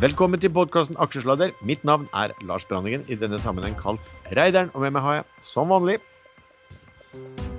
Velkommen 0.00 0.40
til 0.40 0.48
podkasten 0.48 0.96
Aksjesladder. 0.96 1.50
Mitt 1.60 1.82
navn 1.84 2.06
er 2.16 2.30
Lars 2.48 2.64
Branningen, 2.64 3.02
i 3.12 3.18
denne 3.20 3.36
sammenheng 3.36 3.74
kalt 3.76 4.00
Reideren. 4.32 4.70
Og 4.72 4.80
med 4.80 4.94
meg 4.96 5.04
har 5.04 5.16
jeg, 5.18 5.26
som 5.44 5.68
vanlig, 5.68 5.98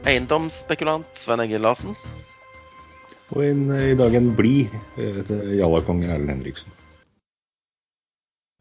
Eiendomsspekulant 0.09 1.05
Sven 1.13 1.43
Egil 1.45 1.61
Larsen. 1.61 1.93
Og 3.29 3.43
en, 3.45 3.67
i 3.69 3.93
dag 3.93 4.17
en 4.17 4.31
blid 4.33 4.73
Jallakong 5.53 6.01
Erlend 6.07 6.33
Henriksen. 6.33 6.73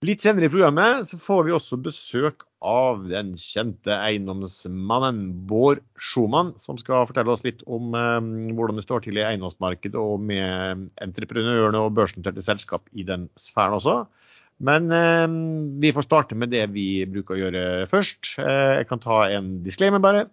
Litt 0.01 0.23
senere 0.25 0.49
i 0.49 0.53
programmet 0.53 1.05
så 1.11 1.19
får 1.21 1.43
vi 1.45 1.53
også 1.53 1.77
besøk 1.85 2.47
av 2.65 3.03
den 3.11 3.35
kjente 3.37 3.93
eiendomsmannen 3.93 5.19
Bård 5.51 5.83
Schumann, 6.01 6.55
som 6.57 6.79
skal 6.81 7.05
fortelle 7.11 7.35
oss 7.35 7.45
litt 7.45 7.61
om 7.69 7.93
eh, 7.93 8.55
hvordan 8.57 8.81
det 8.81 8.85
står 8.87 9.05
til 9.05 9.21
i 9.21 9.27
eiendomsmarkedet 9.27 10.01
og 10.01 10.25
med 10.25 10.87
entreprenørene 11.05 11.83
og 11.85 11.93
børsnoterte 11.99 12.41
selskap 12.47 12.89
i 12.97 13.05
den 13.05 13.29
sfæren 13.37 13.77
også. 13.77 13.99
Men 14.65 14.89
eh, 14.89 15.27
vi 15.85 15.93
får 15.93 16.09
starte 16.09 16.41
med 16.41 16.55
det 16.57 16.65
vi 16.73 17.05
bruker 17.05 17.37
å 17.37 17.43
gjøre 17.43 17.67
først. 17.93 18.39
Eh, 18.41 18.73
jeg 18.81 18.89
kan 18.89 19.05
ta 19.05 19.27
en 19.37 19.59
disclaimer 19.69 20.01
bare. 20.01 20.31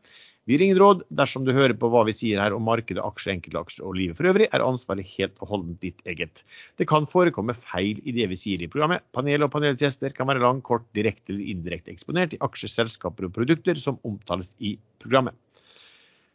Vi 0.48 0.56
ringer 0.56 0.78
råd 0.80 1.02
dersom 1.12 1.44
du 1.44 1.52
hører 1.52 1.76
på 1.76 1.90
hva 1.92 2.06
vi 2.08 2.14
sier 2.16 2.40
her 2.40 2.54
om 2.56 2.64
markedet, 2.64 3.02
aksjer, 3.04 3.34
enkeltaksjer 3.36 3.84
og 3.84 3.98
livet 4.00 4.16
for 4.16 4.30
øvrig, 4.30 4.48
er 4.48 4.64
ansvaret 4.64 5.10
helt 5.18 5.36
og 5.44 5.50
holdent 5.52 5.82
ditt 5.84 6.00
eget. 6.08 6.44
Det 6.80 6.88
kan 6.88 7.08
forekomme 7.12 7.56
feil 7.58 8.00
i 8.08 8.14
det 8.16 8.30
vi 8.32 8.38
sier 8.40 8.64
i 8.64 8.70
programmet. 8.72 9.04
Panel 9.12 9.44
og 9.44 9.52
panelets 9.52 9.84
gjester 9.84 10.16
kan 10.16 10.30
være 10.32 10.46
lang, 10.46 10.62
kort, 10.64 10.88
direkte 10.96 11.34
eller 11.34 11.52
indirekte 11.52 11.92
eksponert 11.92 12.38
i 12.38 12.40
aksjer, 12.48 12.72
selskaper 12.78 13.28
og 13.28 13.36
produkter 13.36 13.76
som 13.82 14.00
omtales 14.08 14.54
i 14.64 14.78
programmet. 15.04 15.36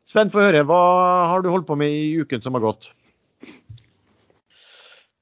Sven, 0.04 0.28
få 0.34 0.44
høre. 0.44 0.66
Hva 0.68 0.82
har 1.30 1.40
du 1.40 1.48
holdt 1.48 1.70
på 1.70 1.78
med 1.80 1.96
i 1.96 2.18
uken 2.20 2.44
som 2.44 2.58
har 2.58 2.66
gått? 2.66 2.90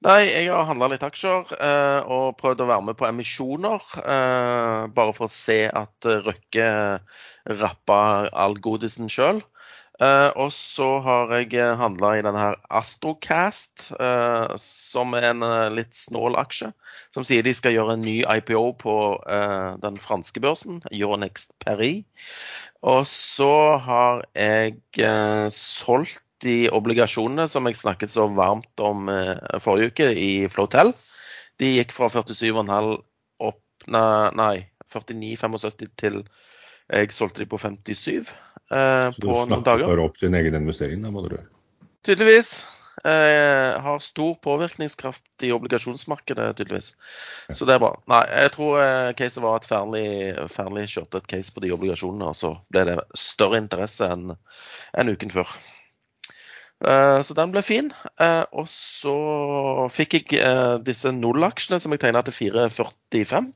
Nei, 0.01 0.31
jeg 0.33 0.49
har 0.49 0.65
handla 0.65 0.87
litt 0.89 1.03
aksjer 1.05 1.51
eh, 1.61 2.07
og 2.09 2.39
prøvd 2.41 2.63
å 2.65 2.67
være 2.71 2.85
med 2.89 2.97
på 2.97 3.05
emisjoner. 3.05 3.83
Eh, 4.01 4.85
bare 4.97 5.13
for 5.13 5.27
å 5.27 5.33
se 5.33 5.67
at 5.69 6.09
Røkke 6.25 6.69
rappa 7.61 7.99
all 8.33 8.57
godisen 8.65 9.13
sjøl. 9.13 9.43
Eh, 10.01 10.31
og 10.41 10.55
så 10.57 10.87
har 11.05 11.35
jeg 11.37 11.77
handla 11.77 12.15
i 12.17 12.23
denne 12.25 12.41
her 12.41 12.57
Astrocast, 12.81 13.91
eh, 14.01 14.57
som 14.63 15.13
er 15.19 15.27
en 15.35 15.45
eh, 15.45 15.67
litt 15.83 15.93
snål 15.93 16.39
aksje. 16.41 16.71
Som 17.13 17.29
sier 17.29 17.45
de 17.45 17.53
skal 17.59 17.77
gjøre 17.77 17.99
en 17.99 18.07
ny 18.07 18.23
IPO 18.25 18.65
på 18.81 18.97
eh, 19.29 19.69
den 19.85 20.01
franske 20.01 20.41
børsen, 20.41 20.81
Euronext 20.95 21.53
Paris. 21.61 22.09
Og 22.81 23.05
så 23.05 23.53
har 23.85 24.25
jeg 24.33 24.81
solgt 25.53 26.25
de 26.45 26.57
obligasjonene 26.73 27.47
som 27.51 27.69
jeg 27.69 27.79
snakket 27.81 28.13
så 28.13 28.27
varmt 28.33 28.83
om 28.85 29.09
eh, 29.13 29.37
forrige 29.63 29.93
uke 29.93 30.11
i 30.17 30.33
Flotel. 30.53 30.95
De 31.61 31.75
gikk 31.77 31.95
fra 31.97 32.09
47,5 32.13 32.95
opp 33.51 33.61
Nei, 33.91 34.55
49,75 34.93 35.91
til 36.01 36.21
jeg 36.91 37.15
solgte 37.15 37.45
de 37.45 37.47
på 37.51 37.59
57 37.61 38.11
eh, 38.11 38.27
på 39.15 39.31
noen 39.31 39.63
dager. 39.63 39.87
Du 39.87 39.87
snakker 39.87 39.87
bare 39.87 40.05
opp 40.09 40.21
din 40.21 40.37
egen 40.37 40.59
investering, 40.59 41.05
da, 41.05 41.13
må 41.15 41.23
du 41.27 41.37
Tydeligvis. 42.07 42.61
Eh, 43.05 43.81
har 43.81 43.99
stor 44.05 44.35
påvirkningskraft 44.45 45.45
i 45.47 45.53
obligasjonsmarkedet, 45.53 46.57
tydeligvis. 46.57 46.91
Så 47.53 47.65
det 47.65 47.77
er 47.77 47.83
bra. 47.85 47.95
Nei, 48.11 48.21
jeg 48.43 48.53
tror 48.57 48.81
eh, 48.83 49.13
caset 49.17 49.45
var 49.45 49.61
at 49.61 49.69
Fearnley 49.69 50.91
kjørte 50.91 51.23
et 51.23 51.31
case 51.31 51.55
på 51.55 51.63
de 51.65 51.73
obligasjonene, 51.77 52.33
og 52.33 52.37
så 52.37 52.55
ble 52.73 52.85
det 52.91 52.99
større 53.17 53.61
interesse 53.63 54.05
enn 54.05 54.35
en 54.35 55.13
uken 55.15 55.33
før. 55.39 55.55
Eh, 56.81 57.21
så 57.23 57.37
den 57.37 57.53
ble 57.53 57.63
fin. 57.65 57.91
Eh, 58.21 58.45
og 58.57 58.69
så 58.73 59.17
fikk 59.93 60.17
jeg 60.17 60.29
disse 60.31 60.85
disse 60.87 61.13
nullaksjene 61.17 61.81
som 61.83 61.93
jeg 61.95 62.03
tegna 62.05 62.23
til 62.27 62.37
4,45. 62.37 63.51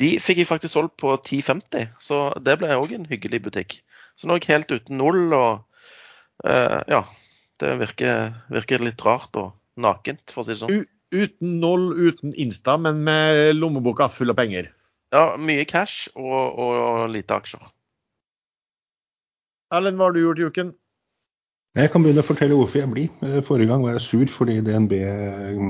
De 0.00 0.10
fikk 0.22 0.42
jeg 0.42 0.48
faktisk 0.48 0.74
solgt 0.74 0.96
på 1.00 1.12
10,50, 1.16 1.90
så 2.00 2.30
det 2.40 2.56
ble 2.60 2.72
òg 2.76 2.94
en 2.96 3.08
hyggelig 3.08 3.42
butikk. 3.44 3.80
Så 4.16 4.28
nå 4.28 4.36
er 4.36 4.44
jeg 4.44 4.54
helt 4.54 4.72
uten 4.72 5.00
null, 5.00 5.34
og 5.36 5.66
ja. 6.88 7.02
Det 7.60 7.74
virker, 7.76 8.30
virker 8.48 8.80
litt 8.80 9.02
rart 9.04 9.36
og 9.36 9.50
nakent, 9.76 10.32
for 10.32 10.40
å 10.40 10.46
si 10.46 10.54
det 10.54 10.62
sånn. 10.62 10.86
uten 11.12 11.58
null, 11.60 11.90
uten 11.92 12.32
Insta, 12.32 12.78
men 12.80 13.02
med 13.04 13.58
lommeboka 13.58 14.08
full 14.08 14.32
av 14.32 14.38
penger? 14.38 14.70
Ja, 15.12 15.34
mye 15.36 15.66
cash 15.68 16.08
og, 16.14 16.38
og, 16.56 16.72
og 16.80 17.12
lite 17.12 17.36
aksjer. 17.36 17.68
Erlend, 19.74 19.98
hva 19.98 20.08
har 20.08 20.16
du 20.16 20.22
gjort 20.22 20.40
i 20.40 20.48
uken? 20.48 20.72
Jeg 21.78 21.92
kan 21.92 22.02
begynne 22.02 22.18
å 22.24 22.26
fortelle 22.26 22.56
hvorfor 22.58 22.80
jeg 22.80 22.90
blir. 22.90 23.10
Eh, 23.22 23.38
forrige 23.46 23.70
gang 23.70 23.84
var 23.84 23.94
jeg 23.94 24.02
sur 24.02 24.30
fordi 24.34 24.56
DNB 24.66 24.94
eh, 25.06 25.60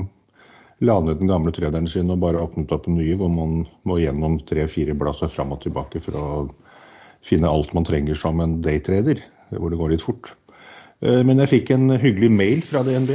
la 0.81 0.95
ned 0.97 1.19
den 1.19 1.29
gamle 1.29 1.53
traderen 1.53 1.85
sin 1.89 2.09
og 2.09 2.23
bare 2.23 2.41
åpnet 2.41 2.73
opp 2.73 2.87
en 2.89 2.97
ny, 2.97 3.11
hvor 3.19 3.29
man 3.29 3.67
må 3.85 3.99
gjennom 4.01 4.39
tre-fire 4.49 4.95
blad 4.97 5.21
fram 5.29 5.53
og 5.53 5.61
tilbake 5.61 6.01
for 6.01 6.17
å 6.17 6.25
finne 7.21 7.51
alt 7.51 7.75
man 7.77 7.85
trenger 7.85 8.17
som 8.17 8.41
en 8.41 8.57
daytrader, 8.65 9.21
hvor 9.53 9.69
det 9.69 9.77
går 9.77 9.93
litt 9.93 10.01
fort. 10.01 10.33
Eh, 11.05 11.21
men 11.21 11.37
jeg 11.43 11.51
fikk 11.53 11.69
en 11.75 11.93
hyggelig 12.01 12.31
mail 12.33 12.65
fra 12.65 12.81
DNB. 12.87 13.13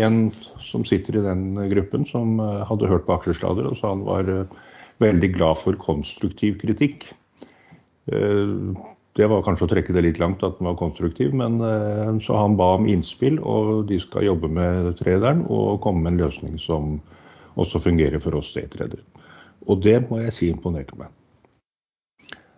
En 0.00 0.30
som 0.64 0.88
sitter 0.88 1.20
i 1.20 1.26
den 1.28 1.60
gruppen, 1.74 2.08
som 2.08 2.40
hadde 2.40 2.88
hørt 2.88 3.04
på 3.04 3.18
aksjeslader, 3.18 3.68
og 3.68 3.76
sa 3.76 3.92
han 3.92 4.08
var 4.08 4.32
veldig 5.04 5.34
glad 5.36 5.60
for 5.60 5.76
konstruktiv 5.76 6.56
kritikk. 6.64 7.10
Det 9.18 9.26
var 9.26 9.42
kanskje 9.42 9.66
å 9.66 9.70
trekke 9.72 9.94
det 9.96 10.04
litt 10.04 10.18
langt 10.22 10.44
at 10.46 10.60
den 10.60 10.68
var 10.68 10.76
konstruktiv, 10.78 11.32
men 11.34 11.58
eh, 11.64 12.10
så 12.22 12.36
han 12.38 12.54
ba 12.58 12.76
om 12.76 12.86
innspill, 12.86 13.40
og 13.42 13.88
de 13.88 13.98
skal 13.98 14.28
jobbe 14.28 14.50
med 14.54 14.92
trederen 15.00 15.42
og 15.50 15.80
komme 15.82 16.04
med 16.04 16.12
en 16.14 16.20
løsning 16.28 16.58
som 16.62 17.00
også 17.58 17.80
fungerer 17.82 18.22
for 18.22 18.38
oss 18.38 18.52
C-tredere. 18.54 19.02
Og 19.66 19.82
det 19.82 19.96
må 20.06 20.20
jeg 20.22 20.36
si 20.36 20.50
imponerte 20.52 20.94
meg. 21.00 21.10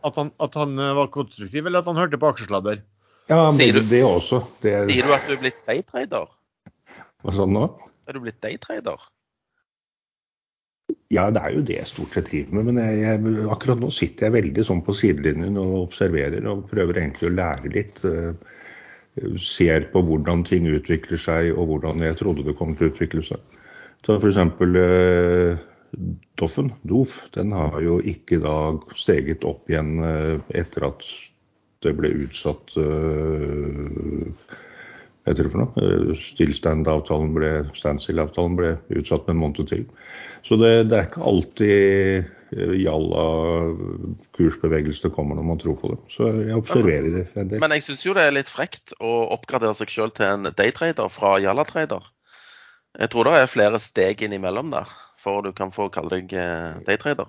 At 0.04 0.16
han, 0.20 0.34
at 0.40 0.56
han, 0.60 0.76
eh, 0.76 0.92
var 1.00 1.08
konstruktiv, 1.16 1.64
eller 1.64 1.80
at 1.80 1.88
han 1.88 2.00
hørte 2.00 2.20
på 2.20 2.28
aksjesladder? 2.28 2.84
Ja, 3.30 3.46
men 3.54 3.88
det 3.88 4.02
også. 4.04 4.42
Det... 4.60 4.74
Sier 4.90 5.08
du 5.08 5.16
at 5.16 5.24
du 5.28 5.36
er 5.38 5.40
blitt 5.40 5.64
daytrader? 5.64 6.28
Hva 7.24 7.34
sa 7.36 7.48
du 7.48 7.56
nå? 7.56 7.64
Er 8.04 8.16
du 8.16 8.20
blitt 8.24 8.40
daytrader? 8.44 9.00
Ja, 11.10 11.24
det 11.34 11.40
er 11.42 11.54
jo 11.56 11.62
det 11.66 11.74
jeg 11.74 11.90
stort 11.90 12.14
sett 12.14 12.28
driver 12.30 12.56
med. 12.56 12.68
Men 12.70 12.76
jeg, 12.84 12.98
jeg, 13.02 13.46
akkurat 13.50 13.80
nå 13.82 13.90
sitter 13.94 14.28
jeg 14.28 14.36
veldig 14.36 14.64
sånn 14.66 14.82
på 14.86 14.94
sidelinjen 14.94 15.58
og 15.58 15.88
observerer 15.88 16.44
og 16.46 16.68
prøver 16.70 17.00
egentlig 17.00 17.30
å 17.30 17.34
lære 17.34 17.72
litt. 17.74 18.02
Uh, 18.06 18.30
ser 19.42 19.88
på 19.90 20.04
hvordan 20.06 20.44
ting 20.46 20.68
utvikler 20.70 21.18
seg 21.18 21.50
og 21.50 21.66
hvordan 21.72 22.04
jeg 22.06 22.20
trodde 22.20 22.44
det 22.46 22.54
kom 22.60 22.76
til 22.78 22.86
å 22.86 22.92
utvikle 22.92 23.24
seg. 23.26 23.58
Så 24.06 24.20
f.eks. 24.20 24.38
Uh, 24.62 25.58
Doffen, 26.38 26.70
Dof, 26.86 27.16
den 27.34 27.50
har 27.58 27.74
jo 27.82 27.98
ikke 28.06 28.38
da 28.44 28.54
steget 28.94 29.42
opp 29.48 29.66
igjen 29.68 29.98
uh, 29.98 30.38
etter 30.54 30.86
at 30.92 31.02
det 31.82 31.96
ble 31.98 32.12
utsatt 32.22 32.76
heter 35.28 35.46
det 35.46 35.52
for 35.52 35.62
noe. 35.62 35.84
Eh, 35.84 36.10
stillstand-avtalen 36.30 37.32
ble, 37.36 37.52
standstill-avtalen 37.76 38.58
ble 38.58 38.74
utsatt 39.00 39.26
med 39.26 39.36
en 39.36 39.42
måned 39.44 39.70
til. 39.70 39.86
Så 40.46 40.58
det, 40.60 40.72
det 40.90 40.98
er 40.98 41.08
ikke 41.08 41.26
alltid 41.30 42.30
eh, 42.56 42.76
jalla 42.80 43.26
kursbevegelse 44.36 45.06
det 45.06 45.12
kommer 45.16 45.38
når 45.38 45.48
man 45.50 45.60
tror 45.62 45.76
på 45.80 45.92
det. 45.92 46.00
Så 46.14 46.30
jeg 46.40 46.56
observerer 46.56 47.10
det 47.18 47.26
en 47.34 47.52
del. 47.52 47.62
Men 47.62 47.76
jeg 47.76 47.86
syns 47.88 48.06
jo 48.06 48.16
det 48.16 48.28
er 48.28 48.38
litt 48.38 48.52
frekt 48.52 48.94
å 48.98 49.12
oppgradere 49.36 49.76
seg 49.78 49.92
sjøl 49.92 50.14
til 50.16 50.30
en 50.30 50.54
daytrader 50.56 51.12
fra 51.12 51.36
jalla-trader. 51.42 52.08
Jeg 52.98 53.12
tror 53.12 53.28
det 53.28 53.36
er 53.38 53.52
flere 53.52 53.78
steg 53.82 54.24
innimellom 54.26 54.72
der, 54.72 54.88
for 55.20 55.44
du 55.46 55.52
kan 55.54 55.70
få 55.74 55.90
kalle 55.94 56.18
deg 56.18 56.34
eh, 56.34 56.80
daytrader. 56.88 57.28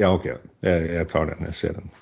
Ja, 0.00 0.10
OK. 0.14 0.26
Jeg, 0.26 0.86
jeg 0.90 1.06
tar 1.10 1.28
den. 1.30 1.44
Jeg 1.50 1.58
ser 1.58 1.76
den. 1.78 1.92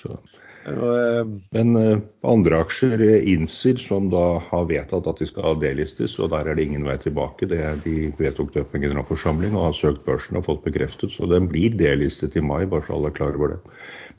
Så. 0.00 0.16
Men 0.64 1.76
eh, 1.76 1.98
andre 2.22 2.60
aksjer, 2.62 3.00
eh, 3.02 3.46
som 3.82 4.10
da 4.12 4.38
har 4.46 4.68
vedtatt 4.68 5.08
at 5.10 5.18
de 5.18 5.26
skal 5.26 5.58
delistes, 5.58 6.14
og 6.22 6.30
der 6.30 6.46
er 6.46 6.58
det 6.58 6.66
ingen 6.68 6.86
vei 6.86 6.94
tilbake. 7.02 7.48
Det, 7.50 7.58
de 7.82 8.12
vedtok 8.18 8.52
det 8.54 8.64
på 8.70 8.78
en 8.78 8.86
generalforsamling 8.86 9.56
og 9.56 9.70
har 9.70 9.78
søkt 9.78 10.04
børsen 10.06 10.38
og 10.38 10.46
fått 10.46 10.62
bekreftet. 10.66 11.10
Så 11.14 11.26
den 11.30 11.48
blir 11.50 11.74
delistet 11.74 12.36
i 12.38 12.44
mai, 12.44 12.62
bare 12.66 12.86
så 12.86 12.94
alle 12.98 13.10
er 13.10 13.18
klar 13.18 13.38
over 13.38 13.56
det. 13.56 13.60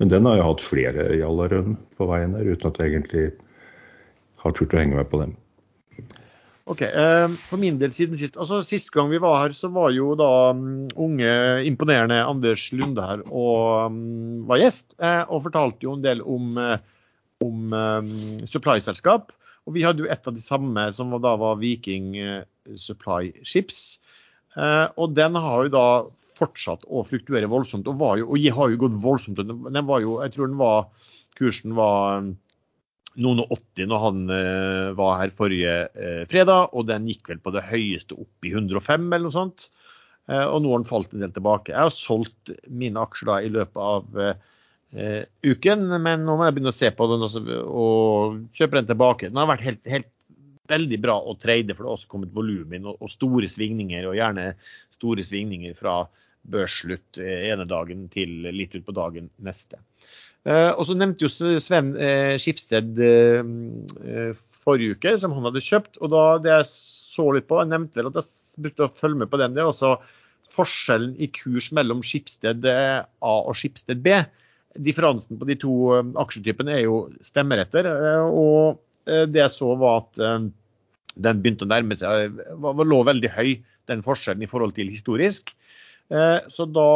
Men 0.02 0.12
den 0.12 0.28
har 0.28 0.40
jo 0.40 0.50
hatt 0.50 0.66
flere 0.66 1.08
jallarønn 1.16 1.78
på 1.98 2.10
veien 2.12 2.36
der, 2.36 2.52
uten 2.52 2.72
at 2.74 2.82
jeg 2.82 2.92
egentlig 2.92 3.26
har 4.44 4.58
turt 4.58 4.76
å 4.76 4.82
henge 4.84 5.00
meg 5.00 5.08
på 5.12 5.24
dem. 5.24 5.38
Ok, 6.64 6.82
eh, 6.86 7.28
For 7.50 7.60
min 7.60 7.76
del 7.82 7.92
siden 7.92 8.16
sist 8.16 8.38
altså 8.40 8.62
Sist 8.64 8.92
gang 8.96 9.10
vi 9.12 9.20
var 9.20 9.42
her, 9.42 9.56
så 9.58 9.68
var 9.74 9.92
jo 9.92 10.14
da 10.16 10.30
um, 10.56 10.88
unge, 10.96 11.34
imponerende 11.68 12.22
Anders 12.24 12.70
Lunde 12.72 13.04
her 13.04 13.24
og 13.28 13.92
um, 13.92 14.46
var 14.48 14.62
gjest. 14.62 14.94
Eh, 15.00 15.24
og 15.28 15.44
fortalte 15.50 15.88
jo 15.88 15.98
en 15.98 16.06
del 16.06 16.24
om, 16.24 16.54
eh, 16.58 16.78
om 17.44 17.76
supply-selskap. 18.48 19.34
Og 19.68 19.76
vi 19.76 19.84
hadde 19.84 20.04
jo 20.04 20.10
et 20.12 20.28
av 20.28 20.36
de 20.36 20.44
samme, 20.44 20.88
som 20.96 21.12
da 21.24 21.36
var 21.40 21.60
Viking 21.60 22.16
Supply 22.80 23.32
Ships. 23.48 24.00
Eh, 24.56 24.88
og 24.98 25.16
den 25.18 25.38
har 25.40 25.66
jo 25.66 25.74
da 25.74 25.88
fortsatt 26.38 26.86
å 26.90 27.04
fluktuere 27.08 27.50
voldsomt, 27.50 27.88
og, 27.90 28.00
var 28.02 28.18
jo, 28.20 28.30
og 28.34 28.48
har 28.58 28.72
jo 28.72 28.82
gått 28.86 28.98
voldsomt. 29.04 29.42
Den 29.42 29.90
var 29.90 30.04
jo, 30.04 30.18
jeg 30.24 30.34
tror 30.36 30.50
den 30.50 30.60
var, 30.62 31.12
kursen 31.38 31.76
var 31.78 32.28
noen 33.22 33.44
og 33.44 33.54
80 33.54 33.90
når 33.92 34.04
han 34.04 34.22
eh, 34.34 34.90
var 34.98 35.20
her 35.22 35.34
forrige 35.38 35.74
eh, 35.94 36.24
fredag, 36.32 36.74
og 36.74 36.88
den 36.90 37.06
gikk 37.10 37.30
vel 37.30 37.42
på 37.44 37.54
det 37.54 37.66
høyeste 37.70 38.18
opp 38.18 38.48
i 38.48 38.54
105 38.54 39.06
eller 39.10 39.28
noe 39.28 39.36
sånt. 39.36 39.68
Eh, 40.32 40.46
og 40.46 40.64
nå 40.64 40.72
har 40.72 40.82
den 40.82 40.90
falt 40.90 41.14
en 41.14 41.24
del 41.26 41.36
tilbake. 41.36 41.74
Jeg 41.74 41.84
har 41.84 41.94
solgt 41.96 42.54
mine 42.72 43.02
aksjer 43.04 43.30
da 43.30 43.38
i 43.44 43.52
løpet 43.54 43.84
av 43.84 44.24
eh, 44.24 45.24
uken, 45.44 45.86
men 46.00 46.26
nå 46.26 46.38
må 46.38 46.48
jeg 46.48 46.58
begynne 46.58 46.74
å 46.74 46.80
se 46.80 46.92
på 46.96 47.10
den 47.12 47.28
også, 47.28 47.44
og 47.68 48.42
kjøpe 48.56 48.80
den 48.80 48.90
tilbake. 48.94 49.30
Den 49.30 49.42
har 49.42 49.52
vært 49.52 49.68
helt, 49.68 49.84
helt 49.90 50.12
veldig 50.72 51.00
bra 51.04 51.18
å 51.20 51.36
trade, 51.40 51.76
for 51.76 51.84
det 51.84 51.92
har 51.92 51.98
også 51.98 52.12
kommet 52.12 52.36
volum 52.36 52.74
inn 52.76 52.88
og, 52.88 53.00
og, 53.00 53.12
store 53.12 53.50
svingninger, 53.52 54.08
og 54.08 54.18
gjerne 54.18 54.54
store 54.96 55.26
svingninger 55.26 55.76
fra 55.78 56.04
børsslutt 56.54 57.20
eh, 57.24 57.50
ene 57.52 57.68
dagen 57.70 58.08
til 58.14 58.48
litt 58.52 58.76
utpå 58.80 58.96
dagen 58.96 59.30
neste. 59.44 59.80
Eh, 60.44 60.72
og 60.76 60.84
så 60.90 60.96
nevnte 61.00 61.24
jo 61.24 61.32
Sven 61.32 61.94
eh, 61.96 62.34
Skipsted 62.42 63.00
eh, 63.00 64.34
forrige 64.64 64.98
uke, 64.98 65.16
som 65.20 65.36
han 65.36 65.48
hadde 65.48 65.64
kjøpt. 65.64 66.02
og 66.02 66.12
da 66.12 66.24
det 66.44 66.52
jeg 66.58 66.70
så 66.74 67.30
litt 67.36 67.48
på, 67.48 67.62
jeg 67.62 67.72
nevnte 67.72 68.00
vel 68.00 68.12
at 68.12 68.20
jeg 68.20 68.64
brukte 68.66 68.88
å 68.88 68.96
følge 68.98 69.22
med 69.22 69.32
på 69.32 69.40
den. 69.40 69.56
Det 69.56 69.64
er 69.64 69.72
også 69.72 69.96
forskjellen 70.54 71.16
i 71.24 71.30
kurs 71.34 71.72
mellom 71.74 72.04
Skipsted 72.06 72.66
A 72.68 73.06
og 73.22 73.56
Skipsted 73.58 74.04
B. 74.04 74.20
Differansen 74.84 75.40
på 75.40 75.48
de 75.50 75.58
to 75.62 75.74
aksjetypene 76.22 76.76
er 76.76 76.84
jo 76.86 76.98
stemmeretter. 77.26 77.90
Og 78.30 78.78
det 79.08 79.42
jeg 79.42 79.54
så 79.54 79.72
var 79.80 80.04
at 80.04 80.20
den 80.20 81.42
begynte 81.42 81.66
å 81.66 81.72
nærme 81.72 81.98
seg, 81.98 82.38
var, 82.62 82.86
lå 82.86 83.00
veldig 83.08 83.32
høy, 83.34 83.50
den 83.90 84.06
forskjellen 84.06 84.46
i 84.46 84.50
forhold 84.52 84.76
til 84.78 84.94
historisk. 84.94 85.56
Så 86.54 86.70
da 86.70 86.90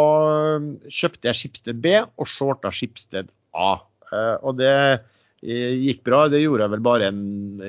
kjøpte 0.85 1.31
jeg 1.31 1.41
Skipsted 1.41 1.81
B 1.81 1.97
og 2.05 2.29
shorta 2.29 2.69
Skipsted 2.69 3.33
A. 3.57 3.71
Og 4.45 4.59
det 4.61 4.73
gikk 5.41 6.03
bra. 6.07 6.25
Det 6.31 6.41
gjorde 6.41 6.65
jeg 6.65 6.73
vel 6.75 6.85
bare 6.85 7.09
en, 7.11 7.23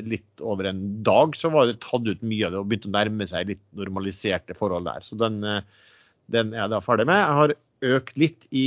litt 0.08 0.42
over 0.44 0.70
en 0.70 0.82
dag. 1.04 1.36
Så 1.36 1.50
var 1.52 1.68
det 1.68 1.80
tatt 1.84 2.06
ut 2.06 2.22
mye 2.22 2.46
av 2.46 2.54
det 2.54 2.60
og 2.60 2.68
begynte 2.70 2.90
å 2.90 2.96
nærme 2.96 3.28
seg 3.28 3.52
litt 3.52 3.64
normaliserte 3.76 4.56
forhold 4.56 4.88
der. 4.88 5.04
Så 5.04 5.18
den, 5.20 5.42
eh, 5.44 5.62
den 6.32 6.54
er 6.54 6.64
jeg 6.64 6.74
da 6.74 6.80
ferdig 6.84 7.08
med. 7.08 7.20
Jeg 7.20 7.40
har 7.40 7.56
økt 7.98 8.16
litt 8.18 8.48
i 8.50 8.66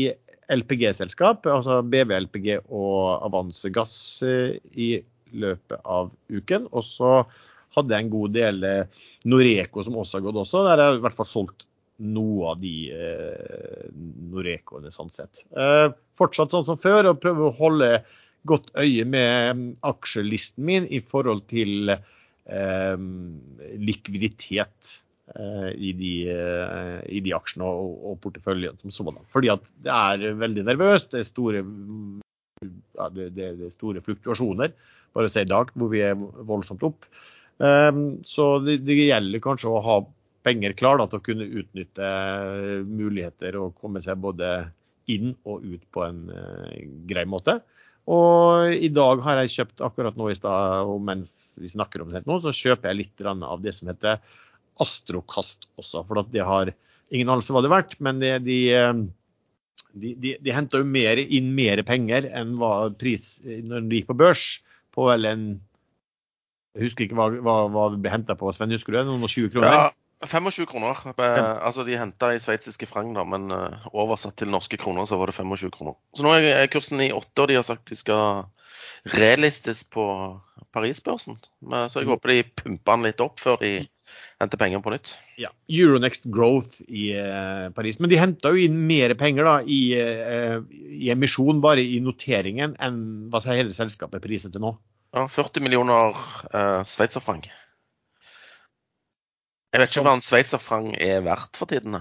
LPG-selskap, 0.52 1.48
altså 1.48 1.80
BV 1.88 2.12
LPG 2.26 2.50
og 2.68 3.24
Avanse 3.26 3.72
Gass 3.74 4.22
eh, 4.24 4.60
i 4.76 4.94
løpet 5.32 5.80
av 5.86 6.12
uken. 6.30 6.68
Og 6.72 6.86
så 6.86 7.24
hadde 7.76 7.96
jeg 7.96 8.06
en 8.06 8.14
god 8.14 8.36
del 8.36 8.64
eh, 8.68 9.04
Noreco 9.32 9.84
som 9.84 9.98
også 9.98 10.20
har 10.20 10.28
gått 10.28 10.42
også. 10.44 10.66
Der 10.68 10.84
jeg 10.84 11.00
i 11.00 11.04
hvert 11.08 11.18
fall 11.18 11.32
solgt 11.32 11.66
noe 12.02 12.54
av 12.54 12.62
de 12.62 12.76
eh, 12.94 13.86
Norecoene 14.32 14.92
sånn 14.94 15.12
sett. 15.14 15.44
Eh, 15.54 15.92
fortsatt 16.20 16.54
sånn 16.54 16.68
som 16.68 16.80
før, 16.82 17.12
og 17.12 17.22
prøve 17.24 17.48
å 17.48 17.56
holde 17.58 17.92
godt 18.50 18.72
øye 18.80 19.06
med 19.06 19.58
mm, 19.58 19.70
aksjelisten 19.86 20.66
min 20.66 20.88
i 20.90 21.02
forhold 21.06 21.46
til 21.52 21.94
eh, 21.94 22.96
likviditet 23.82 24.96
eh, 25.36 25.70
i, 25.76 25.92
de, 25.98 26.14
eh, 26.34 26.98
i, 27.06 27.22
de, 27.24 27.36
aksjene 27.38 27.68
og, 27.68 28.00
og 28.12 28.22
porteføljen 28.26 28.80
som 28.82 28.96
sådan. 28.96 29.22
Fordi 29.34 29.54
at 29.54 29.68
det 29.86 29.98
er 29.98 30.40
veldig 30.42 30.66
nervøst. 30.72 31.12
Det 31.14 31.22
er 31.22 31.30
store, 31.30 31.66
ja, 32.66 33.12
det, 33.14 33.30
det, 33.38 33.54
det 33.60 33.70
er 33.70 33.76
store 33.78 34.04
fluktuasjoner. 34.06 34.74
Bare 35.16 35.30
se 35.32 35.44
i 35.44 35.50
dag 35.50 35.74
hvor 35.76 35.92
vi 35.92 36.04
er 36.08 36.18
voldsomt 36.18 36.84
opp. 36.88 37.06
Um, 37.62 38.24
så 38.26 38.56
det, 38.66 38.80
det, 38.88 38.96
gjelder 38.98 39.44
kanskje 39.44 39.70
å 39.70 39.82
ha 39.86 39.96
penger 40.46 40.76
klar 40.78 41.00
da, 41.00 41.08
til 41.10 41.22
å 41.22 41.26
kunne 41.26 41.50
utnytte 41.62 42.08
muligheter 42.88 43.58
og 43.62 43.76
komme 43.82 44.02
seg 44.06 44.22
både 44.24 44.52
inn 45.12 45.34
og 45.50 45.66
ut 45.66 45.84
på 45.94 46.04
en 46.06 46.26
uh, 46.32 46.82
grei 47.10 47.26
måte. 47.30 47.60
Og 48.12 48.74
i 48.74 48.90
dag 48.94 49.22
har 49.26 49.42
jeg 49.42 49.54
kjøpt 49.56 49.84
akkurat 49.86 50.18
nå 50.18 50.32
i 50.32 50.38
stad, 50.38 50.88
og 50.90 51.02
mens 51.06 51.54
vi 51.62 51.70
snakker 51.70 52.04
om 52.04 52.14
det 52.14 52.24
nå, 52.26 52.40
så 52.42 52.54
kjøper 52.56 52.90
jeg 52.90 53.00
litt 53.04 53.26
av 53.28 53.62
det 53.62 53.76
som 53.78 53.92
heter 53.92 54.22
Astrokast 54.82 55.68
også. 55.78 56.02
For 56.08 56.22
det 56.34 56.46
har 56.48 56.74
ingen 57.12 57.30
anelse 57.30 57.54
hva 57.54 57.62
det 57.62 57.70
er 57.70 57.76
verdt, 57.76 57.98
men 58.02 58.22
de, 58.24 58.34
de, 58.42 58.60
de, 59.94 60.14
de, 60.24 60.36
de 60.42 60.56
henta 60.56 60.82
jo 60.82 60.88
mer, 60.88 61.22
inn 61.22 61.52
mer 61.58 61.84
penger 61.86 62.26
enn 62.32 62.56
hva 62.62 62.90
pris 62.98 63.36
når 63.46 63.86
de 63.86 64.02
gikk 64.02 64.10
på 64.10 64.20
børs. 64.24 64.46
På 64.92 65.08
vel 65.08 65.30
en 65.30 65.44
Jeg 66.76 66.88
husker 66.88 67.06
ikke 67.06 67.20
hva, 67.20 67.30
hva, 67.44 67.56
hva 67.72 67.90
det 67.94 68.02
ble 68.02 68.12
henta 68.12 68.36
på, 68.40 68.50
Sven, 68.56 68.72
husker 68.74 68.96
du 68.96 68.98
det? 68.98 69.08
Noen 69.08 69.28
og 69.28 69.32
20 69.32 69.54
kroner? 69.54 69.76
Ja. 69.76 70.01
25 70.28 70.68
kroner. 70.70 71.00
Altså 71.18 71.86
De 71.88 71.98
henta 71.98 72.32
i 72.36 72.42
sveitsiske 72.42 72.88
frang, 72.90 73.14
da, 73.18 73.26
men 73.28 73.50
uh, 73.54 73.88
oversatt 73.94 74.38
til 74.42 74.52
norske 74.54 74.78
kroner 74.82 75.08
så 75.10 75.18
var 75.22 75.32
det 75.32 75.38
25 75.38 75.74
kroner. 75.74 75.98
Så 76.18 76.26
nå 76.26 76.36
er 76.38 76.70
kursen 76.72 77.02
i 77.02 77.12
åtte, 77.16 77.42
og 77.42 77.50
de 77.52 77.58
har 77.60 77.66
sagt 77.68 77.90
de 77.90 77.98
skal 77.98 78.46
relistes 79.18 79.82
på 79.90 80.06
Paris-børsen. 80.76 81.40
Så 81.62 82.02
jeg 82.02 82.08
mm. 82.08 82.14
håper 82.14 82.34
de 82.34 82.44
pumper 82.62 83.00
den 83.00 83.10
litt 83.10 83.24
opp 83.24 83.42
før 83.42 83.58
de 83.64 83.74
henter 84.42 84.60
penger 84.60 84.82
på 84.84 84.94
nytt. 84.94 85.14
Ja, 85.40 85.52
Euronext 85.72 86.28
Growth 86.34 86.82
i 86.88 87.12
uh, 87.16 87.70
Paris. 87.76 88.00
Men 88.02 88.12
de 88.12 88.20
henta 88.20 88.52
jo 88.54 88.62
inn 88.62 88.78
mer 88.90 89.14
penger 89.20 89.48
da 89.48 89.56
i, 89.64 89.82
uh, 89.98 90.60
i, 90.72 91.10
emisjon, 91.14 91.62
bare 91.64 91.84
i 91.84 92.00
noteringen, 92.04 92.76
enn 92.82 93.02
hva 93.32 93.44
hele 93.50 93.74
selskapet 93.76 94.24
priset 94.24 94.54
til 94.56 94.66
nå. 94.66 94.76
Ja, 95.16 95.26
40 95.28 95.64
millioner 95.66 96.16
uh, 96.16 96.82
sveitserfranc. 96.88 97.50
Jeg 99.72 99.80
vet 99.80 99.94
ikke 99.94 100.04
hva 100.04 100.16
en 100.18 100.24
sveitserfrang 100.26 100.90
er 101.00 101.22
verdt 101.24 101.56
for 101.60 101.72
tiden. 101.72 101.96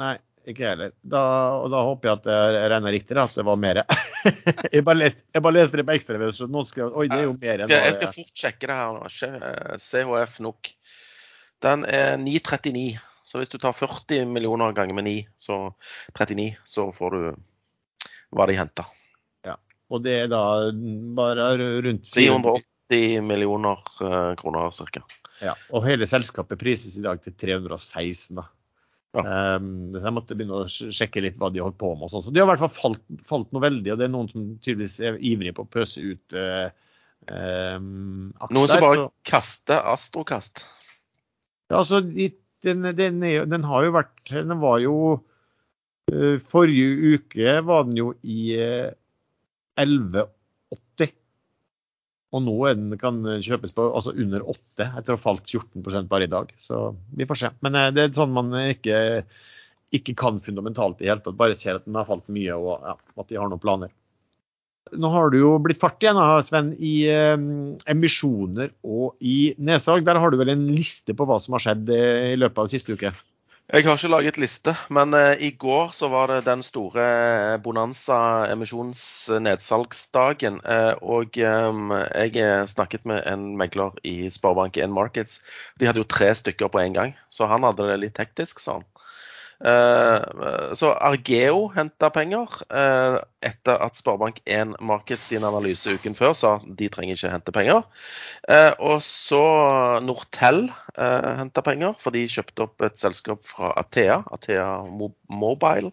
Nei, 0.00 0.16
ikke 0.48 0.66
heller. 0.68 0.92
Da, 1.00 1.20
og 1.62 1.70
da 1.72 1.80
håper 1.88 2.10
jeg 2.10 2.18
at 2.20 2.26
jeg 2.28 2.72
regner 2.72 2.94
riktig, 2.96 3.16
at 3.20 3.38
det 3.38 3.44
var 3.48 3.60
mer. 3.60 3.82
jeg, 4.74 4.82
bare 4.84 4.98
leste, 4.98 5.24
jeg 5.32 5.44
bare 5.46 5.56
leste 5.56 5.80
det 5.80 5.86
på 5.88 5.94
ekstraveis, 5.96 6.40
så 6.40 6.48
noen 6.50 6.68
skrev 6.68 6.92
oi, 6.92 7.06
det 7.08 7.22
er 7.22 7.24
jo 7.24 7.36
mer 7.40 7.64
enn. 7.64 7.72
Jeg 7.72 7.96
skal 7.96 8.12
fort 8.18 8.42
sjekke 8.42 8.68
det 8.68 8.76
her 8.76 8.98
nå. 8.98 9.78
CHF 9.80 10.40
NOK. 10.44 10.72
Den 11.64 11.86
er 11.88 12.18
9,39. 12.20 12.84
Så 13.30 13.38
hvis 13.38 13.52
du 13.52 13.56
tar 13.62 13.76
40 13.76 14.26
millioner 14.28 14.72
ganger 14.76 14.96
med 14.96 15.06
9, 15.06 15.14
så 15.40 15.58
39, 16.18 16.50
så 16.66 16.88
får 16.92 17.16
du 17.16 17.22
hva 18.36 18.46
de 18.50 18.56
henta. 18.58 18.86
Ja. 19.46 19.56
Og 19.88 20.04
det 20.04 20.16
er 20.24 20.30
da 20.32 20.42
bare 21.16 21.52
rundt 21.86 22.12
380 22.12 23.24
millioner 23.24 23.84
eh, 24.02 24.32
kroner 24.40 24.72
ca. 24.74 25.04
Ja, 25.40 25.54
og 25.72 25.84
hele 25.86 26.08
selskapet 26.08 26.60
prises 26.60 26.98
i 27.00 27.04
dag 27.04 27.20
til 27.24 27.34
316. 27.40 28.36
da. 28.36 28.46
Ja. 29.16 29.22
Um, 29.56 29.96
jeg 29.96 30.12
måtte 30.14 30.36
begynne 30.38 30.60
å 30.62 30.68
sjekke 30.70 31.22
litt 31.24 31.38
hva 31.40 31.48
de 31.50 31.62
holdt 31.64 31.78
på 31.80 31.90
med. 31.98 32.12
Så 32.12 32.30
De 32.30 32.38
har 32.38 32.46
i 32.46 32.50
hvert 32.52 32.62
fall 32.62 32.74
falt, 32.76 33.00
falt, 33.26 33.48
noe 33.50 33.64
veldig, 33.64 33.94
og 33.94 33.98
det 33.98 34.06
er 34.06 34.12
noen 34.12 34.28
som 34.30 34.44
tydeligvis 34.62 35.00
er 35.02 35.18
ivrige 35.18 35.56
på 35.56 35.64
å 35.66 35.72
pøse 35.72 36.04
ut 36.04 36.36
uh, 36.36 36.68
um, 37.26 38.30
aksjer. 38.36 38.54
Noen 38.54 38.70
som 38.70 38.84
bare 38.84 39.00
så... 39.00 39.08
kaster 39.26 39.90
astrokast? 39.94 40.62
Ja, 41.72 41.80
altså, 41.80 42.04
de, 42.04 42.30
den, 42.66 42.86
den, 42.98 43.18
er, 43.26 43.48
den, 43.50 43.66
har 43.66 43.86
jo 43.86 43.96
vært 43.96 44.30
Den 44.30 44.56
var 44.62 44.80
jo 44.82 44.94
uh, 45.16 46.36
Forrige 46.50 47.16
uke 47.16 47.58
var 47.66 47.86
den 47.88 47.98
jo 47.98 48.12
i 48.22 48.40
uh, 48.58 48.90
11 49.80 50.28
og 52.30 52.42
nå 52.46 52.56
er 52.68 52.76
den 52.78 52.94
kan 52.98 53.22
kjøpes 53.42 53.72
på 53.74 53.88
altså 53.88 54.12
under 54.14 54.44
8 54.52 54.86
etter 55.00 55.14
å 55.14 55.18
ha 55.18 55.22
falt 55.22 55.50
14 55.50 56.06
bare 56.10 56.28
i 56.28 56.30
dag. 56.30 56.52
Så 56.66 56.92
vi 57.16 57.26
får 57.26 57.40
se. 57.40 57.50
Men 57.66 57.78
eh, 57.78 57.88
det 57.94 58.04
er 58.04 58.12
sånn 58.14 58.34
man 58.34 58.52
ikke, 58.62 58.98
ikke 59.96 60.14
kan 60.18 60.38
fundamentalt 60.44 61.02
i 61.02 61.10
hele 61.10 61.24
tatt. 61.24 61.38
Bare 61.40 61.58
ser 61.58 61.80
at 61.80 61.88
den 61.88 61.98
har 61.98 62.06
falt 62.08 62.28
mye 62.30 62.58
og 62.58 62.86
ja, 62.86 62.94
at 62.94 63.32
de 63.32 63.40
har 63.40 63.50
noen 63.50 63.62
planer. 63.62 63.90
Nå 64.90 65.10
har 65.12 65.30
du 65.30 65.38
jo 65.38 65.50
blitt 65.62 65.78
fart 65.82 66.02
igjen, 66.02 66.18
Sven, 66.46 66.72
i 66.78 66.94
eh, 67.10 67.34
emisjoner 67.90 68.72
og 68.86 69.18
i 69.22 69.52
nedsalg. 69.58 70.06
Der 70.06 70.18
har 70.22 70.30
du 70.30 70.38
vel 70.40 70.54
en 70.54 70.68
liste 70.74 71.14
på 71.16 71.26
hva 71.28 71.38
som 71.42 71.58
har 71.58 71.66
skjedd 71.66 71.90
eh, 71.94 72.32
i 72.34 72.38
løpet 72.38 72.62
av 72.62 72.70
siste 72.72 72.94
uke? 72.94 73.12
Jeg 73.70 73.86
har 73.86 73.94
ikke 73.94 74.08
laget 74.10 74.38
liste, 74.42 74.72
men 74.90 75.14
uh, 75.14 75.38
i 75.38 75.54
går 75.54 75.92
så 75.94 76.10
var 76.10 76.26
det 76.26 76.42
den 76.48 76.58
store 76.66 77.54
Bonanza 77.62 78.50
emisjonsnedsalgsdagen. 78.50 80.58
Uh, 80.66 80.98
og 80.98 81.38
um, 81.38 81.94
jeg 81.94 82.66
snakket 82.66 83.06
med 83.06 83.22
en 83.30 83.54
megler 83.60 83.94
i 84.02 84.26
Sparebank1 84.26 84.90
Markets. 84.90 85.38
De 85.78 85.86
hadde 85.86 86.02
jo 86.02 86.10
tre 86.10 86.34
stykker 86.34 86.66
på 86.66 86.82
en 86.82 86.98
gang, 86.98 87.14
så 87.30 87.46
han 87.46 87.62
hadde 87.62 87.86
det 87.92 88.02
litt 88.08 88.18
hektisk, 88.18 88.58
sa 88.58 88.80
han. 88.80 88.90
Eh, 89.60 90.72
så 90.74 90.92
Argeo 90.96 91.66
henta 91.74 92.08
penger 92.14 92.48
uh, 92.72 93.18
etter 93.44 93.82
at 93.84 93.98
Sparebank1 93.98 94.78
Markets 94.80 95.26
sin 95.28 95.44
analyse 95.44 95.92
uken 95.98 96.14
før 96.16 96.32
sa 96.36 96.52
de 96.64 96.88
trenger 96.88 97.18
ikke 97.18 97.32
hente 97.34 97.52
penger. 97.52 97.82
Uh, 98.48 98.72
og 98.78 99.02
så 99.04 99.42
Nortel 100.04 100.70
henta 100.96 101.64
penger, 101.64 101.92
for 102.00 102.16
de 102.16 102.24
kjøpte 102.28 102.64
opp 102.64 102.84
et 102.84 102.96
selskap 103.00 103.44
fra 103.48 103.74
Athea, 103.80 104.22
Athea 104.32 104.80
Mobile. 105.28 105.92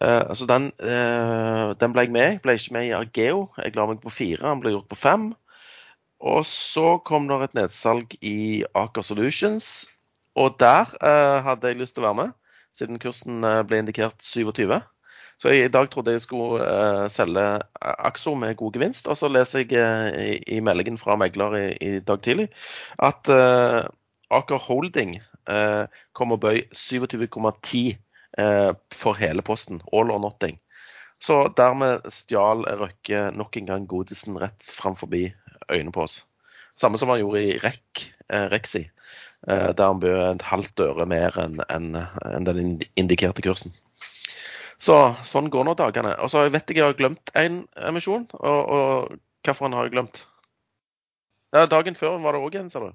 Altså 0.00 0.46
den, 0.48 0.68
den, 0.78 1.92
ble 1.92 2.04
jeg 2.06 2.12
med. 2.14 2.26
Jeg 2.36 2.42
ble 2.44 2.54
ikke 2.56 2.74
med 2.76 2.86
i 2.86 2.92
Argeo. 2.96 3.40
Jeg 3.58 3.74
la 3.76 3.86
meg 3.90 3.98
på 4.00 4.12
fire, 4.12 4.46
han 4.46 4.62
ble 4.62 4.72
gjort 4.72 4.88
på 4.92 4.98
fem. 5.00 5.24
Og 6.20 6.44
så 6.46 6.94
kom 7.04 7.26
det 7.28 7.40
et 7.48 7.58
nedsalg 7.58 8.14
i 8.22 8.62
Aker 8.76 9.04
Solutions, 9.04 9.90
og 10.38 10.60
der 10.62 10.94
hadde 11.44 11.72
jeg 11.72 11.80
lyst 11.80 11.98
til 11.98 12.04
å 12.04 12.10
være 12.10 12.20
med 12.20 12.36
siden 12.76 13.00
kursen 13.02 13.44
eh, 13.44 13.62
ble 13.66 13.82
indikert 13.82 14.22
27. 14.24 14.80
Så 15.40 15.54
i 15.56 15.68
dag 15.72 15.88
trodde 15.88 16.12
jeg 16.12 16.20
skulle 16.20 16.60
uh, 16.60 17.06
selge 17.08 17.42
Axo 17.80 18.34
med 18.36 18.58
god 18.60 18.74
gevinst. 18.76 19.06
Og 19.08 19.16
så 19.16 19.30
leser 19.32 19.64
jeg 19.64 19.72
uh, 19.80 20.10
i, 20.12 20.34
i, 20.56 20.60
meldingen 20.60 20.98
fra 21.00 21.16
megler 21.16 21.56
i, 21.56 21.64
i, 21.80 21.92
dag 22.04 22.20
tidlig 22.20 22.50
at 23.00 23.30
uh, 23.32 23.88
Aker 24.36 24.60
Holding 24.66 25.16
uh, 25.48 25.88
kommer 26.12 26.36
og 26.36 26.44
bøy 26.44 26.60
27,10 26.76 27.96
eh, 28.38 28.72
for 28.94 29.18
hele 29.18 29.42
posten. 29.42 29.82
All 29.92 30.10
or 30.10 30.20
nothing. 30.20 30.58
Så 31.20 31.52
dermed 31.56 32.06
stjal 32.08 32.64
Røkke 32.64 33.30
nok 33.36 33.56
en 33.56 33.66
gang 33.66 33.88
godisen 33.88 34.38
rett 34.40 34.64
fram 34.64 34.96
forbi 34.96 35.28
øynene 35.70 35.92
på 35.92 36.06
oss. 36.06 36.24
Samme 36.80 36.98
som 36.98 37.10
han 37.12 37.20
gjorde 37.20 37.42
i 37.44 37.58
REC, 37.60 38.06
eh, 38.30 38.46
Rexi, 38.52 38.86
der 39.46 39.86
han 39.86 40.00
bød 40.02 40.18
et 40.26 40.42
halvt 40.44 40.82
øre 40.84 41.06
mer 41.08 41.36
enn 41.40 41.62
en, 41.72 41.94
en 41.96 42.48
den 42.48 42.74
indikerte 43.00 43.44
kursen. 43.44 43.72
Så 44.80 44.96
sånn 45.28 45.50
går 45.52 45.66
nå 45.68 45.74
dagene. 45.76 46.14
Og 46.24 46.32
så 46.32 46.46
vet 46.48 46.70
jeg 46.72 46.80
jeg 46.80 46.88
har 46.88 46.96
glemt 46.96 47.32
en 47.36 47.62
emisjon. 47.88 48.26
Og, 48.40 48.60
og 48.76 49.18
hvilken 49.44 49.76
har 49.76 49.88
jeg 49.88 49.94
glemt? 49.96 50.22
Ja, 51.52 51.66
dagen 51.68 51.96
før 51.98 52.16
var 52.22 52.36
det 52.36 52.42
òg 52.46 52.56
en, 52.60 52.70
ser 52.72 52.86
du. 52.88 52.92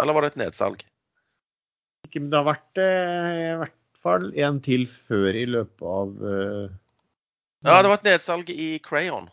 Eller 0.00 0.16
var 0.16 0.24
det 0.24 0.32
et 0.32 0.40
nedsalg? 0.40 0.82
Ikke, 2.08 2.22
men 2.22 2.30
det 2.32 2.40
har 2.40 2.48
vært 2.48 2.80
eh, 2.80 3.40
i 3.52 3.58
hvert 3.60 3.76
fall 4.00 4.30
en 4.40 4.62
til 4.64 4.86
før 4.88 5.36
i 5.36 5.44
løpet 5.46 5.84
av 5.84 6.14
uh... 6.24 6.70
Ja, 7.60 7.82
det 7.84 7.90
var 7.92 7.98
et 7.98 8.08
nedsalg 8.08 8.50
i 8.50 8.70
Crayon. 8.82 9.28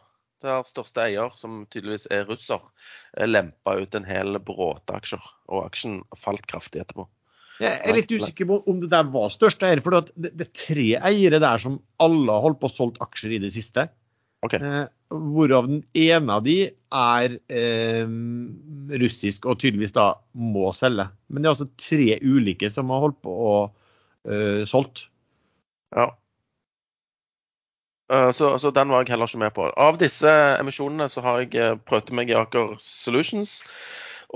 Der 0.46 0.65
største 0.70 1.01
eier, 1.08 1.32
som 1.39 1.63
tydeligvis 1.74 2.08
er 2.13 2.27
russer, 2.29 2.62
eh, 3.17 3.25
lempa 3.25 3.77
ut 3.79 3.96
en 3.98 4.06
hel 4.06 4.38
bråte 4.39 4.94
aksjer. 4.94 5.24
Og 5.50 5.65
aksjen 5.65 6.01
falt 6.17 6.46
kraftig 6.50 6.84
etterpå. 6.84 7.08
Jeg 7.58 7.74
er 7.74 7.96
litt 7.98 8.12
usikker 8.13 8.46
på 8.46 8.60
om 8.70 8.82
det 8.84 8.91
der 8.91 9.08
var 9.10 9.32
største 9.34 9.65
eier. 9.65 9.82
For 9.82 9.98
det, 9.98 10.34
det 10.38 10.46
er 10.46 10.51
tre 10.62 10.89
eiere 11.10 11.39
der 11.41 11.63
som 11.63 11.79
alle 12.03 12.36
har 12.36 12.46
holdt 12.46 12.62
på 12.62 12.70
å 12.70 12.75
solgt 12.75 13.01
aksjer 13.01 13.34
i 13.38 13.41
det 13.41 13.50
siste. 13.56 13.88
Ok. 14.46 14.53
Eh, 14.60 14.86
hvorav 15.10 15.65
den 15.70 15.82
ene 15.98 16.38
av 16.38 16.46
de 16.46 16.58
er 16.70 17.38
eh, 17.50 18.06
russisk 19.01 19.48
og 19.50 19.58
tydeligvis 19.63 19.96
da 19.98 20.12
må 20.38 20.70
selge. 20.77 21.08
Men 21.27 21.41
det 21.41 21.50
er 21.50 21.56
altså 21.56 21.70
tre 21.82 22.20
ulike 22.22 22.70
som 22.74 22.94
har 22.94 23.08
holdt 23.08 23.20
på 23.25 23.34
å 23.34 23.56
eh, 24.29 24.62
solgt. 24.70 25.08
Ja. 25.96 26.12
Eh, 28.13 28.31
Så, 28.31 28.57
så 28.59 28.71
den 28.71 28.89
var 28.89 29.03
jeg 29.03 29.13
heller 29.15 29.27
ikke 29.27 29.43
med 29.45 29.53
på. 29.55 29.69
Av 29.69 29.97
disse 29.99 30.31
emisjonene 30.57 31.09
så 31.11 31.23
har 31.25 31.41
jeg 31.43 31.55
eh, 31.55 31.77
prøvd 31.77 32.13
meg 32.15 32.31
i 32.31 32.37
Aker 32.39 32.75
Solutions 32.79 33.63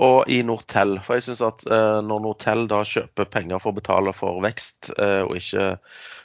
og 0.00 0.28
i 0.32 0.40
Nortel. 0.42 0.98
For 1.04 1.16
jeg 1.16 1.26
syns 1.28 1.44
at 1.44 1.64
eh, 1.68 2.00
når 2.04 2.24
Nortel 2.26 2.66
da 2.68 2.82
kjøper 2.88 3.28
penger 3.32 3.60
for 3.60 3.72
å 3.72 3.78
betale 3.80 4.12
for 4.16 4.40
vekst, 4.44 4.92
og 4.96 5.36
ikke 5.36 5.76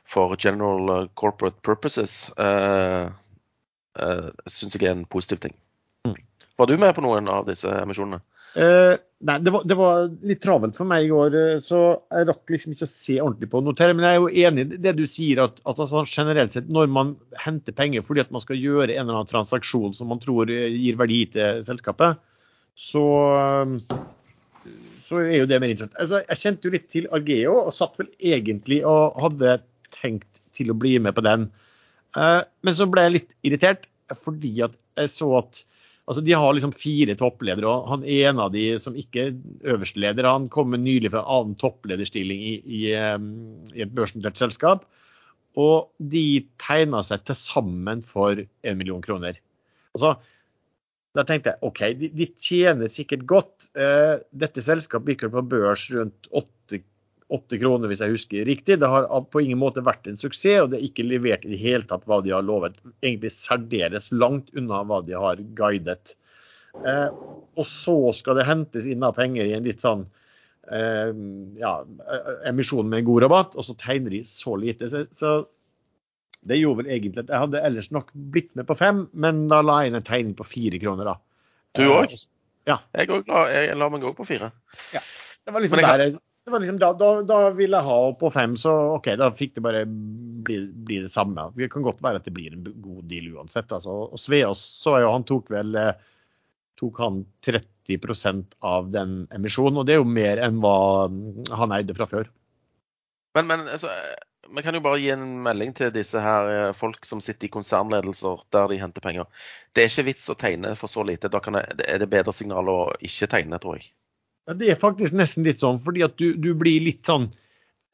for 0.08 0.36
general 0.39 1.10
corporate 1.20 1.60
purposes, 1.63 2.30
eh, 2.39 3.10
eh, 4.00 4.30
syns 4.48 4.77
jeg 4.77 4.88
er 4.88 4.96
en 4.96 5.06
positiv 5.06 5.42
ting. 5.44 5.56
Mm. 6.08 6.16
Var 6.58 6.70
du 6.70 6.77
med 6.80 6.96
på 6.96 7.04
noen 7.04 7.27
av 7.32 7.48
disse 7.50 7.72
emisjonene? 7.82 8.22
Eh, 8.56 8.96
nei, 9.26 9.38
det 9.42 9.54
var, 9.54 9.64
det 9.66 9.78
var 9.80 10.08
litt 10.30 10.42
travelt 10.44 10.78
for 10.78 10.90
meg 10.90 11.06
i 11.06 11.12
går, 11.12 11.38
eh, 11.40 11.60
så 11.64 11.80
jeg 12.14 12.28
rakk 12.30 12.54
liksom 12.54 12.74
ikke 12.76 12.88
å 12.88 12.92
se 12.92 13.18
ordentlig 13.24 13.50
på 13.54 13.62
notere. 13.66 13.96
Men 13.98 14.08
jeg 14.08 14.18
er 14.18 14.22
jo 14.22 14.48
enig 14.48 14.66
i 14.66 14.80
det 14.86 14.94
du 15.00 15.06
sier, 15.10 15.42
at, 15.48 15.62
at 15.64 15.82
altså, 15.84 16.04
generelt 16.12 16.56
sett 16.56 16.70
når 16.74 16.92
man 16.94 17.16
henter 17.42 17.76
penger 17.78 18.06
fordi 18.08 18.26
at 18.26 18.34
man 18.36 18.44
skal 18.44 18.60
gjøre 18.62 18.92
en 18.94 19.06
eller 19.06 19.22
annen 19.22 19.32
transaksjon 19.32 19.96
som 19.98 20.12
man 20.14 20.22
tror 20.24 20.52
eh, 20.54 20.70
gir 20.76 21.00
verdi 21.00 21.24
til 21.34 21.64
selskapet, 21.68 22.22
så, 22.78 23.06
så 25.08 25.22
er 25.24 25.40
jo 25.40 25.48
det 25.50 25.58
mer 25.64 25.72
interessant. 25.74 25.98
Altså, 25.98 26.22
jeg 26.28 26.42
kjente 26.44 26.68
jo 26.68 26.74
litt 26.76 26.92
til 26.94 27.08
Argeo 27.16 27.56
og 27.64 27.74
satt 27.74 27.98
vel 27.98 28.12
egentlig 28.22 28.84
og 28.86 29.18
hadde 29.24 29.58
tenkt 29.98 30.30
til 30.58 30.70
å 30.74 30.78
bli 30.78 30.98
med 31.02 31.18
på 31.18 31.26
den. 31.26 31.50
Eh, 32.18 32.42
Men 32.62 32.78
så 32.78 32.86
ble 32.90 33.08
jeg 33.08 33.16
litt 33.18 33.34
irritert 33.48 33.90
fordi 34.24 34.54
at 34.64 34.78
jeg 34.98 35.12
så 35.12 35.32
at 35.42 35.64
Altså, 36.08 36.24
De 36.24 36.36
har 36.40 36.54
liksom 36.56 36.72
fire 36.72 37.18
toppledere, 37.20 37.68
og 37.68 37.90
han 37.92 38.06
ene 38.08 38.46
av 38.46 38.54
de 38.54 38.64
som 38.80 38.96
ikke 38.96 39.26
er 39.26 39.74
øverste 39.74 40.00
leder, 40.00 40.30
han 40.30 40.48
kommer 40.52 40.80
nylig 40.80 41.12
fra 41.12 41.26
en 41.26 41.34
annen 41.36 41.58
topplederstilling 41.60 42.46
i, 42.48 42.54
i, 42.64 42.84
i 43.76 43.84
et 43.84 43.92
børsnotert 43.96 44.40
selskap. 44.40 44.88
Og 45.58 45.90
de 45.98 46.46
tegna 46.62 47.02
seg 47.04 47.26
til 47.28 47.38
sammen 47.40 48.04
for 48.06 48.40
en 48.40 48.80
million 48.80 49.04
kroner. 49.04 49.40
Altså, 49.98 50.16
da 51.18 51.26
tenkte 51.26 51.56
jeg 51.56 51.66
OK, 51.66 51.82
de, 51.98 52.12
de 52.14 52.28
tjener 52.40 52.94
sikkert 52.94 53.26
godt. 53.28 53.68
Eh, 53.76 54.22
dette 54.32 54.64
selskapet 54.64 55.16
gikk 55.16 55.28
jo 55.28 55.34
på 55.34 55.44
børs 55.50 55.88
rundt 55.96 56.30
åtte 56.30 56.54
åtte 57.34 57.60
kroner, 57.60 57.90
hvis 57.92 58.02
jeg 58.04 58.14
husker 58.14 58.48
riktig. 58.48 58.78
Det 58.80 58.88
har 58.88 59.08
på 59.32 59.42
ingen 59.44 59.60
måte 59.60 59.84
vært 59.84 60.08
en 60.08 60.20
suksess, 60.20 60.62
og 60.64 60.72
det 60.72 60.80
er 60.80 60.86
ikke 60.88 61.08
levert 61.08 61.44
i 61.46 61.52
det 61.52 61.60
hele 61.60 61.88
tatt 61.88 62.06
hva 62.08 62.22
de 62.24 62.32
har 62.36 62.46
lovet. 62.46 62.78
Egentlig 63.02 63.34
særdeles 63.36 64.12
langt 64.16 64.54
unna 64.58 64.84
hva 64.88 65.02
de 65.06 65.18
har 65.18 65.42
guidet. 65.58 66.16
Eh, 66.86 67.10
og 67.58 67.68
så 67.68 67.98
skal 68.16 68.40
det 68.40 68.48
hentes 68.48 68.88
inn 68.88 69.04
av 69.04 69.18
penger 69.18 69.50
i 69.50 69.56
en 69.58 69.68
litt 69.68 69.84
sånn 69.84 70.06
eh, 70.72 71.12
ja, 71.60 71.74
emisjon 72.48 72.88
med 72.92 73.08
god 73.10 73.26
rabatt, 73.26 73.60
og 73.60 73.68
så 73.68 73.76
tegner 73.82 74.16
de 74.16 74.24
så 74.30 74.56
lite. 74.62 74.88
Så, 74.94 75.04
så 75.12 75.36
det 76.48 76.62
gjorde 76.62 76.86
vel 76.86 76.94
egentlig 76.96 77.26
at 77.26 77.34
jeg 77.34 77.44
hadde 77.44 77.66
ellers 77.70 77.92
nok 77.92 78.14
blitt 78.32 78.54
med 78.56 78.70
på 78.70 78.78
fem, 78.80 79.04
men 79.12 79.48
da 79.52 79.60
la 79.66 79.82
jeg 79.82 79.92
inn 79.92 80.00
en 80.00 80.08
tegning 80.08 80.38
på 80.38 80.48
fire 80.48 80.80
kroner, 80.80 81.12
da. 81.12 81.18
Du 81.76 81.84
òg? 81.92 82.16
Ja. 82.68 82.80
Jeg, 82.96 83.12
la, 83.28 83.44
jeg 83.52 83.76
la 83.80 83.92
meg 83.92 84.06
òg 84.08 84.16
på 84.16 84.28
fire. 84.28 84.52
Det 84.94 85.54
var 85.56 85.64
liksom 85.64 85.84
der 85.84 86.04
jeg 86.06 86.16
det 86.48 86.51
var 86.51 86.60
liksom 86.63 86.77
da, 86.80 86.94
da, 86.96 87.08
da 87.27 87.38
ville 87.51 87.75
jeg 87.75 87.84
ha 87.84 88.12
på 88.16 88.30
fem, 88.32 88.54
så 88.56 88.72
OK, 88.96 89.10
da 89.20 89.27
fikk 89.36 89.58
det 89.58 89.63
bare 89.66 89.82
bli, 90.48 90.62
bli 90.72 91.01
det 91.04 91.12
samme. 91.12 91.50
Det 91.58 91.68
kan 91.74 91.84
godt 91.84 92.00
være 92.06 92.22
at 92.22 92.30
det 92.30 92.32
blir 92.38 92.54
en 92.56 92.63
god 92.63 93.01
deal 93.12 93.34
uansett. 93.34 93.68
Altså. 93.75 93.92
Og 94.16 94.22
Sveås 94.22 94.63
så 94.77 94.94
jo, 95.04 95.10
han 95.12 95.25
tok 95.27 95.51
vel 95.51 95.75
eh, 95.75 95.92
tok 96.80 97.01
han 97.04 97.20
30% 97.44 98.56
av 98.72 98.88
den 98.96 99.18
emisjonen, 99.36 99.82
og 99.82 99.89
det 99.89 99.98
er 99.98 100.00
jo 100.00 100.08
mer 100.08 100.39
enn 100.48 100.63
hva 100.63 100.80
mm, 101.12 101.51
han 101.51 101.75
eide 101.75 101.98
fra 102.00 102.08
før. 102.13 102.32
Men, 103.36 103.51
men 103.51 103.68
altså, 103.68 103.92
vi 104.48 104.63
kan 104.63 104.80
jo 104.80 104.86
bare 104.88 105.04
gi 105.04 105.12
en 105.18 105.27
melding 105.44 105.75
til 105.75 105.92
disse 106.00 106.24
her 106.24 106.56
eh, 106.56 106.74
folk 106.80 107.04
som 107.12 107.20
sitter 107.20 107.51
i 107.51 107.54
konsernledelser 107.60 108.48
der 108.56 108.72
de 108.72 108.80
henter 108.88 109.04
penger. 109.04 109.27
Det 109.75 109.84
er 109.84 109.92
ikke 109.92 110.10
vits 110.13 110.32
å 110.32 110.39
tegne 110.39 110.77
for 110.80 110.88
så 110.88 111.04
lite. 111.04 111.27
Da 111.27 111.44
det, 111.44 111.92
er 111.92 112.00
det 112.00 112.13
bedre 112.16 112.32
signal 112.32 112.72
å 112.72 112.82
ikke 113.04 113.34
tegne, 113.36 113.60
tror 113.60 113.82
jeg. 113.82 113.92
Ja, 114.48 114.56
det 114.56 114.72
er 114.72 114.80
faktisk 114.80 115.16
nesten 115.18 115.44
litt 115.48 115.60
sånn, 115.60 115.82
fordi 115.84 116.06
at 116.06 116.16
du, 116.20 116.32
du 116.39 116.54
blir 116.56 116.80
litt 116.86 117.04
sånn 117.08 117.27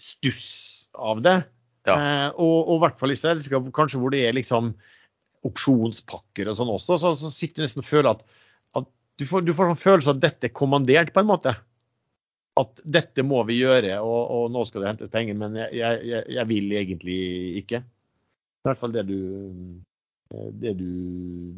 stuss 0.02 0.90
av 0.94 1.24
det. 1.26 1.40
Ja. 1.88 1.96
Eh, 1.96 2.30
og, 2.38 2.58
og 2.70 2.76
i 2.78 2.82
hvert 2.86 3.00
fall 3.02 3.14
i 3.14 3.20
selskap 3.20 3.66
kanskje 3.76 4.00
hvor 4.02 4.14
det 4.14 4.24
er 4.28 4.38
liksom 4.38 4.72
opsjonspakker 5.44 6.48
og 6.48 6.56
sånn 6.56 6.72
også, 6.72 6.96
så, 7.02 7.12
så 7.20 7.32
sitter 7.34 7.60
du 7.60 7.66
nesten 7.66 7.84
og 7.84 7.88
føler 7.90 8.14
at, 8.14 8.22
at 8.80 8.88
du 9.20 9.26
får, 9.28 9.44
du 9.44 9.52
får 9.58 9.74
en 9.74 9.82
følelse 9.82 10.14
av 10.14 10.20
at 10.20 10.26
dette 10.30 10.48
er 10.48 10.56
kommandert 10.56 11.12
på 11.16 11.24
en 11.24 11.32
måte. 11.34 11.56
At 12.62 12.84
dette 12.86 13.26
må 13.26 13.42
vi 13.50 13.58
gjøre, 13.64 13.98
og, 14.06 14.22
og 14.38 14.54
nå 14.54 14.64
skal 14.70 14.84
det 14.84 14.92
hentes 14.92 15.12
penger, 15.14 15.36
men 15.40 15.58
jeg, 15.58 15.74
jeg, 16.06 16.22
jeg 16.38 16.50
vil 16.52 16.78
egentlig 16.78 17.20
ikke. 17.64 17.82
I 17.82 18.70
hvert 18.70 18.80
fall 18.80 18.94
det 18.94 19.04
du, 19.10 19.18
det 20.62 20.76
du 20.80 20.88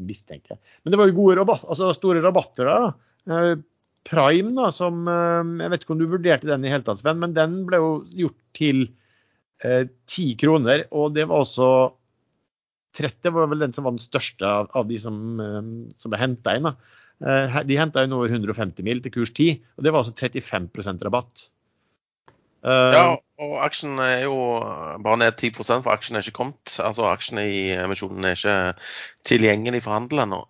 mistenker. 0.08 0.58
Men 0.82 0.96
det 0.96 1.02
var 1.02 1.12
jo 1.12 1.18
gode 1.20 1.36
rabatt, 1.42 1.68
altså 1.68 1.92
store 1.94 2.24
rabatter 2.24 2.72
der. 2.72 2.88
da. 2.88 3.44
Eh, 4.06 4.10
Prime, 4.12 4.54
da, 4.56 4.70
som 4.72 5.08
eh, 5.08 5.64
Jeg 5.64 5.72
vet 5.72 5.84
ikke 5.84 5.96
om 5.96 6.00
du 6.00 6.08
vurderte 6.12 6.48
den 6.48 6.66
i 6.66 6.70
hele 6.70 6.86
tatt, 6.86 7.02
Sven, 7.02 7.20
men 7.20 7.34
den 7.34 7.64
ble 7.66 7.78
jo 7.82 7.92
gjort 8.06 8.38
til 8.54 8.84
eh, 9.64 9.88
ti 10.08 10.36
kroner. 10.40 10.86
Og 10.92 11.16
det 11.16 11.28
var 11.30 11.46
også 11.46 11.70
30 12.96 13.34
var 13.36 13.50
vel 13.52 13.60
den 13.66 13.74
som 13.76 13.84
var 13.84 13.96
den 13.96 14.04
største 14.04 14.46
av, 14.48 14.70
av 14.78 14.88
de 14.88 15.00
som, 15.02 15.18
eh, 15.42 15.74
som 15.98 16.14
ble 16.14 16.22
henta 16.22 16.56
inn. 16.56 16.70
da. 16.70 16.76
Eh, 17.26 17.60
De 17.68 17.80
henta 17.80 18.04
inn 18.06 18.16
over 18.16 18.30
150 18.30 18.84
mil 18.86 19.02
til 19.02 19.12
kurs 19.12 19.34
10, 19.34 19.60
og 19.78 19.84
det 19.84 19.92
var 19.92 20.04
altså 20.04 20.16
35% 20.16 21.04
rabatt. 21.04 21.50
Eh, 22.66 22.94
Ja, 22.96 23.18
og 23.40 23.58
aksjen 23.66 24.00
er 24.00 24.24
jo 24.26 24.38
bare 25.04 25.18
ned 25.22 25.38
10 25.38 25.52
for 25.84 25.92
aksjen 25.94 26.18
er 26.18 26.24
ikke 26.24 26.40
kommet. 26.40 26.78
Altså 26.80 27.10
aksjene 27.10 27.44
i 27.46 27.66
emisjonen 27.78 28.26
er 28.26 28.38
ikke 28.38 28.76
tilgjengelig 29.28 29.84
for 29.84 29.98
handel 29.98 30.24
ennå. 30.24 30.46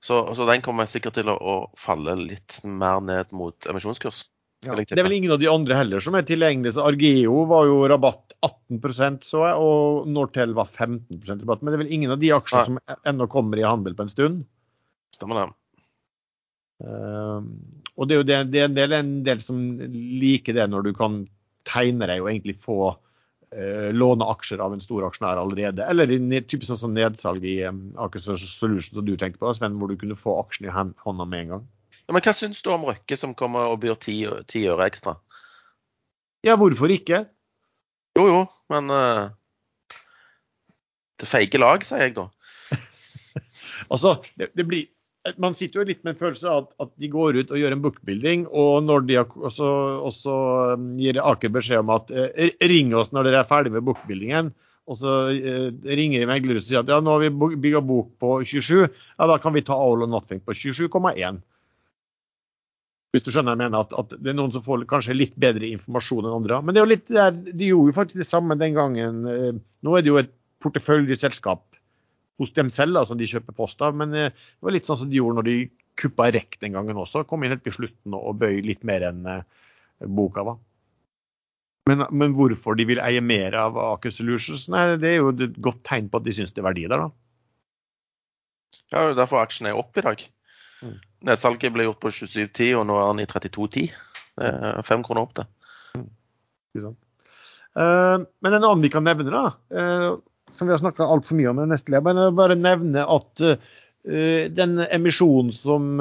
Så, 0.00 0.22
så 0.34 0.46
den 0.48 0.62
kommer 0.64 0.88
sikkert 0.88 1.18
til 1.18 1.28
å, 1.28 1.36
å 1.36 1.56
falle 1.76 2.16
litt 2.16 2.60
mer 2.64 3.02
ned 3.04 3.34
mot 3.36 3.68
emisjonskurs. 3.68 4.24
Ja, 4.64 4.74
det 4.76 4.92
er 4.92 5.06
vel 5.06 5.16
ingen 5.16 5.32
av 5.32 5.40
de 5.40 5.48
andre 5.48 5.76
heller 5.78 6.02
som 6.04 6.16
er 6.18 6.26
tilgjengelige. 6.28 6.74
så 6.76 6.84
Argeo 6.84 7.46
var 7.48 7.68
jo 7.68 7.78
rabatt 7.88 8.34
18% 8.44 9.24
så 9.24 9.44
jeg, 9.46 9.60
og 9.60 10.08
Nortel 10.12 10.52
var 10.56 10.68
15% 10.68 11.44
rabatt. 11.44 11.62
Men 11.62 11.72
det 11.72 11.78
er 11.78 11.84
vel 11.84 11.94
ingen 11.96 12.12
av 12.12 12.20
de 12.20 12.32
aksjene 12.36 12.66
som 12.68 12.98
ennå 13.08 13.28
kommer 13.32 13.60
i 13.60 13.64
handel 13.64 13.96
på 13.96 14.04
en 14.04 14.12
stund. 14.12 14.42
Stemmer 15.16 15.40
det. 15.40 15.46
Eh, 16.84 17.48
og 17.96 18.08
det 18.08 18.16
er 18.16 18.20
jo 18.20 18.28
det, 18.28 18.40
det 18.52 18.60
er 18.60 18.68
en, 18.68 18.76
del, 18.76 18.96
en 18.96 19.14
del 19.24 19.40
som 19.44 19.62
liker 19.80 20.56
det 20.56 20.68
når 20.72 20.88
du 20.88 20.92
kan 20.96 21.22
tegne 21.68 22.08
deg 22.08 22.22
og 22.22 22.30
egentlig 22.32 22.56
få 22.64 22.94
eh, 23.56 23.90
låne 23.92 24.26
aksjer 24.32 24.62
av 24.62 24.74
en 24.74 24.82
stor 24.82 25.06
aksjonær 25.08 25.40
allerede. 25.40 25.86
Eller 25.90 26.10
typisk 26.48 26.76
sånn 26.78 26.96
nedsalg 26.96 27.44
i 27.46 27.60
um, 27.66 27.90
Aker 28.00 28.22
Solution 28.22 29.00
som 29.00 29.06
du 29.06 29.16
tenkte 29.16 29.42
på, 29.42 29.52
Sven, 29.56 29.78
hvor 29.80 29.90
du 29.90 29.98
kunne 30.00 30.18
få 30.18 30.38
aksjen 30.42 30.68
i 30.68 30.74
hånda 30.74 31.26
med 31.26 31.44
en 31.44 31.54
gang. 31.54 31.66
Ja, 32.06 32.14
men 32.16 32.24
hva 32.26 32.34
syns 32.34 32.62
du 32.62 32.72
om 32.74 32.86
Røkke 32.88 33.18
som 33.18 33.36
kommer 33.38 33.70
og 33.70 33.82
byr 33.84 33.98
ti 34.02 34.22
ti 34.50 34.64
øre 34.70 34.88
ekstra? 34.90 35.16
Ja, 36.46 36.56
hvorfor 36.58 36.90
ikke? 36.90 37.24
Jo 38.18 38.26
jo, 38.26 38.40
men 38.72 38.90
uh, 38.90 39.30
Det 41.20 41.28
feige 41.28 41.60
lag, 41.60 41.84
sier 41.86 42.08
jeg 42.08 42.16
da. 42.16 42.30
Altså, 43.92 44.16
det, 44.38 44.50
det 44.56 44.66
blir 44.66 44.88
man 45.36 45.54
sitter 45.56 45.80
jo 45.80 45.86
litt 45.90 46.00
med 46.04 46.14
en 46.14 46.20
følelse 46.20 46.48
av 46.48 46.62
at, 46.62 46.72
at, 46.86 46.90
de 47.02 47.10
går 47.12 47.36
ut 47.40 47.52
og 47.52 47.60
gjør 47.60 47.76
en 47.76 47.84
bookbuilding, 47.84 48.46
og 48.48 48.86
når 48.86 49.04
de 49.08 49.18
også, 49.20 49.68
også 50.08 50.38
um, 50.78 50.88
gir 51.00 51.20
Aker 51.20 51.52
beskjed 51.52 51.82
om 51.82 51.92
at 51.92 52.10
eh, 52.14 52.54
ring 52.70 52.94
oss 52.96 53.12
når 53.12 53.28
dere 53.28 53.42
er 53.42 53.50
ferdig 53.50 53.74
med 53.74 53.84
bookbuildingen, 53.88 54.50
og 54.90 54.98
så 54.98 55.18
eh, 55.34 55.68
ringer 56.00 56.26
megler 56.30 56.58
og 56.58 56.64
sier 56.64 56.80
at 56.80 56.90
ja, 56.90 56.98
nå 57.04 57.14
har 57.14 57.26
vi 57.26 57.52
bygga 57.60 57.84
bok 57.84 58.14
på 58.22 58.40
27, 58.48 58.88
ja 58.88 59.28
da 59.30 59.38
kan 59.42 59.54
vi 59.54 59.64
ta 59.66 59.76
all 59.76 60.06
or 60.06 60.10
nothing 60.10 60.40
på 60.40 60.56
27,1. 60.56 61.42
Hvis 63.10 63.26
du 63.26 63.32
skjønner 63.34 63.56
jeg 63.56 63.64
mener 63.64 63.84
at, 63.84 63.92
at, 63.98 64.14
det 64.22 64.32
er 64.32 64.38
noen 64.38 64.54
som 64.54 64.64
får 64.64 64.86
kanskje 64.88 65.18
litt 65.18 65.34
bedre 65.40 65.66
informasjon 65.66 66.28
enn 66.28 66.36
andre. 66.36 66.60
Men 66.62 66.76
det 66.76 66.80
er 66.80 66.86
jo 66.86 66.92
litt 66.94 67.08
der, 67.10 67.34
de 67.34 67.72
gjorde 67.72 67.90
jo 67.90 67.96
faktisk 67.96 68.22
det 68.22 68.28
samme 68.28 68.56
den 68.58 68.76
gangen. 68.78 69.24
Eh, 69.28 69.56
nå 69.84 69.96
er 69.98 70.06
det 70.06 70.12
jo 70.12 70.20
et 70.22 70.32
porteføljeselskap 70.62 71.69
hos 72.40 72.54
dem 72.56 72.70
selv 72.72 72.96
da, 72.96 73.04
som 73.06 73.18
de 73.20 73.28
kjøper 73.28 73.56
post 73.56 73.82
av. 73.84 73.96
Men 74.00 74.16
eh, 74.16 74.32
det 74.32 74.66
var 74.66 74.76
litt 74.76 74.88
sånn 74.88 75.02
som 75.02 75.10
de 75.10 75.20
gjorde 75.20 75.40
når 75.40 75.48
de 75.50 75.58
kuppa 76.00 76.30
REC 76.32 76.56
den 76.62 76.76
gangen 76.76 76.98
også. 77.00 77.26
Kom 77.28 77.44
inn 77.44 77.54
helt 77.54 77.64
på 77.66 77.74
slutten 77.76 78.16
og 78.16 78.40
bøy 78.40 78.62
litt 78.64 78.86
mer 78.88 79.04
enn 79.10 79.26
eh, 79.28 79.46
boka 80.08 80.44
var. 80.46 80.60
Men, 81.88 82.04
men, 82.14 82.34
hvorfor 82.36 82.76
de 82.78 82.86
vil 82.86 83.00
eie 83.02 83.22
mer 83.24 83.56
av 83.58 83.78
Aker 83.80 84.12
Solutions, 84.14 84.68
nei, 84.70 84.84
det 85.00 85.08
er 85.10 85.16
jo 85.18 85.32
et 85.32 85.56
godt 85.62 85.80
tegn 85.88 86.10
på 86.10 86.20
at 86.20 86.26
de 86.26 86.34
syns 86.36 86.52
det 86.54 86.62
er 86.62 86.68
verdi 86.68 86.84
der, 86.86 87.06
da. 87.06 87.10
Ja, 88.90 89.02
derfor 89.16 89.40
aksjen 89.40 89.70
er 89.70 89.78
opp 89.78 89.96
i 89.98 90.04
dag. 90.04 90.22
Mm. 90.84 90.96
Nedsalget 91.28 91.74
ble 91.74 91.86
gjort 91.88 92.00
på 92.02 92.12
27,10, 92.14 92.72
og 92.78 92.86
nå 92.88 92.98
er 92.98 93.08
den 93.10 93.24
i 93.24 93.28
32,10. 93.30 93.90
Det 94.40 94.50
er 94.50 94.86
fem 94.86 95.02
kroner 95.06 95.26
opp, 95.26 95.34
det. 95.40 95.46
Mm. 95.98 96.92
Uh, 97.74 98.26
men 98.42 98.54
en 98.54 98.62
annen 98.62 98.84
vi 98.84 98.92
kan 98.92 99.06
nevne, 99.06 99.32
da, 99.32 99.44
som 100.52 100.68
vi 100.68 100.74
har 100.74 100.80
snakka 100.82 101.06
altfor 101.06 101.38
mye 101.38 101.50
om 101.52 101.62
i 101.62 101.68
neste 101.70 101.92
led, 101.92 102.04
men 102.06 102.20
bare 102.38 102.58
nevne 102.58 103.04
at 103.04 103.42
uh, 103.44 103.56
den 104.56 104.78
emisjonen 104.86 105.52
som 105.52 105.98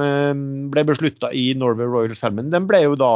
ble 0.71 0.83
beslutta 0.87 1.33
i 1.35 1.49
Norway 1.59 1.89
Royal 1.89 2.15
Salmon, 2.15 2.51
den 2.53 2.67
ble 2.69 2.85
jo 2.85 2.93
da 2.95 3.09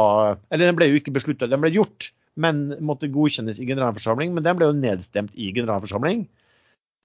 Eller 0.52 0.68
den 0.68 0.76
ble 0.76 0.90
jo 0.90 0.98
ikke 1.00 1.14
beslutta, 1.14 1.48
den 1.48 1.62
ble 1.62 1.70
gjort, 1.72 2.10
men 2.36 2.66
måtte 2.84 3.08
godkjennes 3.08 3.62
i 3.62 3.68
generalforsamling. 3.70 4.34
Men 4.36 4.44
den 4.44 4.58
ble 4.58 4.68
jo 4.68 4.76
nedstemt 4.76 5.32
i 5.40 5.54
generalforsamling. 5.56 6.26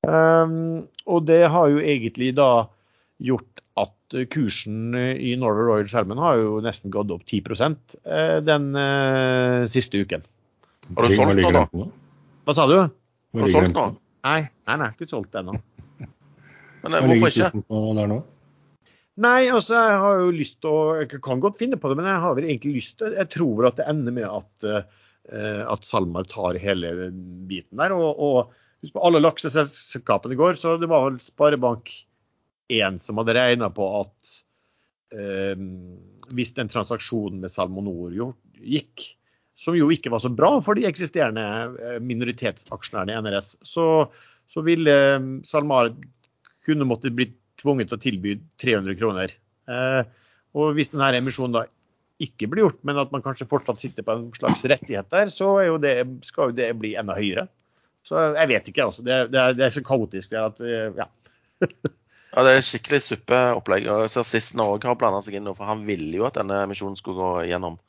og 0.09 1.23
det 1.27 1.39
har 1.53 1.71
jo 1.71 1.79
egentlig 1.79 2.33
da 2.35 2.67
gjort 3.23 3.63
at 3.79 4.19
kursen 4.33 4.91
i 4.97 5.37
Norway 5.39 5.69
Royal 5.69 5.87
Salmon 5.87 6.19
har 6.19 6.35
jo 6.41 6.59
nesten 6.65 6.91
gått 6.91 7.15
opp 7.15 7.23
10% 7.23 7.95
den 8.43 8.69
siste 9.71 10.03
uken. 10.03 10.27
Har 10.97 11.07
du 11.07 11.15
solgt 11.15 11.39
nå, 11.39 11.51
da? 11.53 11.65
Hva 12.47 12.55
sa 12.57 12.65
du? 12.69 12.77
Har 12.89 13.45
du 13.45 13.53
solgt 13.53 13.75
nå? 13.75 13.89
Nei, 14.27 14.41
nei, 14.67 14.75
nei, 14.81 14.89
ikke 14.95 15.07
solgt 15.09 15.37
ennå. 15.39 15.55
Men 16.83 16.95
eh, 16.95 17.07
hvorfor 17.07 17.31
ikke? 17.31 18.19
Nei, 19.19 19.49
altså 19.51 19.75
jeg 19.75 19.99
har 19.99 20.21
jo 20.21 20.31
lyst 20.31 20.61
til 20.63 20.71
å 20.71 20.81
Jeg 21.01 21.21
kan 21.25 21.41
godt 21.43 21.59
finne 21.59 21.79
på 21.79 21.89
det, 21.91 21.97
men 21.99 22.07
jeg 22.07 22.23
har 22.23 22.37
vel 22.37 22.45
egentlig 22.47 22.77
lyst 22.77 22.93
til 23.01 23.17
Jeg 23.17 23.27
tror 23.33 23.57
vel 23.57 23.67
at 23.67 23.79
det 23.79 23.87
ender 23.91 24.15
med 24.15 24.27
at, 24.29 24.67
uh, 24.69 25.63
at 25.73 25.87
SalMar 25.87 26.29
tar 26.31 26.59
hele 26.61 27.09
biten 27.49 27.81
der. 27.81 27.95
Og, 27.97 28.15
og 28.15 28.53
husk 28.79 28.95
på 28.95 29.03
alle 29.03 29.19
lakseselskapene 29.19 30.37
i 30.37 30.39
går, 30.39 30.55
så 30.59 30.77
det 30.79 30.87
var 30.87 31.09
vel 31.09 31.19
Sparebank1 31.19 33.01
som 33.03 33.19
hadde 33.19 33.35
regna 33.35 33.67
på 33.75 33.89
at 33.99 34.33
uh, 35.19 35.67
hvis 36.31 36.55
den 36.55 36.71
transaksjonen 36.71 37.43
med 37.43 37.51
Salmonor 37.51 38.15
gikk, 38.15 39.09
som 39.59 39.75
jo 39.75 39.89
ikke 39.91 40.11
var 40.13 40.23
så 40.23 40.31
bra 40.31 40.53
for 40.63 40.79
de 40.79 40.87
eksisterende 40.87 41.43
eh, 41.83 41.97
minoritetsaksjonærene 42.03 43.15
i 43.15 43.23
NRS, 43.25 43.57
så, 43.67 43.87
så 44.51 44.63
ville 44.65 44.93
eh, 44.93 45.27
SalMar 45.47 45.91
kunne 46.65 46.87
måtte 46.87 47.11
bli 47.11 47.27
tvunget 47.59 47.91
til 47.91 47.99
å 47.99 48.03
tilby 48.05 48.37
300 48.61 48.95
kroner. 48.99 49.35
Eh, 49.67 50.01
og 50.55 50.73
hvis 50.77 50.93
denne 50.93 51.11
emisjonen 51.19 51.57
da 51.57 51.65
ikke 52.23 52.49
blir 52.51 52.65
gjort, 52.65 52.79
men 52.87 52.99
at 52.99 53.11
man 53.11 53.23
kanskje 53.23 53.47
fortsatt 53.51 53.83
sitter 53.83 54.05
på 54.07 54.15
en 54.15 54.25
slags 54.35 54.63
rettighet 54.67 55.11
der, 55.11 55.31
så 55.31 55.53
det, 55.79 55.93
skal 56.27 56.49
jo 56.49 56.55
det 56.55 56.71
bli 56.79 56.95
enda 56.99 57.15
høyere. 57.15 57.47
Så 58.03 58.19
jeg 58.35 58.49
vet 58.51 58.71
ikke, 58.71 58.87
altså. 58.87 59.03
Det, 59.03 59.19
det, 59.31 59.39
er, 59.39 59.55
det 59.55 59.65
er, 59.67 59.73
så 59.75 59.83
kaotisk 59.85 60.35
at 60.39 60.59
ja. 60.63 61.05
ja, 62.33 62.43
det 62.47 62.53
er 62.53 62.65
skikkelig 62.65 62.99
suppeopplegg. 63.05 63.87
Og 63.91 64.05
jeg 64.07 64.27
ser 64.27 64.59
har 64.87 64.99
blanda 64.99 65.21
seg 65.23 65.37
inn 65.39 65.51
for 65.51 65.67
han 65.67 65.85
ville 65.87 66.11
jo 66.15 66.27
at 66.27 66.39
denne 66.39 66.63
emisjonen 66.65 66.99
skulle 66.99 67.19
gå 67.19 67.47
gjennom. 67.51 67.79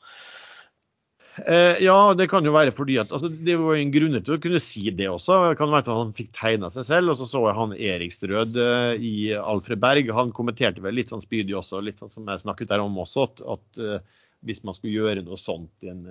Eh, 1.39 1.79
ja, 1.85 2.11
det 2.17 2.27
kan 2.27 2.43
jo 2.43 2.51
være 2.51 2.73
fordi 2.75 2.97
at 2.99 3.13
altså, 3.15 3.29
Det 3.31 3.53
var 3.55 3.77
en 3.79 3.91
grunn 3.93 4.17
til 4.19 4.35
å 4.35 4.41
kunne 4.43 4.59
si 4.63 4.91
det 4.91 5.07
også. 5.07 5.37
Det 5.51 5.59
kan 5.61 5.71
være 5.71 5.85
at 5.85 5.91
Han 5.95 6.13
fikk 6.17 6.33
tegna 6.35 6.71
seg 6.73 6.87
selv. 6.89 7.13
Og 7.13 7.19
så 7.19 7.27
så 7.29 7.43
jeg 7.47 7.57
han 7.57 7.75
Erikstrød 7.77 8.59
eh, 8.59 8.91
i 8.99 9.13
Alfred 9.39 9.81
Berg. 9.83 10.11
Han 10.17 10.35
kommenterte 10.35 10.83
vel 10.83 10.99
litt 10.99 11.13
sånn 11.13 11.23
spydig 11.23 11.55
også, 11.61 11.83
litt 11.83 12.01
sånn 12.03 12.11
som 12.11 12.27
jeg 12.27 12.43
snakket 12.43 12.73
der 12.73 12.83
om 12.83 12.99
også, 13.01 13.29
at, 13.29 13.43
at 13.55 13.81
uh, 13.81 14.21
hvis 14.47 14.63
man 14.67 14.75
skulle 14.75 14.97
gjøre 14.97 15.23
noe 15.23 15.39
sånt 15.39 15.85
i 15.85 15.91
en, 15.91 16.05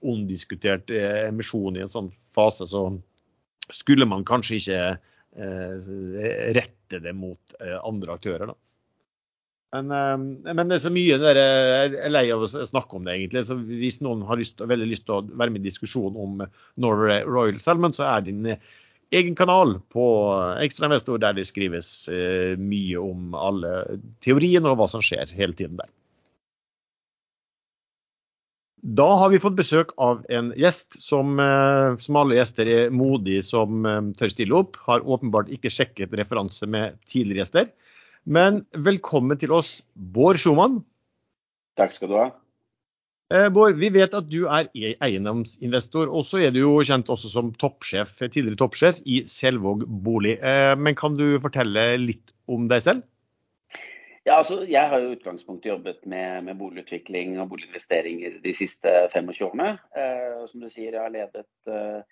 omdiskutert 0.00 0.92
emisjon 0.92 1.78
i 1.78 1.84
en 1.84 1.90
sånn 1.90 2.10
fase, 2.36 2.68
så 2.68 2.84
skulle 3.74 4.06
man 4.08 4.26
kanskje 4.28 4.58
ikke 4.58 4.80
eh, 4.90 5.90
rette 6.58 7.00
det 7.00 7.14
mot 7.16 7.54
andre 7.80 8.18
aktører. 8.18 8.52
da. 8.52 8.58
Men, 9.70 9.90
ehm, 9.94 10.26
men, 10.42 10.66
det 10.66 10.80
er 10.80 10.82
så 10.82 10.90
mye 10.90 11.18
der, 11.22 11.38
jeg 11.38 11.94
er 12.02 12.10
lei 12.10 12.24
av 12.34 12.42
å 12.42 12.48
snakke 12.50 12.98
om 12.98 13.06
det, 13.06 13.14
egentlig. 13.14 13.44
Så 13.46 13.56
hvis 13.58 14.00
noen 14.02 14.24
har 14.26 14.40
lyst, 14.40 14.58
veldig 14.58 14.88
lyst 14.90 15.06
til 15.06 15.20
å 15.20 15.22
være 15.30 15.54
med 15.54 15.62
i 15.62 15.70
diskusjon 15.70 16.18
om 16.18 16.42
Norway 16.80 17.22
Royal 17.28 17.60
Salmon, 17.62 17.94
så 17.94 18.08
er 18.10 18.26
din 18.26 18.56
egen 19.10 19.36
kanal 19.38 19.78
på 19.94 20.04
Ekstrainvestor 20.62 21.22
der 21.22 21.38
det 21.38 21.46
skrives 21.48 22.08
eh, 22.10 22.58
mye 22.58 22.98
om 23.02 23.34
alle 23.38 24.00
teoriene 24.24 24.70
og 24.70 24.78
hva 24.80 24.90
som 24.90 25.02
skjer 25.04 25.32
hele 25.38 25.56
tiden 25.58 25.78
der. 25.80 25.90
Da 28.80 29.06
har 29.20 29.28
vi 29.28 29.42
fått 29.42 29.58
besøk 29.58 29.90
av 30.00 30.22
en 30.32 30.54
gjest 30.56 30.96
som, 31.02 31.34
eh, 31.42 31.98
som 32.00 32.16
alle 32.16 32.38
gjester 32.38 32.70
er 32.70 32.94
modig 32.94 33.42
som 33.44 33.86
eh, 33.86 34.00
tør 34.18 34.32
stille 34.32 34.56
opp. 34.56 34.78
Har 34.86 35.04
åpenbart 35.04 35.50
ikke 35.52 35.72
sjekket 35.74 36.14
referanse 36.16 36.66
med 36.66 36.96
tidligere 37.06 37.44
gjester. 37.44 37.70
Men 38.28 38.64
velkommen 38.76 39.38
til 39.40 39.52
oss, 39.54 39.80
Bård 39.94 40.38
Schumann. 40.40 40.82
Takk 41.80 41.94
skal 41.96 42.10
du 42.10 42.16
ha. 42.18 42.28
Eh, 43.30 43.46
Bård, 43.54 43.78
vi 43.78 43.88
vet 43.94 44.14
at 44.14 44.26
du 44.28 44.42
er 44.50 44.66
e- 44.74 44.96
eiendomsinvestor, 45.00 46.10
og 46.10 46.26
så 46.26 46.42
er 46.44 46.50
du 46.50 46.60
jo 46.60 46.72
kjent 46.82 47.08
også 47.12 47.30
som 47.30 47.52
toppsjef, 47.54 48.16
tidligere 48.18 48.58
toppsjef 48.58 48.98
i 49.06 49.22
Selvåg 49.30 49.86
bolig. 49.86 50.36
Eh, 50.42 50.74
men 50.76 50.98
kan 50.98 51.14
du 51.16 51.38
fortelle 51.40 51.94
litt 52.02 52.34
om 52.50 52.66
deg 52.68 52.82
selv? 52.82 53.06
Ja, 54.26 54.36
altså, 54.36 54.66
Jeg 54.68 54.88
har 54.90 55.00
jo 55.00 55.14
utgangspunktet 55.14 55.70
jobbet 55.70 56.04
med, 56.06 56.44
med 56.44 56.58
boligutvikling 56.58 57.38
og 57.40 57.48
boliginvesteringer 57.54 58.42
de 58.42 58.52
siste 58.54 58.90
25 59.14 59.46
årene. 59.46 59.78
Eh, 59.96 60.42
som 60.50 60.60
du 60.60 60.68
sier, 60.68 60.92
jeg 60.92 61.00
har 61.00 61.14
ledet 61.14 61.46
eh, 61.70 62.02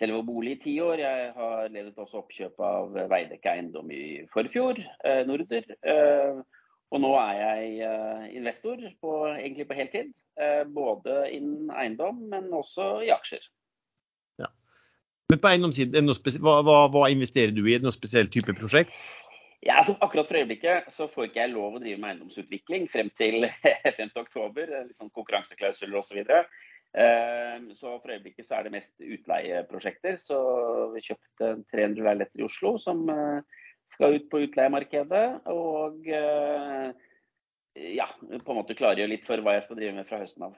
selve 0.00 0.22
bolig 0.26 0.56
i 0.56 0.60
ti 0.64 0.74
år. 0.82 1.00
Jeg 1.02 1.30
har 1.36 1.70
ledet 1.72 1.98
også 1.98 2.22
oppkjøp 2.22 2.60
av 2.66 2.94
Veidekke 3.10 3.54
eiendom 3.54 3.90
i 3.94 4.04
Forfjord, 4.32 4.80
eh, 5.06 5.22
Norder. 5.28 5.66
Eh, 5.86 6.42
og 6.94 7.02
nå 7.02 7.10
er 7.18 7.34
jeg 7.40 7.70
eh, 7.88 8.24
investor, 8.38 8.78
på, 9.02 9.16
egentlig 9.32 9.66
på 9.70 9.78
heltid. 9.78 10.12
Eh, 10.38 10.62
både 10.70 11.24
innen 11.34 11.72
eiendom, 11.74 12.20
men 12.30 12.52
også 12.54 13.00
i 13.06 13.10
aksjer. 13.14 13.42
Ja. 14.42 14.50
Men 15.32 15.42
på 15.42 15.50
eiendomssiden, 15.50 16.14
hva, 16.44 16.60
hva, 16.66 16.78
hva, 16.94 17.08
investerer 17.10 17.54
du 17.56 17.64
i? 17.66 17.80
Noe 17.82 17.94
spesiell 17.94 18.30
type 18.30 18.54
prosjekt? 18.58 18.94
Ja, 19.64 19.78
altså 19.80 19.94
akkurat 20.04 20.28
for 20.28 20.36
øyeblikket 20.36 20.90
så 20.92 21.06
får 21.08 21.30
ikke 21.30 21.40
jeg 21.40 21.54
lov 21.54 21.78
å 21.78 21.80
drive 21.80 21.96
med 21.96 22.10
eiendomsutvikling 22.10 22.84
frem 22.92 23.08
til, 23.16 23.46
frem 23.96 24.10
til 24.12 24.22
oktober. 24.22 24.74
Litt 24.84 25.00
sånn 25.00 25.12
konkurranseklausuler 25.16 26.02
osv. 26.02 26.20
Så, 26.20 26.42
så 26.94 27.96
for 27.98 28.12
øyeblikket 28.14 28.46
så 28.46 28.58
er 28.58 28.66
det 28.66 28.74
mest 28.76 28.92
utleieprosjekter. 29.02 30.18
Så 30.22 30.38
vi 30.94 31.02
kjøpte 31.02 31.50
300 31.74 32.06
leiligheter 32.06 32.42
i 32.42 32.46
Oslo 32.46 32.76
som 32.82 33.02
eh, 33.10 33.64
skal 33.90 34.18
ut 34.18 34.28
på 34.30 34.44
utleiemarkedet. 34.46 35.24
Og 35.50 36.06
eh, 36.06 36.92
ja, 37.98 38.06
på 38.20 38.54
en 38.54 38.60
måte 38.60 38.76
klargjøre 38.78 39.10
litt 39.10 39.26
for 39.26 39.42
hva 39.42 39.56
jeg 39.56 39.66
skal 39.66 39.80
drive 39.80 39.96
med 39.96 40.08
fra 40.08 40.20
høsten 40.22 40.46
av. 40.48 40.54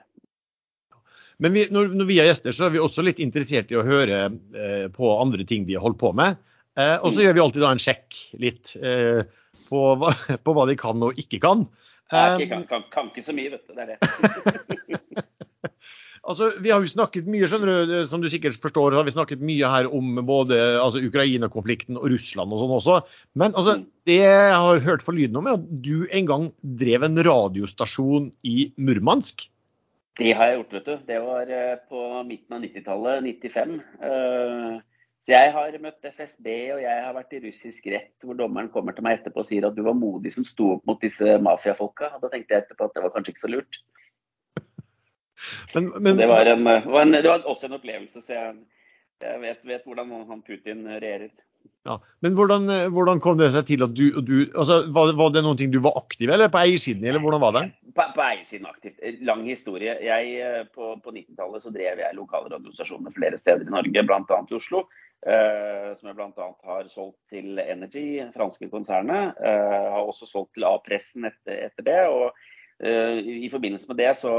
Men 1.41 1.53
vi, 1.53 1.67
når, 1.73 1.91
når, 1.93 2.07
vi 2.09 2.19
er 2.21 2.31
gjester, 2.31 2.55
så 2.55 2.67
er 2.67 2.73
vi 2.73 2.81
også 2.81 3.03
litt 3.05 3.19
interessert 3.21 3.73
i 3.73 3.77
å 3.77 3.85
høre 3.85 4.23
eh, 4.29 4.85
på 4.93 5.11
andre 5.17 5.45
ting 5.45 5.67
de 5.67 5.77
har 5.77 5.85
holdt 5.85 6.01
på 6.01 6.13
med. 6.17 6.39
Eh, 6.77 6.95
og 6.97 7.11
så 7.11 7.21
mm. 7.21 7.23
gjør 7.25 7.35
vi 7.37 7.43
alltid 7.45 7.65
da 7.65 7.73
en 7.73 7.81
sjekk 7.81 8.21
litt 8.41 8.73
eh, 8.77 9.21
på, 9.69 9.83
hva, 10.01 10.13
på, 10.45 10.53
hva, 10.57 10.65
de 10.69 10.77
kan 10.79 11.09
og 11.09 11.17
ikke 11.21 11.41
kan. 11.43 11.67
Jeg 12.07 12.47
kan, 12.47 12.63
kan, 12.69 12.85
kan, 12.93 13.09
ikke 13.11 13.25
så 13.25 13.33
mye, 13.35 13.51
vet 13.57 13.67
du. 13.67 13.73
Det 13.75 13.83
er 13.83 13.97
det. 13.97 15.25
Altså, 16.27 16.49
Vi 16.59 16.71
har 16.73 16.83
jo 16.83 16.91
snakket 16.91 17.27
mye, 17.31 17.47
skjønner 17.47 17.85
du, 17.87 17.93
som 18.11 18.23
du 18.23 18.27
sikkert 18.31 18.57
forstår, 18.59 18.97
har 18.99 19.05
vi 19.07 19.15
snakket 19.15 19.43
mye 19.43 19.69
her 19.71 19.87
om 19.87 20.19
både 20.27 20.57
altså, 20.81 20.99
Ukraina-konflikten 21.07 21.99
og 21.99 22.09
Russland 22.11 22.51
og 22.51 22.63
sånn 22.63 22.73
også. 22.77 22.97
Men 23.39 23.55
altså, 23.55 23.77
mm. 23.79 23.85
det 24.09 24.19
jeg 24.19 24.57
har 24.65 24.83
hørt 24.89 25.05
for 25.05 25.15
lyden 25.15 25.39
om, 25.39 25.47
er 25.47 25.55
at 25.55 25.69
du 25.85 26.03
en 26.11 26.27
gang 26.27 26.49
drev 26.83 27.07
en 27.07 27.21
radiostasjon 27.29 28.33
i 28.43 28.71
Murmansk? 28.75 29.47
Det 30.17 30.33
har 30.33 30.51
jeg 30.51 30.59
gjort, 30.59 30.75
vet 30.75 30.89
du. 30.89 31.07
Det 31.07 31.23
var 31.23 31.49
eh, 31.53 31.73
på 31.87 32.03
midten 32.27 32.57
av 32.57 32.63
90-tallet, 32.65 33.27
95. 33.47 33.79
Så 35.27 35.33
jeg 35.33 35.51
har 35.51 35.73
møtt 35.83 36.07
FSB, 36.07 36.47
og 36.71 36.79
jeg 36.79 37.03
har 37.03 37.15
vært 37.15 37.33
i 37.35 37.41
russisk 37.43 37.87
rett, 37.91 38.13
hvor 38.23 38.37
dommeren 38.39 38.69
kommer 38.71 38.95
til 38.95 39.03
meg 39.03 39.17
etterpå 39.17 39.41
og 39.43 39.47
sier 39.49 39.65
at 39.67 39.75
du 39.75 39.81
var 39.83 39.97
modig 39.97 40.31
som 40.31 40.45
sto 40.47 40.69
opp 40.77 40.85
mot 40.87 41.01
disse 41.03 41.37
mafiafolka. 41.43 42.13
Da 42.21 42.29
tenkte 42.31 42.55
jeg 42.55 42.63
etterpå 42.63 42.87
at 42.87 42.95
det 42.95 43.03
var 43.03 43.11
kanskje 43.15 43.33
ikke 43.33 43.43
så 43.43 43.51
lurt. 43.51 43.79
Men, 45.73 45.91
men, 46.01 46.17
det, 46.17 46.27
var 46.29 46.49
en, 46.49 46.63
var 46.65 47.01
en, 47.01 47.13
det, 47.17 47.27
var 47.27 47.45
også 47.45 47.67
en 47.67 47.77
opplevelse, 47.77 48.21
så 48.23 48.33
jeg, 48.33 48.55
jeg 49.23 49.43
vet, 49.43 49.61
vet, 49.67 49.85
hvordan 49.85 50.15
han 50.29 50.41
Putin 50.45 50.85
regjerer. 50.87 51.29
Ja, 51.87 51.97
men 52.23 52.35
hvordan, 52.35 52.67
hvordan, 52.91 53.19
kom 53.23 53.37
det 53.39 53.51
seg 53.53 53.67
til 53.69 53.83
at 53.85 53.93
du, 53.95 54.19
du 54.25 54.35
altså, 54.59 54.81
var, 54.91 55.13
var, 55.15 55.31
det 55.31 55.43
noen 55.45 55.59
ting 55.59 55.71
du 55.71 55.79
var 55.83 55.95
aktiv 55.99 56.31
eller 56.31 56.51
på 56.51 56.59
eiersiden, 56.59 57.05
eller 57.07 57.23
hvordan 57.23 57.43
var 57.43 57.55
det? 57.55 57.63
På, 57.95 58.07
på 58.15 58.23
eiersiden 58.25 58.67
aktivt. 58.67 58.97
Lang 59.27 59.45
historie. 59.47 59.95
Jeg, 60.03 60.33
eh, 60.43 60.63
på, 60.73 60.95
på 61.03 61.13
90-tallet 61.15 61.63
så 61.63 61.71
drev 61.75 62.01
jeg 62.03 62.17
lokale 62.17 62.51
radiostasjoner 62.55 63.15
flere 63.15 63.39
steder 63.39 63.67
i 63.67 63.75
Norge, 63.77 64.03
bl.a. 64.09 64.41
i 64.41 64.57
Oslo. 64.59 64.83
Eh, 65.25 65.93
som 65.97 66.11
jeg 66.11 66.17
bl.a. 66.17 66.49
har 66.69 66.89
solgt 66.93 67.17
til 67.31 67.57
Energy, 67.63 68.21
franske 68.35 68.69
konsernet. 68.69 69.39
Eh, 69.41 69.87
har 69.95 70.03
også 70.03 70.29
solgt 70.29 70.53
til 70.55 70.67
A-pressen 70.67 71.25
etter, 71.29 71.63
etter, 71.69 71.87
det. 71.87 72.01
og 72.11 72.37
eh, 72.83 73.17
I 73.47 73.49
forbindelse 73.49 73.89
med 73.89 73.99
det 74.03 74.11
så 74.19 74.35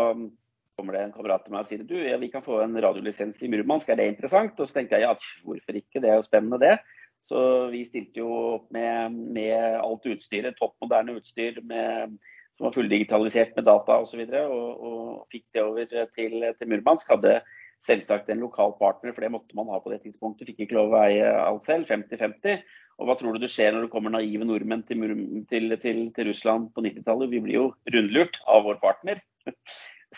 kommer 0.78 0.94
det 0.94 1.02
en 1.04 1.16
kamerat 1.16 1.44
til 1.44 1.54
meg 1.54 1.64
og 1.64 1.70
sier 1.70 1.82
du, 1.82 1.96
ja, 2.06 2.16
vi 2.22 2.30
kan 2.32 2.44
få 2.46 2.62
en 2.62 2.78
radiolisens 2.78 3.42
i 3.42 3.50
Murmansk, 3.50 3.90
er 3.90 3.98
det 3.98 4.08
interessant? 4.12 4.56
Og 4.58 4.70
så 4.70 4.78
tenkte 4.78 4.96
jeg 4.96 5.08
ja, 5.08 5.12
hvorfor 5.44 5.80
ikke, 5.80 6.02
det 6.04 6.12
er 6.12 6.20
jo 6.20 6.26
spennende 6.26 6.62
det. 6.62 6.78
Så 7.24 7.40
vi 7.72 7.82
stilte 7.86 8.22
jo 8.22 8.30
opp 8.54 8.68
med, 8.74 9.14
med 9.34 9.54
alt 9.82 10.06
utstyret, 10.06 10.56
topp 10.58 10.76
moderne 10.84 11.18
utstyr 11.18 11.58
med, 11.66 12.14
som 12.56 12.68
var 12.68 12.76
fulldigitalisert 12.76 13.56
med 13.58 13.66
data 13.66 13.98
osv. 14.04 14.22
Og, 14.22 14.30
så 14.30 14.44
og, 14.46 14.84
og 14.90 15.32
fikk 15.34 15.48
det 15.54 15.64
over 15.64 15.88
til, 16.14 16.38
til 16.58 16.70
Murmansk. 16.70 17.10
Hadde 17.10 17.40
selvsagt 17.84 18.30
en 18.30 18.42
lokal 18.42 18.74
partner, 18.78 19.14
for 19.14 19.24
det 19.24 19.32
måtte 19.34 19.58
man 19.58 19.70
ha 19.72 19.80
på 19.82 19.92
det 19.92 20.00
tidspunktet. 20.04 20.48
Fikk 20.50 20.64
ikke 20.64 20.78
lov 20.78 20.94
å 20.94 21.02
eie 21.04 21.26
alt 21.42 21.66
selv, 21.66 21.86
50-50. 21.90 22.62
Og 22.98 23.06
hva 23.06 23.14
tror 23.18 23.34
du 23.34 23.42
det 23.42 23.50
skjer 23.52 23.74
når 23.74 23.86
det 23.86 23.92
kommer 23.92 24.14
naive 24.14 24.46
nordmenn 24.46 24.82
til, 24.86 25.04
til, 25.50 25.76
til, 26.14 26.30
Russland 26.30 26.72
på 26.74 26.82
90-tallet? 26.86 27.30
Vi 27.30 27.42
blir 27.44 27.58
jo 27.60 27.66
rundlurt 27.94 28.40
av 28.50 28.66
vår 28.66 28.80
partner. 28.82 29.22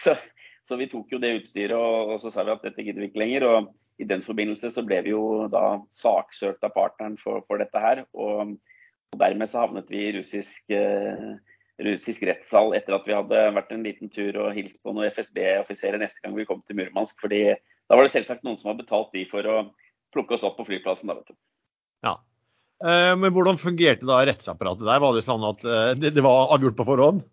Så 0.03 0.17
så 0.71 0.79
vi 0.79 0.89
tok 0.91 1.11
jo 1.11 1.19
det 1.19 1.35
utstyret 1.41 1.75
og, 1.75 2.15
og 2.15 2.23
så 2.23 2.31
sa 2.31 2.47
vi 2.47 2.55
at 2.55 2.63
dette 2.63 2.85
gidder 2.87 3.03
vi 3.03 3.11
ikke 3.11 3.25
lenger. 3.25 3.47
og 3.51 3.71
i 4.01 4.07
den 4.09 4.23
forbindelse 4.25 4.71
så 4.73 4.83
ble 4.87 5.03
vi 5.05 5.13
jo 5.13 5.47
da 5.53 5.81
saksøkt 5.93 6.65
av 6.65 6.73
partneren 6.73 7.19
for, 7.21 7.45
for 7.49 7.61
dette 7.61 7.83
her. 7.83 8.05
Og, 8.17 8.55
og, 9.13 9.19
dermed 9.21 9.51
så 9.51 9.67
havnet 9.67 9.91
vi 9.93 10.07
i 10.07 10.15
russisk, 10.17 10.63
eh, 10.73 11.35
russisk 11.85 12.25
rettssal 12.29 12.73
etter 12.79 12.97
at 12.97 13.09
vi 13.09 13.17
hadde 13.17 13.43
vært 13.59 13.75
en 13.75 13.85
liten 13.85 14.13
tur 14.13 14.39
og 14.41 14.55
hilst 14.57 14.81
på 14.81 14.95
noen 14.95 15.13
FSB-offiserer 15.13 16.01
neste 16.01 16.25
gang 16.25 16.37
vi 16.39 16.49
kom 16.49 16.65
til 16.65 16.81
Murmansk. 16.81 17.19
fordi 17.21 17.45
da 17.53 17.99
var 17.99 18.07
det 18.07 18.15
selvsagt 18.15 18.47
noen 18.47 18.57
som 18.57 18.71
hadde 18.71 18.87
betalt 18.87 19.13
de 19.13 19.27
for 19.29 19.45
å 19.45 19.59
plukke 20.15 20.39
oss 20.39 20.47
opp 20.47 20.57
på 20.61 20.69
flyplassen. 20.71 21.11
da, 21.11 21.19
vet 21.21 21.35
du. 21.35 21.39
Ja. 22.07 22.17
Uh, 22.81 23.13
men 23.21 23.35
hvordan 23.37 23.61
fungerte 23.61 24.09
da 24.09 24.23
rettsapparatet 24.25 24.87
der? 24.89 25.03
Var 25.03 25.17
det 25.17 25.27
sånn 25.27 25.45
at 25.45 25.67
det, 26.01 26.15
det 26.17 26.25
var 26.25 26.55
avgjort 26.55 26.79
på 26.79 26.89
forhånd? 26.89 27.27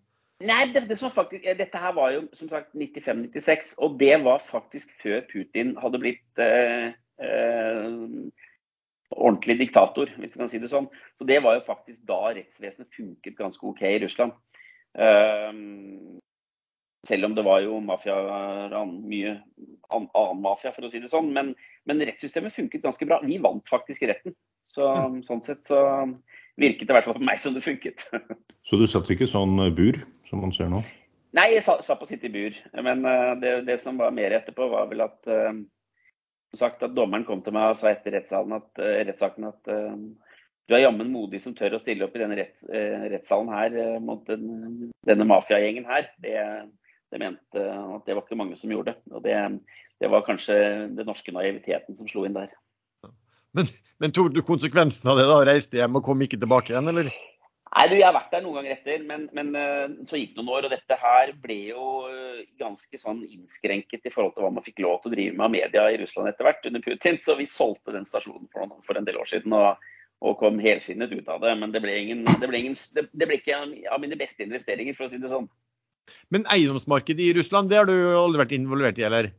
Nei, 0.45 0.67
det, 0.69 0.83
det 0.85 0.99
faktisk, 1.01 1.45
eh, 1.45 1.57
dette 1.57 1.79
her 1.81 1.93
var 1.97 2.11
jo 2.13 2.27
som 2.37 2.49
sagt 2.49 2.75
95-96, 2.77 3.73
og 3.81 3.97
det 3.99 4.13
var 4.23 4.43
faktisk 4.51 4.91
før 5.01 5.23
Putin 5.31 5.73
hadde 5.81 6.01
blitt 6.03 6.41
eh, 6.43 6.91
eh, 7.17 7.95
ordentlig 9.17 9.57
diktator, 9.63 10.11
hvis 10.17 10.35
vi 10.35 10.41
kan 10.43 10.51
si 10.51 10.61
det 10.61 10.69
sånn. 10.69 10.91
Så 11.17 11.25
det 11.25 11.41
var 11.41 11.57
jo 11.57 11.65
faktisk 11.65 12.03
da 12.05 12.19
rettsvesenet 12.37 12.93
funket 12.93 13.37
ganske 13.39 13.65
OK 13.65 13.81
i 13.89 13.97
Russland. 14.03 14.37
Eh, 14.93 15.51
selv 17.07 17.25
om 17.25 17.33
det 17.33 17.45
var 17.47 17.63
jo 17.63 17.79
mafia, 17.81 18.17
mye 18.83 19.37
annen 19.89 20.41
mafia, 20.43 20.73
for 20.75 20.85
å 20.85 20.91
si 20.91 21.01
det 21.01 21.09
sånn. 21.09 21.31
Men, 21.33 21.53
men 21.89 22.03
rettssystemet 22.03 22.53
funket 22.53 22.83
ganske 22.85 23.07
bra. 23.09 23.21
Vi 23.25 23.39
vant 23.41 23.65
faktisk 23.69 24.03
i 24.03 24.11
retten. 24.11 24.35
Så. 24.73 24.85
Sånn 25.25 25.41
sett 25.45 25.63
så 25.65 25.79
virket 26.59 26.87
det 26.87 26.91
i 26.91 26.97
hvert 26.97 27.07
fall 27.07 27.17
på 27.17 27.25
meg 27.25 27.41
som 27.41 27.55
det 27.55 27.63
funket. 27.65 28.03
så 28.67 28.77
du 28.77 28.85
satt 28.89 29.09
ikke 29.13 29.29
sånn 29.29 29.55
bur? 29.77 30.01
Som 30.29 30.43
man 30.43 30.53
ser 30.55 30.71
nå? 30.71 30.81
Nei, 31.35 31.49
jeg 31.57 31.65
sa, 31.65 31.77
og 31.79 32.07
sitte 32.09 32.29
i 32.29 32.33
bur. 32.33 32.55
Men 32.83 33.03
uh, 33.05 33.33
det, 33.39 33.59
det, 33.67 33.79
som 33.83 33.99
var 33.99 34.15
mer 34.15 34.35
etterpå, 34.37 34.69
var 34.71 34.87
vel 34.91 35.03
at 35.05 35.29
uh, 35.29 35.51
sagt 36.57 36.85
at 36.85 36.95
dommeren 36.95 37.27
kom 37.27 37.43
til 37.45 37.55
meg 37.55 37.73
og 37.73 37.79
sa 37.79 37.91
etter 37.91 38.15
at, 38.17 38.31
uh, 38.31 38.93
rettssaken 39.09 39.49
at 39.51 39.73
du 40.67 40.75
er 40.75 40.83
jammen 40.83 41.13
modig 41.13 41.39
som 41.39 41.53
tør 41.55 41.77
å 41.77 41.79
stille 41.79 42.03
opp 42.03 42.15
i 42.17 42.19
denne 42.19 42.35
retts, 42.35 42.65
rettssalen 42.67 43.53
her 43.53 43.99
mot 44.03 44.25
den, 44.27 44.89
denne 45.07 45.27
mafiagjengen 45.29 45.85
her. 45.87 46.09
Det, 46.19 46.33
det, 47.13 47.21
mente 47.21 47.61
at 47.71 48.03
det 48.03 48.17
var 48.17 48.25
ikke 48.25 48.39
mange 48.39 48.57
som 48.59 48.73
gjorde. 48.73 48.97
Og 49.15 49.23
det, 49.23 49.37
det 50.03 50.09
var 50.11 50.25
kanskje 50.27 50.57
den 50.97 51.07
norske 51.07 51.31
naiviteten 51.31 51.95
som 51.95 52.11
slo 52.11 52.25
inn 52.27 52.35
der. 52.35 52.51
Men, 53.55 53.71
men 54.03 54.11
tok 54.11 54.33
du 54.35 54.41
konsekvensen 54.43 55.07
av 55.07 55.21
det 55.21 55.29
da? 55.29 55.39
Reiste 55.47 55.79
hjem 55.79 56.01
og 56.01 56.03
kom 56.09 56.27
ikke 56.27 56.41
tilbake 56.41 56.73
igjen, 56.73 56.91
eller? 56.91 57.15
Nei, 57.67 57.85
du, 57.91 57.95
Jeg 57.97 58.05
har 58.07 58.15
vært 58.15 58.31
der 58.31 58.43
noen 58.45 58.59
ganger 58.59 58.73
etter, 58.77 59.03
men, 59.07 59.25
men 59.35 59.51
eh, 59.59 59.95
så 60.09 60.19
gikk 60.19 60.35
det 60.35 60.41
noen 60.41 60.53
år. 60.55 60.67
Og 60.67 60.73
dette 60.73 60.97
her 61.01 61.33
ble 61.43 61.57
jo 61.73 61.83
eh, 62.07 62.45
ganske 62.61 63.01
sånn 63.01 63.21
innskrenket 63.27 64.07
i 64.07 64.13
forhold 64.13 64.35
til 64.35 64.45
hva 64.45 64.53
man 64.55 64.65
fikk 64.65 64.81
lov 64.85 65.01
til 65.03 65.11
å 65.11 65.15
drive 65.15 65.35
med 65.35 65.45
av 65.47 65.53
media 65.55 65.85
i 65.91 65.99
Russland 66.01 66.31
etter 66.31 66.47
hvert 66.47 66.67
under 66.69 66.83
Putin. 66.85 67.19
Så 67.21 67.35
vi 67.39 67.49
solgte 67.51 67.95
den 67.95 68.07
stasjonen 68.07 68.47
for, 68.53 68.71
for 68.87 68.99
en 68.99 69.07
del 69.07 69.19
år 69.19 69.29
siden 69.29 69.55
og, 69.57 69.83
og 70.23 70.37
kom 70.39 70.61
helskinnet 70.63 71.13
ut 71.13 71.31
av 71.33 71.43
det. 71.43 71.53
Men 71.59 71.75
det 71.75 71.83
ble, 71.83 71.97
ingen, 72.05 72.23
det, 72.27 72.47
ble 72.47 72.63
ingen, 72.63 72.79
det, 72.95 73.07
det 73.11 73.29
ble, 73.29 73.41
ikke 73.41 73.59
av 73.59 74.03
mine 74.03 74.19
beste 74.19 74.47
investeringer, 74.47 74.95
for 74.97 75.09
å 75.09 75.11
si 75.11 75.21
det 75.21 75.33
sånn. 75.33 75.49
Men 76.31 76.47
eiendomsmarkedet 76.53 77.25
i 77.25 77.33
Russland, 77.35 77.67
det 77.71 77.81
har 77.81 77.89
du 77.89 77.95
aldri 77.97 78.45
vært 78.45 78.55
involvert 78.55 78.99
i, 79.01 79.07
eller? 79.09 79.33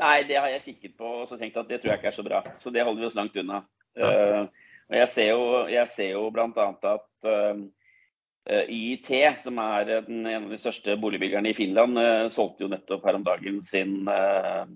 Nei, 0.00 0.22
det 0.28 0.38
har 0.38 0.48
jeg 0.54 0.64
kikket 0.70 0.94
på 0.96 1.08
og 1.22 1.28
så 1.28 1.36
tenkt 1.36 1.58
at 1.60 1.68
det 1.68 1.82
tror 1.82 1.92
jeg 1.92 2.00
ikke 2.00 2.12
er 2.14 2.20
så 2.20 2.24
bra. 2.24 2.44
Så 2.62 2.70
det 2.72 2.84
holder 2.86 3.02
vi 3.02 3.08
oss 3.10 3.18
langt 3.18 3.36
unna. 3.42 3.64
Ja. 3.98 4.08
Uh, 4.08 4.61
og 4.90 4.98
jeg 4.98 5.08
ser 5.12 5.30
jo, 5.30 5.44
jeg 5.70 5.88
ser 5.94 6.10
jo 6.14 6.26
bl.a. 6.34 6.48
at 6.92 7.28
uh, 7.28 7.60
eh, 8.50 8.72
IIT, 8.72 9.10
som 9.44 9.60
er 9.62 9.86
den, 10.08 10.24
en 10.26 10.48
av 10.48 10.50
de 10.52 10.60
største 10.60 10.96
boligbyggerne 11.00 11.52
i 11.52 11.56
Finland, 11.56 11.96
uh, 11.98 12.26
solgte 12.32 12.66
jo 12.66 12.72
nettopp 12.72 13.06
her 13.08 13.18
om 13.18 13.26
dagen 13.26 13.62
sin, 13.66 14.02
uh, 14.08 14.66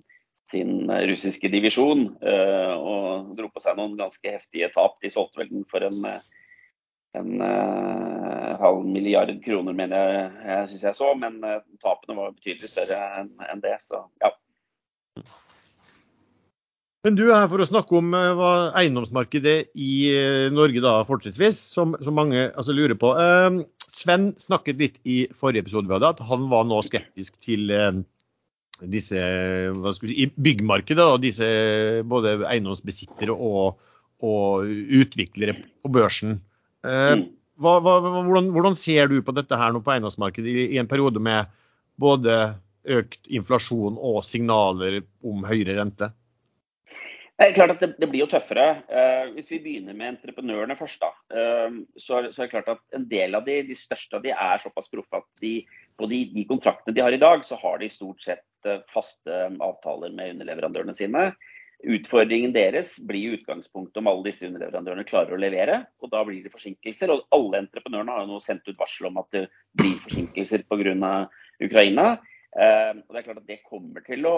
sin 0.46 0.86
russiske 1.10 1.50
divisjon. 1.50 2.06
og 2.22 3.34
dro 3.34 3.48
på 3.50 3.60
seg 3.64 3.76
noen 3.76 3.96
ganske 3.98 4.30
heftige 4.30 4.70
tap. 4.70 4.94
De 5.02 5.10
solgte 5.10 5.42
vel 5.42 5.50
den 5.50 5.64
for 5.66 5.82
en, 5.82 6.04
en 7.18 7.32
halv 8.62 8.84
milliard 8.86 9.32
kroner, 9.42 9.74
mener 9.74 9.96
jeg, 9.98 10.28
jeg 10.46 10.68
syns 10.70 10.84
jeg 10.86 10.98
så. 11.00 11.10
Men 11.18 11.40
tapene 11.82 12.14
var 12.14 12.36
betydelig 12.36 12.70
større 12.70 13.00
enn 13.18 13.32
en 13.42 13.64
det. 13.64 13.74
Så 13.82 14.04
ja. 14.22 14.30
Men 17.06 17.14
du 17.14 17.28
er 17.28 17.36
her 17.38 17.50
for 17.52 17.62
å 17.62 17.68
snakke 17.68 17.94
om 18.00 18.10
eh, 18.18 18.32
hva 18.34 18.52
eiendomsmarkedet 18.80 19.68
i 19.78 19.90
eh, 20.10 20.48
Norge 20.50 20.80
da 20.82 20.96
fortrinnsvis, 21.06 21.60
som, 21.76 21.94
som 22.02 22.16
mange 22.18 22.48
altså, 22.48 22.74
lurer 22.74 22.98
på. 22.98 23.12
Eh, 23.14 23.60
Sven 23.86 24.32
snakket 24.42 24.82
litt 24.82 24.96
i 25.06 25.20
forrige 25.30 25.62
episode 25.62 25.86
vi 25.86 25.94
hadde, 25.94 26.10
at 26.16 26.24
han 26.26 26.48
var 26.50 26.66
nå 26.66 26.80
skeptisk 26.82 27.36
til 27.46 27.70
eh, 27.70 28.00
disse 28.90 29.22
hva 29.78 29.94
skal 29.94 30.10
vi 30.10 30.16
si, 30.16 30.26
byggmarkedet. 30.48 31.06
og 31.06 31.22
disse 31.22 31.46
Både 32.10 32.40
eiendomsbesittere 32.42 33.38
og, 33.38 33.78
og 34.26 34.66
utviklere 34.66 35.60
på 35.62 35.94
børsen. 35.94 36.40
Eh, 36.82 37.14
mm. 37.22 37.24
hva, 37.62 37.78
hva, 37.86 37.96
hvordan, 38.18 38.50
hvordan, 38.50 38.82
ser 38.82 39.14
du 39.14 39.20
på 39.22 39.38
dette 39.38 39.62
her 39.62 39.70
nå 39.70 39.84
på 39.86 39.94
eiendomsmarkedet 39.94 40.50
i, 40.50 40.68
i 40.74 40.82
en 40.82 40.90
periode 40.90 41.22
med 41.22 41.54
både 42.02 42.56
økt 42.98 43.30
inflasjon 43.30 43.94
og 43.94 44.24
signaler 44.26 45.04
om 45.22 45.46
høyere 45.46 45.78
rente? 45.78 46.10
Det 47.36 47.50
er 47.50 47.52
klart 47.52 47.74
at 47.74 47.82
det, 47.82 47.90
det 48.00 48.06
blir 48.08 48.22
jo 48.22 48.30
tøffere. 48.32 48.64
Eh, 48.88 49.26
hvis 49.34 49.50
vi 49.50 49.58
begynner 49.60 49.96
med 49.96 50.14
entreprenørene 50.14 50.76
først, 50.78 51.02
da, 51.02 51.10
eh, 51.36 51.74
så, 52.00 52.22
så, 52.30 52.38
er 52.38 52.46
det 52.46 52.52
klart 52.54 52.70
at 52.72 52.96
en 52.96 53.04
del 53.10 53.36
av 53.36 53.44
de, 53.44 53.58
de 53.68 53.76
største 53.76 54.16
av 54.16 54.24
de 54.24 54.32
er 54.32 54.62
såpass 54.62 54.88
proffe 54.88 55.20
at 55.20 55.28
de, 55.44 55.58
på 56.00 56.08
de, 56.08 56.22
de, 56.32 56.46
kontraktene 56.48 56.96
de 56.96 57.04
har 57.04 57.12
i 57.12 57.20
dag, 57.20 57.44
så 57.44 57.60
har 57.60 57.82
de 57.82 57.90
stort 57.92 58.24
sett 58.24 58.68
uh, 58.68 58.80
faste 58.92 59.42
avtaler 59.64 60.16
med 60.16 60.32
underleverandørene 60.36 60.96
sine. 60.96 61.26
Utfordringen 61.84 62.56
deres 62.56 62.94
blir 63.04 63.20
i 63.20 63.36
utgangspunktet 63.36 64.00
om 64.00 64.08
alle 64.08 64.30
disse 64.30 64.48
underleverandørene 64.48 65.04
klarer 65.08 65.36
å 65.36 65.40
levere. 65.40 65.82
og 66.00 66.14
Da 66.16 66.24
blir 66.24 66.40
det 66.40 66.56
forsinkelser. 66.56 67.12
og 67.12 67.28
Alle 67.36 67.66
entreprenørene 67.66 68.16
har 68.16 68.24
jo 68.24 68.32
nå 68.32 68.40
sendt 68.44 68.64
ut 68.68 68.80
varsel 68.80 69.10
om 69.10 69.20
at 69.20 69.28
det 69.36 69.46
blir 69.76 70.00
forsinkelser 70.08 70.64
pga. 70.72 71.12
Ukraina. 71.60 72.10
og 72.16 73.12
Det 73.12 73.20
er 73.20 73.28
klart 73.28 73.44
at 73.44 73.48
det 73.48 73.64
kommer 73.64 74.04
til 74.08 74.24
å 74.28 74.36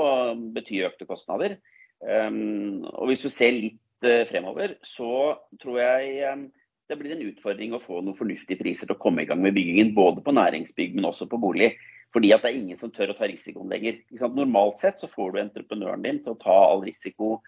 bety 0.54 0.82
økte 0.86 1.06
kostnader. 1.06 1.60
Um, 1.98 2.84
og 2.94 3.10
hvis 3.10 3.24
du 3.26 3.30
ser 3.32 3.54
litt 3.54 4.06
uh, 4.06 4.24
fremover, 4.28 4.76
så 4.86 5.34
tror 5.58 5.80
jeg 5.82 6.32
um, 6.32 6.46
det 6.88 6.96
blir 7.00 7.16
en 7.16 7.26
utfordring 7.26 7.74
å 7.74 7.82
få 7.82 8.00
noen 8.00 8.16
fornuftige 8.16 8.60
priser 8.60 8.88
til 8.88 8.96
å 8.96 9.02
komme 9.02 9.24
i 9.24 9.28
gang 9.28 9.42
med 9.42 9.56
byggingen. 9.56 9.94
Både 9.96 10.22
på 10.24 10.34
næringsbygg, 10.36 10.94
men 10.96 11.08
også 11.10 11.28
på 11.30 11.40
bolig. 11.42 11.74
Fordi 12.14 12.30
at 12.32 12.44
det 12.44 12.52
er 12.52 12.60
ingen 12.62 12.78
som 12.80 12.92
tør 12.94 13.12
å 13.12 13.18
ta 13.18 13.28
risikoen 13.28 13.68
lenger. 13.68 13.98
Normalt 14.32 14.80
sett 14.80 15.00
så 15.00 15.10
får 15.12 15.34
du 15.34 15.40
entreprenøren 15.42 16.06
din 16.06 16.22
til 16.24 16.32
å 16.32 16.40
ta 16.40 16.54
all 16.70 16.80
risiko 16.86 17.38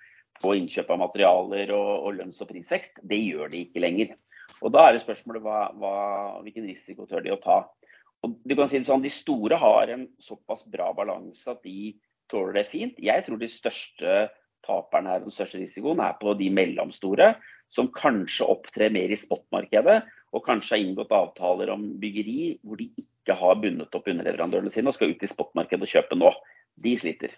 på 0.40 0.52
innkjøp 0.56 0.90
av 0.92 1.00
materialer 1.00 1.72
og, 1.76 1.92
og 2.04 2.18
lønns- 2.18 2.42
og 2.44 2.50
prisvekst. 2.50 3.00
Det 3.08 3.18
gjør 3.22 3.52
de 3.52 3.64
ikke 3.64 3.84
lenger. 3.84 4.12
Og 4.60 4.74
Da 4.74 4.86
er 4.86 4.96
det 4.96 5.04
spørsmålet 5.04 5.44
hva, 5.44 5.60
hva, 5.80 5.94
hvilken 6.44 6.68
risiko 6.68 7.08
tør 7.08 7.24
de 7.24 7.32
å 7.32 7.40
ta. 7.40 7.62
Og 8.20 8.36
du 8.44 8.52
kan 8.56 8.68
si 8.68 8.80
det 8.80 8.88
sånn, 8.88 9.04
De 9.04 9.12
store 9.12 9.56
har 9.56 9.92
en 9.94 10.06
såpass 10.20 10.66
bra 10.68 10.90
balanse 10.96 11.48
at 11.48 11.62
de 11.64 11.94
tåler 12.30 12.60
det 12.60 12.68
fint. 12.68 13.00
Jeg 13.00 13.24
tror 13.24 13.40
de 13.40 13.48
største 13.48 14.28
taperne 14.70 15.16
er 15.16 15.24
den 15.24 15.34
største 15.34 15.58
risikoen, 15.60 16.00
er 16.00 16.16
på 16.20 16.34
de 16.38 16.48
mellomstore, 16.54 17.34
som 17.70 17.90
kanskje 17.94 18.48
opptrer 18.50 18.94
mer 18.94 19.10
i 19.10 19.18
spotmarkedet, 19.18 20.00
og 20.30 20.44
kanskje 20.46 20.76
har 20.76 20.84
inngått 20.84 21.14
avtaler 21.14 21.72
om 21.74 21.86
byggeri 22.02 22.52
hvor 22.62 22.78
de 22.78 22.86
ikke 23.02 23.34
har 23.38 23.56
bundet 23.62 23.96
opp 23.98 24.06
underleverandørene 24.06 24.70
sine 24.70 24.90
og 24.90 24.96
skal 24.96 25.10
ut 25.10 25.24
i 25.26 25.30
spotmarkedet 25.30 25.86
og 25.86 25.90
kjøpe 25.90 26.18
nå. 26.18 26.30
De 26.80 26.92
sliter. 26.98 27.34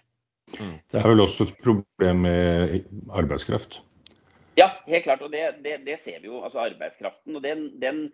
Mm. 0.59 0.75
Det 0.91 0.99
er 0.99 1.07
vel 1.09 1.23
også 1.23 1.47
et 1.47 1.57
problem 1.63 2.21
med 2.27 2.85
arbeidskraft? 3.09 3.79
Ja, 4.59 4.69
helt 4.85 5.07
klart. 5.07 5.23
Og 5.25 5.33
det, 5.33 5.47
det, 5.65 5.79
det 5.87 5.97
ser 6.03 6.21
vi 6.21 6.29
jo. 6.29 6.43
Altså 6.45 6.61
arbeidskraften. 6.61 7.35
og 7.35 7.41
den, 7.41 7.71
den 7.81 8.05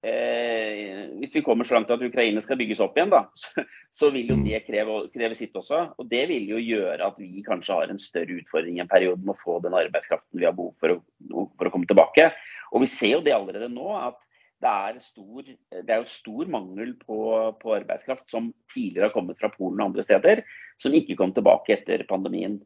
Eh, 0.00 1.10
hvis 1.20 1.34
vi 1.34 1.42
kommer 1.44 1.66
så 1.68 1.76
langt 1.76 1.90
at 1.92 2.00
Ukraina 2.00 2.40
skal 2.40 2.56
bygges 2.56 2.80
opp 2.80 2.96
igjen, 2.96 3.12
da, 3.12 3.26
så, 3.42 3.64
så 3.92 4.10
vil 4.14 4.32
jo 4.32 4.38
mm. 4.38 4.44
det 4.46 4.62
kreve, 4.64 4.96
kreve, 5.12 5.36
sitt 5.36 5.56
også. 5.60 5.82
Og 6.00 6.08
det 6.08 6.24
vil 6.30 6.48
jo 6.54 6.60
gjøre 6.62 7.10
at 7.10 7.20
vi 7.20 7.44
kanskje 7.46 7.76
har 7.76 7.92
en 7.92 8.00
større 8.00 8.40
utfordring 8.40 8.78
i 8.78 8.84
en 8.84 8.90
periode 8.90 9.20
med 9.20 9.36
å 9.36 9.42
få 9.42 9.58
den 9.64 9.76
arbeidskraften 9.76 10.40
vi 10.40 10.48
har 10.48 10.56
behov 10.56 10.72
for 10.80 10.96
å, 10.96 11.46
for 11.56 11.68
å 11.68 11.74
komme 11.74 11.90
tilbake. 11.90 12.30
Og 12.72 12.84
vi 12.84 12.92
ser 12.92 13.18
jo 13.18 13.24
det 13.26 13.36
allerede 13.36 13.68
nå, 13.72 13.88
at 13.98 14.30
det 14.60 14.70
er, 14.70 14.96
stor, 15.00 15.44
det 15.72 15.88
er 15.88 16.02
jo 16.02 16.10
stor 16.10 16.48
mangel 16.52 16.92
på, 17.00 17.20
på, 17.62 17.70
arbeidskraft 17.78 18.26
som 18.28 18.50
tidligere 18.72 19.08
har 19.08 19.14
kommet 19.14 19.38
fra 19.40 19.48
Polen 19.54 19.80
og 19.80 19.86
andre 19.88 20.04
steder, 20.04 20.42
som 20.80 20.96
ikke 20.96 21.16
kom 21.16 21.32
tilbake 21.36 21.78
etter 21.78 22.04
pandemien. 22.08 22.58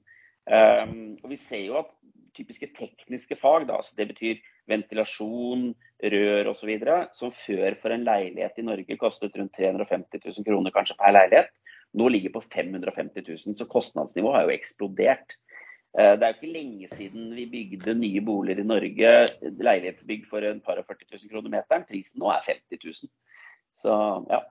Um, 0.51 1.15
og 1.23 1.31
Vi 1.31 1.39
ser 1.47 1.63
jo 1.69 1.79
at 1.79 1.93
typiske 2.37 2.69
tekniske 2.77 3.39
fag, 3.41 3.69
da, 3.69 3.79
altså 3.81 3.97
det 3.99 4.09
betyr 4.13 4.43
ventilasjon, 4.71 5.71
rør 6.15 6.51
osv., 6.53 6.73
som 7.17 7.33
før 7.45 7.77
for 7.83 7.95
en 7.95 8.07
leilighet 8.07 8.59
i 8.61 8.67
Norge 8.67 8.99
kostet 9.01 9.37
rundt 9.39 9.55
350 9.57 10.21
000 10.25 10.47
kroner 10.47 10.75
kanskje 10.75 10.99
per 11.01 11.15
leilighet, 11.15 11.53
nå 11.95 12.09
ligger 12.11 12.35
på 12.35 12.43
550 12.51 13.27
000. 13.29 13.57
Så 13.59 13.67
kostnadsnivået 13.71 14.39
har 14.39 14.49
jo 14.49 14.55
eksplodert. 14.57 15.37
Eh, 15.99 16.15
det 16.19 16.27
er 16.27 16.33
jo 16.33 16.39
ikke 16.41 16.57
lenge 16.57 16.89
siden 16.91 17.29
vi 17.37 17.47
bygde 17.53 17.95
nye 17.99 18.23
boliger 18.25 18.65
i 18.65 18.67
Norge, 18.67 19.13
leilighetsbygg 19.43 20.27
for 20.31 20.47
en 20.49 20.63
par 20.65 20.81
og 20.83 20.89
40 20.91 21.07
000 21.13 21.31
kroner 21.31 21.55
meteren. 21.55 21.87
Prisen 21.87 22.23
nå 22.23 22.33
er 22.35 22.43
50 22.49 22.83
000. 22.83 23.13
Så 23.79 23.95
ja. 24.31 24.43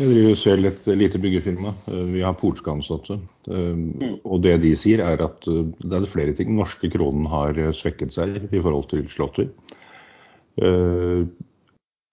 Jeg 0.00 0.14
driver 0.14 0.38
selv 0.38 0.68
et 0.70 0.86
lite 0.96 1.18
byggefirma. 1.20 1.74
Eh, 1.92 2.06
vi 2.14 2.22
har 2.24 2.38
polske 2.40 2.72
ansatte. 2.72 3.18
Eh. 3.52 3.82
Og 4.24 4.40
det 4.44 4.56
de 4.62 4.72
sier 4.78 5.02
er 5.04 5.20
at 5.26 5.48
eh, 5.50 5.66
det 5.84 5.98
er 5.98 6.08
flere 6.08 6.34
ting. 6.36 6.54
Norske 6.56 6.88
kronen 6.92 7.28
har 7.28 7.58
svekket 7.76 8.14
seg 8.16 8.38
i 8.48 8.62
forhold 8.62 8.88
til 8.92 9.04
slåtter. 9.12 9.50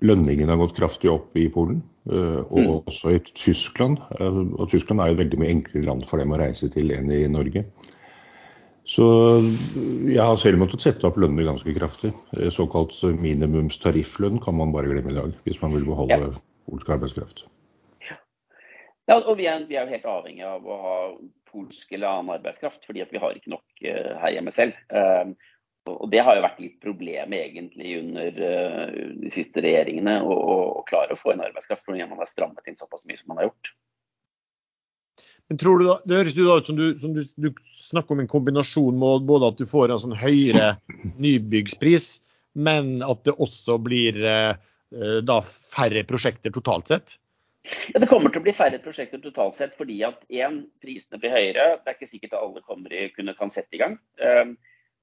Lønningen 0.08 0.52
har 0.52 0.60
gått 0.62 0.76
kraftig 0.78 1.10
opp 1.10 1.36
i 1.36 1.48
Polen, 1.52 1.80
og 2.06 2.54
mm. 2.54 2.68
også 2.88 3.16
i 3.16 3.22
Tyskland. 3.36 3.98
Og 4.22 4.70
Tyskland 4.72 5.02
er 5.02 5.10
jo 5.10 5.18
et 5.18 5.22
veldig 5.24 5.40
mye 5.42 5.56
enklere 5.56 5.88
land 5.90 6.06
for 6.08 6.22
dem 6.22 6.32
å 6.32 6.40
reise 6.40 6.70
til 6.72 6.94
enn 6.96 7.10
i 7.12 7.26
Norge. 7.34 7.66
Så 8.88 9.08
jeg 10.06 10.22
har 10.22 10.38
selv 10.40 10.62
måttet 10.62 10.86
sette 10.86 11.10
opp 11.10 11.18
lønnene 11.20 11.50
ganske 11.50 11.74
kraftig. 11.76 12.14
Såkalt 12.56 12.96
minimumstarifflønn 13.26 14.40
kan 14.46 14.56
man 14.62 14.72
bare 14.72 14.94
glemme 14.94 15.12
i 15.12 15.18
dag, 15.18 15.34
hvis 15.50 15.60
man 15.66 15.76
vil 15.76 15.90
beholde 15.90 16.22
ja. 16.22 16.32
Polsk 16.68 16.90
arbeidskraft. 16.98 17.46
Ja, 19.08 19.22
og 19.22 19.38
vi 19.40 19.48
er, 19.48 19.64
vi 19.70 19.78
er, 19.78 19.88
jo 19.88 19.96
helt 19.96 20.08
avhengig 20.12 20.44
av 20.44 20.66
å 20.68 20.78
ha 20.84 20.96
polsk 21.48 21.94
eller 21.96 22.12
annen 22.12 22.34
arbeidskraft, 22.36 22.84
fordi 22.84 23.06
vi 23.08 23.22
har 23.24 23.38
ikke 23.38 23.54
nok 23.54 23.86
uh, 23.88 24.18
her 24.20 24.34
hjemme 24.36 24.52
selv. 24.52 24.76
Um, 24.92 25.38
og 25.88 26.10
Det 26.12 26.20
har 26.20 26.36
jo 26.36 26.44
vært 26.44 26.60
litt 26.60 26.76
problemet 26.84 27.40
egentlig 27.40 27.94
under 28.02 28.40
uh, 28.44 28.98
de 29.24 29.32
siste 29.32 29.64
regjeringene, 29.64 30.20
å, 30.28 30.36
å, 30.36 30.84
klare 30.90 31.16
å 31.16 31.22
få 31.22 31.32
en 31.34 31.46
arbeidskraft 31.48 31.88
fordi 31.88 32.04
man 32.04 32.20
har 32.20 32.28
strammet 32.28 32.68
inn 32.68 32.80
såpass 32.80 33.08
mye 33.08 33.20
som 33.20 33.32
man 33.32 33.42
har 33.42 33.50
gjort. 33.50 33.72
Men 35.48 35.60
tror 35.62 35.80
du 35.80 35.88
da, 35.88 35.98
Det 36.04 36.20
høres 36.20 36.36
jo 36.36 36.52
ut 36.52 36.68
som, 36.68 36.76
du, 36.76 36.88
som 37.00 37.16
du, 37.16 37.24
du, 37.40 37.52
snakker 37.88 38.18
om 38.18 38.26
en 38.26 38.32
kombinasjon 38.32 39.00
med 39.00 39.28
både 39.30 39.54
at 39.54 39.62
du 39.62 39.70
får 39.72 39.94
en 39.94 40.04
sånn 40.04 40.20
høyere 40.20 40.74
nybyggspris, 41.24 42.18
men 42.60 42.98
at 43.06 43.24
det 43.24 43.38
også 43.40 43.78
blir 43.80 44.20
uh, 44.28 44.58
da 45.28 45.42
færre 45.44 46.04
prosjekter 46.08 46.54
totalt 46.56 46.88
sett? 46.94 47.18
Ja, 47.94 48.00
Det 48.00 48.08
kommer 48.08 48.32
til 48.32 48.42
å 48.42 48.46
bli 48.46 48.56
færre 48.56 48.80
prosjekter 48.84 49.20
totalt 49.22 49.58
sett 49.58 49.76
fordi 49.80 50.00
at 50.08 50.24
én, 50.32 50.62
prisene 50.84 51.20
blir 51.22 51.34
høyere. 51.34 51.68
Det 51.84 51.92
er 51.92 51.98
ikke 51.98 52.10
sikkert 52.14 52.36
at 52.38 52.44
alle 52.44 52.64
kommer 52.66 52.94
i, 52.96 53.08
kunne, 53.16 53.36
kan 53.38 53.52
sette 53.54 53.76
i 53.76 53.82
gang. 53.82 53.98
Uh, 54.22 54.54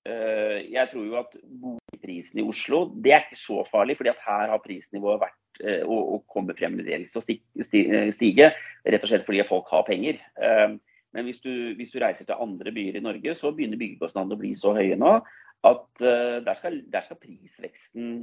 uh, 0.08 0.58
jeg 0.62 0.90
tror 0.92 1.04
jo 1.08 1.18
at 1.20 1.36
boligprisen 1.44 2.40
i 2.40 2.46
Oslo 2.48 2.86
det 3.04 3.12
er 3.12 3.26
ikke 3.26 3.40
så 3.42 3.64
farlig, 3.68 3.98
fordi 4.00 4.14
at 4.14 4.24
her 4.24 4.54
har 4.54 4.64
prisnivået 4.64 5.22
vært 5.26 5.40
å 5.62 5.84
og, 5.86 6.00
og 6.14 6.24
kommer 6.34 6.56
fremdeles 6.58 7.12
til 7.12 7.20
å 7.22 8.10
stige, 8.16 8.50
rett 8.82 9.04
og 9.04 9.10
slett 9.10 9.28
fordi 9.28 9.44
folk 9.46 9.68
har 9.70 9.84
penger. 9.86 10.18
Ehm, 10.42 10.80
men 11.14 11.28
hvis 11.28 11.38
du, 11.44 11.52
hvis 11.78 11.92
du, 11.94 12.00
reiser 12.02 12.26
til 12.26 12.40
andre 12.42 12.72
byer 12.74 12.98
i 12.98 13.04
Norge, 13.04 13.36
så 13.38 13.52
begynner 13.54 13.78
byggekostnadene 13.78 14.34
å 14.34 14.40
bli 14.40 14.50
så 14.58 14.72
høye 14.74 14.96
nå 14.98 15.20
at 15.64 16.02
der 16.04 16.56
skal, 16.58 16.74
der, 16.92 17.04
skal, 17.06 17.16
prisveksten 17.22 18.18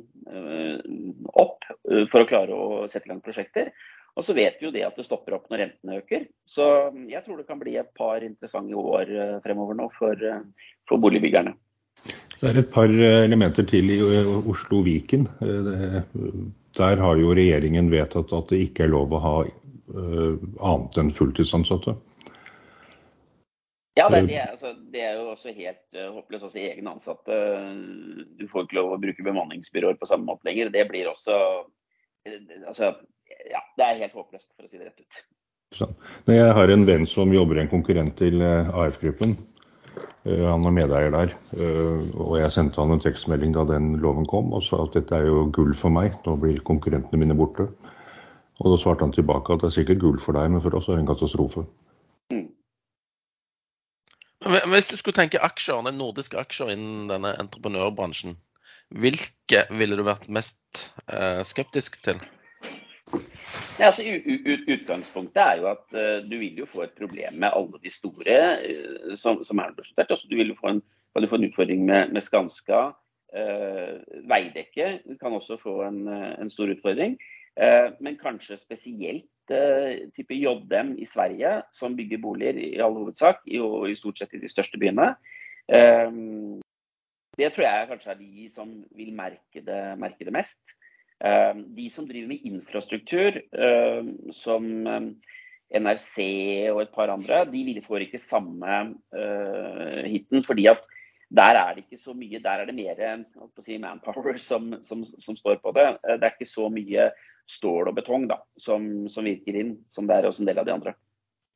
opp 1.34 1.66
for 2.12 2.22
å 2.22 2.28
klare 2.30 2.54
å 2.54 2.84
sette 2.92 3.10
i 3.10 3.12
gang 3.14 3.24
prosjekter. 3.26 3.72
Og 4.20 4.28
så 4.28 4.36
vet 4.36 4.60
vi 4.60 4.68
jo 4.68 4.74
det 4.76 4.84
at 4.84 4.98
det 5.00 5.06
stopper 5.08 5.38
opp 5.38 5.48
når 5.52 5.64
rentene 5.66 6.00
øker. 6.02 6.26
Så 6.48 6.66
jeg 7.08 7.24
tror 7.26 7.40
det 7.40 7.48
kan 7.48 7.60
bli 7.62 7.78
et 7.80 7.92
par 7.98 8.24
interessante 8.26 8.76
år 8.76 9.12
eh, 9.12 9.38
fremover 9.46 9.78
nå 9.80 9.88
for, 9.96 10.16
eh, 10.16 10.42
for 10.90 11.02
boligbyggerne. 11.04 11.54
Det 12.42 12.50
er 12.50 12.60
et 12.60 12.72
par 12.74 12.92
eh, 12.92 13.22
elementer 13.24 13.68
til 13.70 13.94
i 13.94 14.00
Oslo 14.52 14.82
Viken. 14.84 15.28
Der 16.78 17.04
har 17.06 17.20
jo 17.20 17.36
regjeringen 17.38 17.92
vedtatt 17.92 18.34
at 18.36 18.52
det 18.52 18.66
ikke 18.68 18.88
er 18.88 18.96
lov 18.96 19.16
å 19.16 19.24
ha 19.24 19.36
annet 19.92 20.98
enn 21.02 21.12
fulltidsansatte. 21.12 21.98
Ja, 24.00 24.06
det 24.08 24.22
er, 24.32 24.54
altså, 24.54 24.72
det 24.94 25.02
er, 25.04 25.18
jo 25.20 25.34
også 25.34 25.52
helt 25.52 25.82
uh, 25.98 26.14
håpløst. 26.16 26.46
Også 26.48 26.62
egne 26.62 26.94
ansatte. 26.94 27.38
Du 28.40 28.46
får 28.48 28.66
ikke 28.66 28.78
lov 28.80 28.94
å 28.96 29.02
bruke 29.02 29.26
bemanningsbyråer 29.26 30.00
på 30.00 30.08
samme 30.08 30.30
måte 30.30 30.48
lenger. 30.48 30.72
Det 30.72 30.86
blir 30.88 31.10
også 31.12 31.36
altså, 32.68 32.94
ja, 33.50 33.62
det 33.78 33.86
er 33.86 34.02
helt 34.04 34.18
håpløst, 34.18 34.50
for 34.56 34.66
å 34.66 34.72
si 34.72 34.80
det 34.80 34.90
rett 34.90 35.02
ut. 35.02 35.22
Sånn. 35.78 35.94
Jeg 36.28 36.52
har 36.58 36.74
en 36.74 36.86
venn 36.88 37.08
som 37.08 37.32
jobber 37.32 37.58
i 37.58 37.64
en 37.64 37.72
konkurrent 37.72 38.18
til 38.20 38.42
eh, 38.44 38.72
AF-gruppen. 38.76 39.38
Eh, 40.28 40.44
han 40.44 40.68
er 40.68 40.76
medeier 40.76 41.14
der. 41.16 41.36
Eh, 41.56 42.10
og 42.20 42.36
jeg 42.42 42.52
sendte 42.54 42.82
han 42.84 42.92
en 42.96 43.04
tekstmelding 43.04 43.56
da 43.56 43.64
den 43.70 43.94
loven 44.04 44.28
kom 44.30 44.52
og 44.56 44.66
sa 44.68 44.82
at 44.84 44.98
dette 44.98 45.16
er 45.16 45.30
jo 45.30 45.46
gull 45.56 45.72
for 45.78 45.94
meg, 45.94 46.18
nå 46.28 46.36
blir 46.42 46.60
konkurrentene 46.68 47.24
mine 47.24 47.38
borte. 47.40 47.70
Og 48.62 48.74
da 48.74 48.82
svarte 48.82 49.08
han 49.08 49.16
tilbake 49.16 49.56
at 49.56 49.64
det 49.64 49.72
er 49.72 49.78
sikkert 49.80 50.04
gull 50.04 50.20
for 50.22 50.38
deg, 50.38 50.52
men 50.52 50.62
for 50.64 50.76
oss 50.78 50.90
er 50.90 51.00
det 51.00 51.06
en 51.06 51.14
katastrofe. 51.14 51.64
Hvis 54.52 54.90
du 54.92 54.98
skulle 55.00 55.18
tenke 55.18 55.42
aksjer, 55.44 55.92
nordiske 55.96 56.40
aksjer 56.40 56.74
innen 56.76 57.08
denne 57.12 57.34
entreprenørbransjen, 57.40 58.38
hvilke 58.92 59.66
ville 59.72 59.96
du 59.96 60.04
vært 60.04 60.28
mest 60.28 60.86
skeptisk 61.48 62.02
til? 62.04 62.20
Ja, 63.80 63.86
altså, 63.90 64.04
utgangspunktet 64.68 65.42
er 65.42 65.60
jo 65.60 65.68
at 65.72 65.96
uh, 65.96 66.24
du 66.30 66.38
vil 66.38 66.60
jo 66.62 66.68
få 66.70 66.86
et 66.86 66.96
problem 67.00 67.40
med 67.44 67.50
alle 67.56 67.80
de 67.84 67.92
store 67.92 68.38
uh, 68.62 69.14
som, 69.18 69.42
som, 69.48 69.60
er 69.60 69.76
børsnotert. 69.78 70.12
Altså, 70.12 70.28
du 70.30 70.36
vil 70.38 70.54
jo 70.54 70.60
få 70.60 70.76
en, 70.76 70.82
kan 71.16 71.30
få 71.30 71.40
en 71.40 71.48
utfordring 71.50 71.86
med, 71.86 72.14
med 72.14 72.22
Skanska. 72.22 72.82
Uh, 73.32 74.00
Veidekke 74.30 75.00
kan 75.22 75.38
også 75.38 75.58
få 75.64 75.82
en, 75.88 76.08
en 76.12 76.50
stor 76.50 76.72
utfordring. 76.72 77.20
men 78.00 78.16
kanskje 78.16 78.56
spesielt 78.58 79.26
type 80.16 80.38
JM 80.38 80.96
i 81.00 81.06
Sverige, 81.06 81.62
som 81.76 81.96
bygger 81.98 82.22
boliger 82.24 82.58
i 82.60 82.80
all 82.82 82.96
hovedsak, 82.98 83.44
og 83.60 83.90
i 83.90 83.98
stort 84.00 84.22
sett 84.22 84.36
i 84.38 84.42
de 84.42 84.50
største 84.52 84.80
byene. 84.82 85.12
det 87.38 87.50
tror 87.54 87.64
jeg 87.64 87.88
kanskje 87.90 88.12
er 88.12 88.20
de 88.20 88.50
som 88.52 88.72
vil 88.98 89.14
merke 89.16 89.64
det, 89.66 89.82
merke 90.00 90.26
det 90.28 90.34
mest. 90.36 90.76
Eh, 91.22 91.54
de 91.78 91.90
som 91.94 92.08
driver 92.10 92.32
med 92.32 92.48
infrastruktur, 92.50 93.38
eh, 93.38 94.08
som 94.34 94.88
eh, 94.88 95.04
NRC 95.78 96.16
og 96.74 96.82
et 96.82 96.96
par 96.96 97.14
andre, 97.14 97.46
de 97.52 97.84
får 97.86 98.08
ikke 98.08 98.20
samme 98.20 98.80
hiten. 100.04 100.44
fordi 100.44 100.66
at 100.68 100.84
der 101.32 101.56
er 101.56 101.76
det 101.76 101.86
ikke 101.86 102.00
så 102.02 102.14
mye, 102.18 102.42
der 102.44 102.62
er 102.62 102.68
det 102.68 102.76
mer 102.76 102.98
si, 103.64 103.78
manpower 103.80 104.36
som, 104.44 104.74
som, 104.84 105.06
som, 105.08 105.38
står 105.38 105.62
på 105.64 105.72
det. 105.78 105.88
Det 106.04 106.28
er 106.28 106.34
ikke 106.34 106.50
så 106.50 106.68
mye 106.74 107.08
stål 107.50 107.92
og 107.92 107.96
betong 107.96 108.28
da, 108.28 108.42
som, 108.60 109.08
som 109.12 109.28
virker 109.28 109.56
inn, 109.62 109.78
som 109.92 110.10
det 110.10 110.20
er 110.20 110.28
hos 110.28 110.42
en 110.44 110.50
del 110.50 110.60
av 110.60 110.68
de 110.68 110.76
andre. 110.76 110.96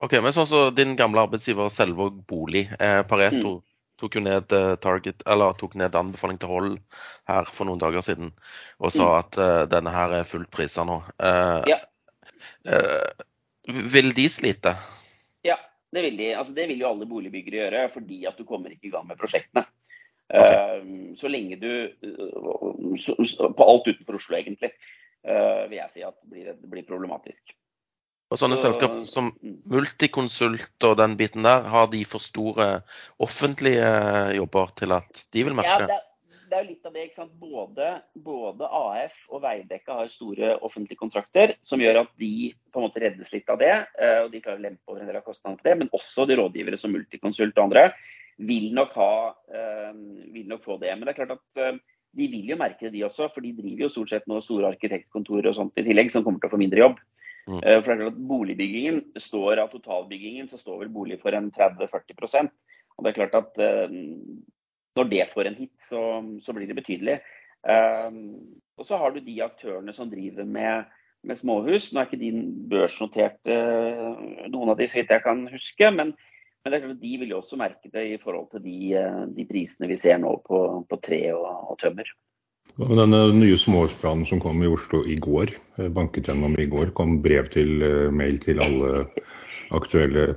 Ok, 0.03 0.17
men 0.23 0.33
sånn 0.35 0.47
så 0.47 0.61
Din 0.75 0.95
gamle 0.99 1.23
arbeidsgiver 1.23 1.71
Selvåg 1.71 2.17
Bolig, 2.27 2.67
eh, 2.79 3.01
Pareto, 3.07 3.59
mm 3.59 3.71
tok 3.99 4.17
jo 4.17 4.23
ned 4.23 4.51
eh, 4.51 4.75
target, 4.83 5.23
eller 5.27 5.55
tok 5.59 5.75
ned 5.79 5.95
anbefaling 5.95 6.39
til 6.41 6.51
hold 6.51 6.73
her 7.29 7.47
for 7.51 7.67
noen 7.67 7.81
dager 7.81 8.03
siden 8.05 8.33
og 8.79 8.91
sa 8.91 9.05
mm. 9.05 9.19
at 9.21 9.39
uh, 9.39 9.61
denne 9.71 9.93
her 9.95 10.17
er 10.19 10.27
fullt 10.27 10.51
prisa 10.53 10.83
nå. 10.88 10.99
Eh, 11.15 11.71
ja. 11.71 11.79
uh, 12.69 13.79
vil 13.95 14.11
de 14.17 14.27
slite? 14.31 14.75
Ja, 15.95 16.01
det 16.01 16.10
vil 16.10 16.17
de. 16.19 16.29
Altså, 16.36 16.53
det 16.53 16.67
vil 16.67 16.81
jo 16.84 16.89
alle 16.91 17.08
boligbyggere 17.08 17.71
gjøre, 17.71 17.89
fordi 17.93 18.25
at 18.27 18.38
du 18.38 18.43
kommer 18.43 18.73
ikke 18.73 18.89
i 18.89 18.91
gang 18.91 19.08
med 19.08 19.17
prosjektene. 19.17 19.63
Okay. 20.25 20.81
Så 21.21 21.29
lenge 21.29 21.55
du 21.62 21.69
På 23.55 23.67
alt 23.69 23.88
utenfor 23.88 24.17
Oslo, 24.17 24.36
egentlig, 24.36 24.71
vil 25.69 25.77
jeg 25.77 25.91
si 25.93 26.01
at 26.03 26.15
det 26.23 26.31
blir, 26.31 26.49
det 26.58 26.69
blir 26.71 26.84
problematisk. 26.88 27.53
Og 28.34 28.39
sånne 28.41 28.58
Så- 28.58 28.73
selskap 28.73 29.05
som 29.05 29.31
Mm. 29.43 29.62
Multiconsult 29.69 30.84
og 30.84 30.97
den 30.97 31.15
biten 31.15 31.43
der, 31.43 31.62
har 31.69 31.88
de 31.88 32.03
for 32.03 32.19
store 32.19 32.81
offentlige 33.19 34.36
jobber 34.36 34.75
til 34.75 34.91
at 34.91 35.27
de 35.31 35.43
vil 35.43 35.53
Ja, 35.53 35.62
merke 35.62 35.79
det, 35.79 35.88
det? 35.89 36.01
Det 36.49 36.55
er 36.58 36.63
jo 36.63 36.71
litt 36.71 36.88
av 36.88 36.93
det. 36.95 37.05
ikke 37.08 37.19
sant? 37.19 37.34
Både, 37.39 37.88
både 38.25 38.67
AF 38.67 39.15
og 39.31 39.41
Veidekke 39.43 39.97
har 39.97 40.12
store 40.12 40.53
offentlige 40.65 40.99
kontrakter, 40.99 41.55
som 41.65 41.81
gjør 41.81 42.03
at 42.03 42.12
de 42.21 42.51
på 42.73 42.81
en 42.81 42.86
måte 42.86 43.01
reddes 43.03 43.31
litt 43.34 43.49
av 43.51 43.60
det. 43.62 43.73
eh, 43.99 44.19
og 44.25 44.31
De 44.34 44.41
klarer 44.43 44.62
å 44.62 44.65
lempe 44.65 44.91
over 44.91 45.01
en 45.01 45.10
del 45.10 45.19
av 45.19 45.25
kostnadene 45.25 45.62
på 45.62 45.67
det. 45.69 45.75
Men 45.81 45.91
også 45.95 46.27
de 46.29 46.38
rådgivere 46.39 46.79
som 46.79 46.93
Multiconsult 46.95 47.58
og 47.58 47.65
andre 47.65 47.88
vil 48.38 48.71
nok, 48.75 48.95
ha, 48.99 49.36
eh, 49.49 49.91
vil 50.34 50.47
nok 50.51 50.63
få 50.63 50.79
det. 50.81 50.93
Men 50.93 51.05
det 51.05 51.15
er 51.15 51.19
klart 51.25 51.38
at 51.38 51.62
eh, 51.62 51.81
de 52.15 52.29
vil 52.31 52.49
jo 52.53 52.60
merke 52.62 52.88
det, 52.88 52.93
de 52.95 53.05
også. 53.08 53.29
For 53.34 53.41
de 53.41 53.53
driver 53.55 53.88
jo 53.88 53.93
stort 53.93 54.13
sett 54.13 54.27
nå 54.27 54.41
store 54.41 54.71
arkitektkontorer 54.73 55.51
og 55.51 55.60
sånt 55.60 55.77
i 55.77 55.86
tillegg, 55.88 56.12
som 56.12 56.23
kommer 56.23 56.39
til 56.39 56.51
å 56.51 56.55
få 56.55 56.62
mindre 56.62 56.84
jobb. 56.84 56.99
Mm. 57.45 57.60
For 57.62 57.62
det 57.62 57.77
er 57.77 57.84
klart 57.86 58.13
at 58.13 58.21
Boligbyggingen 58.25 59.01
står 59.21 59.60
av 59.62 59.69
totalbyggingen, 59.69 60.47
så 60.49 60.58
står 60.58 60.79
vel 60.81 60.89
bolig 60.89 61.19
for 61.21 61.36
en 61.38 61.51
30-40% 61.53 62.49
Og 62.97 63.05
det 63.05 63.12
er 63.12 63.17
klart 63.19 63.36
at 63.38 63.60
når 64.95 65.10
det 65.12 65.25
får 65.34 65.49
en 65.49 65.58
hit, 65.60 65.73
så, 65.89 66.01
så 66.43 66.55
blir 66.55 66.69
det 66.69 66.77
betydelig. 66.77 67.19
Um, 67.65 68.38
og 68.77 68.88
så 68.88 68.99
har 69.01 69.12
du 69.12 69.23
de 69.23 69.41
aktørene 69.43 69.93
som 69.95 70.12
driver 70.12 70.47
med, 70.47 70.91
med 71.25 71.39
småhus. 71.39 71.89
Nå 71.91 72.01
er 72.01 72.10
ikke 72.10 72.21
de 72.21 72.31
børsnotert, 72.71 73.41
uh, 73.49 74.45
noen 74.51 74.71
av 74.71 74.79
de, 74.79 74.88
så 74.88 75.01
vidt 75.01 75.12
jeg 75.15 75.25
kan 75.25 75.45
huske. 75.51 75.91
Men, 75.97 76.13
men 76.65 76.95
de 77.01 77.15
vil 77.21 77.34
jo 77.34 77.41
også 77.41 77.60
merke 77.60 77.91
det 77.91 78.05
i 78.13 78.21
forhold 78.21 78.51
til 78.53 78.63
de, 78.65 78.77
uh, 78.95 79.25
de 79.36 79.47
prisene 79.49 79.91
vi 79.91 79.99
ser 79.99 80.21
nå 80.21 80.38
på, 80.47 80.62
på 80.88 81.01
tre 81.03 81.21
og, 81.36 81.49
og 81.73 81.81
tømmer. 81.84 82.13
Og 82.75 82.91
Denne 82.97 83.21
nye 83.36 83.60
småhusplanen 83.60 84.25
som 84.27 84.41
kom 84.43 84.63
i 84.63 84.67
Oslo 84.67 85.03
i 85.08 85.15
går, 85.21 85.53
banket 85.95 86.27
gjennom 86.27 86.58
i 86.60 86.65
går, 86.67 86.91
kom 86.97 87.19
brev 87.23 87.47
til 87.53 87.84
uh, 87.84 88.12
mail 88.15 88.39
til 88.43 88.63
alle 88.63 89.08
aktuelle. 89.75 90.36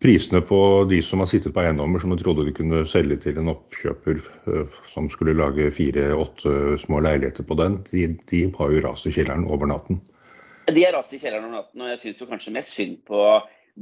Prisene 0.00 0.40
på 0.40 0.58
de 0.88 1.02
som 1.04 1.20
har 1.20 1.28
sittet 1.28 1.52
på 1.52 1.60
eiendommer 1.60 2.00
som 2.00 2.14
de 2.14 2.22
trodde 2.22 2.46
de 2.46 2.54
kunne 2.56 2.86
selge 2.88 3.18
til 3.20 3.36
en 3.40 3.52
oppkjøper 3.52 4.20
eh, 4.48 4.78
som 4.94 5.10
skulle 5.12 5.36
lage 5.36 5.68
fire-åtte 5.76 6.78
små 6.80 7.02
leiligheter 7.04 7.44
på 7.44 7.58
den, 7.60 7.82
de, 7.90 8.06
de 8.30 8.46
har 8.56 8.72
jo 8.72 8.84
rast 8.86 9.10
i 9.10 9.12
kjelleren 9.12 9.44
over 9.52 9.68
natten. 9.68 10.00
De 10.70 10.84
har 10.86 10.94
rast 10.96 11.12
i 11.12 11.20
kjelleren 11.20 11.50
over 11.50 11.58
natten, 11.58 11.84
og 11.84 11.92
jeg 11.92 12.00
syns 12.04 12.22
kanskje 12.30 12.54
mest 12.54 12.72
synd 12.72 13.02
på 13.10 13.24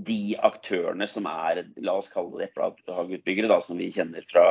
de 0.09 0.35
aktørene 0.47 1.07
som 1.11 1.27
er, 1.31 1.63
la 1.87 1.95
oss 2.01 2.11
kalle 2.13 2.41
det 2.41 2.51
eplehageutbyggere, 2.51 3.61
som 3.63 3.79
vi 3.79 3.89
kjenner 3.95 4.27
fra, 4.31 4.47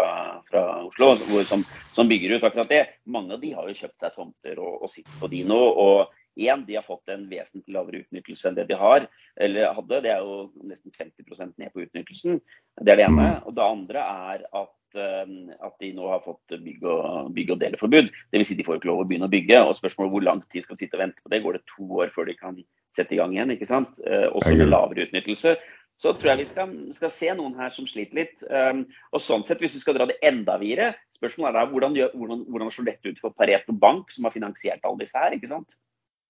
fra 0.48 0.64
Oslo, 0.86 1.14
hvor, 1.28 1.44
som, 1.48 1.66
som 1.96 2.08
bygger 2.08 2.38
ut 2.38 2.48
akkurat 2.48 2.72
det. 2.72 2.84
Mange 3.12 3.36
av 3.36 3.44
de 3.44 3.52
har 3.56 3.68
jo 3.68 3.76
kjøpt 3.78 4.00
seg 4.02 4.16
tomter 4.16 4.60
og, 4.64 4.82
og 4.88 4.92
sitter 4.92 5.20
på 5.22 5.30
de 5.36 5.44
nå. 5.48 5.60
og 5.60 6.16
en, 6.46 6.64
de 6.68 6.78
har 6.78 6.86
fått 6.86 7.10
en 7.10 7.26
vesentlig 7.30 7.74
lavere 7.76 8.04
utnyttelse 8.04 8.50
enn 8.50 8.58
det 8.58 8.68
de 8.70 8.78
har, 8.78 9.08
eller 9.42 9.74
hadde. 9.78 10.02
Det 10.06 10.12
er 10.14 10.26
jo 10.26 10.40
nesten 10.70 10.94
50% 10.94 11.56
ned 11.58 11.74
på 11.74 11.86
utnyttelsen. 11.86 12.42
Det 12.82 12.94
er 12.94 13.02
det 13.02 13.08
ene. 13.08 13.30
Og 13.50 13.56
det 13.58 13.66
andre 13.66 14.04
er 14.04 14.44
at, 14.46 15.00
eh, 15.02 15.34
at 15.70 15.78
de 15.82 15.92
nå 15.98 16.12
har 16.14 16.26
fått 16.26 16.58
bygg- 16.62 16.86
og, 16.86 17.32
bygg 17.36 17.56
og 17.56 17.62
deleforbud. 17.64 18.12
Dvs. 18.34 18.52
Si 18.52 18.60
de 18.60 18.68
får 18.68 18.80
ikke 18.80 18.92
lov 18.92 19.04
å 19.04 19.08
begynne 19.10 19.30
å 19.30 19.34
bygge. 19.34 19.64
og 19.64 19.76
Spørsmålet 19.80 20.14
hvor 20.14 20.28
lang 20.30 20.44
tid 20.52 20.64
skal 20.64 20.78
de 20.78 20.86
sitte 20.86 21.00
og 21.00 21.06
vente 21.08 21.24
på 21.24 21.34
det. 21.34 21.42
Går 21.44 21.60
det 21.60 21.66
to 21.74 21.90
år 22.04 22.14
før 22.16 22.30
de 22.30 22.38
kan 22.38 22.62
sette 22.96 23.18
i 23.18 23.20
gang 23.22 23.34
igjen? 23.34 23.58
ikke 23.58 23.70
sant? 23.70 24.00
Eh, 24.06 24.30
Også 24.30 24.56
med 24.56 24.70
lavere 24.70 25.10
utnyttelse. 25.10 25.58
Så 25.98 26.14
tror 26.14 26.30
jeg 26.30 26.44
vi 26.44 26.50
skal, 26.52 26.74
skal 26.94 27.10
se 27.10 27.32
noen 27.34 27.56
her 27.58 27.72
som 27.74 27.88
sliter 27.90 28.20
litt. 28.20 28.44
Um, 28.54 28.84
og 29.18 29.22
sånn 29.24 29.44
sett, 29.46 29.62
Hvis 29.64 29.74
du 29.74 29.82
skal 29.82 29.98
dra 29.98 30.06
det 30.10 30.20
enda 30.26 30.60
videre, 30.62 30.92
spørsmålet 31.16 31.50
er 31.50 31.58
da 31.58 31.72
hvordan, 31.72 31.98
hvordan, 32.14 32.44
hvordan 32.54 32.74
slår 32.74 32.90
dette 32.92 33.14
ut 33.14 33.22
for 33.24 33.34
Pareto 33.34 33.74
Bank, 33.74 34.14
som 34.14 34.28
har 34.28 34.36
finansiert 34.36 34.86
alle 34.86 35.02
disse 35.02 35.18
her? 35.18 35.34
ikke 35.34 35.50
sant? 35.50 35.74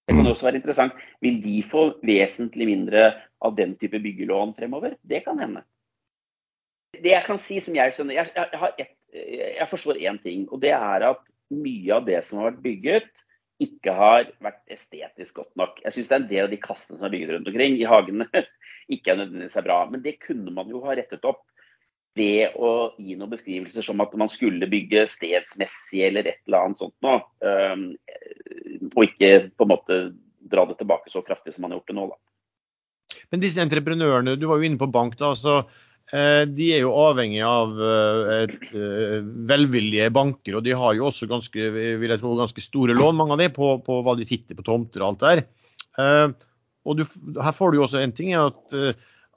Det 0.08 0.16
kan 0.16 0.28
også 0.28 0.48
være 0.48 0.60
interessant. 0.62 0.94
Vil 1.22 1.42
de 1.44 1.58
få 1.68 1.90
vesentlig 2.08 2.68
mindre 2.70 3.10
av 3.44 3.58
den 3.58 3.76
type 3.80 4.00
byggelån 4.00 4.54
fremover? 4.56 4.96
Det 5.04 5.24
kan 5.26 5.40
hende. 5.44 5.66
Det 6.96 7.12
jeg 7.12 7.26
kan 7.28 7.40
si 7.42 7.60
som 7.62 7.76
jeg 7.76 7.94
skjønner 7.94 8.16
Jeg, 8.16 8.32
jeg, 8.36 8.72
et, 8.80 8.94
jeg 9.60 9.68
forstår 9.70 10.00
én 10.00 10.20
ting, 10.24 10.48
og 10.52 10.62
det 10.64 10.72
er 10.72 11.10
at 11.12 11.34
mye 11.54 11.92
av 11.94 12.08
det 12.08 12.22
som 12.26 12.40
har 12.40 12.52
vært 12.52 12.64
bygget, 12.64 13.26
ikke 13.64 13.94
har 13.98 14.28
vært 14.44 14.62
estetisk 14.72 15.42
godt 15.42 15.54
nok. 15.60 15.80
Jeg 15.84 15.96
syns 15.96 16.10
det 16.10 16.16
er 16.16 16.22
en 16.22 16.32
del 16.32 16.44
av 16.46 16.52
de 16.54 16.60
kassene 16.62 16.98
som 16.98 17.08
er 17.08 17.14
bygget 17.14 17.34
rundt 17.34 17.52
omkring 17.52 17.78
i 17.78 17.88
hagene, 17.90 18.28
ikke 18.96 19.12
er 19.12 19.22
nødvendigvis 19.22 19.60
er 19.60 19.68
bra. 19.68 19.80
Men 19.92 20.04
det 20.06 20.20
kunne 20.24 20.54
man 20.54 20.70
jo 20.72 20.84
ha 20.86 20.96
rettet 20.98 21.26
opp 21.28 21.44
ved 22.18 22.56
å 22.58 22.72
gi 22.98 23.16
noen 23.16 23.32
beskrivelser 23.32 23.86
som 23.86 24.02
at 24.04 24.16
man 24.18 24.32
skulle 24.32 24.70
bygge 24.70 25.06
stedsmessig 25.12 26.04
eller 26.10 26.32
et 26.32 26.42
eller 26.48 26.66
annet 26.66 26.82
sånt 26.82 26.96
noe. 27.06 27.22
Og 28.92 29.04
ikke 29.06 29.32
på 29.54 29.68
en 29.68 29.72
måte 29.72 30.00
dra 30.48 30.66
det 30.66 30.80
tilbake 30.80 31.12
så 31.12 31.22
kraftig 31.26 31.54
som 31.54 31.66
man 31.66 31.74
har 31.74 31.82
gjort 31.82 31.92
det 31.92 31.98
nå. 31.98 32.08
Da. 32.12 32.18
Men 33.32 33.44
disse 33.44 33.64
entreprenørene, 33.64 34.38
du 34.40 34.48
var 34.50 34.60
jo 34.60 34.68
inne 34.68 34.80
på 34.80 34.90
bank, 34.92 35.18
da. 35.20 35.34
så 35.38 35.58
eh, 35.60 36.44
De 36.50 36.72
er 36.76 36.84
jo 36.84 36.96
avhengig 37.00 37.44
av 37.46 37.76
eh, 37.76 38.34
et, 38.44 38.58
eh, 38.72 39.18
velvillige 39.52 40.10
banker, 40.16 40.60
og 40.60 40.66
de 40.68 40.76
har 40.78 40.98
jo 40.98 41.08
også 41.10 41.30
ganske, 41.30 41.70
vil 41.74 42.14
jeg 42.14 42.24
tro, 42.24 42.36
ganske 42.40 42.64
store 42.64 42.98
lån, 42.98 43.20
mange 43.20 43.38
av 43.38 43.44
de, 43.44 43.52
på, 43.54 43.78
på 43.86 44.02
hva 44.06 44.18
de 44.20 44.28
sitter 44.28 44.58
på 44.58 44.66
tomter 44.68 45.04
og 45.04 45.14
alt 45.14 45.26
der. 45.26 45.46
Og 46.88 47.00
du, 47.00 47.08
her 47.44 47.56
får 47.56 47.72
du 47.72 47.80
jo 47.80 47.88
også 47.88 48.00
en 48.00 48.14
ting, 48.16 48.36
at 48.38 48.76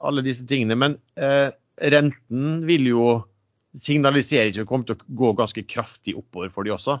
alle 0.01 0.23
disse 0.23 0.45
tingene, 0.47 0.77
men 0.77 0.93
renten 1.93 2.61
vil 2.67 2.87
jo 2.91 3.05
signalisere 3.77 4.51
ikke 4.51 4.67
kommer 4.69 4.89
til 4.89 4.99
å 4.99 5.17
gå 5.21 5.33
ganske 5.39 5.63
kraftig 5.67 6.15
oppover 6.19 6.51
for 6.53 6.67
de 6.67 6.73
også. 6.75 6.97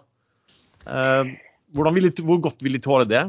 Eh, 0.87 1.31
de, 1.71 2.11
hvor 2.25 2.43
godt 2.43 2.63
vil 2.63 2.77
de 2.77 2.83
tåle 2.83 3.07
det? 3.09 3.23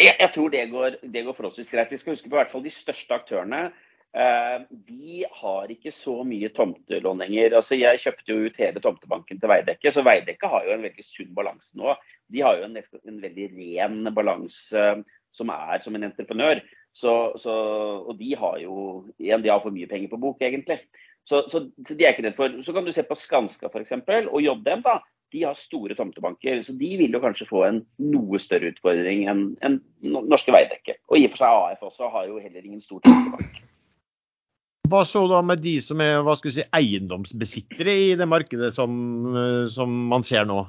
Jeg, 0.00 0.16
jeg 0.20 0.30
tror 0.34 0.52
det 0.52 0.64
går, 0.72 1.00
det 1.02 1.24
går 1.24 1.36
forholdsvis 1.36 1.72
greit. 1.72 1.92
Vi 1.92 2.00
skal 2.00 2.16
huske 2.16 2.30
på 2.30 2.38
hvert 2.38 2.52
fall 2.52 2.64
de 2.64 2.72
største 2.72 3.16
aktørene. 3.16 3.68
Eh, 4.16 4.58
de 4.88 5.24
har 5.40 5.72
ikke 5.72 5.92
så 5.92 6.18
mye 6.24 6.48
tomtelån 6.56 7.20
lenger. 7.24 7.58
Altså, 7.58 7.76
jeg 7.76 8.00
kjøpte 8.00 8.32
jo 8.32 8.48
ut 8.48 8.60
hele 8.60 8.82
tomtebanken 8.84 9.40
til 9.40 9.52
Veidekke, 9.52 9.92
så 9.92 10.04
Veidekke 10.06 10.50
har 10.52 10.64
jo 10.64 10.76
en 10.76 10.86
veldig 10.86 11.04
sunn 11.04 11.34
balanse 11.36 11.76
nå. 11.80 11.96
De 12.32 12.44
har 12.44 12.60
jo 12.60 12.68
en, 12.68 12.80
en 12.80 13.22
veldig 13.24 13.50
ren 13.56 14.00
balanse 14.16 14.88
som 15.36 15.52
er 15.52 15.84
som 15.84 15.96
en 15.96 16.08
entreprenør. 16.08 16.62
Så, 16.96 17.12
så, 17.36 17.54
og 18.08 18.16
de 18.16 18.30
har 18.40 18.56
jo 18.62 18.76
igjen, 19.20 19.42
de 19.44 19.52
har 19.52 19.60
for 19.60 19.74
mye 19.74 19.88
penger 19.90 20.08
på 20.12 20.20
bok, 20.22 20.40
egentlig. 20.40 20.78
Så, 21.28 21.42
så, 21.50 21.66
så 21.84 21.96
de 21.96 22.06
er 22.06 22.14
ikke 22.14 22.24
redd 22.24 22.38
for. 22.38 22.56
Så 22.64 22.72
kan 22.72 22.86
du 22.86 22.92
se 22.94 23.04
på 23.04 23.18
Skanska 23.18 23.68
f.eks. 23.68 23.92
og 24.30 24.40
JDM. 24.40 24.84
da, 24.86 25.00
De 25.34 25.42
har 25.44 25.58
store 25.58 25.96
tomtebanker. 25.98 26.62
Så 26.64 26.72
de 26.78 26.92
vil 27.02 27.12
jo 27.12 27.20
kanskje 27.20 27.48
få 27.50 27.66
en 27.66 27.82
noe 28.00 28.40
større 28.40 28.70
utfordring 28.72 29.26
enn 29.28 29.42
en 29.66 29.80
norske 30.06 30.54
Veidekke. 30.54 30.96
Og 31.10 31.18
i 31.20 31.26
og 31.28 31.34
for 31.34 31.42
seg 31.42 31.66
AF 31.74 31.84
også 31.90 32.08
har 32.14 32.30
jo 32.30 32.40
heller 32.40 32.62
ingen 32.62 32.80
stor 32.84 33.02
tomtebank. 33.04 33.60
Hva 34.86 35.02
så 35.02 35.24
da 35.28 35.42
med 35.42 35.60
de 35.64 35.74
som 35.82 36.00
er 36.00 36.20
hva 36.22 36.36
skal 36.38 36.52
vi 36.52 36.56
si, 36.60 36.66
eiendomsbesittere 36.78 37.98
i 38.06 38.10
det 38.16 38.28
markedet 38.30 38.70
som, 38.76 38.94
som 39.74 39.92
man 40.14 40.24
ser 40.24 40.46
nå? 40.46 40.62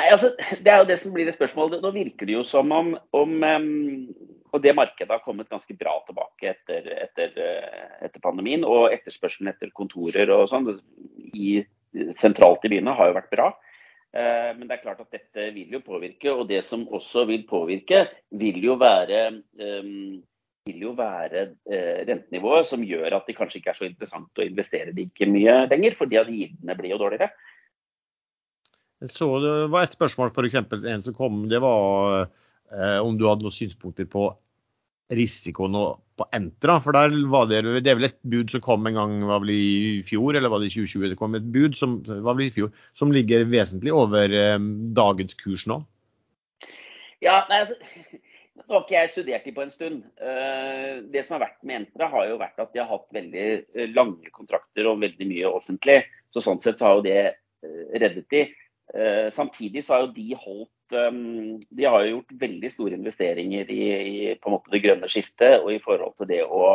Nei, 0.00 0.08
altså, 0.08 0.32
Det 0.64 0.72
er 0.72 0.82
jo 0.82 0.88
det 0.88 0.98
som 1.02 1.12
blir 1.14 1.28
et 1.28 1.36
spørsmål. 1.36 1.78
Nå 1.84 1.92
virker 1.94 2.26
det 2.26 2.38
jo 2.38 2.46
som 2.48 2.72
om, 2.72 2.94
om 3.12 3.42
um, 3.44 4.08
og 4.50 4.62
det 4.64 4.74
markedet 4.76 5.12
har 5.12 5.22
kommet 5.24 5.50
ganske 5.50 5.74
bra 5.78 5.96
tilbake 6.06 6.52
etter, 6.52 6.86
etter, 7.06 7.34
etter 8.02 8.22
pandemien. 8.22 8.64
Og 8.66 8.90
etterspørselen 8.94 9.52
etter 9.52 9.72
kontorer 9.76 10.32
og 10.34 10.48
sånn 10.50 10.70
sentralt 12.16 12.64
i 12.66 12.72
byene 12.72 12.94
har 12.98 13.10
jo 13.10 13.18
vært 13.18 13.34
bra. 13.34 13.50
Uh, 14.10 14.50
men 14.56 14.66
det 14.66 14.74
er 14.74 14.82
klart 14.82 15.02
at 15.04 15.14
dette 15.14 15.50
vil 15.54 15.76
jo 15.76 15.82
påvirke. 15.86 16.32
Og 16.32 16.48
det 16.50 16.64
som 16.66 16.86
også 16.90 17.26
vil 17.30 17.46
påvirke, 17.50 18.04
vil 18.38 18.58
jo 18.64 18.74
være, 18.80 19.22
um, 19.62 20.18
vil 20.66 20.82
jo 20.88 20.96
være 20.98 21.46
rentenivået 22.08 22.68
som 22.68 22.82
gjør 22.84 23.16
at 23.16 23.30
det 23.30 23.38
kanskje 23.38 23.60
ikke 23.62 23.72
er 23.72 23.78
så 23.78 23.86
interessant 23.88 24.42
å 24.42 24.44
investere 24.44 24.94
like 24.96 25.30
mye 25.30 25.62
lenger, 25.70 25.96
fordi 25.98 26.18
at 26.20 26.28
gildene 26.30 26.76
blir 26.78 26.94
jo 26.94 27.00
dårligere. 27.00 27.30
Så 29.08 29.26
det 29.40 29.70
var 29.72 29.86
et 29.86 29.96
spørsmål, 29.96 30.32
f.eks. 30.34 30.58
en 30.60 31.02
som 31.02 31.16
kom, 31.16 31.44
det 31.48 31.60
var 31.64 32.16
eh, 32.18 32.32
om 32.70 33.16
du 33.18 33.24
hadde 33.26 33.42
noen 33.42 33.54
synspunkter 33.54 34.06
på 34.06 34.28
risikoen 35.10 35.74
på 36.18 36.26
Entra. 36.36 36.78
For 36.82 36.94
der 36.94 37.14
var 37.32 37.48
det, 37.50 37.62
det 37.82 37.92
er 37.92 37.98
vel 37.98 38.08
et 38.10 38.18
bud 38.22 38.52
som 38.52 38.62
kom 38.64 38.86
en 38.88 38.98
gang 38.98 39.14
var 39.28 39.42
vel 39.44 39.52
i 39.54 40.00
fjor, 40.06 40.36
eller 40.36 40.52
var 40.52 40.62
det 40.62 40.70
i 40.70 40.74
2020? 40.76 41.10
Det 41.12 41.18
kom 41.20 41.36
et 41.38 41.50
bud 41.54 41.76
som, 41.78 41.98
var 42.08 42.36
vel 42.36 42.46
i 42.48 42.54
fjor, 42.54 42.72
som 42.98 43.12
ligger 43.14 43.46
vesentlig 43.50 43.94
over 43.94 44.32
eh, 44.36 44.58
dagens 44.96 45.36
kurs 45.40 45.66
nå. 45.70 45.80
Ja, 47.20 47.42
nei, 47.50 47.64
altså, 47.64 47.76
Nå 48.60 48.76
har 48.76 48.82
ikke 48.84 48.94
jeg 48.94 49.10
studert 49.10 49.46
de 49.48 49.52
på 49.56 49.62
en 49.64 49.72
stund. 49.72 50.02
Uh, 50.20 51.00
det 51.10 51.24
som 51.24 51.34
har 51.34 51.46
vært 51.48 51.62
med 51.66 51.80
Entra, 51.80 52.06
har 52.12 52.28
jo 52.28 52.36
vært 52.38 52.60
at 52.62 52.70
de 52.74 52.82
har 52.82 52.90
hatt 52.90 53.16
veldig 53.16 53.88
lange 53.96 54.30
kontrakter 54.36 54.86
og 54.86 55.00
veldig 55.02 55.26
mye 55.26 55.50
offentlig. 55.50 55.96
Så 56.30 56.42
Sånn 56.44 56.60
sett 56.62 56.78
så 56.78 56.86
har 56.86 57.00
jo 57.00 57.06
det 57.08 57.22
reddet 57.98 58.28
de. 58.30 58.44
Uh, 58.90 59.30
samtidig 59.30 59.84
så 59.86 59.94
har 59.94 60.00
jo 60.02 60.14
de 60.16 60.34
holdt 60.34 60.94
um, 60.98 61.60
De 61.62 61.84
har 61.86 62.02
jo 62.02 62.16
gjort 62.16 62.32
veldig 62.40 62.70
store 62.74 62.96
investeringer 62.98 63.68
i, 63.70 63.84
i, 63.94 64.32
på 64.34 64.50
en 64.50 64.56
måte 64.56 64.72
det 64.72 64.80
grønne 64.82 65.10
skiftet 65.10 65.60
og 65.60 65.70
i 65.70 65.82
forhold 65.84 66.16
til 66.18 66.26
det 66.32 66.40
å 66.42 66.72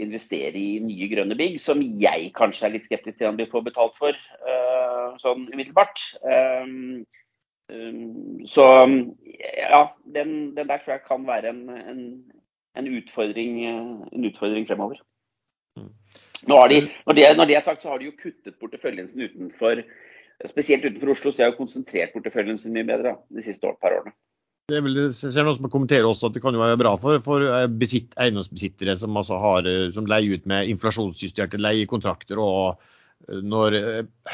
investere 0.00 0.56
i 0.56 0.78
nye 0.84 1.08
grønne 1.08 1.36
bygg, 1.36 1.58
som 1.60 1.80
jeg 1.80 2.30
kanskje 2.36 2.66
er 2.68 2.74
litt 2.74 2.88
skeptisk 2.88 3.18
til 3.18 3.30
om 3.30 3.36
de 3.38 3.48
får 3.52 3.66
betalt 3.68 3.94
for 4.00 4.16
uh, 4.16 5.12
sånn 5.22 5.46
umiddelbart. 5.52 6.00
Um, 6.24 7.04
um, 7.72 8.40
så 8.48 8.66
ja, 9.56 9.82
den, 10.16 10.34
den, 10.56 10.68
der 10.68 10.82
tror 10.82 10.96
jeg 10.96 11.04
kan 11.06 11.24
være 11.28 11.52
en, 11.52 11.62
en, 11.76 12.02
en, 12.76 12.90
utfordring, 12.98 13.62
en 13.64 14.28
utfordring 14.28 14.68
fremover. 14.68 15.00
Mm. 15.80 15.92
Nå 16.48 16.60
har 16.60 16.72
de, 16.72 16.82
når, 17.08 17.20
det, 17.20 17.30
når 17.40 17.48
det 17.48 17.56
er 17.56 17.64
sagt, 17.64 17.84
så 17.84 17.92
har 17.94 18.00
de 18.00 18.10
jo 18.10 18.18
kuttet 18.20 18.60
porteføljen 18.60 19.08
sin 19.08 19.24
utenfor 19.24 19.80
Spesielt 20.44 20.84
utenfor 20.84 21.14
Oslo 21.14 21.32
så 21.32 21.44
har 21.44 21.52
jo 21.52 21.60
konsentrert 21.62 22.12
porteføljen 22.12 22.58
sin 22.60 22.74
mye 22.76 22.84
bedre 22.84 23.14
da, 23.14 23.20
de 23.32 23.44
siste 23.44 23.70
par 23.80 23.94
årene. 23.96 24.12
Det 24.66 24.80
vil, 24.82 24.98
jeg 24.98 25.14
ser 25.14 25.46
noen 25.46 25.56
som 25.60 25.70
kommenterer 25.70 26.08
også 26.08 26.26
at 26.26 26.34
det 26.34 26.42
kan 26.42 26.56
jo 26.56 26.60
være 26.60 26.78
bra 26.80 26.96
for, 26.98 27.22
for 27.22 27.44
besitt, 27.78 28.10
eiendomsbesittere 28.18 28.96
som, 28.98 29.14
altså 29.16 29.38
har, 29.38 29.68
som 29.94 30.08
leier 30.10 30.40
ut 30.40 30.48
med 30.50 30.72
inflasjonsjusterte 30.72 31.60
leiekontrakter 31.60 32.40
og 32.42 32.82
når 33.46 33.76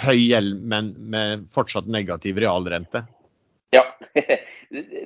høy 0.02 0.16
gjeld, 0.16 0.56
men 0.72 0.94
med 1.12 1.44
fortsatt 1.54 1.86
negativ 1.86 2.40
realrente. 2.42 3.04
Ja, 3.72 3.84
det, 4.12 4.40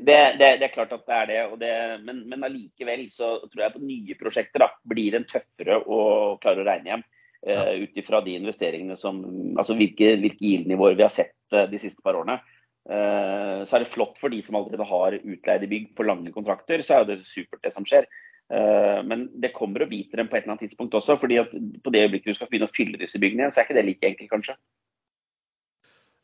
det, 0.06 0.16
det, 0.38 0.64
er 0.66 0.72
klart 0.74 0.94
at 0.94 1.04
det 1.06 1.18
er 1.18 1.28
det. 1.30 1.42
det 1.60 1.74
men, 2.06 2.22
men 2.30 2.46
allikevel 2.46 3.04
så 3.12 3.36
tror 3.50 3.66
jeg 3.66 3.74
på 3.76 3.84
nye 3.84 4.16
prosjekter 4.18 4.64
da, 4.64 4.70
blir 4.88 5.18
det 5.18 5.26
tøffere 5.30 5.82
å 5.82 6.00
klare 6.42 6.62
å 6.62 6.66
regne 6.70 6.94
hjem. 6.94 7.04
Uh, 7.46 7.84
Ut 7.84 7.98
ifra 8.00 8.18
de 8.26 8.32
investeringene 8.34 8.96
som 8.98 9.20
Altså 9.54 9.76
hvilke, 9.78 10.16
hvilke 10.18 10.42
GIL-nivåer 10.42 10.96
vi 10.98 11.04
har 11.06 11.12
sett 11.14 11.36
uh, 11.54 11.68
de 11.70 11.78
siste 11.78 12.02
par 12.02 12.18
årene. 12.18 12.40
Uh, 12.86 13.62
så 13.66 13.76
er 13.76 13.84
det 13.84 13.92
flott 13.92 14.18
for 14.18 14.34
de 14.34 14.40
som 14.42 14.58
allerede 14.58 14.86
har 14.88 15.18
utleide 15.20 15.68
bygg 15.70 15.92
på 15.94 16.06
lange 16.06 16.32
kontrakter. 16.34 16.82
Så 16.82 16.98
er 16.98 17.06
det 17.06 17.20
supert, 17.28 17.62
det 17.62 17.74
som 17.74 17.86
skjer. 17.86 18.08
Men 18.46 19.24
det 19.42 19.48
kommer 19.56 19.82
og 19.82 19.88
biter 19.90 20.20
dem 20.20 20.28
på 20.30 20.36
et 20.36 20.44
eller 20.44 20.52
annet 20.52 20.68
tidspunkt 20.68 20.92
også. 20.94 21.16
fordi 21.18 21.40
at 21.40 21.50
på 21.82 21.90
det 21.90 22.04
øyeblikket 22.04 22.28
du 22.30 22.36
skal 22.36 22.46
begynne 22.46 22.68
å 22.68 22.76
fylle 22.76 23.00
disse 23.00 23.18
byggene 23.18 23.42
igjen, 23.42 23.54
så 23.54 23.58
er 23.58 23.66
ikke 23.66 23.74
det 23.74 23.82
like 23.88 24.06
enkelt, 24.06 24.30
kanskje. 24.30 24.54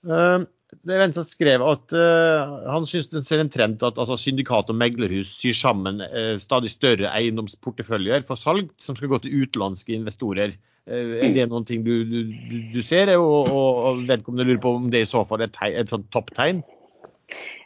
Det 0.02 0.94
er 0.96 1.02
en 1.04 1.12
som 1.14 1.24
skrev 1.26 1.62
at 1.66 1.92
uh, 1.94 2.52
han 2.72 2.86
syns 2.88 3.10
den 3.12 3.24
ser 3.26 3.42
en 3.42 3.50
trend 3.52 3.82
at 3.84 3.98
altså, 4.00 4.16
syndikat 4.18 4.70
og 4.72 4.78
meglerhus 4.80 5.34
syr 5.36 5.54
sammen 5.56 6.00
uh, 6.00 6.38
stadig 6.42 6.72
større 6.72 7.10
eiendomsporteføljer 7.12 8.24
for 8.28 8.40
salg 8.40 8.72
som 8.80 8.96
skal 8.98 9.12
gå 9.12 9.20
til 9.22 9.44
utenlandske 9.44 9.94
investorer. 9.94 10.56
Uh, 10.88 11.20
er 11.20 11.36
det 11.36 11.46
noen 11.52 11.68
ting 11.68 11.84
du, 11.86 11.92
du, 12.08 12.32
du 12.72 12.80
ser, 12.82 13.12
og, 13.18 13.52
og 13.52 14.06
vedkommende 14.08 14.48
lurer 14.48 14.62
på 14.64 14.74
om 14.80 14.88
det 14.92 15.04
i 15.04 15.10
så 15.12 15.26
fall 15.28 15.44
er 15.44 15.52
et, 15.52 15.60
et 15.84 15.92
sånt 15.92 16.08
topptegn? 16.14 16.64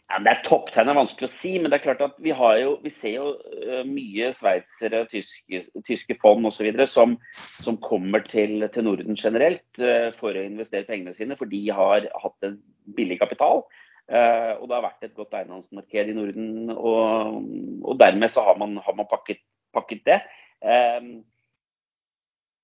Ja, 0.07 0.21
det 0.23 0.31
er 0.31 0.43
topptegn 0.47 0.87
er 0.87 0.95
vanskelig 1.01 1.27
å 1.27 1.35
si, 1.35 1.57
men 1.59 1.73
det 1.73 1.81
er 1.81 1.83
klart 1.89 2.03
at 2.05 2.19
vi, 2.23 2.31
jo, 2.31 2.77
vi 2.85 2.91
ser 2.95 3.17
jo 3.17 3.33
uh, 3.35 3.81
mye 3.91 4.29
sveitsere, 4.39 5.01
tyske, 5.11 5.65
tyske 5.89 6.17
fond 6.23 6.47
osv. 6.47 6.69
Som, 6.87 7.17
som 7.65 7.79
kommer 7.83 8.23
til, 8.27 8.63
til 8.71 8.87
Norden 8.87 9.19
generelt 9.19 9.83
uh, 9.83 10.15
for 10.15 10.31
å 10.31 10.47
investere 10.47 10.87
pengene 10.87 11.17
sine, 11.17 11.35
for 11.39 11.51
de 11.51 11.65
har 11.75 12.07
hatt 12.23 12.47
en 12.47 12.55
billig 12.95 13.19
kapital. 13.25 13.65
Uh, 14.07 14.55
og 14.61 14.71
det 14.71 14.79
har 14.79 14.87
vært 14.87 15.09
et 15.09 15.19
godt 15.19 15.35
eiendomsmarked 15.41 16.15
i 16.15 16.19
Norden, 16.21 16.71
og, 16.77 17.43
og 17.83 17.99
dermed 17.99 18.31
så 18.31 18.47
har 18.47 18.63
man, 18.63 18.79
har 18.87 18.95
man 18.95 19.11
pakket, 19.11 19.43
pakket, 19.75 20.07
det. 20.07 20.21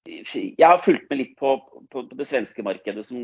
jeg 0.07 0.63
har 0.63 0.81
fulgt 0.87 1.11
med 1.11 1.19
litt 1.19 1.35
på, 1.43 1.59
på, 1.91 2.07
på 2.07 2.19
det 2.19 2.31
svenske 2.31 2.63
markedet 2.63 3.03
som, 3.07 3.19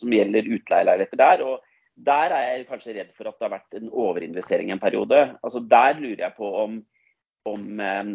som 0.00 0.12
gjelder 0.16 0.48
utleieleiligheter 0.56 1.20
der. 1.20 1.44
og 1.44 1.67
der 2.06 2.34
er 2.34 2.44
jeg 2.46 2.68
kanskje 2.68 2.94
redd 2.96 3.10
for 3.16 3.28
at 3.28 3.38
det 3.38 3.46
har 3.46 3.56
vært 3.56 3.78
en 3.78 3.90
overinvestering 3.90 4.70
en 4.72 4.82
periode. 4.82 5.18
Altså 5.42 5.62
Der 5.70 5.98
lurer 5.98 6.24
jeg 6.26 6.34
på 6.36 6.50
om, 6.62 6.78
om 7.48 7.64
um, 7.80 8.12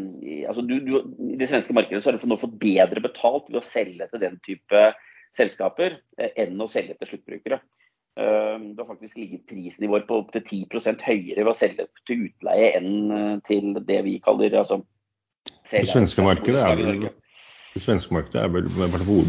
altså 0.48 0.62
du, 0.62 0.78
du, 0.80 0.94
I 1.34 1.40
det 1.40 1.50
svenske 1.50 1.76
markedet 1.76 2.04
så 2.04 2.12
har 2.12 2.20
du 2.20 2.28
nå 2.28 2.40
fått 2.42 2.60
bedre 2.62 3.04
betalt 3.04 3.50
ved 3.52 3.60
å 3.62 3.66
selge 3.68 4.08
til 4.12 4.24
den 4.24 4.40
type 4.46 4.84
selskaper 5.38 5.98
eh, 6.20 6.32
enn 6.46 6.62
å 6.62 6.70
selge 6.70 6.96
til 7.00 7.14
sluttbrukere. 7.14 7.60
Uh, 8.14 8.62
det 8.62 8.80
har 8.80 8.92
faktisk 8.92 9.18
ligget 9.18 9.48
prisnivåer 9.50 10.06
på 10.08 10.22
opptil 10.22 10.44
10% 10.46 11.02
høyere 11.02 11.42
ved 11.42 11.50
å 11.50 11.58
selge 11.58 11.88
til 12.08 12.28
utleie 12.28 12.74
enn 12.78 12.92
uh, 13.10 13.38
til 13.48 13.74
det 13.82 14.04
vi 14.06 14.20
kaller 14.24 14.60
altså, 14.62 14.84
Det 15.72 15.88
svenske 15.90 16.26
markedet 16.26 16.62
er 16.62 16.78
vel 16.78 17.08
det 17.74 17.82
svenske 17.82 18.14
markedet 18.14 18.42
er 18.44 18.52
vel, 18.54 18.68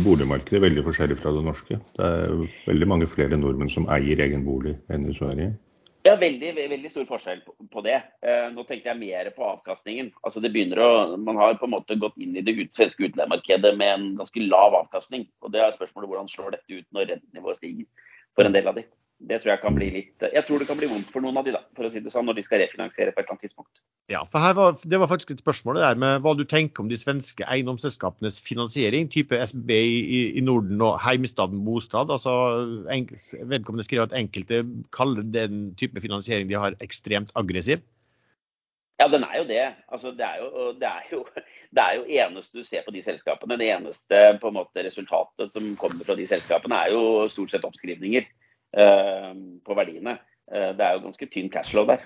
boligmarkedet 0.05 0.61
veldig 0.63 0.83
forskjellig 0.85 1.17
fra 1.21 1.33
det 1.33 1.45
norske. 1.47 1.79
Det 1.97 2.09
er 2.09 2.43
veldig 2.67 2.89
mange 2.91 3.09
flere 3.09 3.39
nordmenn 3.41 3.73
som 3.73 3.89
eier 3.93 4.21
egen 4.21 4.45
bolig 4.45 4.75
enn 4.93 5.07
i 5.09 5.15
Sverige. 5.17 5.55
Ja, 6.05 6.19
veldig, 6.21 6.51
veldig 6.69 6.91
stor 6.93 7.07
forskjell 7.09 7.39
på 7.73 7.83
det. 7.87 7.97
Eh, 8.21 8.51
nå 8.53 8.67
tenkte 8.69 8.91
jeg 8.91 9.01
mer 9.01 9.31
på 9.33 9.47
avkastningen. 9.49 10.11
Altså 10.21 10.43
det 10.45 10.51
begynner 10.53 10.83
å, 10.85 10.91
Man 11.17 11.41
har 11.41 11.57
på 11.57 11.65
en 11.65 11.73
måte 11.73 11.97
gått 11.97 12.19
inn 12.21 12.37
i 12.37 12.43
det 12.45 12.53
svenske 12.77 13.07
utleiemarkedet 13.09 13.73
med 13.81 13.93
en 13.95 14.05
ganske 14.19 14.45
lav 14.45 14.77
avkastning. 14.83 15.25
og 15.41 15.53
det 15.55 15.63
er 15.65 15.73
spørsmålet 15.73 16.11
Hvordan 16.11 16.29
slår 16.29 16.59
dette 16.59 16.77
ut 16.77 16.87
når 16.93 17.09
rentenivået 17.15 17.57
stiger 17.57 18.13
for 18.37 18.45
en 18.45 18.53
del 18.53 18.69
av 18.69 18.77
de. 18.77 18.85
Det 19.19 19.39
tror 19.41 19.53
jeg 19.55 19.61
kan 19.63 19.77
bli 19.77 19.87
litt 19.95 20.25
Jeg 20.27 20.45
tror 20.45 20.61
det 20.61 20.67
kan 20.69 20.77
bli 20.77 20.89
vondt 20.91 21.11
for 21.13 21.25
noen 21.25 21.39
av 21.39 21.47
de 21.47 21.55
da, 21.55 21.61
for 21.77 21.87
å 21.87 21.91
si 21.93 22.03
det 22.03 22.11
sånn, 22.13 22.27
når 22.29 22.39
de 22.39 22.45
skal 22.45 22.61
refinansiere 22.61 23.15
på 23.15 23.21
et 23.21 23.25
eller 23.25 23.37
annet 23.37 23.45
tidspunkt. 23.47 23.81
Ja, 24.11 24.25
for 24.29 24.57
var, 24.59 24.77
Det 24.83 25.01
var 25.01 25.09
faktisk 25.09 25.31
et 25.33 25.41
spørsmål 25.41 25.79
det 25.79 25.85
der 25.87 26.01
med 26.03 26.25
hva 26.25 26.35
du 26.37 26.45
tenker 26.45 26.83
om 26.83 26.91
de 26.91 26.99
svenske 27.01 27.47
eiendomsselskapenes 27.47 28.43
finansiering, 28.45 29.09
type 29.09 29.39
SB 29.39 29.71
i, 29.79 30.21
i 30.37 30.45
Norden 30.45 30.83
og 30.85 30.99
heimestaden 31.05 31.65
Bostad. 31.65 32.11
altså 32.11 32.35
en, 32.91 33.09
Vedkommende 33.49 33.87
skriver 33.87 34.11
at 34.11 34.19
enkelte 34.19 34.65
kaller 34.93 35.25
den 35.25 35.73
type 35.81 36.01
finansiering 36.05 36.51
de 36.51 36.61
har 36.61 36.77
ekstremt 36.85 37.33
aggressiv. 37.39 37.81
Ja, 39.01 39.09
den 39.11 39.25
er 39.27 39.41
jo 39.41 39.49
det. 39.49 39.65
Altså, 39.91 40.13
det, 40.15 40.23
er 40.27 40.39
jo, 40.39 40.73
det, 40.79 40.87
er 40.87 41.09
jo, 41.13 41.25
det 41.75 41.83
er 41.83 41.97
jo 41.99 42.05
eneste 42.05 42.59
du 42.59 42.65
ser 42.67 42.85
på 42.87 42.93
de 42.95 43.03
selskapene. 43.03 43.59
Det 43.59 43.73
eneste 43.73 44.21
på 44.43 44.51
en 44.51 44.61
måte 44.61 44.85
resultatet 44.87 45.51
som 45.53 45.75
kommer 45.81 46.07
fra 46.07 46.15
de 46.19 46.27
selskapene, 46.31 46.79
er 46.79 46.95
jo 46.95 47.29
stort 47.33 47.51
sett 47.51 47.67
oppskrivninger. 47.67 48.29
Eh, 48.75 49.33
på 49.65 49.75
verdiene. 49.79 50.19
Eh, 50.51 50.71
det 50.75 50.83
er 50.83 50.97
jo 50.97 51.05
ganske 51.07 51.27
tynn 51.31 51.51
cashflow 51.51 51.87
der. 51.87 52.03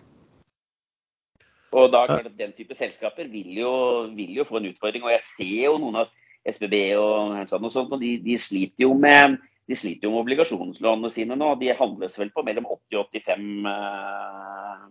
Og 1.72 1.92
da 1.92 2.06
klart 2.06 2.26
at 2.28 2.38
Den 2.38 2.52
type 2.52 2.74
selskaper 2.74 3.28
vil 3.28 3.56
jo, 3.60 3.72
vil 4.16 4.36
jo, 4.36 4.44
få 4.44 4.56
en 4.56 4.68
utfordring. 4.68 5.04
og 5.04 5.10
Jeg 5.10 5.24
ser 5.36 5.64
jo 5.64 5.78
noen 5.78 6.02
av 6.02 6.10
SBB 6.48 6.96
og, 6.96 7.36
og 7.40 7.72
sånt, 7.72 7.92
og 7.92 8.00
de, 8.00 8.16
de, 8.24 8.38
sliter 8.38 8.84
jo 8.84 8.94
med 8.94 9.38
de 9.68 9.76
sliter 9.76 10.08
jo 10.08 10.14
med 10.14 10.22
obligasjonslånene 10.24 11.10
sine 11.12 11.36
nå. 11.36 11.54
De 11.60 11.72
handles 11.76 12.18
vel 12.18 12.30
på 12.32 12.44
mellom 12.44 12.68
80 12.68 13.00
og 13.00 13.16
85 13.16 13.66
eh, 13.72 14.86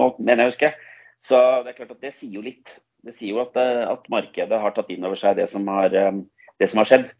nå, 0.00 0.06
mener 0.18 0.44
jeg 0.44 0.46
å 0.46 0.52
huske. 0.52 0.72
Så 1.20 1.40
det 1.64 1.72
er 1.72 1.80
klart 1.80 1.96
at 1.96 2.04
det 2.04 2.14
sier 2.16 2.36
jo 2.36 2.44
litt. 2.44 2.78
Det 3.04 3.12
sier 3.16 3.32
jo 3.32 3.42
at, 3.44 3.56
at 3.56 4.08
markedet 4.12 4.60
har 4.60 4.72
tatt 4.76 4.92
inn 4.92 5.04
over 5.04 5.20
seg 5.20 5.36
det 5.36 5.48
som 5.48 5.68
har, 5.68 5.92
det 5.92 6.68
som 6.68 6.80
har 6.80 6.88
skjedd. 6.88 7.12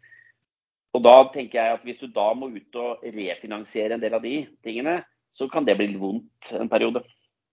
Og 0.95 1.03
da 1.03 1.17
tenker 1.33 1.59
jeg 1.59 1.75
at 1.75 1.83
Hvis 1.83 1.99
du 1.99 2.07
da 2.07 2.29
må 2.37 2.49
ut 2.53 2.79
og 2.79 3.03
refinansiere 3.03 3.97
en 3.97 4.03
del 4.03 4.15
av 4.15 4.23
de 4.23 4.45
tingene, 4.63 5.01
så 5.35 5.49
kan 5.51 5.67
det 5.67 5.75
bli 5.75 5.91
litt 5.91 5.99
vondt 5.99 6.53
en 6.55 6.71
periode. 6.71 7.03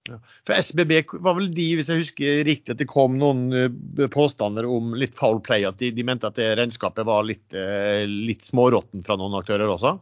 Ja. 0.08 0.18
For 0.46 0.58
SBB 0.58 0.92
var 1.22 1.36
vel 1.38 1.48
de, 1.54 1.66
hvis 1.78 1.90
jeg 1.90 2.02
husker 2.02 2.44
riktig, 2.46 2.74
at 2.74 2.80
det 2.80 2.88
kom 2.90 3.18
noen 3.18 3.42
eh, 3.54 4.06
påstander 4.10 4.66
om 4.66 4.96
litt 4.98 5.14
foul 5.18 5.38
play. 5.42 5.66
At 5.66 5.78
de, 5.82 5.92
de 5.94 6.06
mente 6.06 6.26
at 6.26 6.38
det 6.38 6.52
regnskapet 6.58 7.06
var 7.06 7.26
litt, 7.26 7.46
eh, 7.54 8.02
litt 8.06 8.46
småråtten 8.46 9.04
fra 9.06 9.18
noen 9.18 9.38
aktører 9.38 9.70
også? 9.70 9.96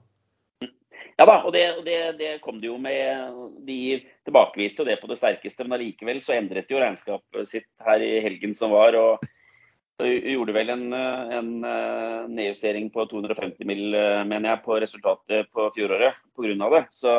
Ja 1.21 1.27
da, 1.29 1.35
og 1.45 1.53
det, 1.53 1.67
det, 1.85 1.99
det, 2.17 2.31
kom 2.45 2.63
det 2.63 2.71
jo 2.71 2.79
med. 2.81 3.37
De 3.69 3.99
tilbakeviste 4.29 4.81
jo 4.81 4.89
det 4.89 4.97
på 5.03 5.09
det 5.11 5.19
sterkeste. 5.21 5.67
Men 5.67 5.77
allikevel 5.77 6.23
så 6.25 6.37
endret 6.37 6.69
de 6.69 6.77
jo 6.77 6.81
regnskapet 6.81 7.53
sitt 7.53 7.69
her 7.85 8.05
i 8.05 8.15
helgen 8.25 8.57
som 8.57 8.73
var. 8.73 8.97
og 8.97 9.29
gjorde 10.07 10.55
vel 10.55 10.71
en, 10.73 10.93
en 10.93 11.51
eh, 11.65 12.29
nedjustering 12.31 12.91
på 12.95 13.07
250 13.11 13.67
mill., 13.69 13.95
eh, 13.95 14.23
mener 14.29 14.53
jeg, 14.53 14.63
på 14.65 14.79
resultatet 14.83 15.51
på 15.55 15.67
fjoråret 15.77 16.19
pga. 16.37 16.69
det. 16.75 16.85
Så, 16.95 17.13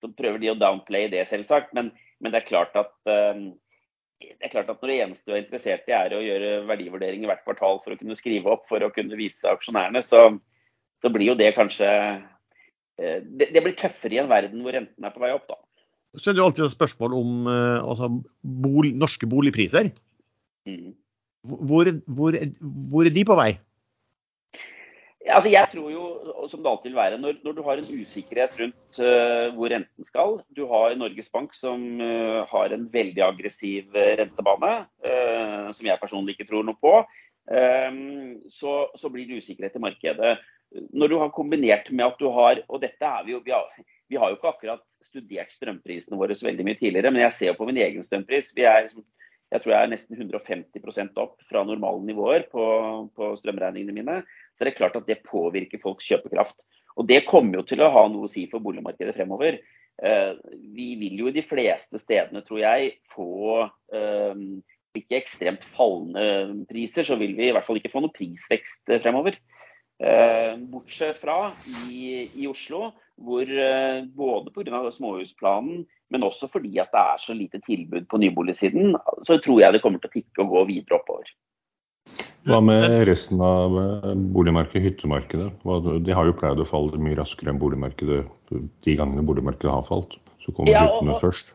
så, 0.00 0.10
prøver 0.16 0.38
de 0.42 0.52
å 0.52 0.58
downplay 0.58 1.08
det, 1.12 1.26
selvsagt. 1.30 1.72
Men, 1.76 1.92
men 2.20 2.32
det, 2.32 2.42
er 2.42 2.50
klart 2.50 2.76
at, 2.78 2.92
eh, 3.10 3.42
det 4.20 4.48
er 4.48 4.54
klart 4.54 4.70
at 4.72 4.82
når 4.82 4.92
det 4.92 4.98
eneste 5.04 5.30
du 5.30 5.34
er 5.34 5.42
interessert 5.44 5.88
i 5.88 5.96
er 5.96 6.16
å 6.16 6.22
gjøre 6.24 6.52
verdivurdering 6.68 7.24
i 7.24 7.30
hvert 7.30 7.44
kvartal 7.46 7.82
for 7.84 7.94
å 7.94 8.00
kunne 8.00 8.18
skrive 8.18 8.52
opp 8.52 8.68
for 8.70 8.84
å 8.84 8.92
kunne 8.94 9.18
vise 9.18 9.48
aksjonærene, 9.48 10.04
så, 10.04 10.26
så 11.00 11.12
blir 11.12 11.32
jo 11.32 11.38
det 11.38 11.54
kanskje 11.56 11.88
det, 13.00 13.46
det, 13.48 13.60
blir 13.64 13.72
tøffere 13.80 14.12
i 14.12 14.20
en 14.20 14.28
verden 14.28 14.60
hvor 14.60 14.74
renten 14.76 15.06
er 15.06 15.12
på 15.14 15.22
vei 15.22 15.30
opp, 15.32 15.46
da. 15.48 15.56
Så 16.20 16.30
er 16.30 16.34
det 16.34 16.42
jo 16.42 16.48
alltid 16.50 16.66
et 16.66 16.74
spørsmål 16.74 17.14
om 17.16 17.46
altså, 17.48 18.10
bol, 18.42 18.88
norske 18.98 19.28
boligpriser. 19.30 19.88
Mm. 20.68 20.90
Hvor, 21.42 21.88
hvor, 22.06 22.36
hvor, 22.92 23.06
er 23.06 23.14
de 23.14 23.24
på 23.24 23.36
vei? 23.38 23.50
Altså 25.30 25.50
jeg 25.52 25.68
tror 25.72 25.88
jo, 25.92 26.04
som 26.48 26.62
det 26.62 26.70
alltid 26.70 26.90
vil 26.90 26.98
være, 26.98 27.18
når, 27.20 27.38
når 27.44 27.56
du 27.56 27.62
har 27.64 27.80
en 27.80 27.90
usikkerhet 28.02 28.56
rundt 28.60 29.00
uh, 29.04 29.52
hvor 29.56 29.72
renten 29.72 30.08
skal 30.08 30.38
Du 30.56 30.64
har 30.70 30.96
Norges 30.96 31.28
Bank 31.32 31.54
som 31.54 31.82
uh, 32.00 32.40
har 32.48 32.72
en 32.72 32.86
veldig 32.92 33.22
aggressiv 33.28 33.92
uh, 33.94 34.14
rentebane, 34.20 34.72
som 35.76 35.86
jeg 35.86 36.00
personlig 36.00 36.36
ikke 36.36 36.48
tror 36.50 36.64
noe 36.66 36.80
på. 36.80 36.94
Så, 38.52 38.72
så, 39.00 39.08
blir 39.10 39.26
det 39.26 39.40
usikkerhet 39.42 39.74
i 39.74 39.82
markedet. 39.82 40.34
Når 40.94 41.10
du 41.10 41.16
har 41.18 41.32
kombinert 41.34 41.88
med 41.90 42.04
at 42.04 42.20
du 42.20 42.28
har 42.30 42.60
Og 42.68 42.78
dette 42.78 43.02
er 43.02 43.24
vi 43.26 43.32
jo 43.32 43.40
vi 43.42 43.50
har, 43.50 43.64
vi 44.10 44.18
har 44.20 44.30
jo 44.30 44.36
ikke 44.36 44.52
akkurat 44.52 44.82
studert 45.02 45.50
strømprisene 45.54 46.18
våre 46.18 46.36
så 46.38 46.46
veldig 46.46 46.66
mye 46.66 46.78
tidligere, 46.78 47.10
men 47.10 47.24
jeg 47.24 47.36
ser 47.36 47.50
jo 47.52 47.56
på 47.58 47.66
min 47.68 47.80
egen 47.82 48.06
strømpris. 48.06 48.52
Vi 48.54 48.66
er 48.66 48.84
liksom 48.84 49.04
jeg 49.50 49.62
tror 49.62 49.74
jeg 49.74 49.82
er 49.82 49.90
nesten 49.90 50.18
150% 50.18 51.18
opp 51.18 51.40
fra 51.50 51.64
normale 51.66 52.04
nivåer 52.06 52.46
på, 52.52 52.64
på, 53.16 53.30
strømregningene 53.40 53.94
mine. 53.96 54.20
Så 54.54 54.62
er 54.62 54.70
det 54.70 54.78
klart 54.78 54.98
at 54.98 55.08
det 55.10 55.24
påvirker 55.26 55.82
folks 55.82 56.06
kjøpekraft. 56.06 56.62
Og 56.98 57.08
det 57.10 57.24
kommer 57.26 57.58
jo 57.58 57.66
til 57.66 57.82
å 57.82 57.90
ha 57.90 58.04
noe 58.10 58.28
å 58.28 58.30
si 58.30 58.46
for 58.50 58.62
boligmarkedet 58.62 59.16
fremover. 59.16 59.58
Eh, 60.00 60.32
vi 60.74 60.92
vil 61.00 61.24
jo 61.24 61.32
de 61.34 61.42
fleste 61.46 61.98
stedene, 61.98 62.44
tror 62.46 62.62
jeg, 62.62 62.92
få 63.14 63.66
eh, 63.94 64.44
ikke 65.00 65.18
ekstremt 65.18 65.66
fallende 65.74 66.64
priser, 66.70 67.06
så 67.06 67.18
vil 67.18 67.34
vi 67.38 67.48
i 67.48 67.54
hvert 67.54 67.66
fall 67.66 67.80
ikke 67.80 67.92
få 67.92 68.04
noe 68.04 68.14
prisvekst 68.14 68.94
fremover. 69.02 69.38
Bortsett 70.70 71.18
fra 71.20 71.50
i, 71.92 72.24
i 72.40 72.46
Oslo, 72.48 72.86
hvor 73.20 73.50
både 74.16 74.52
pga. 74.54 74.78
småhusplanen, 74.94 75.82
men 76.08 76.24
også 76.24 76.48
fordi 76.48 76.78
at 76.80 76.88
det 76.94 77.02
er 77.02 77.20
så 77.20 77.36
lite 77.36 77.60
tilbud 77.66 78.08
på 78.08 78.20
nyboligsiden, 78.22 78.96
så 79.28 79.36
tror 79.44 79.60
jeg 79.60 79.76
det 79.76 79.82
kommer 79.84 80.00
til 80.00 80.08
å 80.08 80.14
tikke 80.14 80.46
og 80.46 80.54
gå 80.54 80.64
videre 80.72 81.02
oppover. 81.02 81.28
Hva 82.48 82.62
med 82.64 83.02
resten 83.04 83.40
av 83.44 83.76
boligmarkedet, 84.32 84.86
hyttemarkedet? 84.86 85.50
De 86.06 86.16
har 86.16 86.28
jo 86.28 86.36
pleid 86.40 86.62
å 86.62 86.68
falle 86.68 87.00
mye 87.02 87.18
raskere 87.18 87.52
enn 87.52 87.60
boligmarkedet 87.60 88.22
de 88.56 88.94
gangene 88.96 89.24
boligmarkedet 89.28 89.74
har 89.74 89.84
falt. 89.84 90.16
Så 90.40 90.54
kommer 90.56 90.72
ja, 90.72 90.86
hyttene 90.88 91.18
først. 91.20 91.52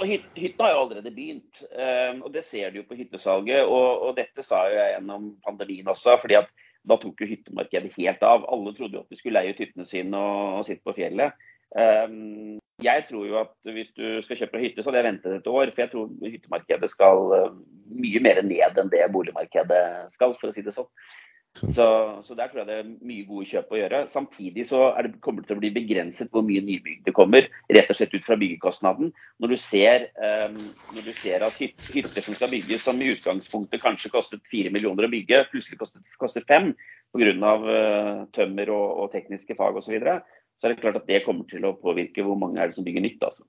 Og 0.00 0.08
Hytta 0.08 0.64
har 0.64 0.72
jo 0.72 0.78
allerede 0.86 1.12
begynt, 1.14 1.60
og 2.24 2.30
det 2.34 2.42
ser 2.48 2.72
du 2.72 2.80
jo 2.80 2.86
på 2.88 2.96
hyttesalget. 2.98 3.68
Og, 3.68 4.08
og 4.08 4.16
dette 4.16 4.42
sa 4.42 4.64
jo 4.70 4.78
jeg 4.80 4.96
gjennom 4.96 5.28
pandemien 5.44 5.92
også, 5.92 6.16
fordi 6.22 6.40
at 6.40 6.48
da 6.84 6.98
tok 7.00 7.22
jo 7.22 7.28
hyttemarkedet 7.30 7.94
helt 7.96 8.22
av. 8.26 8.44
Alle 8.52 8.74
trodde 8.76 8.98
jo 8.98 9.04
at 9.04 9.12
de 9.12 9.18
skulle 9.18 9.40
leie 9.40 9.54
ut 9.54 9.60
hyttene 9.62 9.88
sine 9.88 10.20
og, 10.20 10.60
og 10.60 10.68
sitte 10.68 10.84
på 10.84 10.96
fjellet. 10.98 11.36
Um, 11.74 12.60
jeg 12.82 13.04
tror 13.08 13.26
jo 13.26 13.38
at 13.40 13.70
hvis 13.72 13.90
du 13.96 14.20
skal 14.24 14.38
kjøpe 14.42 14.60
hytte, 14.62 14.82
så 14.82 14.90
hadde 14.90 15.00
jeg 15.00 15.08
ventet 15.08 15.36
et 15.38 15.50
år. 15.50 15.72
For 15.72 15.84
jeg 15.84 15.92
tror 15.94 16.12
hyttemarkedet 16.22 16.90
skal 16.92 17.32
uh, 17.32 17.56
mye 17.94 18.22
mer 18.24 18.42
ned 18.46 18.80
enn 18.80 18.92
det 18.92 19.04
boligmarkedet 19.14 19.84
skal, 20.14 20.36
for 20.40 20.50
å 20.50 20.56
si 20.56 20.64
det 20.66 20.74
sånn. 20.76 20.90
Så, 21.54 21.84
så, 22.26 22.34
der 22.34 22.48
tror 22.50 22.60
jeg 22.60 22.66
det 22.66 22.76
er 22.80 22.88
mye 23.06 23.24
gode 23.28 23.46
kjøp 23.46 23.68
å 23.70 23.78
gjøre. 23.78 24.00
Samtidig 24.10 24.64
så 24.66 24.88
det, 25.06 25.12
kommer 25.22 25.44
det 25.44 25.52
til 25.52 25.56
å 25.56 25.62
bli 25.62 25.70
begrenset 25.76 26.32
hvor 26.34 26.42
mye 26.42 26.62
nybygg 26.64 27.04
det 27.06 27.14
kommer, 27.14 27.46
rett 27.70 27.92
og 27.92 27.98
slett 27.98 28.16
ut 28.16 28.26
fra 28.26 28.38
byggekostnaden. 28.40 29.12
Når 29.42 29.54
du 29.54 29.56
ser, 29.62 30.08
um, 30.18 30.58
når 30.96 31.06
du 31.06 31.12
ser 31.20 31.46
at 31.46 31.54
hyt, 31.62 31.76
hytter 31.94 32.26
som 32.26 32.34
skal 32.34 32.50
bygges, 32.50 32.82
som 32.82 32.98
i 32.98 33.12
utgangspunktet 33.14 33.82
kanskje 33.84 34.10
kostet 34.10 34.50
fire 34.50 34.72
millioner 34.74 35.06
å 35.06 35.12
bygge, 35.14 35.44
plutselig 35.52 35.78
kostet, 35.78 36.10
koster 36.20 36.46
fem 36.50 36.72
pga. 37.14 37.54
Uh, 37.64 38.24
tømmer 38.34 38.74
og, 38.74 38.86
og 39.04 39.12
tekniske 39.14 39.54
fag 39.54 39.78
osv., 39.78 39.86
så, 39.86 39.94
videre, 39.94 40.18
så 40.58 40.66
er 40.66 40.74
det 40.74 40.82
klart 40.82 40.98
at 40.98 41.06
det 41.06 41.22
kommer 41.22 41.46
til 41.50 41.62
å 41.68 41.76
påvirke 41.78 42.26
hvor 42.26 42.38
mange 42.40 42.58
er 42.58 42.70
det 42.70 42.76
som 42.76 42.86
bygger 42.86 43.06
nytt. 43.06 43.22
altså. 43.22 43.46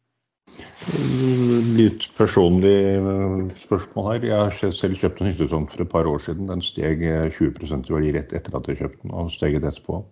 Litt 0.86 2.06
personlig 2.18 2.76
eh, 2.94 3.38
spørsmål 3.64 4.08
her. 4.12 4.26
Jeg 4.30 4.38
har 4.38 4.74
selv 4.76 5.00
kjøpt 5.02 5.22
en 5.22 5.30
hyttetomt 5.32 5.72
for 5.74 5.84
et 5.84 5.92
par 5.92 6.10
år 6.10 6.22
siden. 6.22 6.50
Den 6.52 6.62
steg 6.64 7.02
20% 7.02 7.90
i 7.90 7.96
verdi 7.96 8.12
rett 8.16 8.36
etter 8.38 8.58
at 8.60 8.70
jeg 8.70 8.80
kjøpte 8.84 9.02
den, 9.02 9.16
og 9.18 9.32
steget 9.34 9.66
etterpå. 9.66 10.04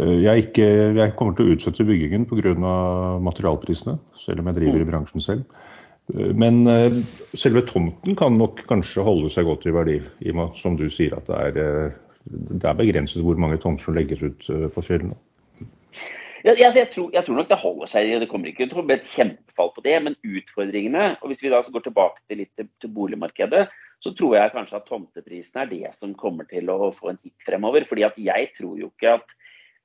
Eh, 0.00 0.14
jeg, 0.24 0.46
ikke, 0.46 0.68
jeg, 0.96 1.14
kommer 1.18 1.36
til 1.36 1.50
å 1.50 1.56
utsette 1.56 1.86
byggingen 1.88 2.24
pga. 2.30 2.54
materialprisene, 3.28 3.98
selv 4.22 4.40
om 4.40 4.48
jeg 4.48 4.58
driver 4.62 4.86
i 4.86 4.88
bransjen 4.88 5.24
selv. 5.24 5.60
Eh, 6.14 6.32
men 6.32 6.64
selve 7.36 7.66
tomten 7.68 8.16
kan 8.16 8.40
nok 8.40 8.64
kanskje 8.70 9.04
holde 9.04 9.30
seg 9.34 9.50
godt 9.50 9.68
i 9.68 9.76
verdi, 9.76 10.00
i 10.24 10.32
og 10.32 10.40
med 10.40 10.56
som 10.62 10.80
du 10.80 10.88
sier 10.88 11.18
at 11.20 11.28
det 11.28 11.44
er, 11.50 11.92
det 12.32 12.64
er 12.64 12.80
begrenset 12.80 13.22
hvor 13.22 13.36
mange 13.36 13.60
tomter 13.60 13.90
som 13.90 14.00
legges 14.00 14.24
ut 14.24 14.50
på 14.72 14.88
fjellene. 14.88 15.20
Jeg, 16.42 16.58
jeg, 16.58 16.88
tror, 16.90 17.12
jeg, 17.14 17.22
tror, 17.22 17.36
nok 17.38 17.50
det 17.52 17.60
holder 17.62 17.90
seg. 17.90 18.08
Det 18.18 18.28
kommer 18.30 18.50
ikke 18.50 18.66
til 18.66 18.80
å 18.82 18.86
bli 18.86 18.96
et 18.96 19.06
kjempefall 19.06 19.70
på 19.76 19.84
det. 19.86 19.94
Men 20.02 20.18
utfordringene, 20.26 21.12
og 21.20 21.30
hvis 21.30 21.42
vi 21.44 21.52
da 21.52 21.62
går 21.62 21.86
tilbake 21.86 22.24
til 22.26 22.42
litt 22.42 22.66
til 22.82 22.94
boligmarkedet, 22.96 23.68
så 24.02 24.10
tror 24.18 24.34
jeg 24.34 24.54
kanskje 24.54 24.80
at 24.80 24.88
tomteprisene 24.88 25.62
er 25.62 25.70
det 25.70 25.94
som 25.94 26.16
kommer 26.18 26.48
til 26.50 26.70
å 26.72 26.90
få 26.96 27.12
en 27.12 27.20
hit 27.22 27.46
fremover. 27.46 27.86
fordi 27.86 28.06
at 28.08 28.18
jeg 28.18 28.50
tror 28.56 28.80
jo 28.80 28.90
ikke 28.90 29.14
at 29.20 29.36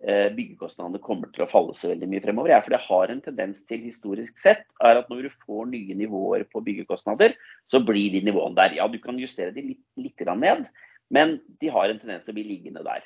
eh, 0.01 0.33
byggekostnadene 0.33 1.03
kommer 1.03 1.29
til 1.35 1.45
å 1.45 1.49
falle 1.51 1.77
så 1.77 1.91
veldig 1.91 2.09
mye 2.09 2.23
fremover. 2.25 2.55
Jeg, 2.55 2.65
for 2.65 2.73
det 2.73 2.81
har 2.87 3.13
en 3.13 3.21
tendens 3.27 3.61
til 3.69 3.85
historisk 3.85 4.41
sett 4.41 4.65
er 4.81 5.03
at 5.03 5.13
når 5.13 5.27
du 5.27 5.37
får 5.45 5.69
nye 5.69 5.99
nivåer 6.01 6.47
på 6.49 6.63
byggekostnader, 6.65 7.37
så 7.69 7.83
blir 7.85 8.09
de 8.17 8.25
nivåene 8.25 8.57
der. 8.57 8.79
Ja, 8.81 8.89
du 8.89 8.97
kan 9.03 9.21
justere 9.21 9.53
de 9.53 9.69
litt, 9.75 9.85
litt 10.01 10.25
ned, 10.33 10.65
men 11.13 11.37
de 11.61 11.69
har 11.71 11.85
en 11.85 12.01
tendens 12.01 12.25
til 12.25 12.33
å 12.33 12.39
bli 12.39 12.49
liggende 12.49 12.81
der. 12.83 13.05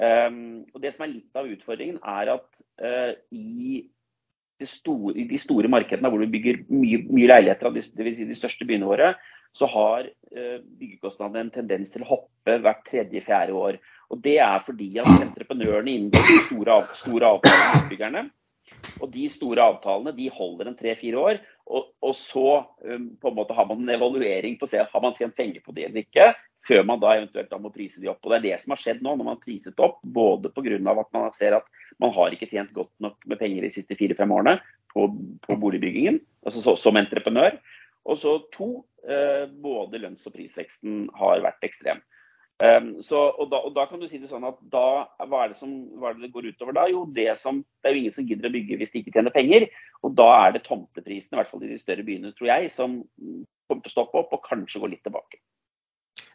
Um, 0.00 0.64
og 0.72 0.80
Det 0.80 0.94
som 0.94 1.04
er 1.04 1.12
litt 1.12 1.36
av 1.36 1.48
utfordringen, 1.52 1.98
er 2.00 2.32
at 2.32 2.62
uh, 2.80 3.12
i, 3.36 3.82
de 4.60 4.68
store, 4.68 5.12
i, 5.18 5.26
de 5.28 5.40
store, 5.40 5.68
markedene 5.68 6.08
hvor 6.08 6.22
vi 6.22 6.30
bygger 6.32 6.62
mye, 6.72 7.02
mye 7.12 7.28
leiligheter, 7.28 7.74
dvs. 7.74 7.90
Si 7.92 8.28
de 8.30 8.38
største 8.38 8.68
byene 8.68 8.88
våre, 8.88 9.12
så 9.52 9.68
har 9.68 10.06
uh, 10.08 10.58
byggekostnadene 10.80 11.46
en 11.46 11.56
tendens 11.58 11.92
til 11.92 12.06
å 12.06 12.12
hoppe 12.14 12.56
hvert 12.64 12.84
tredje-fjerde 12.88 13.56
år. 13.56 13.80
Og 14.12 14.22
Det 14.24 14.38
er 14.44 14.64
fordi 14.64 14.94
at 15.02 15.10
entreprenørene 15.12 15.92
inngår 15.92 16.32
store, 16.46 16.78
av, 16.78 16.88
store 17.02 17.34
avtaler 17.36 17.66
med 17.66 17.82
utbyggerne. 17.82 18.24
Og 19.02 19.10
de 19.12 19.26
store 19.28 19.64
avtalene 19.74 20.14
de 20.16 20.30
holder 20.32 20.70
en 20.70 20.78
tre-fire 20.78 21.20
år. 21.20 21.42
Og, 21.68 21.92
og 22.00 22.16
så 22.16 22.62
um, 22.62 23.10
på 23.20 23.28
en 23.28 23.36
måte 23.36 23.56
har 23.56 23.68
man 23.68 23.84
en 23.84 23.92
evaluering 23.92 24.56
på 24.56 24.68
å 24.68 24.72
se 24.72 24.80
har 24.80 25.04
man 25.04 25.16
tjent 25.18 25.36
penger 25.36 25.60
på 25.64 25.76
det 25.76 25.90
eller 25.90 26.06
ikke 26.06 26.32
før 26.66 26.84
man 26.86 27.00
da 27.02 27.16
eventuelt 27.16 27.50
da 27.50 27.58
må 27.58 27.72
prise 27.74 28.00
de 28.00 28.10
opp. 28.10 28.20
Og 28.22 28.32
Det 28.32 28.38
er 28.38 28.46
det 28.46 28.60
som 28.62 28.74
har 28.74 28.82
skjedd 28.82 29.02
nå, 29.02 29.16
når 29.16 29.24
man 29.24 29.34
har 29.36 29.42
priset 29.42 29.82
opp, 29.82 29.98
både 30.02 30.52
pga. 30.54 30.78
at 31.00 31.12
man 31.12 31.32
ser 31.34 31.58
at 31.58 31.66
man 32.00 32.14
har 32.14 32.32
ikke 32.32 32.50
tjent 32.50 32.72
godt 32.72 32.92
nok 33.00 33.18
med 33.26 33.38
penger 33.38 33.62
de 33.62 33.70
siste 33.70 33.96
fire-fem 33.98 34.30
årene 34.30 34.60
på, 34.92 35.08
på, 35.46 35.56
boligbyggingen, 35.56 36.20
altså 36.46 36.62
så, 36.62 36.76
som 36.76 36.96
entreprenør. 36.96 37.58
Og 38.04 38.18
så 38.18 38.38
to, 38.54 38.84
eh, 39.06 39.46
både 39.46 40.00
lønns- 40.02 40.26
og 40.26 40.34
prisveksten 40.34 41.08
har 41.14 41.42
vært 41.44 41.62
ekstrem. 41.66 42.02
Um, 42.62 42.90
så, 43.02 43.18
og, 43.40 43.48
da, 43.50 43.58
og, 43.64 43.72
da, 43.74 43.88
kan 43.90 43.98
du 43.98 44.06
si 44.06 44.20
det 44.22 44.28
sånn 44.30 44.44
at 44.46 44.58
da, 44.70 45.08
hva 45.26 45.38
er 45.42 45.50
det 45.50 45.56
som 45.58 45.70
er 45.98 46.14
det, 46.14 46.28
det 46.28 46.34
går 46.34 46.50
utover 46.52 46.76
da? 46.76 46.84
Jo, 46.90 47.00
det, 47.10 47.32
som, 47.40 47.62
det 47.82 47.88
er 47.88 47.96
jo 47.96 48.02
ingen 48.04 48.14
som 48.14 48.26
gidder 48.28 48.46
å 48.46 48.52
bygge 48.54 48.78
hvis 48.78 48.92
de 48.92 49.00
ikke 49.00 49.14
tjener 49.16 49.34
penger. 49.34 49.66
Og 50.06 50.14
da 50.18 50.28
er 50.44 50.54
det 50.54 50.62
tomteprisene, 50.68 51.34
i 51.34 51.40
hvert 51.40 51.50
fall 51.50 51.64
i 51.66 51.72
de 51.72 51.80
større 51.80 52.04
byene, 52.06 52.30
tror 52.36 52.52
jeg, 52.52 52.70
som 52.74 53.00
kommer 53.66 53.82
til 53.82 53.90
å 53.90 53.94
stoppe 53.96 54.20
opp 54.20 54.36
og 54.36 54.46
kanskje 54.46 54.82
gå 54.82 54.92
litt 54.92 55.02
tilbake. 55.06 55.40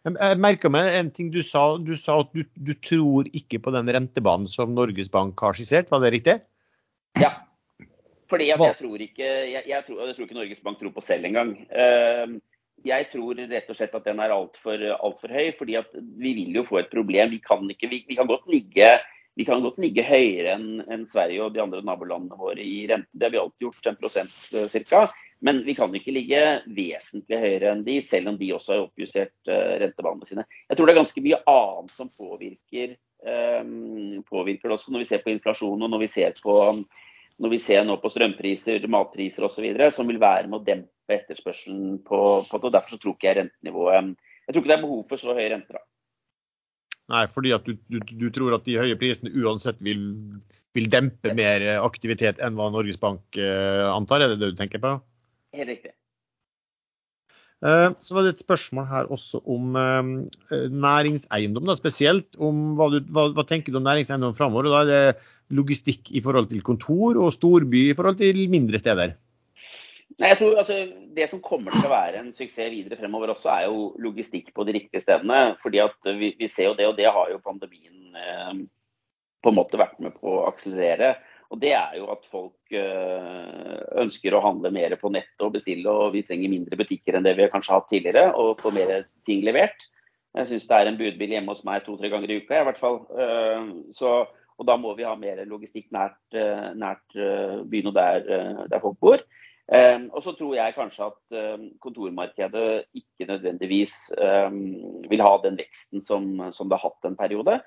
Jeg 0.05 0.39
merka 0.39 0.69
meg 0.71 0.93
en 0.95 1.09
ting 1.13 1.31
du 1.33 1.41
sa. 1.45 1.63
Du 1.81 1.95
sa 1.99 2.19
at 2.21 2.29
du, 2.35 2.43
du, 2.55 2.73
tror 2.83 3.27
ikke 3.35 3.59
på 3.63 3.73
den 3.75 3.89
rentebanen 3.93 4.47
som 4.51 4.75
Norges 4.75 5.09
Bank 5.13 5.39
har 5.41 5.57
skissert, 5.57 5.89
var 5.91 6.03
det 6.03 6.13
riktig? 6.15 6.37
Ja. 7.19 7.33
Fordi 8.27 8.49
jeg 8.49 8.59
tror 8.59 9.01
ikke 9.01 9.25
jeg, 9.25 9.63
jeg, 9.63 9.83
tror, 9.87 9.99
jeg, 10.03 10.15
tror, 10.15 10.27
ikke 10.27 10.37
Norges 10.37 10.63
Bank 10.63 10.79
tror 10.79 10.93
på 10.95 11.03
selv 11.03 11.27
engang. 11.29 11.53
Ehm, 11.71 12.39
jeg 12.85 13.07
tror 13.11 13.39
rett 13.39 13.69
og 13.71 13.77
slett 13.77 13.95
at 13.97 14.07
den 14.07 14.19
er 14.21 14.35
altfor 14.35 14.83
alt 14.93 15.21
for 15.21 15.33
høy. 15.33 15.51
fordi 15.57 15.77
vi 16.19 16.33
vil 16.43 16.59
jo 16.59 16.65
få 16.67 16.81
et 16.83 16.91
problem. 16.91 17.31
Vi 17.31 17.39
kan, 17.43 17.63
ikke, 17.71 17.89
vi, 17.91 18.03
vi 18.07 18.19
kan 18.19 18.29
godt 18.29 18.49
ligge 18.51 18.97
vi 19.37 19.45
kan 19.45 19.61
godt 19.61 19.77
ligge 19.77 20.01
høyere 20.01 20.55
enn 20.55 20.81
en 20.89 21.03
Sverige 21.05 21.43
og 21.45 21.53
de 21.53 21.61
andre 21.61 21.83
nabolandene 21.85 22.39
våre 22.39 22.63
i 22.63 22.87
rente. 22.89 23.11
Det 23.13 23.27
har 23.27 23.33
vi 23.35 23.41
alltid 23.41 23.67
gjort, 23.67 23.83
5 23.85 24.87
ca. 24.89 25.03
Men 25.45 25.61
vi 25.65 25.75
kan 25.77 25.93
ikke 25.93 26.13
ligge 26.15 26.43
vesentlig 26.73 27.37
høyere 27.37 27.73
enn 27.73 27.83
de, 27.85 27.99
selv 28.01 28.31
om 28.31 28.37
de 28.39 28.53
også 28.55 28.73
har 28.73 28.85
oppjustert 28.87 29.35
uh, 29.51 29.75
rentebanene 29.83 30.29
sine. 30.29 30.47
Jeg 30.69 30.77
tror 30.77 30.89
det 30.89 30.95
er 30.95 31.01
ganske 31.01 31.23
mye 31.25 31.41
annet 31.51 31.93
som 31.93 32.09
påvirker, 32.09 32.95
um, 33.21 34.23
påvirker 34.25 34.71
det 34.71 34.77
også, 34.79 34.93
når 34.93 35.03
vi 35.03 35.09
ser 35.11 35.21
på 35.21 35.33
inflasjon 35.35 35.85
og 35.85 35.93
når 35.93 36.07
vi 36.07 36.09
ser 36.15 36.41
på 36.41 36.57
når 37.37 37.51
vi 37.53 37.59
ser 37.61 37.83
nå 37.85 37.99
på 38.01 38.09
strømpriser, 38.09 38.87
matpriser 38.89 39.45
osv., 39.45 39.65
som 39.93 40.07
vil 40.09 40.17
være 40.21 40.47
med 40.49 40.57
å 40.57 40.65
dempe 40.65 41.17
etterspørselen 41.19 41.99
på, 42.07 42.21
på 42.49 42.59
det. 42.63 42.71
Derfor 42.73 42.97
tror 42.97 43.13
ikke 43.13 43.29
jeg 43.29 43.37
rentenivået 43.43 44.15
Jeg 44.47 44.55
tror 44.55 44.63
ikke 44.63 44.71
det 44.71 44.77
er 44.77 44.85
behov 44.87 45.03
for 45.11 45.21
så 45.21 45.35
høye 45.37 45.51
renter. 45.53 45.77
da. 45.77 45.83
Nei, 47.13 47.23
fordi 47.31 47.53
at 47.55 47.67
du, 47.67 47.77
du, 47.87 47.99
du, 48.03 48.27
tror 48.35 48.57
at 48.57 48.65
de 48.65 48.79
høye 48.81 48.97
prisene 48.99 49.31
uansett 49.37 49.77
vil, 49.85 50.01
vil 50.75 50.89
dempe 50.91 51.31
mer 51.37 51.63
aktivitet 51.77 52.41
enn 52.43 52.57
hva 52.57 52.71
Norges 52.73 52.99
Bank 52.99 53.37
eh, 53.39 53.85
antar? 53.87 54.23
Er 54.23 54.33
det 54.33 54.41
det 54.41 54.51
du 54.55 54.59
tenker 54.59 54.81
på? 54.83 54.97
Helt 55.57 55.73
riktig. 55.73 55.93
Eh, 57.65 57.89
så 58.05 58.13
var 58.13 58.25
det 58.25 58.35
et 58.35 58.43
spørsmål 58.43 58.85
her 58.85 59.07
også 59.13 59.41
om 59.49 59.77
eh, 59.81 60.67
næringseiendom, 60.69 61.65
da, 61.65 61.75
spesielt. 61.77 62.37
om 62.37 62.75
hva, 62.77 62.91
du, 62.93 62.99
hva, 63.09 63.31
hva, 63.33 63.45
tenker 63.49 63.73
du 63.73 63.79
om 63.79 63.87
næringseiendom 63.87 64.35
framover? 64.37 64.69
Da 64.69 64.83
er 64.83 64.91
det 64.91 65.57
logistikk 65.57 66.11
i 66.11 66.21
forhold 66.21 66.51
til 66.51 66.61
kontor 66.61 67.17
og 67.23 67.33
storby 67.33 67.87
i 67.87 67.95
forhold 67.97 68.19
til 68.19 68.43
mindre 68.53 68.77
steder? 68.81 69.15
Nei, 70.17 70.31
jeg 70.31 70.37
tror 70.39 70.57
altså, 70.57 70.75
Det 71.17 71.27
som 71.29 71.41
kommer 71.43 71.73
til 71.73 71.85
å 71.85 71.91
være 71.91 72.21
en 72.21 72.31
suksess 72.35 72.71
videre 72.73 72.97
fremover 72.99 73.33
også, 73.33 73.49
er 73.53 73.67
jo 73.67 73.89
logistikk 74.01 74.53
på 74.53 74.65
de 74.67 74.77
riktige 74.77 75.01
stedene. 75.01 75.57
fordi 75.63 75.81
at 75.81 76.11
vi, 76.19 76.35
vi 76.37 76.47
ser 76.47 76.69
jo 76.69 76.77
det, 76.77 76.87
og 76.87 76.97
det 76.97 77.09
har 77.09 77.31
jo 77.33 77.41
pandemien 77.41 78.13
eh, 78.21 78.53
på 79.41 79.49
en 79.49 79.57
måte 79.57 79.81
vært 79.81 79.97
med 80.03 80.13
på 80.21 80.29
å 80.29 80.45
akselerere. 80.51 81.15
Og 81.47 81.59
Det 81.61 81.71
er 81.71 81.93
jo 81.95 82.09
at 82.11 82.25
folk 82.27 82.75
øh, 82.75 83.77
ønsker 84.03 84.35
å 84.35 84.43
handle 84.43 84.71
mer 84.75 84.95
på 84.99 85.11
nett 85.13 85.43
og 85.45 85.53
bestille, 85.55 85.87
og 85.87 86.11
vi 86.15 86.25
trenger 86.27 86.51
mindre 86.51 86.79
butikker 86.79 87.15
enn 87.15 87.27
det 87.27 87.37
vi 87.37 87.45
har 87.45 87.53
kanskje 87.53 87.77
hatt 87.77 87.87
tidligere, 87.91 88.33
og 88.35 88.59
få 88.63 88.73
mer 88.75 89.07
ting 89.27 89.45
levert. 89.47 89.87
Jeg 90.37 90.51
syns 90.51 90.67
det 90.67 90.77
er 90.77 90.91
en 90.91 90.99
budbil 90.99 91.37
hjemme 91.37 91.55
hos 91.55 91.63
meg 91.65 91.85
to-tre 91.85 92.11
ganger 92.11 92.33
i 92.33 92.41
uka 92.43 92.59
i 92.59 92.65
hvert 92.67 92.81
fall. 92.81 92.99
Uh, 93.15 93.87
så, 93.95 94.19
og 94.59 94.67
da 94.67 94.75
må 94.77 94.91
vi 94.97 95.07
ha 95.07 95.15
mer 95.17 95.39
logistikk 95.47 95.87
nært, 95.95 96.19
uh, 96.35 96.75
nært 96.77 97.15
byen 97.71 97.89
og 97.93 97.95
der, 97.95 98.27
der, 98.67 98.83
folk 98.83 98.99
bor. 99.01 99.23
og 99.67 100.21
så 100.23 100.31
tror 100.37 100.53
jeg 100.55 100.75
kanskje 100.77 101.07
at 101.09 101.73
kontormarkedet 101.83 102.85
ikke 102.95 103.25
nødvendigvis 103.27 103.95
vil 105.11 105.23
ha 105.25 105.33
den 105.43 105.57
veksten 105.59 106.01
som, 106.01 106.29
som 106.55 106.69
det 106.69 106.77
har 106.77 106.87
hatt 106.87 107.09
en 107.09 107.17
periode. 107.19 107.57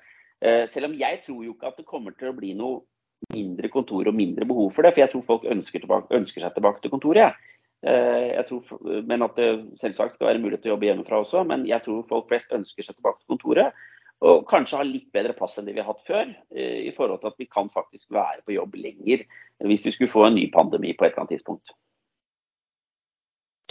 selv 0.73 0.87
om 0.89 0.95
jeg 0.97 1.21
tror 1.25 1.43
jo 1.45 1.53
ikke 1.53 1.69
at 1.69 1.77
det 1.77 1.85
kommer 1.85 2.15
til 2.17 2.31
å 2.31 2.37
bli 2.39 2.55
noe 2.57 2.81
mindre 3.29 3.69
kontor 3.69 4.09
og 4.09 4.17
mindre 4.17 4.47
behov 4.49 4.71
for 4.75 4.85
det. 4.85 4.93
For 4.95 5.03
jeg 5.03 5.13
tror 5.13 5.27
folk 5.27 5.47
ønsker, 5.49 5.83
tilbake, 5.83 6.11
ønsker 6.17 6.43
seg 6.43 6.53
tilbake 6.55 6.83
til 6.83 6.93
kontoret. 6.93 7.39
Jeg 7.81 8.45
tror, 8.45 8.75
men 9.09 9.25
at 9.25 9.39
det 9.39 9.47
selvsagt 9.81 10.13
skal 10.13 10.27
være 10.29 10.41
mulig 10.43 10.59
til 10.61 10.69
å 10.69 10.75
jobbe 10.75 10.85
hjemmefra 10.85 11.23
også. 11.23 11.45
Men 11.49 11.65
jeg 11.69 11.81
tror 11.85 12.03
folk 12.09 12.27
flest 12.29 12.53
ønsker 12.53 12.85
seg 12.85 12.97
tilbake 12.97 13.21
til 13.21 13.33
kontoret. 13.33 13.77
Og 14.21 14.43
kanskje 14.49 14.77
ha 14.77 14.85
litt 14.85 15.07
bedre 15.15 15.33
pass 15.33 15.57
enn 15.57 15.65
det 15.65 15.73
vi 15.73 15.81
har 15.81 15.89
hatt 15.89 16.03
før. 16.05 16.33
I 16.53 16.91
forhold 16.97 17.23
til 17.23 17.31
at 17.31 17.39
vi 17.41 17.49
kan 17.49 17.71
faktisk 17.73 18.11
være 18.13 18.43
på 18.45 18.57
jobb 18.57 18.77
lenger 18.77 19.25
hvis 19.65 19.85
vi 19.85 19.93
skulle 19.95 20.13
få 20.13 20.27
en 20.27 20.37
ny 20.37 20.47
pandemi 20.53 20.93
på 20.93 21.05
et 21.05 21.13
eller 21.13 21.25
annet 21.25 21.37
tidspunkt. 21.37 21.73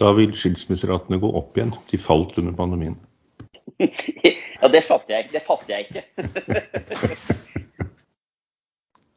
Da 0.01 0.11
vil 0.17 0.33
skilsmisseratene 0.35 1.21
gå 1.23 1.31
opp 1.39 1.59
igjen. 1.59 1.75
De 1.91 2.01
falt 2.01 2.39
under 2.41 2.57
pandemien. 2.57 2.99
ja, 3.81 4.69
det 4.73 4.83
fatter 4.89 5.15
jeg, 5.15 5.31
det 5.35 5.43
fatter 5.47 5.77
jeg 5.77 5.87
ikke. 5.91 6.03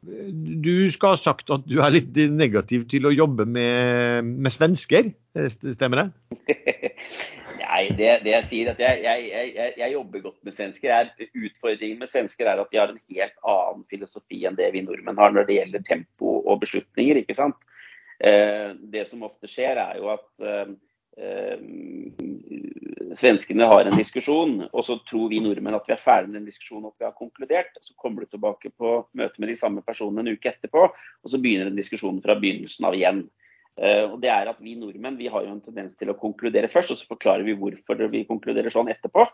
Du 0.04 0.90
skal 0.92 1.14
ha 1.14 1.20
sagt 1.20 1.50
at 1.54 1.64
du 1.68 1.78
er 1.82 1.94
litt 1.94 2.16
negativ 2.32 2.86
til 2.90 3.08
å 3.08 3.14
jobbe 3.14 3.46
med, 3.48 4.28
med 4.44 4.52
svensker, 4.52 5.12
stemmer 5.48 6.02
det? 6.02 6.54
Nei, 7.64 7.88
det, 7.96 8.10
det, 8.22 8.32
jeg 8.36 8.46
sier 8.50 8.70
at 8.70 8.80
jeg, 8.82 9.00
jeg, 9.02 9.28
jeg, 9.32 9.72
jeg, 9.80 9.92
jobber 9.96 10.24
godt 10.28 10.40
med 10.46 10.56
svensker. 10.58 10.92
Er, 10.94 11.30
utfordringen 11.32 12.02
med 12.02 12.10
svensker 12.12 12.46
er 12.50 12.60
at 12.62 12.70
de 12.70 12.78
har 12.78 12.92
en 12.92 13.00
helt 13.16 13.38
annen 13.50 13.86
filosofi 13.90 14.44
enn 14.46 14.58
det 14.58 14.68
vi 14.76 14.84
nordmenn 14.84 15.18
har 15.18 15.34
når 15.34 15.48
det 15.48 15.58
gjelder 15.58 15.86
tempo 15.88 16.36
og 16.44 16.60
beslutninger. 16.62 17.22
ikke 17.24 17.38
sant? 17.38 17.58
Eh, 18.22 18.76
det 18.92 19.08
som 19.10 19.24
ofte 19.26 19.50
skjer, 19.50 19.80
er 19.80 19.98
jo 19.98 20.12
at 20.14 20.44
eh, 20.44 20.74
Eh, 21.16 21.58
svenskene 23.18 23.68
har 23.70 23.86
en 23.86 23.96
diskusjon, 23.98 24.56
og 24.70 24.84
så 24.86 24.96
tror 25.08 25.30
vi 25.32 25.40
nordmenn 25.42 25.76
at 25.76 25.86
vi 25.88 25.94
er 25.94 26.02
ferdig 26.02 26.30
med 26.30 26.40
den 26.40 26.50
diskusjonen 26.50 26.88
og 26.88 26.96
vi 26.98 27.06
har 27.06 27.14
konkludert. 27.16 27.72
Så 27.82 27.96
kommer 28.00 28.24
du 28.24 28.32
tilbake 28.32 28.72
på 28.74 28.96
møte 29.16 29.42
med 29.42 29.52
de 29.52 29.56
samme 29.60 29.84
personene 29.86 30.24
en 30.24 30.36
uke 30.36 30.50
etterpå, 30.52 30.84
og 30.90 31.32
så 31.32 31.40
begynner 31.40 31.70
den 31.70 31.80
diskusjonen 31.80 32.22
fra 32.24 32.38
begynnelsen 32.40 32.88
av 32.88 32.98
igjen. 32.98 33.24
Uh, 33.74 34.12
og 34.12 34.20
det 34.22 34.30
er 34.30 34.46
at 34.46 34.60
Vi 34.62 34.76
nordmenn 34.78 35.16
vi 35.18 35.26
har 35.26 35.42
jo 35.42 35.50
en 35.50 35.64
tendens 35.64 35.96
til 35.98 36.12
å 36.12 36.18
konkludere 36.18 36.70
først, 36.70 36.94
og 36.94 37.00
så 37.00 37.10
forklarer 37.10 37.42
vi 37.46 37.56
hvorfor 37.58 38.06
vi 38.12 38.22
konkluderer 38.28 38.70
sånn 38.70 38.92
etterpå. 38.92 39.26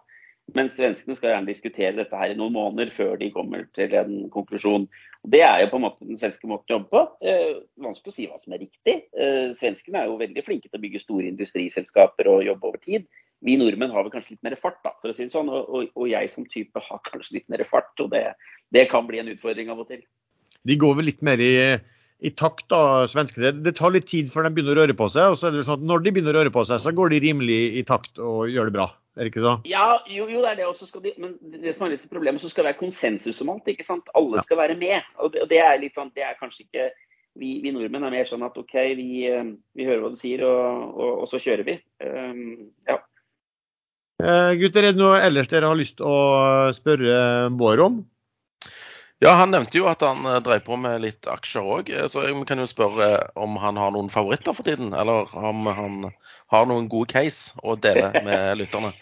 Men 0.56 0.70
svenskene 0.72 1.14
skal 1.14 1.34
gjerne 1.34 1.50
diskutere 1.50 1.94
dette 1.94 2.16
her 2.16 2.32
i 2.32 2.36
noen 2.38 2.54
måneder 2.56 2.90
før 2.94 3.18
de 3.20 3.28
kommer 3.34 3.66
til 3.76 3.92
en 3.94 4.14
konklusjon. 4.32 4.86
Og 5.22 5.32
det 5.34 5.42
er 5.46 5.60
jo 5.62 5.68
på 5.70 5.78
en 5.78 5.84
måte 5.84 6.08
den 6.08 6.18
svenske 6.18 6.48
måten 6.50 6.72
å 6.72 6.78
jobbe 6.78 6.90
på. 6.90 7.02
Eh, 7.22 7.60
vanskelig 7.84 8.10
å 8.10 8.16
si 8.16 8.26
hva 8.26 8.40
som 8.40 8.56
er 8.56 8.64
riktig. 8.64 8.96
Eh, 9.14 9.52
svenskene 9.58 10.00
er 10.00 10.08
jo 10.10 10.18
veldig 10.18 10.44
flinke 10.46 10.66
til 10.66 10.80
å 10.80 10.82
bygge 10.82 11.02
store 11.04 11.28
industriselskaper 11.30 12.32
og 12.32 12.46
jobbe 12.48 12.70
over 12.72 12.82
tid. 12.82 13.06
Vi 13.46 13.56
nordmenn 13.56 13.92
har 13.94 14.04
vel 14.04 14.12
kanskje 14.12 14.34
litt 14.34 14.44
mer 14.44 14.56
fart, 14.60 14.80
da, 14.84 14.92
for 15.00 15.12
å 15.12 15.16
si 15.16 15.24
det 15.24 15.32
sånn. 15.32 15.48
Og, 15.48 15.68
og, 15.68 15.92
og 15.96 16.10
jeg 16.10 16.28
som 16.32 16.44
type 16.48 16.82
har 16.84 17.00
kanskje 17.08 17.38
litt 17.38 17.48
mer 17.52 17.64
fart. 17.68 17.92
Og 18.02 18.10
det, 18.12 18.26
det, 18.76 18.88
kan 18.92 19.08
bli 19.08 19.22
en 19.22 19.32
utfordring 19.32 19.72
av 19.72 19.80
og 19.84 19.88
til. 19.92 20.04
De 20.68 20.76
går 20.76 20.98
vel 20.98 21.08
litt 21.08 21.24
mer 21.24 21.40
i, 21.40 21.54
i 22.20 22.32
takt, 22.36 22.66
da, 22.72 23.06
svenskene. 23.08 23.48
Det, 23.48 23.64
det 23.64 23.76
tar 23.80 23.94
litt 23.94 24.10
tid 24.10 24.28
før 24.32 24.44
de 24.46 24.54
begynner 24.56 24.76
å 24.76 24.84
røre 24.84 24.96
på 24.96 25.08
seg. 25.12 25.32
og 25.32 25.40
så 25.40 25.48
er 25.48 25.56
det 25.56 25.66
sånn 25.68 25.80
at 25.80 25.88
Når 25.88 26.04
de 26.04 26.14
begynner 26.16 26.36
å 26.36 26.42
røre 26.42 26.54
på 26.54 26.66
seg, 26.68 26.82
så 26.84 26.92
går 26.96 27.14
de 27.14 27.22
rimelig 27.24 27.60
i 27.80 27.84
takt 27.88 28.20
og 28.20 28.50
gjør 28.52 28.68
det 28.68 28.76
bra. 28.76 28.90
Er 29.18 29.26
det 29.26 29.32
ikke 29.32 29.42
så? 29.42 29.56
Ja, 29.68 29.86
jo, 30.08 30.28
jo 30.30 30.40
det 30.44 30.52
er 30.52 30.58
det. 30.60 30.66
Også 30.68 31.00
de, 31.02 31.12
men 31.20 31.34
det 31.60 31.74
som 31.76 31.86
er 31.86 31.96
litt 31.96 32.04
problemet, 32.12 32.44
så 32.44 32.50
skal 32.52 32.64
det 32.64 32.74
være 32.74 32.82
konsensus 32.84 33.40
om 33.42 33.54
alt. 33.56 33.68
ikke 33.72 33.86
sant? 33.86 34.12
Alle 34.16 34.44
skal 34.44 34.60
være 34.60 34.76
med. 34.80 35.00
Og 35.18 35.32
det, 35.32 35.46
og 35.46 35.50
det, 35.50 35.64
er 35.64 35.80
litt 35.80 35.96
sånn, 35.96 36.12
det 36.16 36.28
er 36.28 36.38
kanskje 36.38 36.68
ikke 36.68 36.90
vi, 37.38 37.58
vi, 37.62 37.72
nordmenn 37.74 38.06
er 38.06 38.14
mer 38.14 38.28
sånn 38.28 38.44
at 38.46 38.56
OK, 38.58 38.74
vi, 38.98 39.08
vi 39.78 39.86
hører 39.86 40.02
hva 40.04 40.10
du 40.12 40.18
sier, 40.18 40.42
og, 40.46 40.94
og, 40.94 41.12
og 41.24 41.30
så 41.30 41.40
kjører 41.42 41.66
vi. 41.66 41.76
Um, 42.02 42.70
ja. 42.88 42.98
Uh, 44.20 44.52
gutter, 44.60 44.84
er 44.84 44.94
det 44.94 45.00
noe 45.00 45.20
ellers 45.24 45.48
dere 45.48 45.70
har 45.70 45.78
lyst 45.78 45.96
til 46.00 46.08
å 46.08 46.70
spørre 46.76 47.48
Bård 47.56 47.84
om? 47.84 48.00
Ja, 49.20 49.34
Han 49.36 49.52
nevnte 49.52 49.76
jo 49.76 49.88
at 49.90 50.00
han 50.04 50.24
drev 50.44 50.62
på 50.64 50.78
med 50.80 51.02
litt 51.04 51.28
aksjer 51.28 51.66
òg, 51.74 51.90
så 52.08 52.24
vi 52.24 52.32
kan 52.48 52.62
jo 52.62 52.68
spørre 52.68 53.10
om 53.36 53.58
han 53.60 53.76
har 53.76 53.92
noen 53.92 54.08
favoritter 54.12 54.56
for 54.56 54.64
tiden? 54.64 54.94
Eller 54.96 55.28
om 55.36 55.68
han 55.68 55.98
har 56.52 56.68
noen 56.70 56.88
gode 56.88 57.12
case 57.12 57.52
å 57.60 57.76
dele 57.76 58.14
med 58.24 58.54
lytterne? 58.62 58.94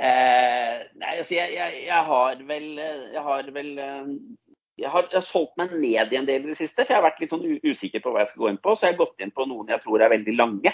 Eh, 0.00 0.80
nei, 0.96 1.12
altså 1.18 1.36
jeg, 1.36 1.52
jeg, 1.58 1.82
jeg, 1.84 2.04
har 2.08 2.38
vel 2.48 2.68
Jeg 2.78 3.24
har 3.26 3.50
vel 3.52 3.74
jeg 4.80 4.88
har, 4.88 5.04
jeg 5.10 5.18
har, 5.18 5.26
solgt 5.26 5.58
meg 5.60 5.74
ned 5.76 6.12
i 6.14 6.16
en 6.16 6.28
del 6.28 6.46
i 6.46 6.52
det 6.54 6.56
siste, 6.56 6.84
for 6.86 6.94
jeg 6.94 6.96
har 6.96 7.04
vært 7.04 7.18
litt 7.20 7.32
sånn 7.34 7.44
usikker 7.44 8.00
på 8.00 8.14
hva 8.14 8.22
jeg 8.22 8.30
skal 8.32 8.44
gå 8.46 8.52
inn 8.52 8.60
på. 8.64 8.72
Så 8.72 8.86
jeg 8.86 8.94
har 8.94 9.02
gått 9.02 9.24
inn 9.24 9.34
på 9.36 9.44
noen 9.48 9.68
jeg 9.68 9.82
tror 9.84 10.00
er 10.00 10.12
veldig 10.14 10.36
lange. 10.38 10.72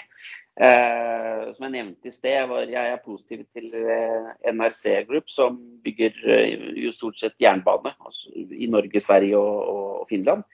Eh, 0.57 1.41
som 1.53 1.67
jeg 1.67 1.73
nevnte 1.75 2.09
i 2.09 2.13
sted, 2.13 2.47
var 2.49 2.65
jeg 2.65 2.89
er 2.89 3.03
positiv 3.03 3.43
til 3.53 3.67
eh, 3.77 4.29
NRC 4.49 5.03
Group, 5.05 5.27
som 5.29 5.59
bygger 5.85 6.15
eh, 6.25 6.63
jo 6.81 6.93
stort 6.95 7.19
sett 7.21 7.37
jernbane 7.41 7.91
altså, 7.93 8.31
i 8.33 8.69
Norge, 8.73 9.01
Sverige 9.03 9.37
og, 9.37 9.59
og 10.01 10.07
Finland. 10.09 10.45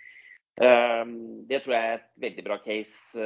Det 0.53 1.63
tror 1.63 1.73
jeg 1.73 1.85
er 1.89 1.95
et 1.95 2.09
veldig 2.21 2.43
bra 2.45 2.59
case 2.61 3.23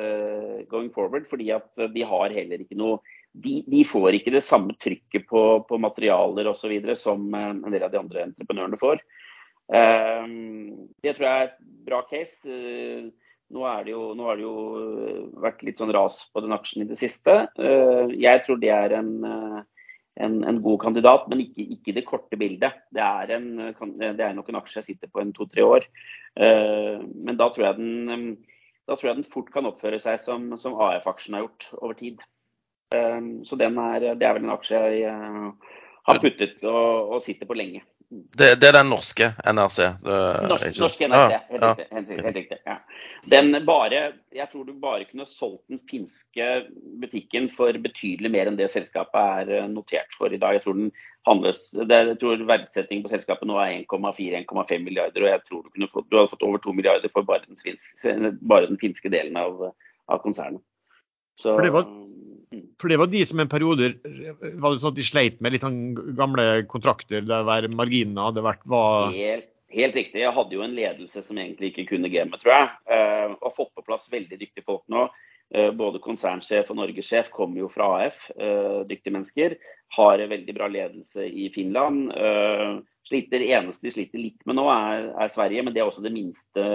going 0.71 0.87
forward, 0.95 1.25
fordi 1.27 1.49
at 1.51 1.81
de 1.91 2.05
har 2.07 2.31
heller 2.31 2.61
ikke 2.63 2.77
noe 2.79 3.01
de, 3.35 3.57
de 3.67 3.81
får 3.83 4.15
ikke 4.15 4.31
det 4.31 4.45
samme 4.47 4.77
trykket 4.79 5.25
på, 5.27 5.41
på 5.67 5.79
materialer 5.83 6.47
osv. 6.47 6.71
som 6.95 7.27
en 7.35 7.67
del 7.67 7.83
av 7.83 7.91
de 7.91 7.99
andre 7.99 8.23
entreprenørene 8.29 8.79
får. 8.79 9.03
Det 9.67 11.13
tror 11.17 11.27
jeg 11.27 11.35
er 11.35 11.49
et 11.49 11.59
bra 11.89 11.99
case. 12.07 12.47
Nå, 13.53 13.63
har 13.63 13.85
det 13.87 13.93
det 14.39 14.43
jo 14.43 14.55
vært 15.39 15.61
litt 15.63 15.79
sånn 15.79 15.93
ras 15.95 16.19
på 16.33 16.43
den 16.43 16.55
aksjen 16.55 16.83
i 16.83 16.89
det 16.89 16.97
siste. 16.99 17.45
Jeg 17.55 18.43
tror 18.43 18.59
det 18.59 18.73
er 18.75 18.95
en 18.97 19.13
en, 20.17 20.43
en, 20.43 20.61
god 20.61 20.79
kandidat, 20.81 21.27
men 21.29 21.43
ikke, 21.43 21.65
ikke 21.75 21.95
det 21.97 22.05
korte 22.07 22.39
bildet. 22.39 22.79
Det 22.93 23.03
er, 23.03 23.33
en, 23.37 23.49
det 23.99 24.23
er, 24.23 24.33
nok 24.35 24.49
en 24.49 24.59
aksje 24.61 24.79
jeg 24.79 24.87
sitter 24.91 25.11
på 25.13 25.21
en 25.21 25.33
to-tre 25.35 25.65
år. 25.65 25.85
Men 26.37 27.37
da 27.39 27.49
tror, 27.53 27.77
den, 27.77 28.31
da 28.87 28.95
tror, 28.95 29.11
jeg 29.11 29.19
den, 29.21 29.29
fort 29.33 29.51
kan 29.53 29.69
oppføre 29.69 29.99
seg 30.03 30.19
som, 30.23 30.49
som 30.61 30.77
AF-aksjen 30.87 31.37
har 31.37 31.45
gjort 31.45 31.69
over 31.81 31.97
tid. 31.99 32.25
Så 33.45 33.59
er, 33.59 34.09
det 34.15 34.25
er 34.25 34.37
vel 34.37 34.47
en 34.47 34.55
aksje 34.55 34.81
jeg 34.95 35.13
har 36.07 36.21
puttet 36.23 36.63
og, 36.63 37.13
og 37.17 37.23
sitter 37.25 37.49
på 37.49 37.57
lenge. 37.59 37.83
Det, 38.09 38.55
det, 38.55 38.69
er 38.69 38.75
den 38.77 38.87
norske 38.87 39.25
NRC? 39.43 39.77
Det, 39.99 40.17
norsk, 40.47 40.77
norske 40.79 41.07
NRC, 41.11 41.33
ja, 41.33 41.39
helt, 41.49 41.63
ja. 41.63 41.71
Riktig, 41.75 41.87
helt, 41.91 42.11
helt, 42.23 42.37
riktig. 42.37 42.57
Ja. 42.63 42.75
Den 43.33 43.57
bare, 43.67 44.03
jeg 44.31 44.47
tror 44.51 44.63
du 44.63 44.71
bare 44.79 45.07
kunne 45.09 45.25
solgt 45.27 45.65
den 45.67 45.81
finske 45.91 46.47
butikken 47.01 47.49
for 47.57 47.75
betydelig 47.83 48.31
mer 48.31 48.47
enn 48.47 48.59
det 48.59 48.69
selskapet 48.71 49.19
er 49.41 49.51
eh, 49.57 49.67
notert 49.73 50.15
for 50.15 50.31
i 50.31 50.39
dag. 50.39 50.55
Jeg 50.55 50.63
tror, 50.63 50.79
den 50.79 50.93
handles, 51.27 51.65
det, 51.75 51.99
jeg 52.13 52.19
tror 52.23 52.47
verdsettingen 52.47 53.03
på 53.03 53.11
selskapet 53.11 53.51
nå 53.51 53.59
er 53.59 53.75
1,4-1,5 53.81 54.87
milliarder, 54.87 55.27
og 55.27 55.33
jeg 55.33 55.43
tror 55.49 55.65
du, 55.65 55.69
kunne 55.75 55.91
fått, 55.91 56.07
du 56.07 56.19
hadde 56.21 56.31
fått 56.31 56.47
over 56.47 56.63
2 56.63 56.77
milliarder 56.79 57.11
for 57.11 57.27
bare 57.27 57.43
den, 57.43 57.59
finske, 57.59 58.31
bare 58.39 58.71
den 58.71 58.79
finske 58.79 59.11
delen 59.11 59.35
av, 59.41 59.73
av 60.07 60.23
konsernet. 60.23 60.63
Så, 61.37 61.51
for 61.51 61.67
det 61.67 61.75
var 61.75 61.91
for 62.79 62.87
det 62.91 62.97
var 62.99 63.09
de 63.11 63.21
som 63.27 63.41
en 63.41 63.49
periode 63.51 63.91
var 64.05 64.71
det 64.71 64.79
sånn 64.79 64.93
at 64.93 64.97
de 64.97 65.05
sleit 65.05 65.39
med 65.43 65.53
litt 65.53 65.65
sånn 65.65 66.15
gamle 66.17 66.63
kontrakter 66.71 67.25
der 67.27 67.69
marginene 67.75 68.27
hadde 68.29 68.43
vært 68.45 68.63
var... 68.71 69.11
Helt, 69.11 69.49
helt, 69.73 69.97
riktig. 69.97 70.21
Jeg 70.23 70.35
hadde 70.35 70.55
jo 70.55 70.63
en 70.63 70.75
ledelse 70.77 71.23
som 71.25 71.39
egentlig 71.39 71.73
ikke 71.73 71.89
kunne 71.91 72.11
gamet, 72.13 72.39
tror 72.43 72.53
jeg. 72.55 72.69
Uh, 72.87 73.35
og 73.41 73.55
fått 73.57 73.73
på 73.75 73.85
plass 73.89 74.07
veldig 74.13 74.39
dyktige 74.39 74.67
folk 74.67 74.85
nå. 74.93 75.09
Uh, 75.55 75.71
både 75.75 76.03
konsernsjef 76.03 76.71
og 76.71 76.79
norgessjef 76.79 77.31
kommer 77.35 77.65
jo 77.65 77.71
fra 77.73 77.89
AF, 78.05 78.19
uh, 78.37 78.47
eh, 78.47 78.79
dyktige 78.87 79.17
mennesker. 79.17 79.57
Har 79.97 80.23
veldig 80.23 80.55
bra 80.55 80.71
ledelse 80.71 81.27
i 81.27 81.51
Finland. 81.55 82.09
Sliter, 83.07 83.39
eneste 83.39 83.87
de 83.87 83.93
sliter 83.93 84.19
litt 84.19 84.41
med 84.47 84.57
nå, 84.59 84.65
er, 84.67 85.05
er, 85.15 85.29
Sverige, 85.31 85.63
men 85.63 85.71
det 85.71 85.79
er 85.79 85.87
også 85.87 86.03
det 86.03 86.11
minste, 86.11 86.65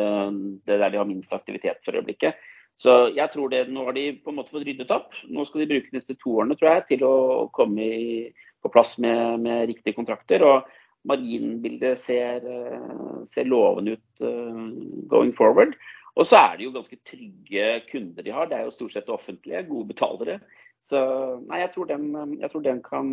det 0.64 0.78
der 0.80 0.88
de 0.88 0.96
har 0.96 1.04
minst 1.04 1.34
aktivitet 1.36 1.84
for 1.84 1.98
øyeblikket. 1.98 2.40
Så 2.80 3.12
jeg 3.14 3.30
tror 3.32 3.50
det, 3.52 3.66
Nå 3.70 3.84
har 3.86 3.96
de 3.96 4.06
på 4.22 4.32
en 4.32 4.38
måte 4.40 4.52
fått 4.54 4.66
ryddet 4.66 4.90
opp. 4.94 5.14
Nå 5.30 5.44
skal 5.46 5.62
de 5.62 5.70
bruke 5.74 5.94
disse 5.94 6.16
to 6.18 6.36
årene 6.40 6.56
tror 6.58 6.72
jeg, 6.74 6.86
til 6.92 7.04
å 7.06 7.16
komme 7.54 7.84
i, 7.86 8.14
på 8.62 8.72
plass 8.72 8.96
med, 9.02 9.42
med, 9.44 9.66
riktige 9.70 9.96
kontrakter. 9.98 10.42
og 10.42 10.70
Marginbildet 11.08 11.98
ser, 11.98 12.44
eh, 12.46 13.22
ser 13.26 13.48
lovende 13.50 13.96
ut 13.96 14.22
uh, 14.22 14.58
going 15.10 15.32
forward. 15.34 15.74
Og 16.14 16.28
så 16.28 16.38
er 16.38 16.58
det 16.58 16.66
jo 16.68 16.74
ganske 16.76 16.98
trygge 17.08 17.70
kunder 17.88 18.22
de 18.22 18.34
har. 18.34 18.46
Det 18.46 18.58
er 18.58 18.68
jo 18.68 18.74
stort 18.74 18.94
sett 18.94 19.10
offentlige, 19.10 19.64
gode 19.66 19.90
betalere. 19.90 20.38
Så 20.82 21.00
nei, 21.48 21.62
jeg 21.62 21.72
tror 21.74 21.88
den, 21.90 22.06
jeg 22.38 22.50
tror 22.52 22.62
den 22.66 22.82
kan 22.86 23.10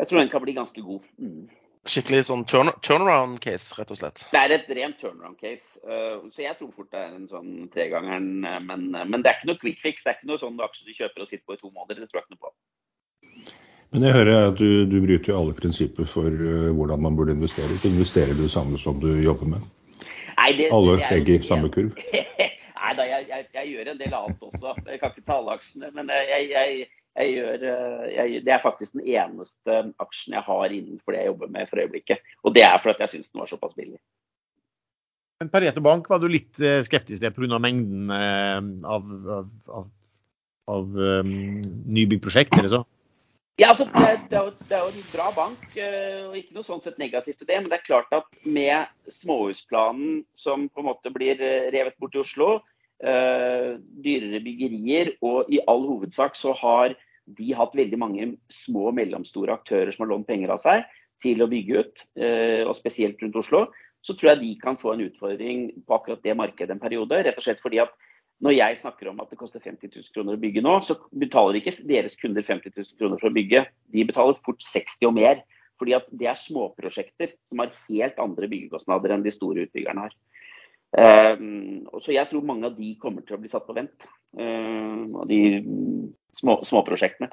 jeg 0.00 0.08
tror 0.08 0.22
den 0.22 0.30
kan 0.32 0.42
bli 0.42 0.54
ganske 0.56 0.82
god. 0.82 1.06
Mm 1.20 1.48
skikkelig 1.88 2.26
sånn 2.28 2.42
turn 2.48 2.72
turnaround 2.84 3.40
case, 3.44 3.72
rett 3.78 3.92
og 3.92 4.00
slett? 4.00 4.24
Det 4.32 4.40
er 4.40 4.54
et 4.56 4.68
rent 4.76 4.98
turnaround 5.00 5.38
case. 5.40 5.64
Uh, 5.86 6.28
så 6.34 6.44
jeg 6.44 6.58
tror 6.58 6.72
fort 6.76 6.90
det 6.92 7.00
er 7.00 7.14
en 7.16 7.28
sånn 7.30 7.70
tregangeren. 7.74 8.44
Uh, 8.44 8.58
men, 8.66 8.90
uh, 8.92 9.06
men, 9.06 9.24
det 9.24 9.32
er 9.32 9.40
ikke 9.40 9.52
noe 9.52 9.62
quick 9.62 9.80
fix. 9.82 10.04
Det 10.04 10.12
er 10.12 10.18
ikke 10.18 10.30
noe 10.32 10.42
sånn 10.42 10.60
aksje 10.60 10.88
du 10.88 10.94
kjøper 10.96 11.24
og 11.24 11.30
sitter 11.30 11.46
på 11.46 11.56
i 11.56 11.62
to 11.62 11.72
måneder. 11.72 12.02
Det 12.02 12.10
tror 12.10 12.20
jeg 12.20 12.28
ikke 12.28 12.36
noe 12.36 12.44
på. 12.44 12.54
Men 13.90 14.06
jeg 14.06 14.14
hører 14.14 14.50
at 14.52 14.60
du, 14.60 14.68
du 14.86 15.00
bryter 15.02 15.32
jo 15.32 15.40
alle 15.40 15.56
prinsipper 15.58 16.06
for 16.06 16.30
hvordan 16.30 17.00
man 17.02 17.16
burde 17.18 17.34
investere. 17.34 17.72
Ikke 17.74 17.90
investerer 17.90 18.36
du 18.38 18.44
det 18.44 18.52
samme 18.52 18.78
som 18.78 19.00
du 19.02 19.08
jobber 19.18 19.56
med? 19.56 19.64
Nei, 20.36 20.52
det, 20.56 20.68
alle 20.72 21.00
legger 21.00 21.40
i 21.40 21.48
samme 21.48 21.72
kurv? 21.74 21.96
Nei 22.80 22.92
da, 22.96 23.04
jeg, 23.04 23.26
jeg, 23.28 23.48
jeg, 23.56 23.72
gjør 23.74 23.90
en 23.90 23.98
del 23.98 24.14
annet 24.14 24.46
også. 24.46 24.76
Jeg 24.86 25.00
kan 25.02 25.10
ikke 25.10 25.26
ta 25.26 25.40
alle 25.40 25.56
aksjene. 25.58 25.90
Men 25.96 26.12
jeg, 26.14 26.46
jeg 26.54 26.86
gjør, 27.18 27.64
eh, 27.66 28.06
jeg, 28.14 28.42
det 28.46 28.52
er 28.54 28.62
faktisk 28.62 28.94
den 28.94 29.06
eneste 29.08 29.80
aksjen 30.02 30.36
jeg 30.36 30.46
har 30.46 30.74
innenfor 30.74 31.14
det 31.14 31.24
jeg 31.24 31.32
jobber 31.32 31.52
med 31.52 31.70
for 31.70 31.82
øyeblikket. 31.82 32.22
Og 32.44 32.54
det 32.54 32.64
er 32.66 32.78
fordi 32.82 33.04
jeg 33.04 33.14
syns 33.16 33.32
den 33.32 33.42
var 33.42 33.50
såpass 33.50 33.74
billig. 33.76 33.98
Men 35.40 35.50
Pareto 35.50 35.82
Bank 35.82 36.08
var 36.10 36.20
du 36.20 36.28
litt 36.30 36.60
eh, 36.62 36.82
skeptisk 36.86 37.22
til 37.24 37.34
pga. 37.34 37.58
mengden 37.58 38.14
eh, 38.14 38.62
av, 38.84 39.10
av, 39.38 39.50
av, 39.80 39.90
av 40.70 40.96
um, 40.96 41.36
nybyggprosjekt, 41.90 42.58
eller 42.60 42.74
så? 42.76 42.82
Ja, 43.60 43.72
altså, 43.72 43.84
det, 43.90 44.28
det, 44.30 44.36
er 44.38 44.46
jo, 44.46 44.52
det, 44.68 44.76
er, 44.76 44.84
jo, 44.86 44.92
en 44.94 45.08
bra 45.12 45.26
bank, 45.36 45.64
og 46.30 46.36
ikke 46.38 46.54
noe 46.56 46.64
sånn 46.64 46.80
sett 46.80 47.00
negativt 47.02 47.42
til 47.42 47.48
det. 47.50 47.58
Men 47.58 47.68
det 47.68 47.80
er 47.80 47.88
klart 47.90 48.14
at 48.16 48.38
med 48.46 48.88
småhusplanen 49.12 50.22
som 50.38 50.70
på 50.70 50.80
en 50.80 50.88
måte 50.88 51.12
blir 51.12 51.36
revet 51.74 51.98
bort 52.00 52.16
i 52.16 52.22
Oslo, 52.22 52.54
dyrere 53.00 54.42
byggerier, 54.44 55.14
og 55.24 55.48
i 55.48 55.60
all 55.70 55.86
hovedsak 55.88 56.34
så 56.36 56.52
har 56.58 56.92
de 57.38 57.52
hatt 57.56 57.76
veldig 57.78 57.98
mange 58.00 58.26
små 58.52 58.90
og 58.90 58.96
mellomstore 58.98 59.54
aktører 59.54 59.94
som 59.94 60.04
har 60.04 60.10
lånt 60.12 60.28
penger 60.28 60.52
av 60.52 60.60
seg 60.60 60.84
til 61.22 61.40
å 61.40 61.48
bygge 61.48 61.80
ut, 61.80 62.02
uh, 62.20 62.66
og 62.66 62.74
spesielt 62.76 63.20
rundt 63.22 63.38
Oslo 63.40 63.66
så 64.06 64.16
tror 64.16 64.32
jeg 64.32 64.40
de 64.40 64.52
kan 64.60 64.78
få 64.80 64.94
en 64.94 65.04
utfordring 65.04 65.66
på 65.84 65.96
akkurat 65.96 66.22
det 66.24 66.36
markedet 66.36 66.72
en 66.72 66.82
periode. 66.82 67.18
Rett 67.24 67.36
og 67.36 67.44
slett 67.44 67.60
fordi 67.60 67.82
at 67.82 67.92
når 68.40 68.54
jeg 68.56 68.78
snakker 68.80 69.10
om 69.10 69.20
at 69.20 69.28
det 69.32 69.36
koster 69.36 69.60
50 69.60 69.92
000 69.92 70.14
kroner 70.14 70.38
å 70.38 70.40
bygge 70.40 70.62
nå, 70.64 70.78
så 70.86 70.96
betaler 71.12 71.58
ikke 71.58 71.76
deres 71.84 72.16
kunder 72.20 72.46
50 72.46 72.72
000 72.72 72.96
kroner 73.00 73.20
for 73.20 73.28
å 73.28 73.36
bygge. 73.36 73.66
De 73.92 74.06
betaler 74.08 74.40
fort 74.46 74.64
60 74.64 75.10
og 75.10 75.16
mer. 75.18 75.42
Fordi 75.80 75.94
at 75.96 76.08
det 76.12 76.28
er 76.28 76.40
småprosjekter 76.40 77.34
som 77.48 77.60
har 77.62 77.76
helt 77.88 78.18
andre 78.20 78.48
byggekostnader 78.52 79.14
enn 79.14 79.24
de 79.24 79.32
store 79.32 79.66
utbyggerne 79.66 80.06
har. 80.06 80.16
Um, 80.90 81.86
så 82.02 82.14
jeg 82.14 82.26
tror 82.30 82.46
mange 82.46 82.66
av 82.66 82.74
de 82.78 82.94
kommer 82.98 83.22
til 83.26 83.36
å 83.36 83.40
bli 83.42 83.50
satt 83.52 83.66
på 83.68 83.76
vent. 83.76 84.08
av 84.40 85.26
de 85.26 85.40
små, 86.34 86.60
småprosjektene. 86.66 87.30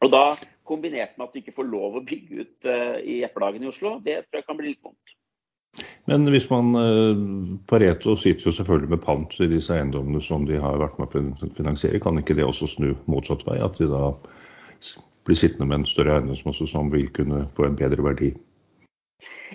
Og 0.00 0.08
da 0.12 0.24
kombinert 0.64 1.18
med 1.18 1.26
at 1.26 1.34
du 1.34 1.42
ikke 1.42 1.56
får 1.58 1.68
lov 1.68 1.98
å 1.98 2.04
bygge 2.04 2.42
ut 2.42 2.68
uh, 2.68 2.96
i 3.00 3.20
Jeppedagen 3.20 3.64
i 3.64 3.70
Oslo, 3.70 3.98
det 4.04 4.22
tror 4.24 4.40
jeg 4.40 4.48
kan 4.48 4.60
bli 4.60 4.72
litt 4.72 4.84
vondt. 4.84 5.16
Men 6.06 6.28
hvis 6.30 6.46
man 6.50 6.70
eh, 6.78 7.22
Pareto 7.68 8.14
sitter 8.16 8.48
jo 8.48 8.54
selvfølgelig 8.54 8.92
med 8.94 9.02
pant 9.02 9.34
i 9.42 9.48
disse 9.50 9.74
eiendommene 9.74 10.22
som 10.22 10.46
de 10.48 10.60
har 10.62 10.78
vært 10.80 11.00
med 11.00 11.10
å 11.10 11.50
finansiere. 11.56 12.00
Kan 12.02 12.20
ikke 12.20 12.36
det 12.38 12.46
også 12.46 12.68
snu 12.70 12.92
motsatt 13.10 13.42
vei? 13.48 13.58
At 13.60 13.80
de 13.80 13.88
da 13.90 14.12
blir 15.26 15.38
sittende 15.38 15.66
med 15.66 15.80
en 15.80 15.88
større 15.90 16.20
eiendomsmasse 16.20 16.68
som 16.70 16.92
vil 16.94 17.10
kunne 17.16 17.42
få 17.56 17.66
en 17.66 17.78
bedre 17.78 18.06
verdi? 18.06 18.30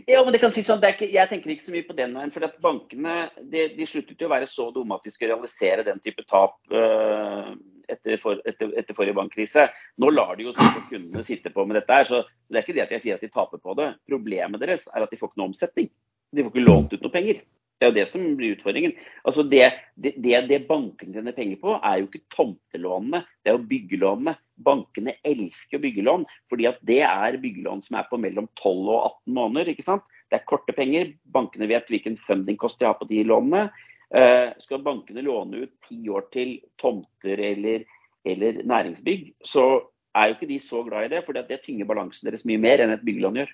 Ja, 0.05 0.24
men 0.24 0.34
det 0.34 0.39
kan 0.41 0.53
si 0.53 0.64
sånn, 0.66 0.82
ikke, 0.82 1.07
Jeg 1.14 1.30
tenker 1.30 1.51
ikke 1.53 1.68
så 1.68 1.74
mye 1.74 1.86
på 1.86 1.95
den 1.97 2.16
veien. 2.18 2.32
for 2.34 2.45
at 2.47 2.57
Bankene 2.64 3.18
de, 3.38 3.68
de 3.76 3.88
sluttet 3.88 4.22
jo 4.22 4.30
å 4.30 4.34
være 4.34 4.49
så 4.49 4.70
dumme 4.74 4.97
at 4.97 5.05
de 5.05 5.14
skulle 5.14 5.36
realisere 5.36 5.86
den 5.86 6.01
type 6.01 6.26
tap 6.30 6.57
uh, 6.74 7.53
etter, 7.91 8.18
for, 8.24 8.41
etter, 8.47 8.72
etter, 8.80 8.97
forrige 8.97 9.18
bankkrise. 9.20 9.68
Nå 10.01 10.12
lar 10.16 10.34
de 10.38 10.47
jo 10.47 10.55
sånn 10.57 10.88
kundene 10.89 11.26
sitte 11.28 11.53
på 11.53 11.66
med 11.68 11.78
dette. 11.78 11.93
her, 11.93 12.09
så 12.09 12.24
Det 12.47 12.57
er 12.57 12.66
ikke 12.66 12.78
det 12.80 12.86
at 12.88 12.95
jeg 12.97 13.05
sier 13.05 13.20
at 13.20 13.26
de 13.26 13.32
taper 13.32 13.62
på 13.62 13.78
det. 13.78 13.91
Problemet 14.09 14.64
deres 14.64 14.88
er 14.89 15.05
at 15.05 15.12
de 15.12 15.20
får 15.20 15.32
ikke 15.32 15.43
noe 15.43 15.51
omsetning. 15.51 15.91
De 16.32 16.45
får 16.45 16.53
ikke 16.53 16.68
lånt 16.68 16.95
ut 16.95 17.03
noe 17.03 17.14
penger. 17.14 17.43
Det 17.82 17.88
er 17.88 17.90
jo 17.90 17.98
det 17.98 18.10
som 18.12 18.26
blir 18.38 18.52
utfordringen. 18.54 18.92
Altså 19.26 19.42
det, 19.50 19.72
det, 19.98 20.14
det, 20.22 20.60
bankene 20.68 21.16
tjener 21.16 21.34
penger 21.34 21.58
på, 21.64 21.80
er 21.82 21.96
jo 21.98 22.12
ikke 22.12 22.36
tomtelånene, 22.36 23.24
det 23.42 23.50
er 23.50 23.56
jo 23.58 23.70
byggelånene. 23.72 24.36
Bankene 24.62 25.16
elsker 25.26 25.82
byggelån, 25.82 26.28
fordi 26.52 26.68
at 26.70 26.78
det 26.86 27.00
er 27.08 27.40
byggelån 27.42 27.82
som 27.82 27.98
er 27.98 28.06
på 28.12 28.20
mellom 28.22 28.46
12 28.62 28.84
og 28.84 29.00
18 29.00 29.34
måneder. 29.40 29.74
ikke 29.74 29.88
sant? 29.88 30.06
Det 30.30 30.38
er 30.38 30.46
korte 30.46 30.78
penger. 30.78 31.10
Bankene 31.34 31.72
vet 31.74 31.90
hvilken 31.90 32.20
fundingkost 32.28 32.78
de 32.78 32.86
har 32.86 33.02
på 33.02 33.10
de 33.10 33.24
lånene. 33.26 33.66
Eh, 34.14 34.54
skal 34.62 34.86
bankene 34.86 35.26
låne 35.26 35.66
ut 35.66 35.74
ti 35.90 36.04
år 36.14 36.30
til 36.38 36.60
tomter 36.78 37.42
eller, 37.50 37.90
eller, 38.22 38.62
næringsbygg, 38.62 39.30
så 39.42 39.88
er 40.14 40.30
jo 40.30 40.38
ikke 40.38 40.54
de 40.54 40.62
så 40.62 40.86
glad 40.86 41.10
i 41.10 41.14
det, 41.16 41.26
for 41.26 41.34
det 41.34 41.64
tynger 41.66 41.90
balansen 41.90 42.30
deres 42.30 42.46
mye 42.46 42.62
mer 42.62 42.84
enn 42.84 42.94
et 42.94 43.06
byggelån 43.08 43.42
gjør. 43.42 43.54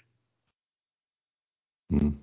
Mm. 1.95 2.15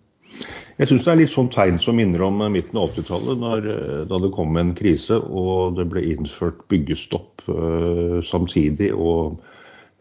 Jeg 0.75 0.91
syns 0.91 1.05
det 1.07 1.11
er 1.13 1.19
litt 1.21 1.31
sånn 1.31 1.53
tegn 1.55 1.77
som 1.79 1.95
minner 1.95 2.25
om 2.27 2.41
midten 2.51 2.79
av 2.81 2.91
80-tallet, 2.91 3.43
eh, 3.71 3.99
da 4.11 4.19
det 4.25 4.31
kom 4.35 4.57
en 4.59 4.73
krise 4.75 5.21
og 5.23 5.77
det 5.79 5.87
ble 5.93 6.03
innført 6.11 6.65
byggestopp 6.73 7.45
uh, 7.47 8.19
samtidig. 8.27 8.91
og 8.95 9.39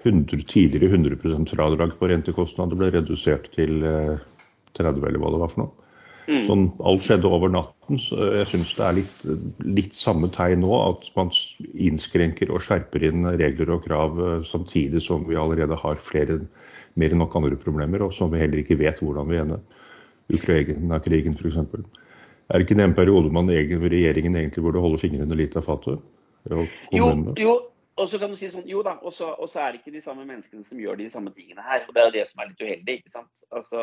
100, 0.03 0.41
tidligere 0.49 0.89
100 0.97 1.45
fradrag 1.53 1.93
på 1.99 2.09
rentekostnader 2.09 2.75
ble 2.79 2.89
redusert 2.91 3.45
til 3.53 3.85
uh, 3.85 4.17
eh, 4.17 4.25
30, 4.81 5.05
eller 5.05 5.21
hva 5.21 5.29
det 5.35 5.41
var 5.43 5.53
for 5.53 5.61
noe. 5.61 5.91
Mm. 6.23 6.41
Sånn, 6.47 6.65
alt 6.89 7.05
skjedde 7.05 7.29
over 7.29 7.53
natten. 7.53 8.01
så 8.01 8.31
Jeg 8.39 8.49
syns 8.49 8.73
det 8.79 8.87
er 8.87 8.97
litt, 8.97 9.27
litt, 9.77 9.93
samme 9.93 10.31
tegn 10.33 10.63
nå, 10.65 10.73
at 10.87 11.05
man 11.19 11.29
innskrenker 11.75 12.49
og 12.49 12.65
skjerper 12.65 13.05
inn 13.11 13.29
regler 13.37 13.75
og 13.75 13.85
krav 13.85 14.17
samtidig 14.49 15.03
som 15.05 15.27
vi 15.29 15.37
allerede 15.37 15.77
har 15.77 16.01
flere, 16.01 16.41
mer 16.97 17.13
enn 17.13 17.21
nok 17.21 17.37
andre 17.37 17.59
problemer, 17.61 18.01
og 18.01 18.15
som 18.17 18.33
vi 18.33 18.41
heller 18.41 18.63
ikke 18.63 18.79
vet 18.81 19.03
hvordan 19.03 19.29
vi 19.29 19.41
ender. 19.43 19.82
Ukraina-krigen 20.31 21.35
f.eks. 21.35 21.59
Er 22.49 22.59
det 22.59 22.65
ikke 22.67 22.77
den 22.77 22.89
en 22.91 22.95
periode 22.95 23.31
man 23.33 23.49
regjeringen 23.49 24.35
egentlig 24.35 24.63
burde 24.63 24.83
holde 24.83 25.01
fingrene 25.01 25.37
litt 25.37 25.55
av 25.59 25.65
fatet? 25.67 26.01
Jo, 26.91 27.07
jo, 27.39 27.53
og 27.95 28.09
så 28.09 28.19
kan 28.19 28.33
du 28.33 28.37
si 28.39 28.49
sånn, 28.49 28.65
jo 28.67 28.81
da, 28.85 28.95
og 29.05 29.13
så 29.13 29.35
er 29.61 29.73
det 29.73 29.81
ikke 29.81 29.93
de 29.93 30.01
samme 30.03 30.25
menneskene 30.25 30.65
som 30.65 30.79
gjør 30.81 30.97
de 30.99 31.09
samme 31.13 31.31
tingene 31.35 31.63
her. 31.63 31.85
og 31.87 31.93
Det 31.95 32.01
er 32.03 32.13
det 32.15 32.27
som 32.29 32.41
er 32.41 32.49
litt 32.49 32.63
uheldig. 32.63 32.95
ikke 32.99 33.13
sant? 33.13 33.43
Altså, 33.53 33.81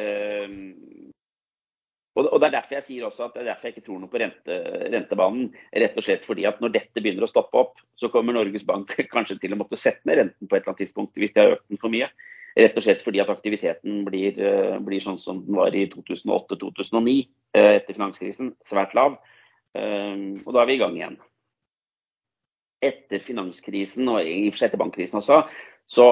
øh, 0.00 0.54
og, 2.16 2.24
og, 2.26 2.40
Det 2.40 2.48
er 2.48 2.56
derfor 2.56 2.78
jeg 2.78 2.86
sier 2.88 3.06
også 3.06 3.26
at 3.26 3.36
det 3.36 3.42
er 3.42 3.50
derfor 3.52 3.68
jeg 3.68 3.76
ikke 3.76 3.86
tror 3.86 4.00
noe 4.00 4.10
på 4.10 4.22
rente, 4.22 4.56
rentebanen. 4.96 5.52
Rett 5.84 6.00
og 6.00 6.06
slett 6.06 6.24
fordi 6.26 6.48
at 6.48 6.64
når 6.64 6.74
dette 6.78 7.04
begynner 7.04 7.28
å 7.28 7.30
stoppe 7.30 7.60
opp, 7.60 7.84
så 8.00 8.08
kommer 8.08 8.34
Norges 8.34 8.64
Bank 8.66 8.96
kanskje 9.14 9.38
til 9.44 9.54
å 9.54 9.60
måtte 9.60 9.78
sette 9.80 10.08
ned 10.08 10.22
renten 10.24 10.48
på 10.48 10.56
et 10.56 10.62
eller 10.62 10.74
annet 10.74 10.84
tidspunkt 10.86 11.20
hvis 11.20 11.36
de 11.36 11.44
har 11.44 11.58
økt 11.58 11.68
den 11.68 11.82
for 11.82 11.92
mye. 11.92 12.08
Rett 12.58 12.78
og 12.78 12.84
slett 12.84 13.02
fordi 13.04 13.20
at 13.22 13.30
aktiviteten 13.30 14.04
blir, 14.06 14.38
eh, 14.38 14.78
blir 14.82 15.02
sånn 15.02 15.20
som 15.22 15.44
den 15.46 15.56
var 15.56 15.74
i 15.74 15.86
2008-2009 15.92 17.28
eh, 17.54 17.76
etter 17.78 17.94
finanskrisen. 17.94 18.54
Svært 18.66 18.94
lav. 18.98 19.18
Eh, 19.74 20.16
og 20.44 20.54
da 20.54 20.62
er 20.62 20.70
vi 20.70 20.78
i 20.78 20.82
gang 20.82 20.96
igjen. 20.98 21.20
Etter 22.82 23.22
finanskrisen, 23.22 24.08
og 24.08 24.24
i 24.24 24.48
og 24.48 24.54
for 24.54 24.62
seg 24.62 24.70
etter 24.70 24.82
bankkrisen 24.82 25.20
også, 25.20 25.44
så 25.90 26.10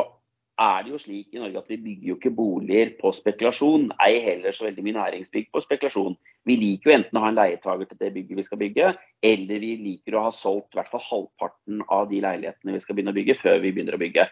er 0.59 0.82
det 0.82 0.91
jo 0.91 0.99
slik 0.99 1.34
i 1.34 1.39
Norge 1.39 1.61
at 1.61 1.70
vi 1.70 1.78
bygger 1.78 2.09
jo 2.09 2.16
ikke 2.18 2.34
boliger 2.34 2.91
på 2.99 3.12
spekulasjon. 3.14 3.93
Ei 4.03 4.18
heller 4.24 4.55
så 4.55 4.66
veldig 4.66 4.84
mye 4.84 4.97
næringsbygg 4.97 5.53
på 5.55 5.62
spekulasjon. 5.62 6.16
Vi 6.49 6.57
liker 6.59 6.91
jo 6.91 6.95
enten 6.97 7.18
å 7.18 7.22
ha 7.22 7.30
en 7.30 7.39
leietager 7.39 7.86
til 7.86 8.01
det 8.01 8.11
bygget 8.16 8.41
vi 8.41 8.47
skal 8.47 8.61
bygge, 8.62 8.93
eller 9.30 9.62
vi 9.62 9.72
liker 9.84 10.18
å 10.18 10.24
ha 10.26 10.32
solgt 10.34 10.74
i 10.74 10.80
hvert 10.80 10.91
fall 10.91 11.05
halvparten 11.07 11.84
av 11.95 12.09
de 12.11 12.22
leilighetene 12.24 12.74
vi 12.74 12.82
skal 12.82 12.99
begynne 12.99 13.14
å 13.14 13.18
bygge, 13.20 13.39
før 13.43 13.62
vi 13.62 13.72
begynner 13.76 13.99
å 13.99 14.03
bygge. 14.03 14.26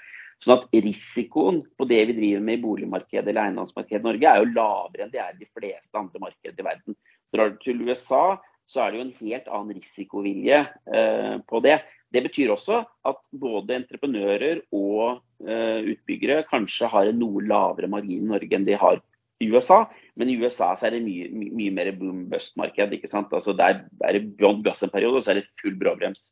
Sånn 0.45 0.59
at 0.59 0.75
risikoen 0.85 1.63
på 1.79 1.87
det 1.89 2.03
vi 2.11 2.17
driver 2.19 2.43
med 2.45 2.59
i 2.59 2.63
boligmarkedet 2.63 3.31
eller 3.31 3.47
eiendomsmarkedet 3.47 4.03
i 4.03 4.05
Norge 4.05 4.29
er 4.31 4.43
jo 4.43 4.53
lavere 4.53 5.07
enn 5.07 5.13
det 5.15 5.23
er 5.23 5.33
i 5.33 5.41
de 5.41 5.49
fleste 5.49 5.97
andre 5.97 6.21
markeder 6.23 6.61
i 6.61 6.67
verden. 6.67 6.99
Drar 7.33 7.55
du 7.55 7.59
til 7.63 7.81
USA, 7.87 8.37
så 8.67 8.83
er 8.83 8.93
det 8.93 8.99
jo 8.99 9.07
en 9.07 9.17
helt 9.23 9.49
annen 9.49 9.79
risikovilje 9.79 10.61
eh, 10.67 11.37
på 11.49 11.63
det. 11.65 11.79
Det 12.13 12.23
betyr 12.27 12.53
også 12.55 12.83
at 13.09 13.21
både 13.35 13.79
entreprenører 13.81 14.63
og 14.77 15.23
eh, 15.47 15.93
utbyggere 15.95 16.45
kanskje 16.51 16.91
har 16.93 17.11
en 17.11 17.21
noe 17.23 17.43
lavere 17.47 17.91
margin 17.91 18.25
i 18.25 18.33
Norge 18.35 18.59
enn 18.59 18.67
de 18.69 18.79
har 18.79 19.01
i 19.43 19.51
USA. 19.53 19.85
Men 20.17 20.31
i 20.31 20.37
USA 20.41 20.73
så 20.77 20.89
er 20.89 20.97
det 20.97 21.05
mye, 21.05 21.29
mye, 21.33 21.53
mye 21.57 21.75
mer 21.79 21.93
boom-bust-marked. 21.99 22.95
ikke 22.97 23.11
sant? 23.11 23.33
Altså 23.37 23.57
Der 23.57 23.85
er 24.05 24.19
det 24.19 24.37
bånn 24.41 24.63
gass 24.67 24.85
en 24.85 24.93
periode, 24.93 25.21
og 25.21 25.27
så 25.27 25.35
er 25.35 25.43
det 25.43 25.51
full 25.63 25.77
bråbrems. 25.81 26.31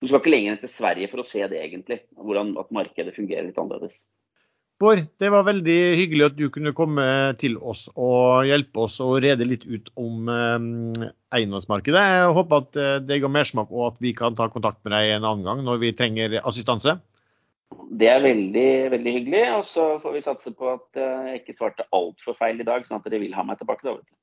Du 0.00 0.08
skal 0.08 0.22
ikke 0.22 0.32
lenger 0.32 0.54
enn 0.54 0.62
til 0.62 0.72
Sverige 0.72 1.10
for 1.12 1.20
å 1.20 1.28
se 1.28 1.44
det, 1.44 1.60
egentlig. 1.60 2.00
Hvordan 2.16 2.54
at 2.60 2.72
markedet 2.72 3.12
fungerer 3.16 3.44
litt 3.44 3.58
annerledes. 3.60 4.00
Bård, 4.80 5.02
det 5.20 5.28
var 5.28 5.44
veldig 5.44 5.76
hyggelig 5.98 6.24
at 6.30 6.36
du 6.38 6.46
kunne 6.48 6.72
komme 6.72 7.04
til 7.40 7.58
oss 7.58 7.82
og 7.92 8.46
hjelpe 8.48 8.86
oss 8.86 8.94
å 9.04 9.10
rede 9.20 9.44
litt 9.44 9.66
ut 9.68 9.90
om 10.00 10.30
eh, 10.32 11.10
eiendomsmarkedet. 11.36 12.00
Jeg 12.00 12.30
håper 12.38 12.62
at 12.62 12.78
eh, 12.80 12.94
det 13.04 13.18
ga 13.20 13.28
mersmak 13.28 13.68
og 13.74 13.90
at 13.90 13.98
vi 14.00 14.14
kan 14.16 14.38
ta 14.38 14.48
kontakt 14.48 14.80
med 14.86 14.94
deg 14.96 15.18
en 15.18 15.26
annen 15.28 15.44
gang 15.44 15.60
når 15.66 15.82
vi 15.82 15.92
trenger 15.98 16.38
assistanse. 16.40 16.96
Det 18.00 18.08
er 18.08 18.24
veldig 18.24 18.70
veldig 18.96 19.14
hyggelig. 19.18 19.44
Og 19.58 19.68
så 19.68 19.84
får 20.00 20.16
vi 20.16 20.24
satse 20.24 20.54
på 20.56 20.72
at 20.72 21.02
eh, 21.02 21.28
jeg 21.28 21.42
ikke 21.42 21.58
svarte 21.58 21.88
altfor 21.92 22.40
feil 22.40 22.64
i 22.64 22.68
dag, 22.70 22.88
sånn 22.88 23.02
at 23.02 23.10
dere 23.10 23.20
vil 23.20 23.36
ha 23.36 23.44
meg 23.44 23.60
tilbake. 23.60 23.84
da, 23.84 23.98
vet 23.98 24.08
du. 24.08 24.16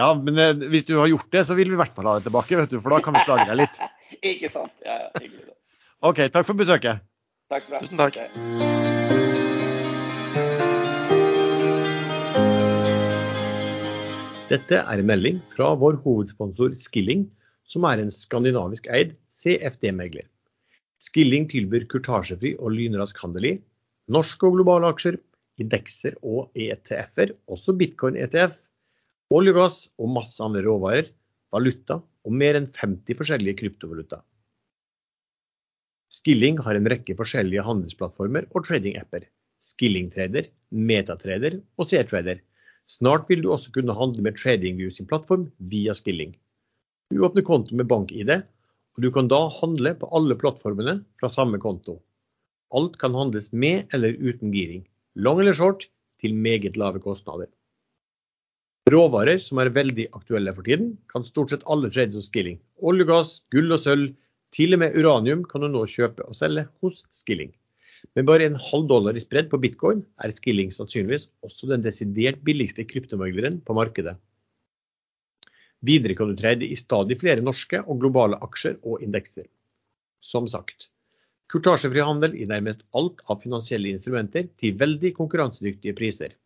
Ja, 0.00 0.08
men 0.16 0.64
hvis 0.72 0.88
du 0.88 0.96
har 0.96 1.12
gjort 1.12 1.28
det, 1.28 1.44
så 1.44 1.60
vil 1.60 1.68
vi 1.68 1.76
i 1.76 1.82
hvert 1.82 1.92
fall 1.92 2.08
ha 2.08 2.16
deg 2.16 2.30
tilbake, 2.30 2.56
vet 2.56 2.72
du, 2.72 2.80
for 2.80 2.96
da 2.96 3.04
kan 3.04 3.20
vi 3.20 3.28
klage 3.28 3.44
deg 3.52 3.66
litt. 3.66 3.84
Ikke 4.20 4.50
sant. 4.52 4.72
Ja, 4.84 4.94
ja, 5.04 5.10
hyggelig. 5.20 5.46
Da. 5.48 5.54
OK, 6.04 6.20
takk 6.32 6.46
for 6.48 6.58
besøket. 6.58 7.04
Takk 7.52 7.64
skal 7.64 7.72
du 7.72 7.76
ha. 7.76 7.82
Tusen 7.84 8.00
takk. 8.00 8.14
Dette 14.50 14.76
er 14.82 15.00
en 15.00 15.08
melding 15.08 15.40
fra 15.54 15.72
vår 15.80 15.96
hovedsponsor 16.04 16.74
Skilling, 16.76 17.24
som 17.64 17.86
er 17.88 18.02
en 18.02 18.12
skandinavisk 18.12 18.90
eid 18.92 19.14
CFD-megler. 19.32 20.26
Skilling 21.00 21.48
tilbyr 21.50 21.86
kurtasjefri 21.90 22.54
og 22.60 22.76
lynrask 22.76 23.18
handel 23.24 23.48
i 23.48 23.54
norske 24.12 24.44
og 24.46 24.58
globale 24.58 24.90
aksjer, 24.92 25.16
indekser 25.62 26.16
og 26.20 26.52
ETF-er, 26.58 27.32
også 27.48 27.74
bitcoin-ETF, 27.80 28.56
olje 29.32 29.54
og 29.54 29.58
gass 29.58 29.78
og 29.96 30.12
masse 30.12 30.42
andre 30.44 30.62
råvarer, 30.66 31.08
valuta 31.54 32.02
og 32.24 32.36
mer 32.40 32.58
enn 32.58 32.70
50 32.72 33.18
forskjellige 33.20 33.60
kryptovaluta. 33.62 34.22
Skilling 36.14 36.60
har 36.62 36.78
en 36.78 36.88
rekke 36.90 37.16
forskjellige 37.18 37.64
handelsplattformer 37.66 38.46
og 38.54 38.66
trading-apper. 38.68 39.26
Skilling-trader, 39.64 40.50
metatrader 40.70 41.58
og 41.80 41.88
C-trader, 41.88 42.42
Snart 42.90 43.30
vil 43.30 43.40
du 43.40 43.48
også 43.52 43.72
kunne 43.72 43.96
handle 43.96 44.22
med 44.22 44.36
TradingView 44.36 44.90
sin 44.92 45.06
plattform 45.08 45.46
via 45.72 45.94
Skilling. 45.96 46.34
Du 47.10 47.22
åpner 47.24 47.44
konto 47.44 47.76
med 47.76 47.88
bank-ID, 47.88 48.32
og 48.94 49.02
du 49.02 49.10
kan 49.12 49.28
da 49.32 49.46
handle 49.60 49.94
på 49.96 50.10
alle 50.16 50.36
plattformene 50.36 50.98
fra 51.20 51.30
samme 51.32 51.60
konto. 51.62 51.96
Alt 52.76 52.98
kan 53.00 53.16
handles 53.16 53.52
med 53.52 53.88
eller 53.96 54.18
uten 54.20 54.52
giring, 54.52 54.84
long 55.16 55.40
eller 55.40 55.56
short, 55.56 55.88
til 56.20 56.36
meget 56.36 56.76
lave 56.76 57.00
kostnader. 57.00 57.48
Råvarer 58.92 59.38
som 59.40 59.56
er 59.62 59.70
veldig 59.72 60.10
aktuelle 60.12 60.52
for 60.52 60.66
tiden, 60.66 60.90
kan 61.08 61.24
stort 61.24 61.54
sett 61.54 61.62
alle 61.72 61.88
trades 61.88 62.18
hos 62.18 62.26
Skilling. 62.28 62.58
Olje 62.84 63.06
gass, 63.08 63.38
gull 63.54 63.72
og 63.72 63.80
sølv, 63.80 64.10
til 64.52 64.76
og 64.76 64.82
med 64.82 64.98
uranium 65.00 65.46
kan 65.48 65.64
du 65.64 65.70
nå 65.72 65.86
kjøpe 65.88 66.26
og 66.28 66.36
selge 66.36 66.66
hos 66.84 67.00
Skilling. 67.08 67.54
Med 68.12 68.28
bare 68.28 68.44
en 68.44 68.60
halv 68.60 68.84
dollar 68.90 69.16
i 69.16 69.22
spredd 69.24 69.48
på 69.48 69.62
bitcoin 69.62 70.04
er 70.20 70.34
Skilling 70.36 70.68
sannsynligvis 70.74 71.30
også 71.48 71.70
den 71.72 71.86
desidert 71.86 72.44
billigste 72.44 72.84
kryptomegleren 72.84 73.62
på 73.64 73.78
markedet. 73.80 74.18
Videre 75.80 76.16
kan 76.20 76.28
du 76.28 76.36
trade 76.36 76.68
i 76.68 76.76
stadig 76.76 77.16
flere 77.24 77.44
norske 77.44 77.80
og 77.80 78.04
globale 78.04 78.36
aksjer 78.44 78.76
og 78.84 79.00
indekser. 79.04 79.48
Som 80.20 80.44
sagt, 80.48 80.90
kurtasjefri 81.48 82.04
handel 82.04 82.36
i 82.36 82.44
nærmest 82.52 82.84
alt 82.92 83.24
av 83.32 83.40
finansielle 83.40 83.96
instrumenter 83.96 84.52
til 84.60 84.76
veldig 84.76 85.16
konkurransedyktige 85.16 85.96
priser. 85.96 86.36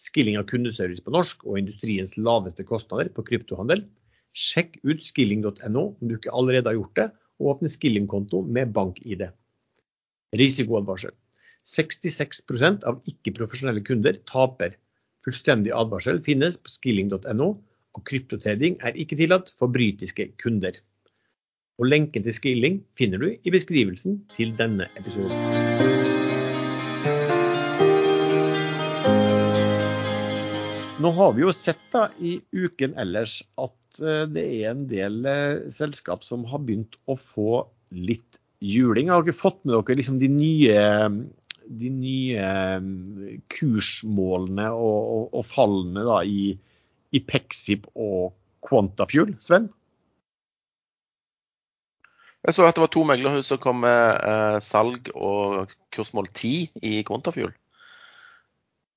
Skilling 0.00 0.38
av 0.40 0.46
kundeservice 0.48 1.04
på 1.04 1.12
norsk 1.12 1.42
og 1.44 1.58
industriens 1.60 2.16
laveste 2.16 2.64
kostnader 2.64 3.10
på 3.12 3.24
kryptohandel. 3.26 3.84
Sjekk 4.32 4.78
ut 4.86 5.02
skilling.no 5.04 5.82
om 5.90 6.08
du 6.08 6.16
ikke 6.16 6.32
allerede 6.32 6.70
har 6.70 6.78
gjort 6.78 6.96
det, 6.96 7.08
og 7.40 7.54
åpne 7.54 7.72
Skilling-konto 7.72 8.42
med 8.48 8.72
bank-ID. 8.76 9.26
Risikoadvarsel. 10.40 11.12
66 11.68 12.40
av 12.88 13.00
ikke-profesjonelle 13.10 13.82
kunder 13.84 14.16
taper. 14.30 14.76
Fullstendig 15.26 15.74
advarsel 15.76 16.22
finnes 16.24 16.56
på 16.56 16.72
skilling.no, 16.72 17.50
og 17.90 18.06
kryptotrading 18.06 18.78
er 18.86 18.96
ikke 18.96 19.18
tillatt 19.20 19.52
for 19.58 19.72
britiske 19.72 20.30
kunder. 20.40 20.78
Og 21.80 21.88
Lenken 21.88 22.24
til 22.24 22.36
Skilling 22.36 22.82
finner 22.96 23.20
du 23.20 23.32
i 23.32 23.52
beskrivelsen 23.52 24.22
til 24.36 24.54
denne 24.56 24.88
episoden. 25.00 25.99
Nå 31.00 31.10
har 31.16 31.32
vi 31.32 31.46
jo 31.46 31.52
sett 31.56 31.80
da 31.94 32.08
i 32.20 32.34
uken 32.52 32.92
ellers 33.00 33.38
at 33.60 34.00
eh, 34.04 34.26
det 34.28 34.42
er 34.58 34.72
en 34.74 34.82
del 34.90 35.24
eh, 35.24 35.62
selskap 35.72 36.26
som 36.26 36.44
har 36.50 36.60
begynt 36.66 36.98
å 37.08 37.16
få 37.16 37.62
litt 37.96 38.36
juling. 38.60 39.08
Har 39.08 39.24
dere 39.24 39.36
fått 39.36 39.62
med 39.64 39.78
dere 39.78 39.96
liksom 39.96 40.18
de 40.20 40.28
nye, 40.28 40.82
de 41.80 41.92
nye 41.94 42.50
mm, 42.84 43.40
kursmålene 43.54 44.68
og, 44.76 44.98
og, 45.14 45.24
og 45.40 45.48
fallene 45.48 46.04
da 46.04 46.20
i, 46.28 46.52
i 47.16 47.22
Pexip 47.24 47.88
og 47.94 48.34
Quantafuel, 48.66 49.32
Sven? 49.40 49.70
Jeg 52.44 52.56
så 52.56 52.68
at 52.68 52.76
det 52.76 52.84
var 52.84 52.92
to 52.92 53.06
meglerhus 53.08 53.48
som 53.52 53.60
kom 53.60 53.82
med 53.86 54.20
eh, 54.20 54.60
salg 54.64 55.08
og 55.14 55.72
kursmål 55.96 56.28
10 56.28 56.84
i 56.92 57.00
Quantafuel. 57.08 57.56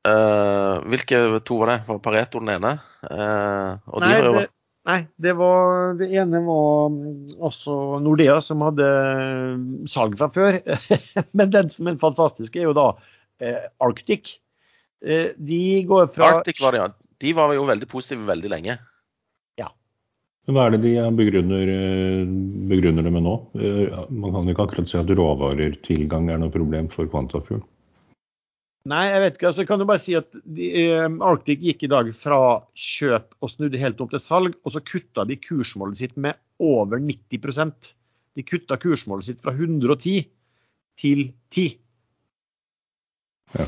Uh, 0.04 0.84
hvilke 0.92 1.20
to 1.48 1.62
var 1.62 1.70
det? 1.72 1.78
Var 1.88 2.00
Pareto 2.04 2.42
den 2.44 2.52
ene? 2.58 2.74
Uh, 3.08 3.80
nei, 4.04 4.10
de 4.20 4.32
det, 4.36 4.42
nei 4.90 4.98
det, 5.16 5.34
var, 5.40 5.94
det, 6.00 6.10
ene 6.20 6.42
var 6.44 6.98
også 7.48 8.02
Nordea, 8.04 8.42
som 8.44 8.66
hadde 8.68 8.90
salg 9.88 10.18
fra 10.20 10.28
før. 10.36 10.60
Men 11.40 11.54
den 11.56 11.72
som 11.72 11.88
er 11.88 12.02
fantastisk, 12.04 12.58
er 12.60 12.68
jo 12.68 12.76
da 12.76 12.90
uh, 13.00 13.62
Arctic. 13.84 14.40
de 15.04 15.64
går 15.88 16.12
fra 16.16 16.34
Arctic 16.40 16.60
var 16.64 16.76
det, 16.76 16.84
ja. 16.84 16.92
De 17.24 17.32
var 17.38 17.54
jo 17.56 17.64
veldig 17.70 17.88
positive 17.88 18.28
veldig 18.28 18.52
lenge. 18.52 18.76
Ja. 19.60 19.70
Hva 20.52 20.66
er 20.68 20.76
det 20.76 20.82
de 20.84 20.98
begrunner, 21.16 21.70
begrunner 22.68 23.08
det 23.08 23.14
med 23.16 23.24
nå? 23.24 23.38
Man 24.12 24.36
kan 24.36 24.52
ikke 24.52 24.66
akkurat 24.68 24.92
si 24.92 25.00
at 25.00 25.12
råvarertilgang 25.16 26.28
er 26.28 26.44
noe 26.44 26.52
problem 26.52 26.92
for 26.92 27.08
Quantafuel. 27.08 27.64
Nei, 28.92 29.04
jeg 29.08 29.20
vet 29.24 29.38
ikke. 29.38 29.48
altså 29.48 29.64
kan 29.68 29.80
du 29.80 29.86
bare 29.88 30.02
si 30.04 30.16
at 30.20 30.28
de, 30.44 30.66
eh, 30.82 31.06
Arctic 31.24 31.62
gikk 31.64 31.86
i 31.86 31.92
dag 31.92 32.10
fra 32.18 32.40
kjøp 32.76 33.38
og 33.40 33.52
snudde 33.54 33.80
helt 33.80 34.02
om 34.04 34.10
til 34.12 34.20
salg, 34.20 34.58
og 34.68 34.76
så 34.76 34.82
kutta 34.84 35.24
de 35.30 35.38
kursmålet 35.40 36.02
sitt 36.02 36.18
med 36.20 36.36
over 36.60 37.00
90% 37.00 37.94
De 38.34 38.44
kutta 38.44 38.76
kursmålet 38.82 39.30
sitt 39.30 39.42
fra 39.44 39.54
110 39.54 40.26
til 41.00 41.28
10. 41.54 41.78
Ja. 43.54 43.68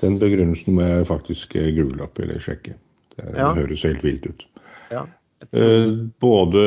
Den 0.00 0.16
begrunnelsen 0.18 0.74
må 0.74 0.86
jeg 0.88 1.08
faktisk 1.08 1.52
google 1.52 2.06
opp 2.06 2.18
eller 2.18 2.40
sjekke. 2.42 2.78
Det, 3.14 3.26
ja. 3.28 3.52
det 3.52 3.60
høres 3.60 3.84
helt 3.86 4.02
vilt 4.04 4.24
ut. 4.26 4.46
Ja, 4.90 5.04
eh, 5.52 5.92
både, 6.24 6.64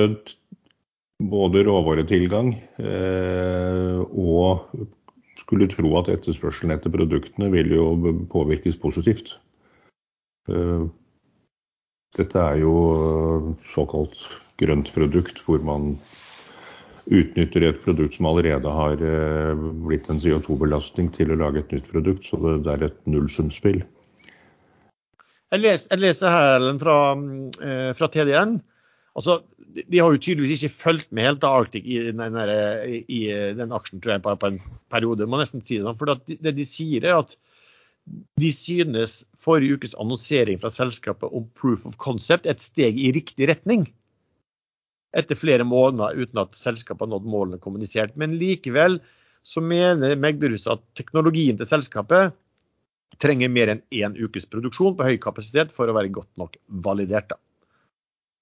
både 1.19 1.65
råvaretilgang 1.67 2.53
eh, 2.79 3.97
og 4.07 4.88
skulle 5.48 5.70
tro 5.72 5.93
at 5.95 6.10
etterspørselen 6.12 6.76
etter 6.76 6.91
produktene 6.91 7.48
vil 7.54 7.72
jo 7.72 7.88
påvirkes 8.32 8.76
positivt. 8.82 9.38
Eh, 10.52 10.88
dette 12.18 12.43
er 12.43 12.60
jo 12.60 12.74
eh, 12.91 13.50
såkalt 13.72 14.18
grønt 14.60 14.91
produkt, 14.95 15.39
hvor 15.48 15.64
man 15.64 15.93
utnytter 17.08 17.64
et 17.64 17.80
produkt 17.86 18.18
som 18.18 18.28
allerede 18.28 18.74
har 18.76 19.00
eh, 19.00 19.68
blitt 19.88 20.10
en 20.12 20.20
CO2-belastning 20.20 21.14
til 21.16 21.32
å 21.32 21.39
lage 21.39 21.64
et 21.64 21.78
nytt 21.78 21.88
produkt. 21.93 22.28
Så 22.28 22.41
det 22.43 22.74
er 22.74 22.89
et 22.89 23.00
nullsumspill. 23.08 23.86
Jeg 25.48 25.64
leser, 25.64 25.93
jeg 25.93 26.04
leser 26.04 26.34
her 26.34 26.66
fra, 26.82 26.98
fra 27.95 28.10
TDN. 28.12 28.58
Altså, 29.18 29.39
de 29.78 29.99
har 29.99 30.13
jo 30.13 30.22
tydeligvis 30.22 30.63
ikke 30.68 30.82
fulgt 30.84 31.11
med 31.15 31.26
helt 31.26 31.45
av 31.45 31.63
Arctic 31.63 31.86
i 31.89 31.99
den, 32.11 32.38
der, 32.38 32.51
i 33.09 33.22
den 33.57 33.74
aksjen 33.74 34.01
tror 34.01 34.15
jeg, 34.15 34.24
på, 34.26 34.36
på 34.38 34.51
en 34.51 34.59
periode. 34.93 35.26
må 35.30 35.39
nesten 35.41 35.63
si 35.65 35.80
det 35.80 35.88
sånn, 35.88 35.97
for 35.97 36.13
Det 36.30 36.53
de 36.53 36.65
sier, 36.68 37.05
er 37.05 37.18
at 37.24 37.38
de 38.39 38.51
synes 38.55 39.20
forrige 39.41 39.78
ukes 39.78 39.95
annonsering 39.99 40.61
fra 40.61 40.72
selskapet 40.72 41.34
om 41.36 41.47
proof 41.59 41.86
of 41.89 41.97
concept 42.01 42.45
er 42.45 42.55
et 42.55 42.63
steg 42.63 42.99
i 43.01 43.11
riktig 43.15 43.49
retning. 43.49 43.88
Etter 45.18 45.39
flere 45.39 45.65
måneder 45.68 46.20
uten 46.22 46.43
at 46.43 46.55
selskapet 46.55 47.07
har 47.07 47.11
nådd 47.11 47.28
målene 47.28 47.61
kommunisert. 47.63 48.15
Men 48.15 48.38
likevel 48.39 48.99
så 49.47 49.63
mener 49.63 50.18
Megderhuset 50.20 50.78
at 50.78 50.86
teknologien 50.99 51.59
til 51.59 51.70
selskapet 51.70 52.36
trenger 53.24 53.49
mer 53.51 53.72
enn 53.74 53.84
én 53.95 54.15
ukes 54.20 54.47
produksjon 54.51 54.95
på 54.97 55.07
høy 55.07 55.18
kapasitet 55.24 55.74
for 55.74 55.89
å 55.89 55.95
være 55.97 56.13
godt 56.13 56.32
nok 56.39 56.57
validert. 56.86 57.32
da. 57.32 57.39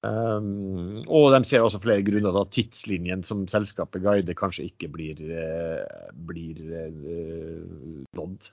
Um, 0.05 1.05
og 1.07 1.31
de 1.33 1.39
ser 1.47 1.63
også 1.63 1.79
flere 1.81 2.03
grunner 2.05 2.33
til 2.33 2.41
at 2.41 2.51
tidslinjen 2.53 3.23
som 3.25 3.45
selskapet 3.49 4.03
guider, 4.03 4.37
kanskje 4.37 4.67
ikke 4.67 4.89
blir, 4.91 5.21
uh, 5.31 6.11
blir 6.27 6.59
uh, 6.59 8.03
nådd. 8.17 8.49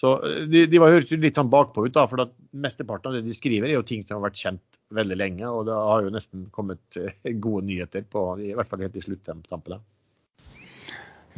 Så 0.00 0.14
eh, 0.26 0.42
De, 0.50 0.64
de 0.72 0.80
var 0.80 0.94
hørt 0.96 1.12
litt 1.12 1.38
sånn 1.38 1.52
bakpå 1.52 1.84
ut, 1.86 1.94
da, 1.94 2.06
for 2.10 2.24
at 2.24 2.34
mesteparten 2.56 3.10
av 3.10 3.18
det 3.18 3.26
de 3.28 3.36
skriver, 3.36 3.68
er 3.68 3.78
jo 3.78 3.86
ting 3.86 4.02
som 4.04 4.18
har 4.18 4.30
vært 4.30 4.42
kjent 4.42 4.80
veldig 4.96 5.18
lenge. 5.20 5.46
Og 5.48 5.66
det 5.68 5.78
har 5.78 6.04
jo 6.04 6.12
nesten 6.14 6.46
kommet 6.56 7.00
uh, 7.00 7.10
gode 7.30 7.68
nyheter 7.70 8.06
på, 8.10 8.26
i 8.42 8.52
hvert 8.56 8.70
fall 8.70 8.84
helt 8.84 9.00
i 9.00 9.06
sluttampene. 9.06 9.80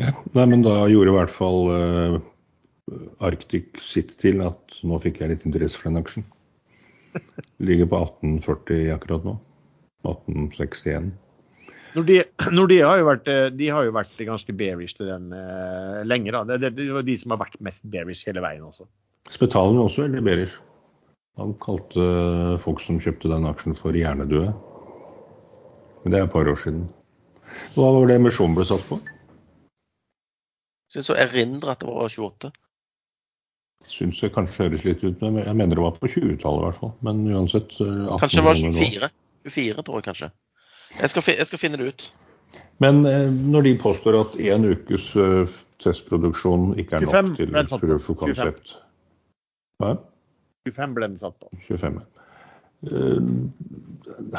Ja, 0.00 0.14
nei, 0.32 0.46
men 0.48 0.62
da 0.64 0.86
gjorde 0.88 1.12
i 1.12 1.16
hvert 1.18 1.34
fall 1.34 1.66
Arctic 3.22 3.82
sitt 3.84 4.14
til 4.18 4.40
at 4.42 4.78
nå 4.88 4.96
fikk 5.02 5.20
jeg 5.20 5.34
litt 5.34 5.44
interesse 5.46 5.76
for 5.76 5.90
den 5.90 6.00
aksjen. 6.00 6.24
Ligger 7.68 7.88
på 7.90 8.00
1840 8.04 8.94
akkurat 8.94 9.26
nå. 9.26 9.36
1861. 10.02 11.12
Nordea, 11.92 12.24
Nordea 12.50 12.88
har, 12.88 13.00
jo 13.02 13.06
vært, 13.10 13.28
eh, 13.28 13.46
de 13.52 13.68
har 13.68 13.84
jo 13.84 13.94
vært 13.94 14.20
ganske 14.24 14.54
bearish 14.56 14.96
til 14.96 15.10
den 15.10 15.28
uh, 15.36 16.00
lenge. 16.08 16.32
da. 16.32 16.42
Det, 16.48 16.58
det, 16.64 16.70
det, 16.80 16.88
var 16.94 17.04
de 17.06 17.16
som 17.20 17.34
har 17.34 17.42
vært 17.44 17.58
mest 17.64 17.84
bearish 17.92 18.28
hele 18.28 18.44
veien 18.44 18.64
også. 18.64 18.88
Spetalen 19.30 19.76
var 19.78 19.90
også 19.90 20.06
veldig 20.06 20.22
bearish. 20.24 20.56
Han 21.40 21.52
kalte 21.60 22.00
uh, 22.00 22.56
folk 22.60 22.80
som 22.84 23.00
kjøpte 23.02 23.30
den 23.32 23.48
aksjen 23.48 23.76
for 23.76 23.96
hjernedøde. 23.96 24.54
Men 26.02 26.14
det 26.14 26.18
er 26.18 26.26
et 26.26 26.34
par 26.34 26.48
år 26.48 26.58
siden. 26.58 26.86
Hva 27.76 27.92
var 27.92 28.08
det 28.08 28.16
emisjonen 28.18 28.56
ble 28.56 28.66
satt 28.66 28.84
på? 28.88 28.98
Jeg 30.88 30.96
Syns 30.96 31.12
å 31.12 31.20
erindre 31.20 31.72
at 31.72 31.84
det 31.84 31.88
var 31.88 32.08
28 32.08 32.52
syns 33.90 34.20
det 34.22 34.32
kanskje 34.34 34.66
høres 34.66 34.84
litt 34.86 35.02
ut, 35.04 35.20
men 35.22 35.40
jeg 35.42 35.56
mener 35.58 35.78
det 35.78 35.84
var 35.84 35.96
på 35.98 36.10
20-tallet 36.10 36.62
i 36.62 36.66
hvert 36.68 36.80
fall. 36.80 36.92
Men 37.06 37.24
uansett 37.30 37.74
eh, 37.82 38.12
Kanskje 38.22 38.40
det 38.40 38.46
var 38.46 38.60
24? 38.60 39.10
24, 39.48 39.84
tror 39.88 39.98
jeg 39.98 40.06
kanskje. 40.08 40.30
Jeg 40.98 41.12
skal, 41.12 41.28
jeg 41.38 41.48
skal 41.48 41.62
finne 41.62 41.80
det 41.80 41.90
ut. 41.92 42.06
Men 42.84 43.02
eh, 43.08 43.26
når 43.28 43.68
de 43.68 43.74
påstår 43.80 44.18
at 44.20 44.38
én 44.40 44.66
ukes 44.68 45.10
uh, 45.16 45.50
testproduksjon 45.82 46.72
ikke 46.80 47.00
er 47.00 47.06
25, 47.08 47.52
nok 47.52 47.70
til 47.72 47.84
proof 47.86 48.10
of 48.12 48.18
concept 48.22 48.74
Hva? 49.82 49.96
25 50.68 50.92
ble 50.94 51.08
den 51.10 51.18
satt 51.18 51.38
på. 51.42 51.48
25, 51.66 51.96
ja. 51.98 52.11
Eh, 52.90 53.20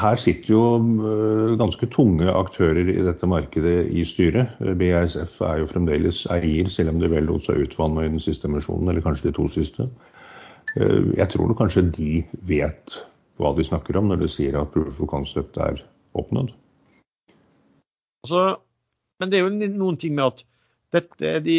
her 0.00 0.16
sitter 0.20 0.52
jo 0.52 0.62
eh, 0.78 1.54
ganske 1.60 1.88
tunge 1.92 2.28
aktører 2.28 2.90
i 2.90 2.98
dette 3.06 3.28
markedet 3.30 3.88
i 3.94 4.04
styret. 4.08 4.58
BASF 4.80 5.40
er 5.46 5.62
jo 5.62 5.70
fremdeles 5.70 6.24
eier, 6.34 6.68
selv 6.72 6.94
om 6.94 7.00
de 7.02 7.10
vel 7.12 7.28
lot 7.30 7.46
seg 7.46 7.62
utvanne 7.64 8.04
i 8.04 8.12
den 8.12 8.22
siste 8.22 8.50
emisjonen, 8.50 8.90
eller 8.90 9.04
kanskje 9.04 9.30
de 9.30 9.36
to 9.38 9.48
siste. 9.52 9.88
Eh, 10.76 11.12
jeg 11.16 11.30
tror 11.32 11.56
kanskje 11.58 11.86
de 11.94 12.12
vet 12.48 12.98
hva 13.40 13.54
de 13.56 13.66
snakker 13.66 13.96
om 13.98 14.10
når 14.10 14.24
de 14.24 14.30
sier 14.30 14.56
at 14.58 14.70
proof 14.74 15.00
of 15.00 15.10
concept 15.10 15.58
er 15.58 15.80
oppnådd. 16.14 16.52
Altså, 18.24 18.44
men 19.20 19.30
det 19.30 19.38
er 19.38 19.46
jo 19.46 19.70
noen 19.74 19.98
ting 20.00 20.14
med 20.16 20.32
at 20.32 20.44
dette, 20.94 21.30
de, 21.42 21.54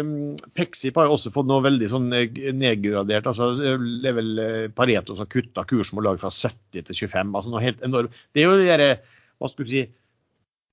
um, 0.00 0.10
Pexip 0.56 0.98
har 0.98 1.08
jo 1.08 1.16
også 1.16 1.32
fått 1.34 1.48
noe 1.48 1.64
veldig 1.64 1.88
sånn 1.90 2.08
nedgradert. 2.10 3.28
altså 3.30 3.52
Det 3.56 4.10
er 4.10 4.16
vel 4.18 4.42
Pareto 4.76 5.16
som 5.16 5.28
kutta 5.30 5.64
kursmål 5.68 6.12
fra 6.20 6.32
70 6.32 6.84
til 6.88 6.98
25. 7.06 7.30
altså 7.32 7.52
noe 7.52 7.64
helt 7.64 7.84
enormt. 7.86 8.18
Det 8.36 8.42
er 8.42 8.50
jo 8.50 8.58
de 8.60 8.68
der, 8.68 9.00
hva 9.40 9.50
skal 9.50 9.64
du 9.64 9.72
si, 9.72 9.86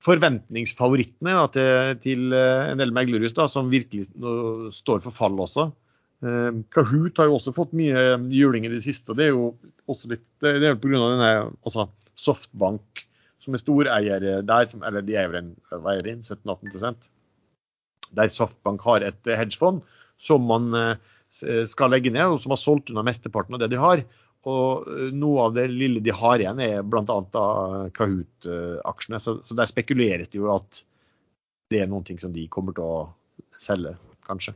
forventningsfavorittene 0.03 1.37
da, 1.37 1.45
til, 1.53 2.01
til, 2.03 2.35
en 2.35 2.81
del 2.81 2.91
meglerhus 2.95 3.35
som 3.51 3.71
virkelig 3.71 4.09
står 4.75 5.05
for 5.05 5.15
fall 5.15 5.39
også. 5.39 5.69
Uh, 6.23 6.63
Kahoot 6.75 7.19
har 7.19 7.31
jo 7.31 7.39
også 7.39 7.55
fått 7.55 7.75
mye 7.75 8.03
juling 8.31 8.67
i 8.67 8.73
det 8.73 8.83
siste. 8.83 9.11
og 9.11 9.19
Det 9.19 9.29
er 9.29 9.33
jo 9.35 9.53
også 9.91 10.11
litt, 10.11 10.27
det 10.43 10.59
er 10.59 10.79
pga. 10.79 10.99
denne 10.99 11.33
altså 11.63 11.87
Softbank, 12.19 13.07
som 13.41 13.55
er 13.55 13.63
storeier 13.63 14.29
der, 14.45 14.67
som, 14.71 14.83
eller 14.87 15.03
de 15.03 15.15
er 15.19 15.31
vel 15.31 15.53
17-18 15.71 16.99
Der 18.17 18.31
Softbank 18.33 18.83
har 18.87 19.05
et 19.05 19.29
hedgefond 19.29 19.83
som 20.21 20.45
man 20.47 20.69
uh, 20.73 20.93
skal 21.67 21.91
legge 21.91 22.13
ned, 22.13 22.35
og 22.35 22.43
som 22.43 22.53
har 22.53 22.61
solgt 22.61 22.91
unna 22.93 23.03
mesteparten 23.05 23.57
av 23.57 23.63
det 23.63 23.71
de 23.73 23.81
har. 23.81 24.03
Og 24.47 24.87
uh, 24.87 25.09
noe 25.15 25.47
av 25.47 25.57
det 25.57 25.67
lille 25.73 26.03
de 26.03 26.13
har 26.15 26.41
igjen, 26.41 26.61
er 26.63 26.85
bl.a. 26.85 27.19
Kahoot-aksjene. 27.97 29.21
Så, 29.23 29.39
så 29.43 29.57
der 29.57 29.71
spekuleres 29.71 30.31
det 30.31 30.39
jo 30.41 30.51
at 30.53 30.83
det 31.73 31.81
er 31.81 31.89
noen 31.89 32.05
ting 32.05 32.21
som 32.21 32.33
de 32.35 32.45
kommer 32.53 32.75
til 32.77 32.85
å 32.85 32.97
selge, 33.61 33.95
kanskje. 34.27 34.53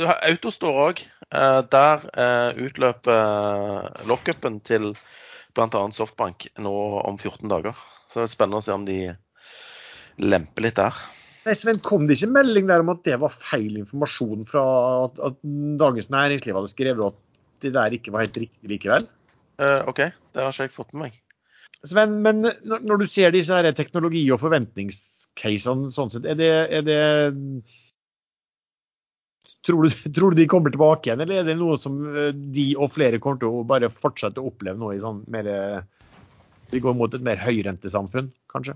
Du 0.00 0.08
har 0.08 0.20
Autostore 0.26 0.86
òg. 0.90 1.02
Eh, 1.32 1.60
der 1.72 2.02
eh, 2.18 2.60
utløper 2.66 3.12
eh, 3.16 4.06
lockupen 4.10 4.58
til 4.66 4.92
bl.a. 5.54 5.82
Softbank 5.94 6.48
nå 6.60 6.74
om 7.00 7.18
14 7.18 7.48
dager. 7.48 7.78
Så 8.10 8.20
det 8.20 8.26
er 8.26 8.32
spennende 8.34 8.60
å 8.60 8.66
se 8.66 8.74
om 8.76 8.84
de 8.88 8.98
lemper 10.20 10.66
litt 10.66 10.80
der. 10.80 10.98
Nei, 11.42 11.56
Sven, 11.58 11.80
Kom 11.82 12.06
det 12.06 12.18
ikke 12.18 12.30
melding 12.36 12.68
der 12.70 12.84
om 12.84 12.92
at 12.92 13.02
det 13.06 13.18
var 13.22 13.32
feil 13.34 13.80
informasjon 13.80 14.46
fra 14.46 14.62
at, 15.08 15.18
at 15.30 15.40
Dagens 15.80 16.10
Næringsliv 16.12 16.58
hadde 16.58 16.70
skrevet 16.70 17.10
at 17.10 17.20
det 17.64 17.74
der 17.74 17.96
ikke 17.96 18.14
var 18.14 18.26
helt 18.26 18.40
riktig 18.44 18.70
likevel? 18.70 19.06
Uh, 19.58 19.82
OK, 19.90 20.04
det 20.06 20.42
har 20.42 20.54
ikke 20.54 20.68
jeg 20.68 20.74
fått 20.74 20.94
med 20.94 21.08
meg. 21.08 21.20
Sven, 21.82 22.20
men 22.22 22.44
når, 22.46 22.82
når 22.86 23.02
du 23.02 23.06
ser 23.10 23.34
disse 23.34 23.54
her 23.54 23.66
teknologi- 23.74 24.28
og 24.30 24.38
forventningscasene 24.42 25.90
sånn 25.94 26.12
sett, 26.14 26.28
er 26.30 26.38
det, 26.38 26.50
er 26.78 26.84
det 26.86 27.00
Tror 29.62 29.86
du, 29.86 29.94
tror 30.10 30.34
du, 30.34 30.40
de 30.40 30.48
kommer 30.50 30.72
tilbake 30.74 31.06
igjen, 31.06 31.20
eller 31.22 31.38
er 31.38 31.44
det 31.46 31.54
noe 31.54 31.76
som 31.78 31.94
eh, 32.10 32.32
de 32.34 32.72
og 32.74 32.96
flere 32.96 33.20
kommer 33.22 33.38
til 33.38 33.60
å 33.60 33.66
bare 33.66 33.92
fortsette 33.94 34.42
å 34.42 34.48
oppleve 34.50 34.74
nå 34.74 34.88
i 34.90 34.98
sånn 35.02 35.20
mer 35.30 35.46
Vi 36.72 36.80
går 36.82 36.96
mot 36.98 37.14
et 37.14 37.22
mer 37.22 37.38
høyrentesamfunn, 37.38 38.32
kanskje? 38.50 38.74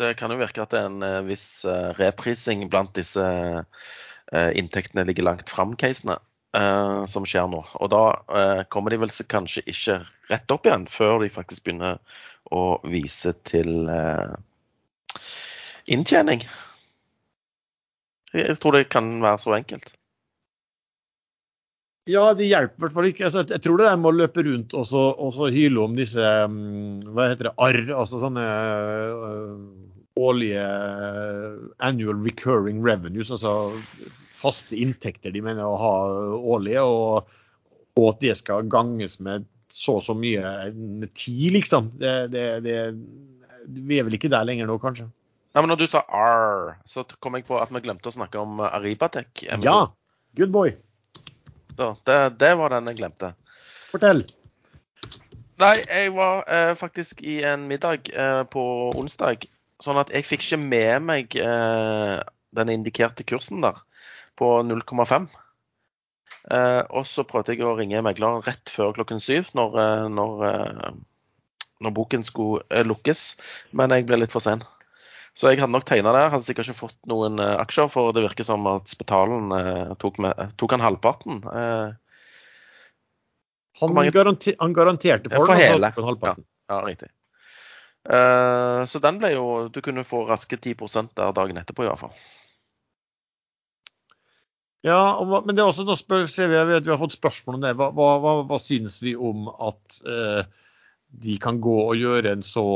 Det 0.00 0.14
kan 0.18 0.32
jo 0.32 0.40
virke 0.40 0.62
at 0.64 0.72
det 0.74 0.80
er 0.80 0.88
en 0.90 1.06
eh, 1.06 1.22
viss 1.28 1.64
eh, 1.68 1.90
reprising 2.00 2.66
blant 2.70 2.94
disse 2.96 3.24
inntektene 4.34 5.04
ligger 5.04 5.26
langt 5.26 5.50
fram-casene 5.52 6.16
som 7.06 7.26
skjer 7.28 7.44
nå. 7.52 7.58
Og 7.84 7.90
da 7.92 8.64
kommer 8.72 8.90
de 8.90 8.96
vel 9.02 9.12
kanskje 9.30 9.62
ikke 9.68 9.98
rett 10.30 10.54
opp 10.54 10.64
igjen 10.66 10.86
før 10.90 11.20
de 11.22 11.28
faktisk 11.30 11.66
begynner 11.66 12.00
å 12.48 12.80
vise 12.88 13.34
til 13.46 13.84
inntjening. 15.92 16.46
Jeg 18.32 18.56
tror 18.64 18.78
det 18.80 18.88
kan 18.90 19.12
være 19.22 19.42
så 19.44 19.54
enkelt. 19.60 19.92
Ja, 22.10 22.24
det 22.36 22.50
hjelper 22.50 22.76
i 22.76 22.84
hvert 22.84 22.96
fall 22.98 23.06
ikke. 23.08 23.24
Altså, 23.30 23.44
jeg 23.48 23.62
tror 23.64 23.80
det 23.80 23.86
er 23.88 24.00
med 24.00 24.10
å 24.10 24.18
løpe 24.18 24.44
rundt 24.44 24.74
og 24.76 24.84
så, 24.90 25.06
og 25.16 25.32
så 25.36 25.48
hyle 25.52 25.86
om 25.86 25.94
disse 25.96 26.20
mm, 26.20 27.14
hva 27.14 27.30
heter 27.30 27.48
det, 27.48 27.54
arr, 27.64 27.80
altså 27.96 28.20
sånne 28.20 28.44
øh, 28.44 29.54
årlige 30.20 30.64
uh, 30.64 31.64
annual 31.82 32.20
recurring 32.22 32.84
revenues, 32.84 33.32
altså 33.34 33.72
faste 34.36 34.76
inntekter 34.76 35.32
de 35.32 35.42
mener 35.42 35.64
å 35.64 35.80
ha 35.80 35.96
årlige, 36.36 36.84
og, 36.84 37.32
og 37.96 38.08
at 38.12 38.22
det 38.22 38.36
skal 38.38 38.68
ganges 38.70 39.18
med 39.24 39.48
så 39.72 39.96
og 39.98 40.04
så 40.06 40.14
mye 40.14 40.70
med 40.76 41.10
ti, 41.18 41.34
liksom. 41.50 41.94
Det, 41.98 42.14
det, 42.30 42.46
det, 42.66 42.78
vi 43.64 43.98
er 43.98 44.06
vel 44.06 44.20
ikke 44.20 44.30
der 44.30 44.46
lenger 44.46 44.68
nå, 44.70 44.76
kanskje. 44.82 45.08
Nei, 45.54 45.62
men 45.62 45.72
når 45.72 45.80
du 45.80 45.88
sa 45.90 46.04
arr, 46.12 46.74
så 46.86 47.06
kom 47.22 47.38
jeg 47.38 47.46
på 47.48 47.58
at 47.62 47.72
vi 47.72 47.82
glemte 47.82 48.10
å 48.10 48.14
snakke 48.14 48.42
om 48.42 48.60
Aribatek. 48.68 49.46
Ja, 49.64 49.78
good 50.38 50.52
boy. 50.54 50.76
Da, 51.78 51.94
det, 52.06 52.18
det, 52.40 52.52
var 52.60 52.74
den 52.74 52.90
jeg 52.90 53.00
glemte. 53.02 53.34
Fortell. 53.90 54.24
Nei, 55.62 55.76
jeg 55.86 56.10
var 56.16 56.42
eh, 56.50 56.72
faktisk 56.78 57.22
i 57.22 57.40
en 57.46 57.68
middag 57.70 58.10
eh, 58.10 58.42
på 58.50 58.64
onsdag. 58.98 59.46
Sånn 59.82 59.98
at 60.00 60.10
jeg 60.14 60.26
fikk 60.26 60.42
ikke 60.46 60.60
med 60.62 61.06
meg 61.06 61.36
eh, 61.38 62.18
den 62.54 62.72
indikerte 62.74 63.26
kursen 63.26 63.62
der 63.64 63.78
på 64.38 64.50
0,5. 64.66 65.28
Eh, 66.50 66.82
og 66.92 67.06
så 67.08 67.24
prøvde 67.24 67.54
jeg 67.54 67.64
å 67.64 67.76
ringe 67.78 68.02
megleren 68.04 68.44
rett 68.44 68.70
før 68.72 68.92
klokken 68.96 69.22
syv, 69.22 69.48
når, 69.56 69.78
eh, 69.80 70.06
når, 70.12 70.44
eh, 70.50 70.90
når 71.80 71.94
boken 71.96 72.26
skulle 72.26 72.84
lukkes. 72.84 73.24
Men 73.72 73.94
jeg 73.94 74.06
ble 74.08 74.20
litt 74.20 74.34
for 74.34 74.44
sen. 74.44 74.64
Så 75.34 75.50
jeg 75.50 75.58
hadde 75.58 75.74
nok 75.74 75.86
tegna 75.88 76.12
der. 76.14 76.30
Hadde 76.30 76.46
sikkert 76.46 76.70
ikke 76.70 76.84
fått 76.84 76.98
noen 77.10 77.40
uh, 77.42 77.56
aksjer, 77.58 77.90
for 77.90 78.14
det 78.14 78.22
virker 78.22 78.46
som 78.46 78.66
at 78.70 78.86
Spetalen 78.90 79.50
uh, 79.50 79.94
tok, 79.98 80.20
med, 80.22 80.54
tok, 80.60 80.76
han 80.76 80.84
halvparten. 80.84 81.40
Uh, 81.42 81.90
han, 83.80 83.96
mange... 83.96 84.14
garanter, 84.14 84.54
han, 84.60 84.76
garanterte 84.76 85.32
for, 85.32 85.50
for 85.50 85.58
hele. 85.58 85.90
Ja, 85.90 86.36
ja, 86.70 86.78
riktig. 86.86 87.10
så 88.86 89.00
den 89.02 89.16
ble 89.18 89.30
jo 89.32 89.44
Du 89.72 89.80
kunne 89.82 90.04
få 90.06 90.22
raske 90.28 90.56
10% 90.56 91.10
der 91.18 91.34
dagen 91.34 91.58
etterpå, 91.58 91.82
i 91.82 91.88
hvert 91.90 92.02
fall. 92.04 92.14
Ja, 94.86 95.18
men 95.24 95.56
det 95.56 95.64
er 95.64 95.72
også 95.72 95.86
noe 95.88 95.98
spør, 95.98 96.28
ser 96.30 96.52
vi, 96.52 96.60
vi 96.76 96.92
har 96.92 97.00
fått 97.00 97.16
spørsmål 97.16 97.58
om 97.58 97.64
det. 97.64 97.74
Hva, 97.80 97.90
hva, 97.96 98.34
hva 98.46 98.60
synes 98.62 99.00
vi 99.02 99.16
om 99.16 99.48
at 99.50 99.98
de 101.24 101.38
kan 101.42 101.58
gå 101.64 101.78
og 101.88 101.98
gjøre 101.98 102.36
en 102.36 102.46
så 102.46 102.66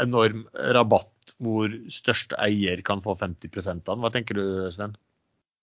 enorm 0.00 0.46
rabatt 0.72 1.11
hvor 1.40 1.72
største 1.92 2.36
eier 2.42 2.82
kan 2.86 3.02
få 3.04 3.14
50 3.20 3.58
av 3.70 3.80
den. 3.86 4.02
Hva 4.04 4.10
tenker 4.14 4.38
du, 4.38 4.44
Sven? 4.74 4.96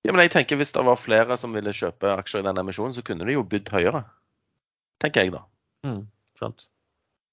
Ja, 0.06 0.14
men 0.14 0.24
jeg 0.24 0.32
tenker 0.32 0.60
Hvis 0.60 0.72
det 0.72 0.86
var 0.88 1.00
flere 1.00 1.36
som 1.38 1.56
ville 1.56 1.76
kjøpe 1.76 2.14
aksjer 2.16 2.44
i 2.44 2.48
den 2.48 2.62
emisjonen, 2.62 2.96
så 2.96 3.04
kunne 3.06 3.28
de 3.28 3.36
jo 3.36 3.46
bydd 3.48 3.72
høyere. 3.74 4.06
Tenker 5.04 5.26
jeg, 5.26 5.34
da. 5.36 5.44
Mm, 5.88 6.06
sant. 6.40 6.68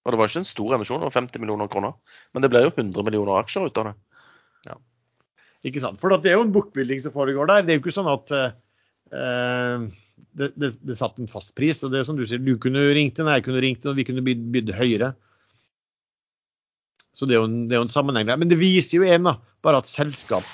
Og 0.06 0.14
det 0.14 0.20
var 0.20 0.30
ikke 0.30 0.42
en 0.44 0.48
stor 0.48 0.74
emisjon, 0.76 1.02
det 1.02 1.08
var 1.08 1.18
50 1.18 1.42
millioner 1.42 1.70
kroner. 1.70 1.94
Men 2.34 2.44
det 2.44 2.50
ble 2.52 2.62
jo 2.62 2.72
100 2.74 3.06
millioner 3.06 3.40
aksjer 3.40 3.66
ut 3.66 3.80
av 3.82 3.88
det. 3.88 3.94
Ja. 4.68 4.78
Ikke 5.66 5.82
sant. 5.82 5.98
For 6.02 6.14
det 6.14 6.30
er 6.30 6.38
jo 6.38 6.46
en 6.46 6.54
bookbuilding 6.54 7.02
som 7.02 7.14
foregår 7.14 7.50
der. 7.50 7.64
Det 7.66 7.74
er 7.74 7.80
jo 7.80 7.82
ikke 7.82 7.96
sånn 7.96 8.10
at 8.12 8.34
uh, 8.36 9.88
det, 10.38 10.52
det, 10.54 10.70
det 10.86 10.98
satt 10.98 11.18
en 11.18 11.30
fast 11.30 11.54
pris. 11.58 11.82
og 11.82 11.90
det 11.94 12.00
er 12.00 12.08
som 12.08 12.18
du 12.18 12.26
sier, 12.26 12.42
Du 12.42 12.54
kunne 12.62 12.84
ringt 12.94 13.18
inn, 13.18 13.30
jeg 13.30 13.46
kunne 13.46 13.62
ringt 13.64 13.82
inn, 13.82 13.92
og 13.92 13.98
vi 13.98 14.06
kunne 14.06 14.24
bydd, 14.26 14.46
bydd 14.54 14.74
høyere. 14.78 15.14
Så 17.16 17.24
det 17.28 17.38
er, 17.38 17.46
en, 17.48 17.64
det 17.68 17.76
er 17.76 17.80
jo 17.80 17.86
en, 17.86 17.92
sammenheng 17.92 18.28
der. 18.28 18.36
Men 18.36 18.50
det 18.50 18.60
viser 18.60 19.00
jo 19.00 19.08
en 19.08 19.30
da, 19.30 19.36
bare 19.64 19.80
at 19.80 19.88
selskap 19.88 20.44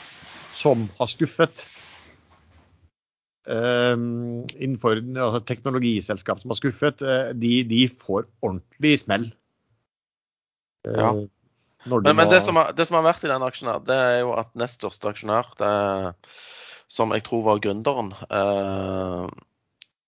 som 0.55 0.87
har 0.99 1.09
skuffet 1.11 1.65
um, 3.49 4.43
innenfor 4.55 5.01
altså 5.01 5.43
teknologiselskap 5.49 6.43
som 6.43 6.53
har 6.53 6.61
skuffet, 6.61 7.03
eh, 7.03 7.31
de, 7.35 7.55
de 7.67 7.85
får 7.91 8.27
ordentlig 8.45 8.99
smell. 9.03 9.31
Uh, 10.87 10.99
ja. 10.99 11.13
Men, 11.85 12.15
men 12.15 12.29
det, 12.31 12.43
som 12.45 12.61
har, 12.61 12.71
det, 12.79 12.87
som 12.87 13.01
har, 13.01 13.09
vært 13.09 13.25
i 13.27 13.31
den 13.33 13.43
aksjen, 13.43 13.73
her, 13.73 13.81
det 13.87 13.97
er 13.99 14.21
jo 14.21 14.37
at 14.39 14.53
nest 14.59 14.79
største 14.79 15.11
aksjonær, 15.11 15.49
det, 15.59 15.73
som 16.93 17.11
jeg 17.17 17.25
tror 17.27 17.43
var 17.49 17.63
gründeren 17.65 18.13
uh, 18.31 19.27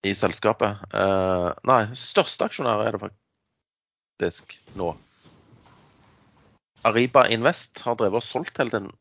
i 0.05 0.13
selskapet 0.15 0.85
uh, 0.93 1.51
Nei, 1.67 1.81
største 1.99 2.47
aksjonær 2.47 2.85
er 2.85 2.95
det 2.95 3.03
faktisk 3.03 4.55
nå. 4.79 4.93
Ariba 6.85 7.27
Invest 7.33 7.81
har 7.87 7.97
drevet 7.99 8.21
og 8.21 8.27
solgt 8.27 8.61
hele 8.61 8.75
tiden. 8.75 8.93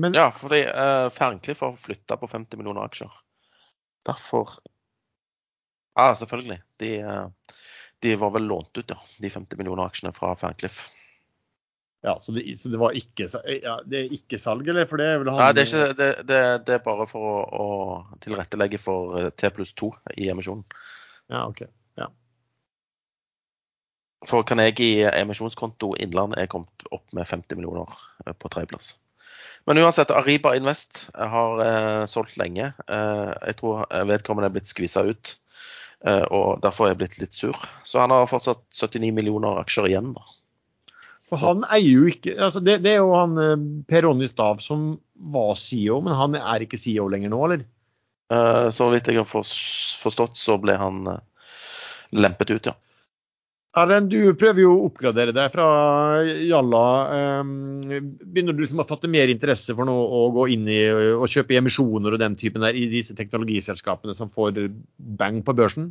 Men, 0.00 0.14
ja, 0.14 0.30
fordi 0.34 0.62
uh, 0.66 1.08
Ferncliff 1.12 1.60
har 1.60 1.76
flytta 1.76 2.16
på 2.16 2.26
50 2.26 2.56
millioner 2.58 2.86
aksjer. 2.86 3.12
Derfor 4.06 4.56
Ja, 5.94 6.08
ah, 6.08 6.14
selvfølgelig. 6.16 6.62
De, 6.80 7.04
uh, 7.04 7.58
de, 8.00 8.14
var 8.16 8.32
vel 8.32 8.48
lånt 8.48 8.78
ut, 8.78 8.88
ja. 8.90 8.96
De 9.20 9.30
50 9.30 9.58
millioner 9.60 9.84
aksjene 9.84 10.14
fra 10.16 10.32
Ferncliff. 10.40 10.80
Ja, 12.02 12.16
så 12.20 12.32
det, 12.32 12.46
så 12.58 12.68
det 12.72 12.80
var 12.80 12.96
ikke, 12.98 13.28
ja, 13.62 13.76
det 13.86 13.98
er 14.00 14.14
ikke 14.16 14.38
salg, 14.40 14.66
eller? 14.66 14.88
For 14.90 14.98
det 14.98 15.06
er 15.06 15.20
vel 15.22 15.28
han... 15.30 15.38
Nei, 15.38 15.52
det 15.54 15.62
er, 15.62 15.68
ikke, 15.68 15.98
det, 16.00 16.08
det, 16.26 16.40
det 16.66 16.74
er 16.74 16.82
bare 16.82 17.06
for 17.06 17.28
å, 17.28 17.36
å 17.62 18.16
tilrettelegge 18.24 18.80
for 18.82 19.20
eh, 19.20 19.28
T 19.38 19.52
pluss 19.54 19.70
2 19.78 19.92
i 20.18 20.26
emisjonen. 20.32 20.64
Ja, 21.30 21.44
ok. 21.44 21.62
For 24.28 24.46
Carnegie 24.46 25.10
emisjonskonto 25.10 25.94
Innland 26.02 26.36
er 26.38 26.50
kommet 26.50 26.86
opp 26.94 27.06
med 27.16 27.26
50 27.26 27.58
millioner 27.58 27.90
eh, 28.26 28.34
på 28.34 28.50
tredjeplass. 28.52 28.96
Men 29.66 29.78
uansett, 29.78 30.10
Ariba 30.10 30.56
Invest 30.58 31.04
har 31.14 31.62
eh, 31.62 32.04
solgt 32.10 32.36
lenge. 32.38 32.72
Eh, 32.86 33.30
jeg 33.48 33.58
tror 33.60 33.86
vedkommende 34.10 34.50
er 34.50 34.56
blitt 34.56 34.70
skvisa 34.70 35.04
ut. 35.06 35.36
Eh, 36.02 36.24
og 36.34 36.62
derfor 36.62 36.86
er 36.86 36.94
jeg 36.94 37.00
blitt 37.02 37.18
litt 37.20 37.36
sur. 37.36 37.58
Så 37.86 38.00
han 38.02 38.14
har 38.14 38.30
fortsatt 38.30 38.64
79 38.74 39.12
millioner 39.14 39.60
aksjer 39.62 39.90
igjen. 39.90 40.12
da. 40.16 40.24
For 41.30 41.40
han 41.40 41.62
eier 41.72 42.02
jo 42.02 42.08
ikke 42.10 42.34
altså 42.36 42.60
det, 42.60 42.82
det, 42.84 42.96
er 42.96 43.04
jo 43.04 43.14
han 43.14 43.38
eh, 43.40 43.66
Per 43.88 44.06
Ronny 44.08 44.28
Stav 44.28 44.60
som 44.64 44.96
var 45.14 45.54
CEO, 45.60 46.00
men 46.04 46.18
han 46.18 46.38
er 46.40 46.66
ikke 46.66 46.80
CEO 46.80 47.06
lenger 47.12 47.32
nå, 47.32 47.42
eller? 47.46 47.66
Eh, 48.32 48.68
så 48.74 48.90
vidt 48.92 49.10
jeg 49.10 49.22
har 49.22 49.30
forstått, 49.30 50.36
så 50.38 50.58
ble 50.60 50.76
han 50.80 51.04
lempet 52.12 52.50
ut, 52.50 52.72
ja. 52.72 52.76
Erlend, 53.72 54.10
du 54.12 54.34
prøver 54.36 54.66
jo 54.66 54.72
å 54.74 54.88
oppgradere 54.90 55.32
deg 55.32 55.52
fra 55.54 55.66
Jalla. 56.44 56.84
Begynner 57.88 58.52
du 58.52 58.60
liksom 58.60 58.82
å 58.82 58.88
fatte 58.88 59.08
mer 59.08 59.32
interesse 59.32 59.72
for 59.72 59.88
noe 59.88 60.02
å 60.12 60.26
gå 60.34 60.44
inn 60.52 60.66
i 60.68 60.80
og 61.14 61.24
kjøpe 61.32 61.56
emisjoner 61.56 62.12
og 62.12 62.20
den 62.20 62.36
typen 62.36 62.66
der 62.66 62.76
i 62.76 62.84
disse 62.92 63.16
teknologiselskapene 63.16 64.12
som 64.18 64.28
får 64.32 64.66
bang 65.20 65.40
på 65.46 65.56
børsen? 65.56 65.88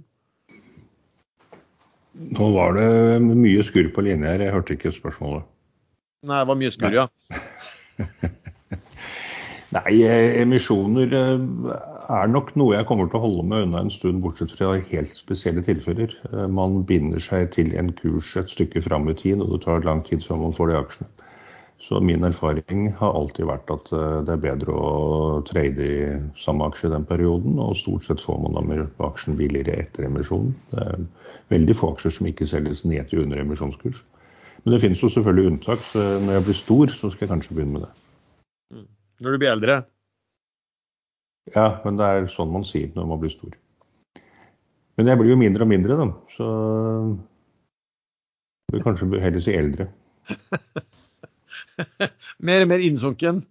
Nå 2.38 2.52
var 2.54 2.78
det 2.78 2.86
mye 3.24 3.66
skurr 3.66 3.90
på 3.96 4.06
linje 4.06 4.30
her, 4.30 4.46
jeg 4.46 4.54
hørte 4.54 4.78
ikke 4.78 4.94
spørsmålet. 4.94 5.48
Nei, 6.28 6.38
det 6.44 6.50
var 6.52 6.60
mye 6.60 6.74
skurr, 6.76 7.00
ja. 7.00 7.08
Nei, 9.72 10.02
emisjoner 10.36 11.14
eh, 11.16 11.44
er 12.12 12.28
nok 12.28 12.50
noe 12.60 12.76
jeg 12.76 12.88
kommer 12.90 13.08
til 13.08 13.22
å 13.22 13.24
holde 13.24 13.46
meg 13.48 13.70
unna 13.70 13.86
en 13.86 13.92
stund, 13.94 14.20
bortsett 14.20 14.52
fra 14.58 14.74
helt 14.76 15.14
spesielle 15.16 15.64
tilfeller. 15.64 16.12
Eh, 16.28 16.48
man 16.52 16.82
binder 16.90 17.24
seg 17.24 17.54
til 17.56 17.72
en 17.80 17.94
kurs 17.96 18.34
et 18.42 18.52
stykke 18.52 18.84
fram 18.84 19.08
i 19.08 19.16
tid, 19.16 19.40
og 19.40 19.54
det 19.54 19.62
tar 19.64 19.88
lang 19.88 20.04
tid 20.10 20.26
før 20.28 20.42
man 20.42 20.58
får 20.58 20.74
de 20.74 20.76
aksjene. 20.82 21.08
Så 21.82 22.02
min 22.04 22.28
erfaring 22.28 22.92
har 23.00 23.16
alltid 23.16 23.48
vært 23.48 23.72
at 23.72 23.88
eh, 23.96 24.18
det 24.28 24.36
er 24.36 24.44
bedre 24.44 24.76
å 24.76 24.92
trade 25.48 25.88
i 25.88 26.04
samme 26.44 26.68
aksje 26.68 26.92
i 26.92 26.94
den 26.98 27.08
perioden, 27.08 27.56
og 27.64 27.80
stort 27.80 28.10
sett 28.10 28.28
får 28.28 28.44
man 28.44 28.60
da 28.60 29.08
aksjen 29.08 29.40
billigere 29.40 29.80
etter 29.86 30.10
emisjonen. 30.12 30.52
Det 30.76 30.84
er 30.84 31.08
veldig 31.56 31.80
få 31.80 31.96
aksjer 31.96 32.18
som 32.20 32.28
ikke 32.28 32.52
selges 32.52 32.84
ned 32.84 33.08
til 33.08 33.24
under 33.24 33.40
emisjonskurs. 33.48 34.04
Men 34.66 34.76
det 34.76 34.84
finnes 34.84 35.00
jo 35.00 35.16
selvfølgelig 35.16 35.56
unntak, 35.56 35.92
så 35.96 36.10
når 36.20 36.42
jeg 36.42 36.50
blir 36.50 36.64
stor, 36.68 36.98
så 37.00 37.16
skal 37.16 37.30
jeg 37.30 37.36
kanskje 37.38 37.56
begynne 37.56 37.80
med 37.80 37.88
det. 37.88 37.94
Når 39.22 39.36
du 39.36 39.42
blir 39.42 39.52
eldre? 39.54 39.82
Ja, 41.54 41.68
men 41.86 41.98
det 42.00 42.08
er 42.08 42.30
sånn 42.32 42.52
man 42.54 42.66
sier 42.66 42.90
når 42.96 43.10
man 43.10 43.22
blir 43.22 43.34
stor. 43.34 43.54
Men 44.98 45.10
jeg 45.10 45.20
blir 45.20 45.32
jo 45.34 45.40
mindre 45.40 45.66
og 45.66 45.72
mindre, 45.72 45.98
da. 45.98 46.08
Så 46.36 46.48
jeg 48.70 48.76
vil 48.76 48.86
kanskje 48.86 49.22
heller 49.24 49.44
si 49.44 49.56
eldre. 49.58 49.88
mer 52.50 52.66
og 52.66 52.70
mer 52.72 52.84
innsunken? 52.86 53.42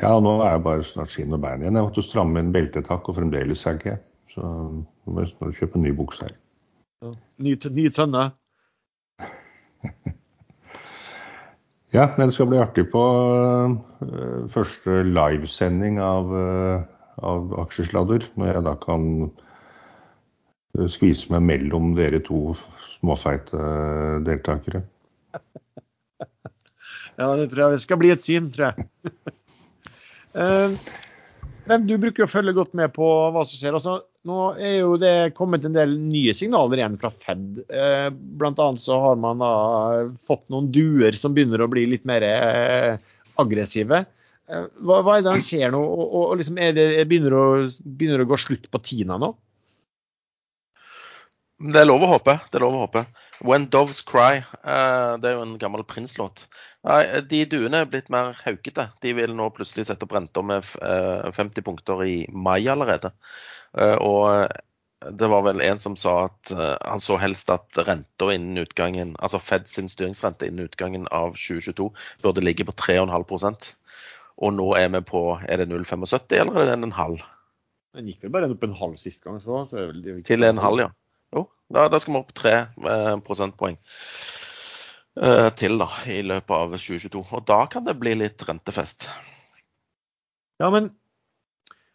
Ja, 0.00 0.14
nå 0.22 0.36
er 0.40 0.54
jeg 0.54 0.64
bare 0.64 0.86
snart 0.86 1.12
skinn 1.12 1.34
og 1.36 1.42
bein 1.42 1.64
igjen. 1.64 1.76
Jeg 1.76 1.88
måtte 1.88 2.06
stramme 2.06 2.42
en 2.42 2.54
beltetakk, 2.54 3.10
og 3.10 3.18
fremdeles 3.18 3.64
sagger 3.66 3.94
jeg. 3.94 4.02
Så 4.34 4.46
nå 4.46 5.10
må 5.10 5.24
jeg 5.24 5.34
snart 5.34 5.58
kjøpe 5.58 5.80
en 5.80 5.86
ny 5.88 5.92
bukse 5.98 6.24
her. 6.24 6.38
Ja. 7.04 7.10
Ny, 7.42 7.56
ny 7.76 7.90
tønne? 7.96 8.30
Ja, 11.90 12.04
det 12.14 12.28
skal 12.30 12.46
bli 12.46 12.58
artig 12.62 12.84
på 12.92 13.00
uh, 13.02 14.46
første 14.54 15.00
livesending 15.08 15.98
av, 16.02 16.28
uh, 16.30 16.84
av 17.26 17.50
aksjesladder. 17.64 18.28
Når 18.38 18.52
jeg 18.52 18.62
da 18.68 18.74
kan 18.78 19.06
uh, 19.26 20.86
skvise 20.94 21.32
meg 21.34 21.42
mellom 21.48 21.96
dere 21.98 22.22
to 22.22 22.54
småfeite 23.00 23.58
deltakere. 24.22 24.84
ja, 27.18 27.26
det 27.40 27.50
tror 27.50 27.64
jeg 27.64 27.74
det 27.74 27.82
skal 27.82 28.00
bli 28.04 28.14
et 28.14 28.22
syn, 28.22 28.52
tror 28.54 28.70
jeg. 28.70 28.86
men 31.70 31.90
du 31.90 31.96
bruker 31.98 32.28
å 32.28 32.30
følge 32.30 32.54
godt 32.54 32.76
med 32.78 32.94
på 32.94 33.08
hva 33.34 33.42
som 33.42 33.58
skjer. 33.58 33.74
Altså, 33.74 33.98
nå 34.28 34.38
er 34.60 34.74
jo 34.82 34.96
det 35.00 35.32
kommet 35.36 35.64
en 35.64 35.76
del 35.76 35.94
nye 35.96 36.34
signaler 36.36 36.82
igjen 36.82 36.98
fra 37.00 37.10
Fed. 37.14 37.62
Eh, 37.72 38.08
blant 38.12 38.58
annet 38.60 38.82
så 38.84 38.98
har 39.00 39.20
man 39.20 39.40
da 39.40 39.52
fått 40.28 40.50
noen 40.52 40.68
duer 40.74 41.16
som 41.16 41.32
begynner 41.36 41.62
å 41.64 41.70
bli 41.72 41.86
litt 41.88 42.04
mer 42.08 42.24
eh, 42.26 42.98
aggressive. 43.40 44.02
Eh, 44.50 44.66
hva, 44.84 45.00
hva, 45.00 45.14
er 45.16 45.24
det 45.24 45.36
han 45.38 45.44
skjer 45.44 45.72
nå? 45.72 45.80
Og, 45.80 46.02
og, 46.04 46.34
liksom 46.40 46.60
det, 46.60 46.88
begynner, 47.08 47.36
å, 47.36 47.46
begynner 47.80 48.24
å 48.24 48.28
gå 48.28 48.40
slutt 48.40 48.68
på 48.68 48.82
Tina 48.84 49.16
nå? 49.20 49.32
Det 51.60 51.80
er 51.80 51.88
lov 51.88 52.04
å 52.04 52.14
håpe. 52.14 52.38
det 52.48 52.56
er 52.56 52.64
lov 52.64 52.76
å 52.76 52.82
håpe. 52.84 53.04
When 53.44 53.66
Doves 53.72 54.02
Cry. 54.04 54.42
det 55.20 55.28
er 55.28 55.34
jo 55.36 55.44
en 55.44 55.58
gammel 55.60 55.84
Prince-låt. 55.88 56.46
De 57.28 57.40
duene 57.48 57.82
er 57.82 57.88
blitt 57.88 58.08
mer 58.12 58.32
haukete. 58.44 58.86
De 59.04 59.12
vil 59.16 59.32
nå 59.36 59.48
plutselig 59.52 59.86
sette 59.88 60.04
opp 60.08 60.16
renta 60.16 60.44
med 60.44 60.64
50 60.64 61.64
punkter 61.64 62.00
i 62.04 62.14
mai 62.32 62.64
allerede. 62.64 63.12
Eh, 63.78 63.96
og 63.96 64.24
eh, 64.32 65.12
det 65.16 65.30
var 65.32 65.44
vel 65.46 65.62
en 65.64 65.78
som 65.80 65.94
sa 65.96 66.26
at 66.26 66.50
uh, 66.52 66.74
han 66.84 67.00
så 67.00 67.16
helst 67.16 67.48
at 67.48 67.78
renta 67.86 68.26
innen 68.34 68.60
utgangen, 68.60 69.14
altså 69.16 69.38
Fed 69.40 69.64
sin 69.70 69.88
styringsrente 69.88 70.44
innen 70.44 70.68
utgangen 70.68 71.06
av 71.08 71.38
2022 71.40 71.86
burde 72.20 72.44
ligge 72.44 72.66
på 72.68 72.74
3,5% 72.76 73.70
Og 74.44 74.52
nå 74.58 74.66
er 74.76 74.90
vi 74.92 75.00
på 75.08 75.22
er 75.48 75.62
det 75.62 75.70
0,75 75.70 76.36
eller 76.42 76.60
er 76.60 76.68
det 76.68 76.76
en 76.76 76.98
halv? 76.98 77.24
Den 77.96 78.10
gikk 78.12 78.26
vel 78.26 78.34
bare 78.34 78.50
opp 78.52 78.66
en 78.66 78.76
halv 78.76 79.00
sist 79.00 79.24
gang. 79.24 79.40
Så, 79.42 79.64
så 79.70 79.88
Til 80.26 80.46
en 80.46 80.60
halv, 80.62 80.84
ja. 80.84 80.90
Jo, 81.34 81.46
da, 81.72 81.88
da 81.90 81.98
skal 82.02 82.14
vi 82.14 82.20
opp 82.20 82.30
tre 82.36 82.54
eh, 82.60 83.16
prosentpoeng 83.26 83.76
eh, 85.16 85.48
til 85.58 85.78
da, 85.80 85.88
i 86.10 86.20
løpet 86.26 86.54
av 86.56 86.76
2022. 86.76 87.24
Og 87.24 87.44
da 87.48 87.60
kan 87.72 87.86
det 87.86 87.98
bli 87.98 88.14
litt 88.18 88.44
rentefest. 88.46 89.08
Ja, 90.62 90.70
men 90.70 90.92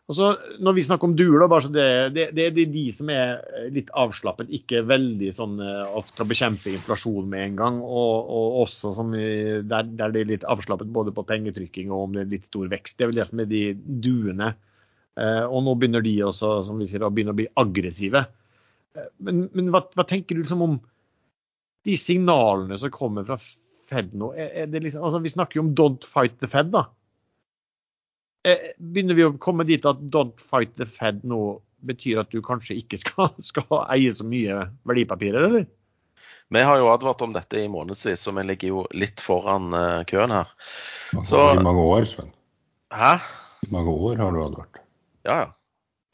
Altså, 0.05 0.35
når 0.61 0.75
vi 0.77 0.83
snakker 0.85 1.07
om 1.07 1.15
så 1.17 1.69
det, 1.73 1.85
det, 2.13 2.25
det, 2.37 2.43
er 2.45 2.69
de 2.69 2.83
som 2.93 3.09
er 3.09 3.39
litt 3.73 3.87
avslappet, 3.97 4.51
ikke 4.53 4.83
veldig 4.85 5.31
sånn 5.33 5.57
eh, 5.57 5.97
at 5.97 6.11
skal 6.11 6.27
bekjempe 6.29 6.69
inflasjon 6.69 7.25
med 7.31 7.41
en 7.47 7.55
gang. 7.57 7.79
Og, 7.81 8.29
og 8.29 8.59
også 8.67 8.93
som, 8.93 9.15
der, 9.15 9.65
der, 9.65 10.13
det 10.13 10.21
er 10.21 10.29
litt 10.29 10.45
avslappet 10.45 10.93
både 10.93 11.15
på 11.15 11.25
pengetrykking 11.25 11.89
og 11.89 12.03
om 12.03 12.13
det 12.13 12.21
er 12.21 12.31
litt 12.35 12.45
stor 12.45 12.69
vekst. 12.69 12.99
Det 12.99 13.07
er 13.07 13.13
vel 13.13 13.21
det 13.23 13.27
som 13.31 13.41
er 13.41 13.49
de 13.49 13.63
duene. 14.05 14.53
Eh, 15.15 15.43
og 15.47 15.63
nå 15.65 15.73
begynner 15.79 16.03
de 16.05 16.15
også, 16.27 16.57
som 16.67 16.79
vi 16.81 16.87
sier, 16.89 17.05
å 17.05 17.11
begynne 17.13 17.33
å 17.33 17.39
bli 17.39 17.47
aggressive. 17.61 18.25
Eh, 18.93 19.11
men, 19.25 19.45
men 19.55 19.71
hva, 19.73 19.85
hva, 19.95 20.05
tenker 20.07 20.35
du 20.35 20.43
liksom 20.43 20.63
om 20.65 20.77
de 21.85 21.95
signalene 21.99 22.77
som 22.81 22.93
kommer 22.93 23.25
fra 23.27 23.39
Fed 23.89 24.13
nå? 24.17 24.31
Er, 24.37 24.65
er 24.65 24.85
liksom, 24.85 25.05
altså, 25.05 25.21
vi 25.23 25.31
snakker 25.33 25.59
jo 25.59 25.65
om 25.67 25.73
'don't 25.77 26.05
fight 26.09 26.37
the 26.41 26.49
Fed'. 26.51 26.73
da. 26.73 26.87
Eh, 28.45 28.73
begynner 28.77 29.17
vi 29.17 29.25
å 29.25 29.37
komme 29.41 29.65
dit 29.65 29.85
at 29.89 30.01
'don't 30.13 30.37
fight 30.37 30.75
the 30.77 30.85
Fed' 30.85 31.23
nå 31.25 31.57
betyr 31.85 32.21
at 32.21 32.29
du 32.33 32.41
kanskje 32.45 32.77
ikke 32.81 32.99
skal, 33.01 33.31
skal 33.51 33.81
eie 33.93 34.11
så 34.13 34.25
mye 34.27 34.67
verdipapirer, 34.85 35.49
eller? 35.49 35.65
Vi 36.53 36.61
har 36.61 36.77
jo 36.77 36.91
advart 36.91 37.23
om 37.25 37.33
dette 37.33 37.57
i 37.57 37.69
månedsvis, 37.71 38.21
så 38.21 38.33
vi 38.37 38.43
ligger 38.45 38.69
jo 38.69 38.83
litt 38.93 39.21
foran 39.23 39.73
uh, 39.73 40.03
køen 40.05 40.33
her. 40.33 40.51
Så, 41.25 41.41
I 41.57 41.63
mange 41.65 41.81
år, 41.81 42.05
Sven. 42.05 42.29
Hæ? 42.93 43.15
I 43.65 43.71
mange 43.73 43.89
år 43.89 44.21
har 44.21 44.35
du 44.35 44.43
advart. 44.43 44.77
Ja, 45.25 45.39
ja. 45.41 45.47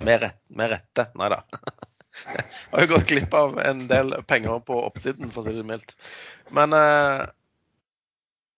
Med, 0.02 0.22
rett, 0.24 0.40
med 0.48 0.72
rette. 0.72 1.10
Nei 1.20 1.28
da. 1.34 1.44
Jeg 2.32 2.46
har 2.72 2.86
jo 2.86 2.92
gått 2.94 3.12
glipp 3.12 3.36
av 3.36 3.60
en 3.60 3.84
del 3.92 4.16
penger 4.28 4.64
på 4.68 4.80
oppsiden, 4.86 5.30
for 5.36 5.44
å 5.44 5.50
si 5.50 5.58
det 5.58 5.68
mildt. 5.68 5.94
Men 6.56 6.80
uh, 6.80 7.28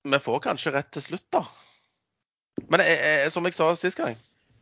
vi 0.05 0.21
får 0.21 0.45
kanskje 0.45 0.77
rett 0.77 0.93
til 0.93 1.07
slutt, 1.09 1.25
da. 1.33 1.43
Men 2.69 2.81
som 3.33 3.45
jeg 3.45 3.55
sa 3.57 3.67
sist 3.77 3.99
gang, 3.99 4.15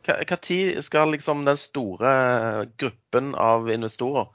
hva 0.07 0.38
tid 0.41 0.80
skal 0.84 1.11
liksom 1.13 1.45
den 1.45 1.59
store 1.59 2.11
gruppen 2.81 3.35
av 3.38 3.69
investorer 3.72 4.30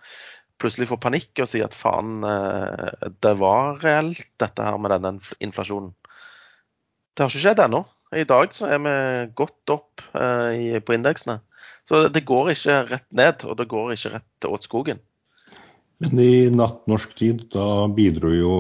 plutselig 0.61 0.89
få 0.91 0.99
panikk 1.01 1.43
og 1.43 1.51
si 1.51 1.61
at 1.65 1.77
faen, 1.77 2.23
eh, 2.25 3.11
det 3.23 3.35
var 3.41 3.81
reelt 3.83 4.25
dette 4.41 4.65
her 4.65 4.79
med 4.81 4.95
denne 4.95 5.17
inflasjonen? 5.45 5.93
Det 7.15 7.25
har 7.25 7.33
ikke 7.33 7.45
skjedd 7.45 7.63
ennå. 7.65 7.85
I 8.17 8.25
dag 8.29 8.55
så 8.55 8.71
er 8.71 8.81
vi 8.85 8.95
godt 9.37 9.73
opp 9.75 10.05
eh, 10.15 10.79
på 10.81 10.97
indeksene. 10.97 11.41
Så 11.87 12.07
det 12.13 12.25
går 12.27 12.53
ikke 12.55 12.79
rett 12.91 13.07
ned, 13.15 13.45
og 13.47 13.59
det 13.61 13.69
går 13.71 13.93
ikke 13.95 14.17
rett 14.17 14.49
åt 14.49 14.67
skogen. 14.67 15.01
Men 15.99 16.19
i 16.21 16.51
natt 16.53 16.83
norsk 16.91 17.15
tid 17.17 17.47
da 17.55 17.87
bidro 17.89 18.33
jo 18.35 18.57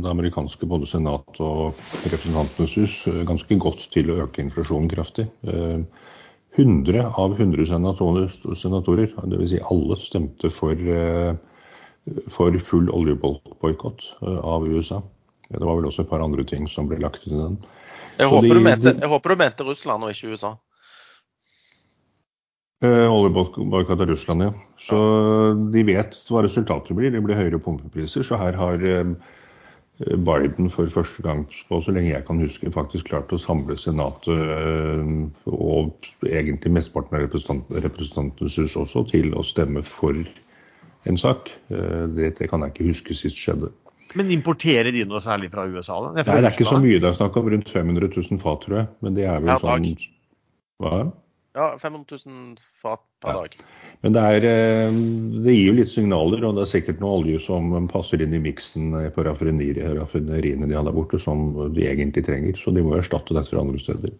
det 0.00 0.08
amerikanske 0.08 0.64
både 0.68 0.88
senat 0.88 1.40
og 1.44 1.76
Representantenes 2.06 2.76
hus 2.80 2.94
eh, 3.10 3.20
ganske 3.28 3.58
godt 3.60 3.84
til 3.92 4.08
å 4.08 4.22
øke 4.24 4.40
inflasjonen 4.40 4.88
kraftig. 4.88 5.26
100 5.44 6.96
eh, 6.96 7.20
av 7.20 7.36
100 7.36 7.68
senatorer, 7.68 8.32
senatorer 8.56 9.12
dvs. 9.12 9.52
Si 9.52 9.60
alle, 9.60 10.00
stemte 10.00 10.52
for, 10.56 10.72
eh, 10.96 12.16
for 12.32 12.56
full 12.64 12.88
oljeboikott 12.96 14.06
av 14.24 14.64
USA. 14.64 15.02
Det 15.50 15.60
var 15.60 15.76
vel 15.76 15.90
også 15.90 16.06
et 16.06 16.10
par 16.10 16.24
andre 16.24 16.46
ting 16.48 16.64
som 16.70 16.88
ble 16.88 17.02
lagt 17.02 17.28
inn 17.28 17.36
i 17.36 17.42
den. 17.42 17.60
Jeg 18.20 18.32
håper, 18.32 18.56
de, 18.56 18.64
mente, 18.64 18.96
jeg 18.96 19.12
håper, 19.12 19.34
du 19.34 19.44
mente, 19.44 19.68
Russland 19.68 20.06
og 20.06 20.14
ikke 20.14 20.32
USA. 20.32 20.54
Uh, 22.80 23.12
Oljeboikott 23.12 24.00
av 24.00 24.06
Russland, 24.08 24.42
ja. 24.46 24.52
Så 24.86 24.98
de 25.72 25.82
vet 25.84 26.14
hva 26.32 26.44
resultatet 26.46 26.96
blir. 26.96 27.12
Det 27.12 27.20
blir 27.20 27.36
høyere 27.36 27.60
pumpepriser. 27.60 28.24
Så 28.24 28.38
her 28.40 28.56
har 28.56 28.80
uh, 28.80 29.10
Biden 30.00 30.70
for 30.72 30.88
første 30.88 31.20
gang 31.26 31.42
på 31.68 31.82
så 31.84 31.92
lenge 31.92 32.14
jeg 32.14 32.24
kan 32.24 32.40
huske 32.40 32.72
faktisk 32.72 33.10
klart 33.10 33.34
å 33.36 33.40
samle 33.42 33.76
Senatet 33.76 34.32
og 35.52 36.08
egentlig 36.24 36.72
mesteparten 36.72 37.18
av 37.18 37.26
Representantenes 37.84 38.56
hus 38.62 38.78
også 38.80 39.04
til 39.12 39.34
å 39.36 39.44
stemme 39.44 39.84
for 39.84 40.16
en 41.04 41.20
sak. 41.20 41.52
Det, 41.68 42.32
det 42.38 42.48
kan 42.48 42.64
jeg 42.64 42.72
ikke 42.72 42.88
huske 42.94 43.18
sist 43.18 43.36
skjedde. 43.36 43.68
Men 44.16 44.32
importerer 44.32 44.88
de 44.94 45.04
noe 45.04 45.20
særlig 45.20 45.52
fra 45.52 45.68
USA? 45.68 46.00
da? 46.00 46.14
Nei, 46.16 46.24
det 46.24 46.38
er 46.40 46.54
ikke 46.54 46.72
så 46.72 46.80
mye. 46.80 46.96
Det 46.96 47.12
er 47.12 47.18
snakk 47.20 47.36
om 47.38 47.50
rundt 47.52 47.70
500 47.70 48.08
000 48.16 48.40
fat, 48.42 48.64
tror 48.64 48.80
jeg. 48.80 48.88
Men 49.04 49.18
det 49.18 49.28
er 49.28 49.44
vel 49.44 49.60
sånn 49.60 49.90
Hva? 50.80 50.94
Ja, 51.52 51.78
500 51.78 52.18
000 52.26 52.58
fat 52.82 53.00
per 53.22 53.32
dag. 53.32 53.56
Men 54.00 54.14
det, 54.14 54.20
er, 54.20 54.44
eh, 54.46 54.98
det, 55.42 55.54
gir 55.54 55.72
jo 55.72 55.78
litt 55.80 55.90
signaler, 55.90 56.44
og 56.46 56.54
det 56.54 56.62
er 56.62 56.70
sikkert 56.76 57.02
noe 57.02 57.16
olje 57.18 57.40
som 57.42 57.88
passer 57.90 58.22
inn 58.22 58.36
i 58.36 58.42
miksen 58.42 58.94
på 59.16 59.24
raffineriene 59.26 60.68
de 60.70 60.76
har 60.78 60.86
der 60.86 60.94
borte, 60.94 61.18
som 61.18 61.50
de 61.74 61.88
egentlig 61.90 62.24
trenger. 62.28 62.54
Så 62.54 62.70
de 62.76 62.86
må 62.86 62.94
erstatte 62.98 63.34
dette 63.34 63.50
fra 63.50 63.64
andre 63.64 63.82
steder. 63.82 64.14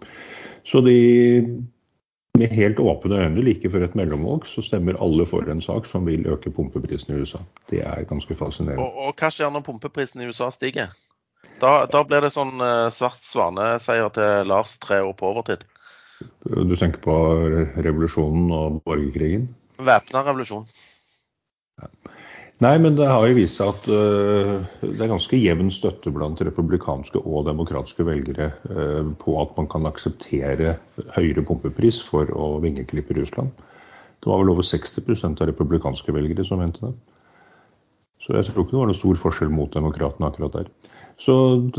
Så 0.66 0.82
de 0.82 0.96
med 2.38 2.54
helt 2.56 2.82
åpne 2.82 3.22
øyne 3.22 3.46
like 3.46 3.70
før 3.70 3.86
et 3.86 3.96
mellomvalg, 3.98 4.46
så 4.50 4.64
stemmer 4.66 4.98
alle 5.02 5.26
for 5.28 5.46
en 5.50 5.62
sak 5.62 5.86
som 5.86 6.10
vil 6.10 6.26
øke 6.30 6.50
pumpeprisen 6.50 7.14
i 7.14 7.22
USA. 7.22 7.44
Det 7.70 7.84
er 7.86 8.06
ganske 8.10 8.34
fascinerende. 8.34 8.82
Og, 8.82 9.06
og 9.06 9.18
hva 9.22 9.30
skjer 9.30 9.54
når 9.54 9.68
pumpeprisen 9.70 10.22
i 10.22 10.30
USA 10.30 10.50
stiger? 10.50 10.96
Da, 11.62 11.86
da 11.90 12.02
blir 12.04 12.24
det 12.24 12.34
sånn 12.34 12.58
svart 12.92 13.22
svane-seier 13.24 14.10
til 14.16 14.48
Lars 14.50 14.80
tre 14.82 14.98
år 15.04 15.14
på 15.14 15.30
overtid. 15.30 15.62
Du 16.44 16.76
tenker 16.76 17.00
på 17.04 17.16
revolusjonen 17.80 18.50
og 18.52 18.80
borgerkrigen? 18.84 19.48
Væpna 19.80 20.24
revolusjon. 20.26 20.66
Ja. 21.80 21.88
Nei, 22.60 22.74
men 22.76 22.92
det 22.98 23.06
har 23.08 23.24
jo 23.24 23.36
vist 23.38 23.56
seg 23.56 23.70
at 23.72 23.86
uh, 23.88 24.82
det 24.82 25.00
er 25.00 25.08
ganske 25.08 25.38
jevn 25.40 25.70
støtte 25.72 26.12
blant 26.12 26.42
republikanske 26.44 27.22
og 27.22 27.46
demokratiske 27.46 28.04
velgere 28.04 28.50
uh, 28.68 29.06
på 29.22 29.38
at 29.40 29.54
man 29.56 29.68
kan 29.72 29.88
akseptere 29.88 30.74
høyere 31.14 31.44
pumpepris 31.48 32.02
for 32.04 32.28
å 32.36 32.58
vingeklippe 32.60 33.16
Russland. 33.16 33.54
Det 34.20 34.28
var 34.28 34.42
vel 34.42 34.52
over 34.52 34.66
60% 34.66 35.40
av 35.40 35.48
republikanske 35.48 36.12
velgere 36.12 36.44
som 36.44 36.60
mente 36.60 36.84
det. 36.84 36.92
Så 38.20 38.36
jeg 38.36 38.50
tror 38.50 38.66
ikke 38.66 38.74
det 38.74 38.82
var 38.82 38.90
noen 38.90 39.00
stor 39.00 39.20
forskjell 39.22 39.52
mot 39.56 39.72
demokratene 39.72 40.28
akkurat 40.28 40.58
der. 40.58 40.68
Så 41.20 41.34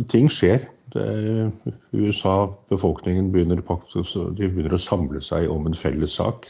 ting 0.09 0.29
skjer. 0.33 0.65
Er, 0.99 1.51
USA, 1.95 2.49
befolkningen 2.71 3.31
begynner, 3.31 3.61
de 3.61 4.47
begynner 4.47 4.75
å 4.75 4.81
samle 4.81 5.21
seg 5.23 5.49
om 5.51 5.69
en 5.69 5.77
felles 5.77 6.15
sak. 6.19 6.49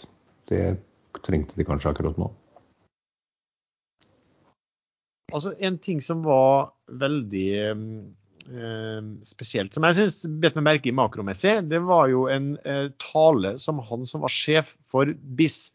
Det 0.49 0.77
trengte 1.26 1.57
de 1.59 1.68
kanskje 1.68 1.91
akkurat 1.91 2.18
nå. 2.19 2.30
Altså, 5.31 5.53
en 5.63 5.77
ting 5.80 6.01
som 6.03 6.23
var 6.26 6.73
veldig 7.01 7.47
eh, 7.61 9.03
spesielt, 9.27 9.73
som 9.76 9.85
jeg 9.88 9.99
syns 9.99 10.26
bet 10.43 10.57
meg 10.57 10.68
merke 10.68 10.91
i 10.91 10.95
makromessig, 10.95 11.61
det 11.72 11.80
var 11.88 12.09
jo 12.11 12.26
en 12.31 12.55
eh, 12.68 12.89
tale 12.99 13.55
som 13.63 13.80
han 13.88 14.07
som 14.09 14.26
var 14.26 14.34
sjef 14.35 14.76
for 14.91 15.13
BIS, 15.13 15.69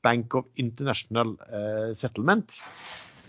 Bank 0.00 0.34
of 0.38 0.46
International 0.56 1.34
eh, 1.50 1.90
Settlement. 1.98 2.60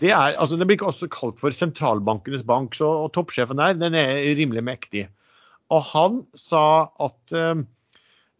Det, 0.02 0.10
er, 0.10 0.34
altså, 0.34 0.58
det 0.58 0.66
blir 0.66 0.78
ikke 0.78 0.90
også 0.90 1.08
kalt 1.12 1.38
for 1.38 1.54
sentralbankenes 1.54 2.42
bank, 2.46 2.74
så, 2.74 2.88
og 3.04 3.12
toppsjefen 3.14 3.60
der 3.60 3.78
den 3.78 3.94
er 3.98 4.18
rimelig 4.38 4.64
mektig. 4.66 5.06
Og 5.72 5.84
han 5.92 6.18
sa 6.36 6.90
at 7.00 7.32
øh, 7.38 7.62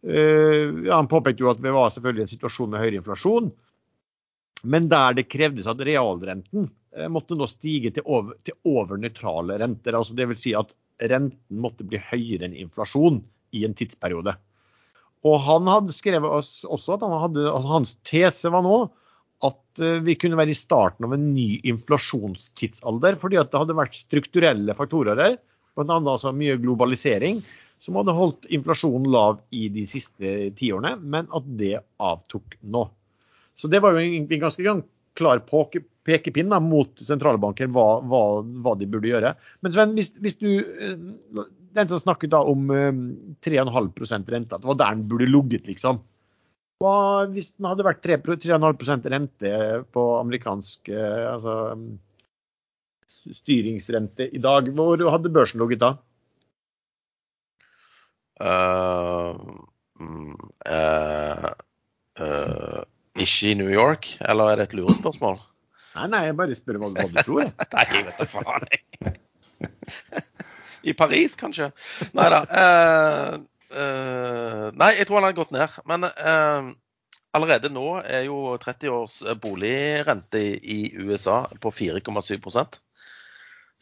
Han 0.03 1.07
påpekte 1.09 1.45
jo 1.45 1.49
at 1.53 1.61
vi 1.63 1.71
var 1.71 1.93
selvfølgelig 1.95 2.25
i 2.25 2.27
en 2.27 2.33
situasjon 2.35 2.73
med 2.73 2.83
høyere 2.83 2.99
inflasjon, 2.99 3.53
men 4.67 4.89
der 4.91 5.15
det 5.15 5.29
krevdes 5.31 5.69
at 5.71 5.79
realrenten 5.87 6.67
Eh, 6.97 7.09
måtte 7.09 7.37
nå 7.37 7.47
stige 7.49 7.91
til 7.93 8.05
over, 8.05 8.37
til 8.45 8.57
over 8.69 8.99
nøytrale 9.01 9.57
renter. 9.61 9.97
altså 9.97 10.15
Dvs. 10.17 10.41
Si 10.43 10.55
at 10.57 10.73
renten 11.01 11.61
måtte 11.61 11.85
bli 11.87 12.01
høyere 12.11 12.47
enn 12.47 12.57
inflasjon 12.57 13.21
i 13.53 13.63
en 13.67 13.77
tidsperiode. 13.77 14.35
Og 15.23 15.39
Han 15.47 15.69
hadde 15.71 15.95
skrevet 15.95 16.29
også 16.29 16.97
at 16.97 17.05
han 17.05 17.15
hadde, 17.21 17.47
altså 17.47 17.71
hans 17.71 17.95
tese 18.03 18.51
var 18.51 18.65
nå 18.65 18.77
at 19.43 19.83
eh, 19.83 19.99
vi 20.05 20.15
kunne 20.19 20.39
være 20.39 20.53
i 20.53 20.57
starten 20.57 21.07
av 21.07 21.15
en 21.15 21.27
ny 21.33 21.59
inflasjonstidsalder, 21.69 23.19
fordi 23.21 23.39
at 23.41 23.51
det 23.51 23.61
hadde 23.61 23.77
vært 23.77 23.99
strukturelle 23.99 24.75
faktorer 24.77 25.19
her, 25.19 25.37
bl.a. 25.77 25.99
Altså 25.99 26.33
mye 26.35 26.59
globalisering, 26.61 27.41
som 27.83 27.97
hadde 27.99 28.15
holdt 28.15 28.47
inflasjonen 28.53 29.09
lav 29.11 29.41
i 29.51 29.67
de 29.73 29.83
siste 29.89 30.51
tiårene, 30.59 30.95
men 31.01 31.27
at 31.35 31.47
det 31.59 31.75
avtok 31.99 32.55
nå. 32.61 32.85
Så 33.59 33.69
det 33.69 33.83
var 33.83 33.97
jo 33.97 34.03
en 34.03 34.29
ganske 34.31 34.63
gang 34.65 34.85
klar 35.19 35.43
pekepinn 35.43 36.49
da, 36.49 36.59
mot 36.63 36.97
sentralbanker 36.97 37.69
hva, 37.73 37.99
hva, 38.07 38.21
hva, 38.63 38.73
de 38.79 38.87
burde 38.89 39.11
gjøre. 39.11 39.33
Men 39.61 39.75
Sven, 39.75 39.93
hvis, 39.97 40.13
hvis 40.23 40.39
du 40.39 40.49
eh, 40.63 40.95
Den 41.73 41.89
som 41.89 41.97
snakket 41.97 42.29
da 42.33 42.39
om 42.45 42.67
3,5 42.69 43.45
eh, 43.49 44.25
rente, 44.29 44.55
at 44.55 44.61
det 44.61 44.69
var 44.69 44.79
der 44.79 44.97
den 44.97 45.07
burde 45.09 45.29
ligget, 45.29 45.67
liksom. 45.69 46.01
Hva 46.81 46.95
hvis 47.31 47.53
den 47.57 47.67
hadde 47.69 47.85
vært 47.85 48.01
3,5% 48.03 49.05
rente 49.13 49.51
på 49.93 50.07
amerikansk 50.19 50.89
eh, 50.91 51.27
altså, 51.31 51.75
styringsrente 53.07 54.27
i 54.33 54.41
dag, 54.41 54.71
hvor 54.75 55.03
hadde 55.13 55.31
børsen 55.33 55.61
ligget 55.63 55.83
da? 55.83 55.93
Uh, 58.43 59.37
uh, 60.01 61.51
uh, 62.19 62.81
ikke 63.15 63.51
i 63.51 63.57
New 63.59 63.69
York, 63.69 64.15
eller 64.19 64.51
er 64.51 64.59
det 64.59 64.69
et 64.71 64.77
lurespørsmål? 64.79 65.37
Nei, 65.93 66.07
nei, 66.09 66.23
jeg 66.25 66.37
bare 66.39 66.57
spør 66.57 66.81
hva, 66.81 66.89
hva 66.97 67.05
du 67.05 67.19
tror. 67.21 67.51
nei, 67.77 67.85
jeg 67.93 68.07
vet 68.07 68.17
da 68.17 68.25
faen. 68.31 68.63
I 70.83 70.95
Paris, 70.97 71.37
kanskje? 71.39 71.69
Nei 72.17 72.27
da. 72.33 72.39
Uh, 73.73 74.69
nei, 74.77 74.93
jeg 74.99 75.09
tror 75.09 75.19
han 75.19 75.27
hadde 75.27 75.39
gått 75.41 75.53
ned. 75.55 75.75
Men 75.89 76.07
uh, 76.07 76.71
allerede 77.33 77.71
nå 77.73 77.87
er 78.05 78.27
jo 78.27 78.55
30 78.61 78.93
års 78.93 79.19
boligrente 79.41 80.39
i, 80.39 80.55
i 80.61 80.79
USA 81.01 81.43
på 81.61 81.73
4,7% 81.73 82.79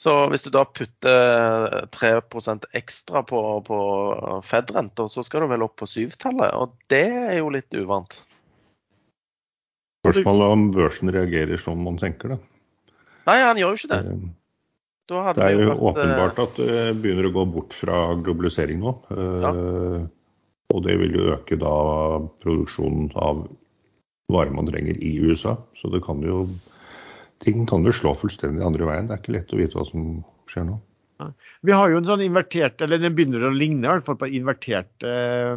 Så 0.01 0.15
hvis 0.31 0.47
du 0.47 0.51
da 0.55 0.63
putter 0.65 1.87
3% 1.93 2.69
ekstra 2.79 3.23
på, 3.27 3.41
på 3.67 3.79
Fed-renta, 4.47 5.07
så 5.11 5.23
skal 5.27 5.45
du 5.45 5.51
vel 5.51 5.67
opp 5.67 5.77
på 5.83 5.89
syvtallet. 5.89 6.55
Og 6.55 6.77
det 6.89 7.05
er 7.11 7.39
jo 7.41 7.51
litt 7.53 7.75
uvant. 7.77 8.21
Spørsmålet 10.01 10.55
om 10.55 10.69
børsen 10.73 11.11
reagerer 11.13 11.61
som 11.61 11.83
man 11.85 11.99
tenker, 12.01 12.33
da. 12.33 12.39
Nei, 13.29 13.41
han 13.43 13.59
gjør 13.59 13.75
jo 13.75 13.77
ikke 13.83 13.91
det. 13.91 14.31
Eh, 15.11 15.31
det 15.35 15.45
er 15.45 15.57
jo 15.57 15.69
vært, 15.69 15.85
åpenbart 15.91 16.41
at 16.45 16.59
det 16.59 16.81
begynner 17.03 17.27
å 17.27 17.35
gå 17.35 17.45
bort 17.53 17.75
fra 17.75 18.01
globalisering 18.19 18.81
nå. 18.83 18.95
Ja. 19.11 19.51
Eh, 19.51 20.03
og 20.71 20.85
det 20.85 20.95
vil 21.01 21.17
jo 21.17 21.31
øke 21.33 21.57
da 21.59 21.73
produksjonen 22.43 23.09
av 23.19 23.43
varer 24.31 24.53
man 24.55 24.69
trenger 24.69 24.95
i 25.03 25.17
USA. 25.19 25.57
Så 25.79 25.91
det 25.91 26.03
kan 26.05 26.23
jo 26.23 26.45
ting 27.43 27.65
kan 27.67 27.83
jo 27.83 27.93
slå 27.95 28.13
fullstendig 28.15 28.63
andre 28.63 28.87
veien. 28.87 29.09
Det 29.09 29.17
er 29.17 29.23
ikke 29.23 29.35
lett 29.35 29.51
å 29.51 29.59
vite 29.59 29.79
hva 29.79 29.85
som 29.89 30.07
skjer 30.51 30.69
nå. 30.69 30.79
Vi 31.61 31.73
har 31.75 31.91
jo 31.91 31.99
en 31.99 32.07
sånn 32.07 32.23
invertert, 32.25 32.81
eller 32.81 32.97
Den 32.97 33.13
begynner 33.13 33.43
å 33.45 33.53
ligne 33.53 33.85
i 33.85 33.91
hvert 33.91 34.07
fall 34.07 34.17
på 34.17 34.29
invertert 34.33 35.05
eh, 35.05 35.51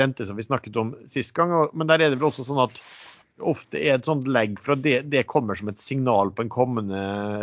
rente 0.00 0.24
som 0.24 0.38
vi 0.38 0.46
snakket 0.46 0.78
om 0.80 0.94
sist 1.12 1.34
gang. 1.36 1.52
Men 1.76 1.90
der 1.90 2.00
er 2.00 2.12
det 2.12 2.20
vel 2.20 2.30
også 2.30 2.46
sånn 2.48 2.62
at 2.62 2.80
ofte 3.42 3.80
er 3.80 3.96
et 3.96 4.06
sånt 4.06 4.28
legg 4.30 4.60
fra 4.62 4.76
det, 4.78 5.08
det 5.10 5.24
kommer 5.30 5.58
som 5.58 5.70
et 5.72 5.82
signal 5.82 6.30
på 6.34 6.44
en 6.44 6.52
kommende 6.52 7.00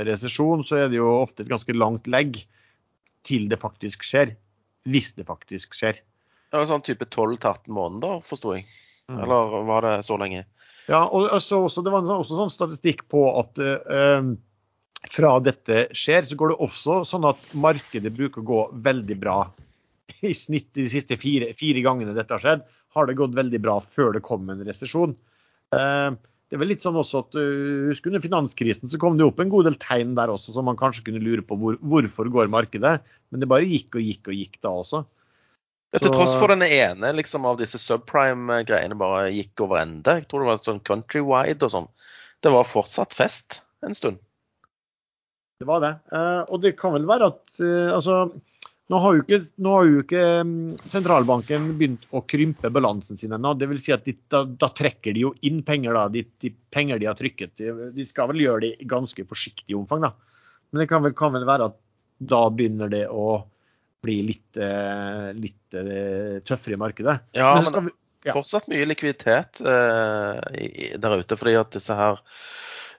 resesjon, 0.07 0.63
så 0.67 0.83
er 0.83 0.91
det 0.91 1.01
jo 1.01 1.09
ofte 1.19 1.43
et 1.43 1.51
ganske 1.51 1.75
langt 1.75 2.07
legg 2.11 2.39
til 3.27 3.49
det 3.51 3.59
faktisk 3.61 4.05
skjer. 4.07 4.35
Hvis 4.87 5.11
det 5.17 5.27
faktisk 5.27 5.75
skjer. 5.77 5.99
Ja, 6.51 6.63
sånn 6.67 6.83
type 6.85 7.05
12-18 7.05 7.69
måneder, 7.71 8.23
forsto 8.25 8.55
jeg. 8.55 8.65
Mm. 9.11 9.19
Eller 9.23 9.59
var 9.67 9.85
det 9.85 9.97
så 10.07 10.17
lenge? 10.19 10.45
Ja, 10.89 11.03
og 11.05 11.29
så, 11.43 11.61
også, 11.67 11.83
det 11.85 11.93
var 11.93 12.07
også 12.09 12.39
sånn 12.39 12.51
statistikk 12.51 13.05
på 13.11 13.23
at 13.39 13.59
uh, 13.61 14.31
fra 15.11 15.31
dette 15.43 15.85
skjer, 15.97 16.25
så 16.27 16.37
går 16.39 16.53
det 16.53 16.61
også 16.65 17.01
sånn 17.07 17.27
at 17.29 17.51
markedet 17.53 18.11
bruker 18.15 18.41
å 18.41 18.49
gå 18.49 18.61
veldig 18.87 19.17
bra. 19.21 19.39
I 20.21 20.33
snitt 20.37 20.71
de 20.77 20.87
siste 20.91 21.17
fire, 21.21 21.53
fire 21.57 21.83
gangene 21.85 22.15
dette 22.17 22.35
har 22.35 22.43
skjedd, 22.43 22.65
har 22.91 23.07
det 23.07 23.19
gått 23.19 23.37
veldig 23.37 23.61
bra 23.63 23.77
før 23.79 24.15
det 24.17 24.23
kom 24.25 24.49
en 24.51 24.65
resesjon. 24.67 25.15
Eh, 25.71 26.09
det 26.51 26.57
er 26.57 26.61
vel 26.65 26.73
litt 26.73 26.83
sånn 26.83 26.99
også 26.99 27.21
at 27.23 27.37
uh, 27.39 27.87
Husk 27.87 28.09
under 28.09 28.19
finanskrisen 28.23 28.91
så 28.91 28.99
kom 28.99 29.15
det 29.15 29.23
opp 29.23 29.39
en 29.39 29.51
god 29.51 29.69
del 29.69 29.77
tegn 29.79 30.17
der 30.17 30.33
også, 30.33 30.51
som 30.51 30.67
man 30.67 30.79
kanskje 30.79 31.05
kunne 31.07 31.23
lure 31.23 31.45
på 31.47 31.55
hvor, 31.59 31.77
hvorfor 31.79 32.27
går 32.33 32.51
markedet. 32.51 32.97
Men 33.31 33.43
det 33.43 33.47
bare 33.51 33.69
gikk 33.69 33.95
og 33.95 34.03
gikk 34.03 34.27
og 34.27 34.35
gikk 34.35 34.59
da 34.59 34.73
også. 34.81 35.03
Så, 35.91 35.99
til 35.99 36.11
tross 36.11 36.35
for 36.39 36.51
den 36.51 36.63
ene 36.63 37.11
liksom, 37.17 37.47
av 37.47 37.57
disse 37.59 37.79
subprime-greiene 37.79 38.95
bare 38.99 39.31
gikk 39.31 39.63
over 39.63 39.81
ende. 39.81 40.17
Jeg 40.19 40.27
tror 40.31 40.43
det 40.43 40.49
var 40.51 40.61
sånn 40.63 40.83
countrywide 40.87 41.67
og 41.67 41.73
sånn. 41.73 41.89
Det 42.43 42.51
var 42.51 42.67
fortsatt 42.67 43.15
fest 43.15 43.59
en 43.83 43.95
stund. 43.95 44.19
Det 45.59 45.67
var 45.67 45.83
det. 45.83 45.91
Og 46.47 46.63
det 46.63 46.73
kan 46.79 46.95
vel 46.95 47.07
være 47.07 47.27
at 47.31 47.59
altså 47.93 48.23
nå 48.91 48.99
har 48.99 49.15
jo 49.15 49.21
ikke, 49.23 49.39
har 49.67 49.85
jo 49.87 50.01
ikke 50.03 50.23
mm, 50.47 50.55
sentralbanken 50.89 51.69
begynt 51.79 52.07
å 52.11 52.23
krympe 52.27 52.71
balansen 52.73 53.19
sin 53.19 53.31
ennå. 53.37 53.53
Det 53.55 53.69
vil 53.71 53.79
si 53.83 53.93
at 53.95 54.03
de, 54.07 54.15
da, 54.31 54.41
da, 54.43 54.71
trekker 54.75 55.15
de 55.15 55.23
jo 55.27 55.31
inn 55.47 55.61
penger, 55.67 55.95
da. 55.95 56.07
De, 56.11 56.25
de, 56.43 56.51
penger 56.73 56.99
de 56.99 57.07
har 57.07 57.19
trykket. 57.19 57.55
De, 57.95 58.07
skal 58.07 58.31
vel 58.33 58.43
gjøre 58.43 58.65
det 58.65 58.73
i 58.73 58.89
ganske 58.91 59.25
forsiktig 59.29 59.77
omfang, 59.79 60.03
da. 60.09 60.11
Men 60.71 60.83
det 60.83 60.89
kan 60.91 61.05
vel, 61.05 61.15
kan 61.15 61.31
vel 61.35 61.47
være 61.47 61.71
at 61.71 61.79
da 62.31 62.43
begynner 62.53 62.91
det 62.91 63.05
å 63.07 63.41
bli 64.01 64.17
litt, 64.25 64.57
eh, 64.57 65.31
litt 65.37 65.77
eh, 65.77 66.41
tøffere 66.45 66.75
i 66.75 66.81
markedet. 66.81 67.17
Ja, 67.37 67.53
Men 67.55 67.73
men 67.73 67.89
vi, 67.89 67.95
ja. 68.27 68.35
fortsatt 68.35 68.67
mye 68.71 68.87
likviditet 68.89 69.61
eh, 69.61 70.97
der 70.97 71.17
ute. 71.21 71.37
fordi 71.37 71.55
at 71.59 71.71
disse 71.75 71.95
her 71.97 72.21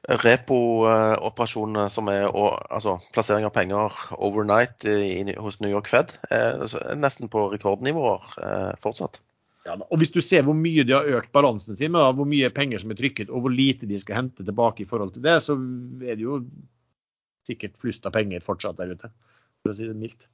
repo-operasjonene 0.09 1.87
som 1.95 2.09
er 2.11 2.25
og, 2.27 2.57
altså, 2.75 2.97
plassering 3.15 3.47
av 3.47 3.53
penger 3.55 3.99
overnight 4.19 4.87
i, 4.89 4.97
i, 5.23 5.35
hos 5.39 5.61
New 5.63 5.71
York 5.71 5.91
Fed, 5.91 6.17
er, 6.35 6.65
er 6.65 6.99
nesten 6.99 7.31
på 7.31 7.45
rekordnivåer 7.53 8.33
eh, 8.43 8.73
fortsatt. 8.83 9.21
Ja, 9.63 9.77
og 9.79 10.01
hvis 10.01 10.11
du 10.11 10.19
ser 10.25 10.43
hvor 10.43 10.59
mye 10.59 10.83
de 10.83 10.97
har 10.97 11.07
økt 11.21 11.31
balansen 11.35 11.79
sin 11.79 11.93
med, 11.95 12.03
da, 12.03 12.11
hvor 12.19 12.27
mye 12.27 12.51
penger 12.51 12.83
som 12.83 12.91
er 12.91 12.99
trykket, 12.99 13.31
og 13.31 13.45
hvor 13.45 13.55
lite 13.55 13.87
de 13.87 14.01
skal 14.03 14.19
hente 14.19 14.43
tilbake 14.43 14.83
i 14.83 14.89
forhold 14.91 15.15
til 15.15 15.23
det, 15.23 15.37
så 15.45 15.55
er 15.55 16.19
det 16.19 16.27
jo 16.27 16.41
sikkert 17.47 17.79
flust 17.83 18.07
av 18.07 18.15
penger 18.17 18.43
fortsatt 18.43 18.79
der 18.81 18.97
ute, 18.97 19.11
for 19.63 19.71
å 19.71 19.79
si 19.79 19.87
det 19.87 19.99
mildt. 19.99 20.27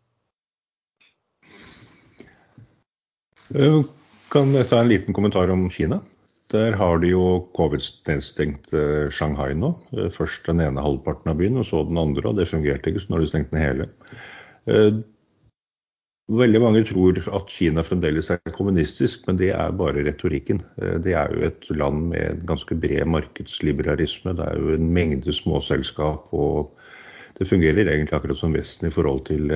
Eh, 3.53 3.83
Kan 4.29 4.53
jeg 4.53 4.69
ta 4.69 4.81
en 4.83 4.91
liten 4.91 5.17
kommentar 5.17 5.49
om 5.53 5.69
Kina? 5.73 6.03
Der 6.53 6.73
har 6.81 7.01
de 7.03 7.11
jo 7.11 7.25
covid-nedstengt 7.57 8.73
eh, 8.73 9.11
Shanghai 9.13 9.53
nå. 9.57 9.75
Eh, 9.93 10.09
Først 10.13 10.49
den 10.49 10.63
ene 10.65 10.85
halvparten 10.85 11.33
av 11.33 11.37
byen, 11.41 11.61
og 11.61 11.69
så 11.69 11.83
den 11.85 12.01
andre. 12.01 12.25
Og 12.31 12.39
det 12.39 12.49
fungerte 12.49 12.89
ikke, 12.89 13.03
så 13.05 13.11
nå 13.11 13.19
har 13.19 13.25
de 13.25 13.31
stengt 13.33 13.53
den 13.53 13.61
hele. 13.63 13.89
Eh, 14.71 15.01
Veldig 16.29 16.61
mange 16.61 16.83
tror 16.85 17.17
at 17.33 17.49
Kina 17.49 17.81
fremdeles 17.81 18.27
er 18.29 18.53
kommunistisk, 18.53 19.23
men 19.25 19.39
det 19.41 19.49
er 19.57 19.71
bare 19.73 20.03
retorikken. 20.05 20.59
Det 20.77 21.15
er 21.17 21.31
jo 21.33 21.47
et 21.47 21.65
land 21.73 22.11
med 22.11 22.21
en 22.21 22.43
ganske 22.51 22.77
bred 22.77 23.09
markedsliberalisme. 23.09 24.35
Det 24.37 24.45
er 24.45 24.59
jo 24.61 24.75
en 24.75 24.91
mengde 24.93 25.33
småselskap, 25.33 26.29
og 26.37 26.69
det 27.39 27.49
fungerer 27.49 27.89
egentlig 27.89 28.19
akkurat 28.19 28.37
som 28.37 28.53
Vesten 28.53 28.91
i 28.91 28.93
forhold 28.93 29.25
til 29.31 29.49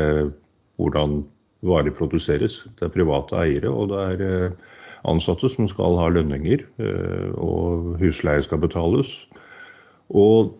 hvordan 0.81 1.19
varer 1.60 1.93
produseres. 1.93 2.62
Det 2.81 2.89
er 2.89 2.97
private 2.97 3.36
eiere, 3.44 3.69
og 3.69 3.93
det 3.93 4.01
er 4.09 4.56
ansatte 5.09 5.49
som 5.51 5.69
skal 5.70 5.97
ha 5.99 6.09
lønninger, 6.12 6.61
eh, 6.83 7.31
og 7.41 7.97
husleie 8.03 8.43
skal 8.45 8.59
betales. 8.62 9.09
Og 10.11 10.53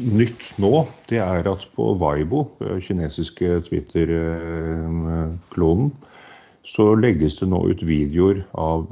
nytt 0.00 0.42
nå, 0.62 0.86
det 1.10 1.20
er 1.22 1.48
at 1.50 1.62
på 1.76 1.84
Weibo, 2.00 2.40
eh, 2.60 2.80
kinesiske 2.84 3.48
Twitter-klonen, 3.68 5.88
så 6.64 6.94
legges 6.94 7.38
det 7.40 7.48
nå 7.50 7.58
ut 7.70 7.82
videoer 7.82 8.44
av 8.54 8.86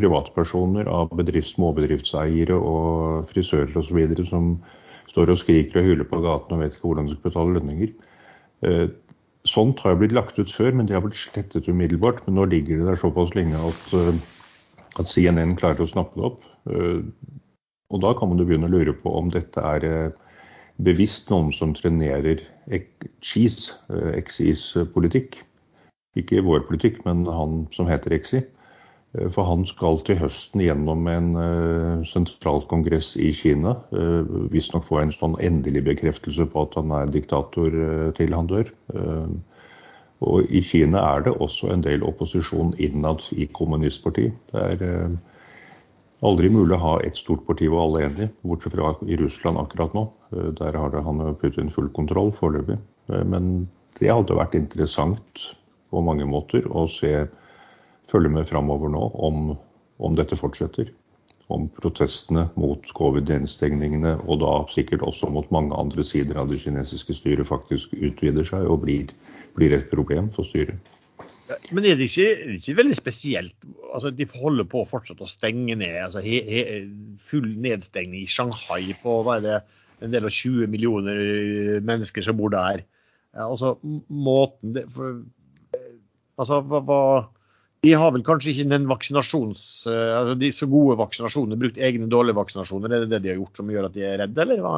privatpersoner, 0.00 0.84
av 0.88 1.08
bedrifts, 1.14 1.54
småbedriftseiere 1.54 2.56
og 2.56 3.28
frisører 3.30 3.76
osv. 3.76 4.26
som 4.26 4.58
står 5.10 5.30
og 5.30 5.38
skriker 5.38 5.78
og 5.80 5.84
hyler 5.84 6.04
på 6.08 6.20
gaten 6.24 6.54
og 6.56 6.60
vet 6.62 6.72
ikke 6.74 6.86
hvordan 6.88 7.06
de 7.06 7.12
skal 7.14 7.30
betale 7.30 7.54
lønninger. 7.58 7.90
Eh, 8.64 8.88
Sånt 9.48 9.80
har 9.80 9.94
jo 9.94 10.02
blitt 10.02 10.12
lagt 10.12 10.36
ut 10.36 10.50
før, 10.52 10.74
men 10.76 10.88
det 10.88 10.92
har 10.92 11.00
blitt 11.04 11.16
slettet 11.16 11.68
umiddelbart. 11.68 12.20
Men 12.26 12.36
nå 12.36 12.44
ligger 12.50 12.82
det 12.82 12.90
der 12.90 12.98
såpass 13.00 13.32
lenge 13.34 13.56
at, 13.56 13.94
at 15.00 15.10
CNN 15.10 15.56
klarer 15.58 15.84
å 15.84 15.90
snappe 15.90 16.18
det 16.18 16.26
opp. 16.30 16.48
Eh, 16.70 17.02
Og 17.90 17.98
da 18.04 18.12
kan 18.14 18.30
man 18.30 18.38
jo 18.38 18.44
begynne 18.46 18.68
å 18.68 18.70
lure 18.70 18.92
på 18.94 19.10
om 19.18 19.32
dette 19.34 19.58
er 19.58 19.82
eh, 19.82 20.12
bevisst 20.78 21.26
noen 21.32 21.50
som 21.50 21.72
trenerer 21.74 22.38
Cheese, 23.18 23.74
Xis, 24.28 24.76
eh, 24.78 24.86
politikk. 24.86 25.40
Ikke 26.14 26.44
vår 26.46 26.68
politikk, 26.68 27.00
men 27.04 27.24
han 27.26 27.66
som 27.74 27.90
heter 27.90 28.14
XI. 28.14 28.44
For 29.34 29.42
han 29.42 29.64
skal 29.66 29.98
til 30.06 30.20
høsten 30.20 30.62
gjennom 30.62 31.08
en 31.10 31.32
sentralkongress 32.06 33.16
i 33.18 33.32
Kina. 33.34 33.72
Visstnok 34.54 34.84
få 34.86 35.00
en 35.00 35.10
sånn 35.10 35.34
endelig 35.42 35.82
bekreftelse 35.88 36.46
på 36.46 36.62
at 36.62 36.76
han 36.78 36.94
er 36.94 37.10
diktator 37.10 37.74
til 38.14 38.34
han 38.34 38.50
dør. 38.50 38.70
Og 40.20 40.50
i 40.52 40.60
Kina 40.60 41.00
er 41.14 41.24
det 41.24 41.32
også 41.40 41.70
en 41.72 41.84
del 41.84 42.02
opposisjon 42.04 42.74
innad 42.78 43.24
i 43.32 43.46
kommunistpartiet. 43.56 44.36
Det 44.52 44.64
er 44.74 44.82
eh, 44.84 45.14
aldri 46.28 46.50
mulig 46.52 46.76
å 46.76 46.82
ha 46.82 46.94
ett 47.06 47.16
stort 47.16 47.46
parti 47.46 47.70
hvor 47.70 47.86
alle 47.86 48.02
er 48.02 48.10
enige, 48.10 48.32
bortsett 48.44 48.76
fra 48.76 48.92
i 49.08 49.16
Russland 49.16 49.60
akkurat 49.62 49.96
nå. 49.96 50.04
Eh, 50.36 50.50
Der 50.60 50.76
har 50.76 50.98
han 51.06 51.24
Putin 51.40 51.72
full 51.72 51.88
kontroll 51.96 52.32
foreløpig. 52.36 52.76
Eh, 53.08 53.24
Men 53.24 53.68
det 53.98 54.12
hadde 54.12 54.36
vært 54.36 54.54
interessant 54.58 55.46
på 55.90 56.04
mange 56.04 56.28
måter 56.28 56.68
å 56.68 56.86
se 56.88 57.26
følge 58.10 58.30
med 58.30 58.48
framover 58.48 58.90
nå 58.92 59.10
om, 59.14 59.54
om 59.98 60.16
dette 60.18 60.36
fortsetter. 60.36 60.90
Om 61.50 61.66
protestene 61.80 62.44
mot 62.60 62.84
covid-nedstengningene, 62.94 64.18
og 64.28 64.38
da 64.44 64.52
sikkert 64.70 65.02
også 65.02 65.32
mot 65.34 65.48
mange 65.50 65.74
andre 65.74 66.04
sider 66.06 66.38
av 66.38 66.50
det 66.52 66.60
kinesiske 66.62 67.16
styret, 67.18 67.48
faktisk 67.48 67.96
utvider 67.98 68.46
seg 68.46 68.68
og 68.70 68.84
blir, 68.84 69.10
blir 69.56 69.74
et 69.76 69.90
problem 69.90 70.30
for 70.34 70.48
styret. 70.48 70.78
Men 71.74 71.86
er 71.88 71.98
det 71.98 72.06
ikke, 72.06 72.26
er 72.30 72.52
det 72.52 72.60
ikke 72.60 72.78
veldig 72.78 72.96
spesielt 72.96 73.68
altså 73.90 74.12
De 74.14 74.26
holder 74.38 74.68
på 74.70 74.84
å 74.84 74.88
fortsette 74.88 75.24
å 75.26 75.30
stenge 75.30 75.74
ned. 75.78 75.96
altså 75.98 76.22
he, 76.22 76.38
he, 76.46 76.60
Full 77.26 77.48
nedstengning 77.58 78.22
i 78.22 78.30
Shanghai 78.30 78.94
på 79.02 79.16
hva 79.26 79.40
er 79.40 79.46
det, 79.46 79.58
en 80.00 80.14
del 80.14 80.28
av 80.28 80.32
20 80.32 80.70
millioner 80.70 81.18
mennesker 81.84 82.24
som 82.24 82.38
bor 82.38 82.52
der. 82.54 82.84
Altså 83.36 83.74
måten 84.08 84.74
det, 84.76 84.86
for, 84.94 85.20
eh, 85.76 85.90
altså, 86.40 86.62
hva, 86.70 86.80
hva, 86.86 87.00
De 87.84 87.92
har 87.96 88.14
vel 88.14 88.24
kanskje 88.26 88.54
ikke 88.54 88.70
den 88.70 88.88
vaksinasjons... 88.90 89.66
eh, 89.90 90.14
altså 90.20 90.38
de 90.40 90.52
så 90.54 90.70
gode 90.70 90.96
vaksinasjonene, 91.02 91.58
brukt 91.60 91.82
egne 91.82 92.08
dårlige 92.12 92.38
vaksinasjoner. 92.38 92.94
Er 92.94 93.04
det 93.04 93.12
det 93.14 93.22
de 93.26 93.34
har 93.34 93.42
gjort 93.42 93.60
som 93.60 93.74
gjør 93.74 93.90
at 93.90 93.98
de 93.98 94.06
er 94.06 94.18
redde, 94.24 94.46
eller 94.46 94.64
hva? 94.64 94.74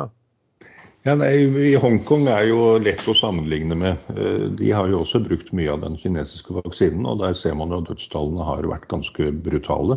Ja, 1.03 1.17
nei, 1.19 1.33
I 1.67 1.71
Hongkong 1.83 2.29
er 2.31 2.45
jo 2.47 2.77
lett 2.79 3.01
å 3.11 3.15
sammenligne 3.19 3.75
med. 3.75 4.03
Eh, 4.15 4.45
De 4.55 4.69
har 4.71 4.87
jo 4.87 5.01
også 5.03 5.19
brukt 5.25 5.49
mye 5.51 5.73
av 5.73 5.81
den 5.83 5.97
kinesiske 5.99 6.55
vaksinen, 6.55 7.09
og 7.11 7.19
der 7.25 7.35
ser 7.35 7.57
man 7.59 7.73
jo 7.75 7.81
at 7.83 7.89
dødstallene 7.89 8.45
har 8.47 8.69
vært 8.71 8.87
ganske 8.93 9.33
brutale. 9.43 9.97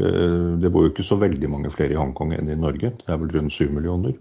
Eh, 0.00 0.56
Det 0.62 0.70
bor 0.72 0.86
jo 0.86 0.92
ikke 0.94 1.04
så 1.04 1.18
veldig 1.20 1.50
mange 1.52 1.68
flere 1.74 1.92
i 1.92 2.00
Hongkong 2.00 2.32
enn 2.32 2.48
i 2.48 2.56
Norge, 2.56 2.88
det 3.02 3.08
er 3.12 3.18
vel 3.20 3.34
rundt 3.36 3.52
7 3.52 3.68
millioner. 3.68 4.14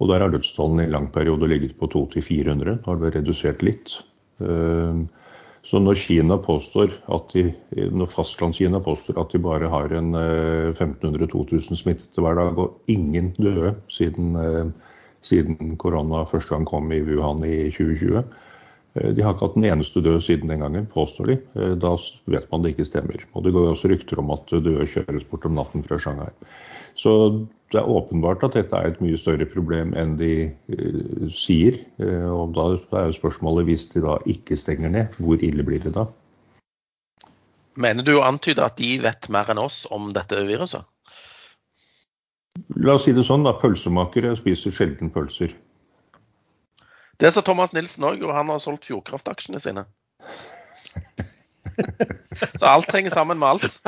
Og 0.00 0.08
der 0.08 0.24
har 0.24 0.32
dødstallene 0.32 0.86
i 0.86 0.90
lang 0.90 1.10
periode 1.12 1.44
ligget 1.46 1.76
på 1.78 1.86
200-400, 1.86 2.80
nå 2.80 2.86
har 2.88 2.96
det 3.04 3.14
redusert 3.18 3.60
litt. 3.62 3.98
Eh, 4.40 5.04
Så 5.64 5.78
når 5.78 5.94
Kina 5.94 6.38
påstår 6.42 6.90
at 7.06 7.28
de, 7.36 7.54
når 7.70 8.08
fastlandskina 8.10 8.80
påstår 8.82 9.20
at 9.20 9.30
de 9.30 9.38
bare 9.38 9.68
har 9.70 9.92
en 9.94 10.10
1500-2000 10.74 11.76
smittede 11.78 12.18
hver 12.18 12.34
dag, 12.34 12.58
og 12.58 12.80
ingen 12.88 13.30
døde 13.38 13.76
siden 13.88 14.72
siden 15.22 15.76
korona 15.80 16.24
første 16.28 16.54
gang 16.54 16.66
kom 16.68 16.92
i 16.92 17.00
Wuhan 17.06 17.44
i 17.46 17.70
2020. 17.70 18.24
Eh, 18.94 19.10
De 19.16 19.22
har 19.24 19.34
ikke 19.34 19.46
hatt 19.48 19.56
en 19.56 19.70
eneste 19.70 20.02
død 20.04 20.20
siden 20.22 20.48
den 20.52 20.60
gangen, 20.64 20.86
påstår 20.86 21.26
de. 21.32 21.38
Eh, 21.56 21.74
Da 21.74 21.96
vet 22.26 22.50
man 22.52 22.62
det 22.62 22.74
ikke 22.74 22.88
stemmer. 22.90 23.24
Og 23.34 23.44
det 23.44 23.52
går 23.54 23.72
også 23.72 23.88
rykter 23.92 24.18
om 24.18 24.30
at 24.34 24.46
døde 24.50 24.86
kjøres 24.86 25.24
bort 25.30 25.46
om 25.46 25.54
natten 25.54 25.82
fra 25.86 25.98
Shanghai. 25.98 26.30
Så 26.94 27.46
det 27.72 27.80
er 27.80 27.88
åpenbart 27.88 28.42
at 28.44 28.52
dette 28.52 28.76
er 28.76 28.90
et 28.90 29.00
mye 29.00 29.16
større 29.16 29.46
problem 29.48 29.94
enn 29.96 30.16
de 30.20 30.32
eh, 30.52 31.28
sier. 31.32 31.78
Eh, 31.98 32.28
Og 32.28 32.52
da 32.54 32.66
er 33.00 33.08
jo 33.10 33.18
spørsmålet, 33.20 33.64
hvis 33.64 33.88
de 33.94 34.02
da 34.04 34.18
ikke 34.26 34.56
stenger 34.60 34.90
ned, 34.92 35.08
hvor 35.18 35.40
ille 35.40 35.64
blir 35.64 35.80
det 35.80 35.94
da? 35.96 36.06
Mener 37.80 38.04
du 38.04 38.18
å 38.18 38.26
antyde 38.26 38.60
at 38.60 38.76
de 38.76 38.98
vet 39.00 39.30
mer 39.32 39.48
enn 39.48 39.58
oss 39.62 39.86
om 39.90 40.12
dette 40.12 40.36
viruset? 40.44 40.84
La 42.82 42.96
oss 42.96 43.06
si 43.06 43.14
det 43.16 43.24
sånn, 43.26 43.44
da. 43.46 43.54
Pølsemakere 43.58 44.34
spiser 44.38 44.74
sjelden 44.74 45.12
pølser. 45.12 45.54
Det 47.22 47.30
sa 47.32 47.42
Thomas 47.44 47.72
Nilsen 47.74 48.04
òg, 48.08 48.22
og 48.26 48.32
han 48.34 48.50
har 48.50 48.60
solgt 48.62 48.88
Fjordkraft-aksjene 48.90 49.60
sine. 49.62 49.86
Så 52.58 52.66
alt 52.66 52.90
henger 52.92 53.14
sammen 53.14 53.38
med 53.40 53.48
alt. 53.54 53.78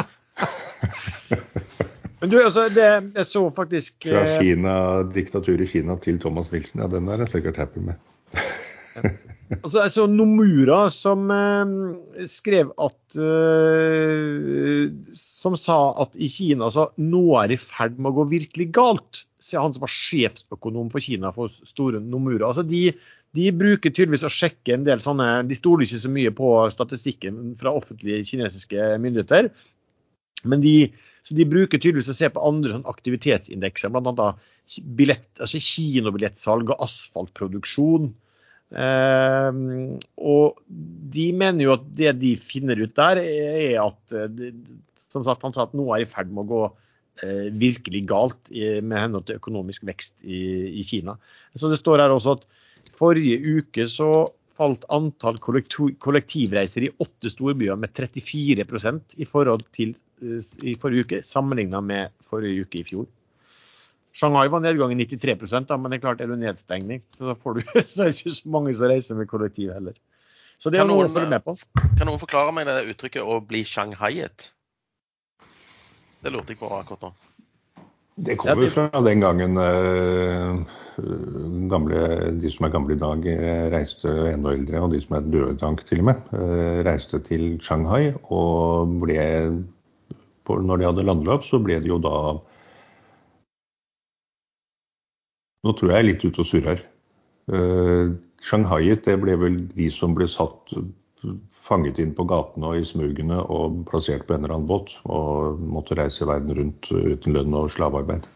Men 2.20 2.30
du, 2.30 2.38
altså, 2.40 2.68
det, 2.72 2.86
jeg 3.18 3.26
så 3.28 3.42
faktisk 3.52 4.06
Fra 4.06 4.22
eh, 4.24 4.38
Kina, 4.40 4.74
diktaturet 5.12 5.66
i 5.66 5.68
Kina 5.68 5.98
til 6.00 6.16
Thomas 6.22 6.48
Nilsen, 6.54 6.80
ja 6.80 6.88
den 6.88 7.10
er 7.12 7.20
jeg 7.24 7.34
sikkert 7.34 7.60
happy 7.60 7.82
med. 7.84 8.00
Altså, 9.52 9.80
altså, 9.82 10.06
Nomura 10.08 10.86
som 10.92 11.28
eh, 11.32 12.28
skrev 12.30 12.70
at 12.80 13.16
eh, 13.20 14.86
Som 15.18 15.58
sa 15.60 15.76
at 16.04 16.16
i 16.16 16.30
Kina 16.32 16.70
så 16.72 16.88
noe 17.02 17.44
er 17.44 17.54
i 17.54 17.60
ferd 17.60 17.98
med 17.98 18.12
å 18.12 18.16
gå 18.20 18.28
virkelig 18.32 18.70
galt. 18.76 19.24
Se 19.44 19.60
han 19.60 19.74
som 19.76 19.84
var 19.84 19.92
sjefsøkonom 19.92 20.88
for 20.92 21.04
Kina 21.04 21.32
for 21.36 21.52
store 21.68 22.00
Nomura. 22.00 22.50
Altså, 22.50 22.64
de, 22.64 22.86
de 23.36 23.50
bruker 23.52 23.92
tydeligvis 23.92 24.26
å 24.26 24.32
sjekke 24.32 24.78
en 24.78 24.88
del 24.88 25.04
sånne 25.04 25.44
De 25.48 25.58
stoler 25.58 25.84
ikke 25.86 26.02
så 26.06 26.14
mye 26.16 26.34
på 26.40 26.56
statistikken 26.72 27.54
fra 27.60 27.76
offentlige 27.76 28.24
kinesiske 28.32 28.94
myndigheter. 29.04 29.52
Men 30.48 30.64
de, 30.64 30.90
så 31.24 31.36
de 31.36 31.48
bruker 31.48 31.80
tydeligvis 31.80 32.12
å 32.12 32.16
se 32.16 32.28
på 32.32 32.42
andre 32.44 32.74
sånn 32.74 32.90
aktivitetsindekser, 32.90 33.92
bl.a. 33.92 34.34
Altså 35.44 35.60
kinobillettsalg 35.60 36.72
og 36.72 36.84
asfaltproduksjon. 36.84 38.12
Eh, 38.74 39.58
og 40.18 40.62
de 41.14 41.26
mener 41.36 41.66
jo 41.66 41.74
at 41.76 41.84
det 41.98 42.16
de 42.20 42.34
finner 42.40 42.80
ut 42.82 42.94
der, 42.98 43.22
er 43.22 43.78
at 43.84 44.16
eh, 44.18 44.50
som 45.14 45.26
sagt, 45.26 45.44
han 45.46 45.54
sa 45.54 45.68
at 45.68 45.76
noe 45.78 45.94
er 45.96 46.04
i 46.04 46.10
ferd 46.10 46.32
med 46.34 46.44
å 46.44 46.50
gå 46.50 46.62
eh, 47.22 47.50
virkelig 47.54 48.04
galt 48.10 48.50
med 48.50 48.98
henhold 48.98 49.28
til 49.28 49.38
økonomisk 49.38 49.86
vekst 49.86 50.16
i, 50.26 50.40
i 50.80 50.86
Kina. 50.86 51.14
Så 51.54 51.70
det 51.70 51.78
står 51.78 52.02
her 52.02 52.14
også 52.14 52.38
at 52.38 52.48
forrige 52.98 53.38
uke 53.60 53.86
så 53.90 54.26
falt 54.58 54.84
antall 54.94 55.38
kollektiv 55.42 55.94
kollektivreiser 56.02 56.86
i 56.86 56.92
åtte 57.02 57.30
storbyer 57.32 57.78
med 57.80 57.94
34% 57.96 59.16
i 59.18 59.26
til 59.74 59.94
eh, 60.22 60.50
i 60.62 60.76
forrige 60.80 61.06
uke, 61.06 61.22
sammenligna 61.26 61.80
med 61.80 62.14
forrige 62.22 62.66
uke 62.66 62.80
i 62.80 62.86
fjor. 62.86 63.06
Shanghai 64.14 64.46
var 64.48 64.62
nedgang 64.62 64.92
i 64.94 65.06
93 65.06 65.66
da, 65.66 65.76
men 65.76 65.90
det 65.90 65.98
er 65.98 66.04
klart 66.04 66.20
er 66.22 66.30
du 66.30 66.36
nedstengning, 66.38 67.02
så, 67.18 67.34
får 67.34 67.58
du, 67.58 67.62
så 67.90 68.04
er 68.04 68.12
det 68.12 68.20
ikke 68.20 68.36
så 68.36 68.52
mange 68.54 68.74
som 68.78 68.90
reiser 68.92 69.18
med 69.18 69.30
kollektiv 69.30 69.72
heller. 69.74 69.96
Så 70.62 70.70
det 70.70 70.78
er 70.78 70.86
noe 70.86 71.08
å 71.08 71.10
følge 71.10 71.32
med 71.32 71.42
på. 71.42 71.56
Kan 71.98 72.06
noen 72.06 72.22
forklare 72.22 72.54
meg 72.54 72.68
det 72.70 72.94
uttrykket 72.94 73.26
'å 73.26 73.40
bli 73.42 73.64
shanghaiet'? 73.66 74.50
Det 76.24 76.32
lurte 76.32 76.54
jeg 76.54 76.62
på 76.62 76.70
akkurat 76.72 77.08
nå. 77.08 77.12
Det 78.14 78.36
kommer 78.38 78.70
fra 78.70 79.02
den 79.02 79.20
gangen 79.20 79.58
eh, 79.58 80.62
gamle, 81.68 82.00
de 82.38 82.50
som 82.54 82.68
er 82.68 82.72
gamle 82.72 82.94
i 82.94 83.00
dag, 83.02 83.26
eh, 83.26 83.66
reiste 83.74 84.12
enda 84.30 84.54
eldre, 84.54 84.80
og 84.86 84.94
de 84.94 85.00
som 85.02 85.18
er 85.18 85.26
døde 85.34 85.58
tank 85.58 85.82
til 85.88 86.04
og 86.04 86.08
med, 86.12 86.22
eh, 86.38 86.84
reiste 86.86 87.18
til 87.26 87.58
Shanghai. 87.60 88.14
Og 88.30 89.00
ble 89.02 89.64
Når 90.44 90.76
de 90.76 90.84
hadde 90.84 91.04
landløp, 91.08 91.42
så 91.42 91.56
ble 91.56 91.78
de 91.80 91.88
jo 91.88 91.96
da 91.98 92.36
Nå 95.64 95.72
tror 95.72 95.90
jeg 95.90 95.96
jeg 95.96 96.04
er 96.04 96.10
litt 96.10 96.24
ute 96.26 96.42
og 96.42 96.48
surrer. 96.50 96.84
Uh, 97.48 98.14
Shanghaiet, 98.44 99.06
det 99.06 99.16
ble 99.22 99.36
vel 99.40 99.56
de 99.72 99.88
som 99.92 100.12
ble 100.16 100.28
satt 100.28 100.74
fanget 101.64 101.98
inn 102.02 102.12
på 102.16 102.26
gatene 102.28 102.70
og 102.70 102.80
i 102.80 102.84
smugene 102.84 103.40
og 103.52 103.84
plassert 103.88 104.26
på 104.28 104.36
en 104.36 104.44
eller 104.44 104.58
annen 104.58 104.68
båt 104.68 104.92
og 105.08 105.62
måtte 105.64 105.96
reise 105.96 106.28
verden 106.28 106.52
rundt 106.58 106.90
uten 106.92 107.36
lønn 107.36 107.56
og 107.56 107.72
slavearbeid. 107.72 108.28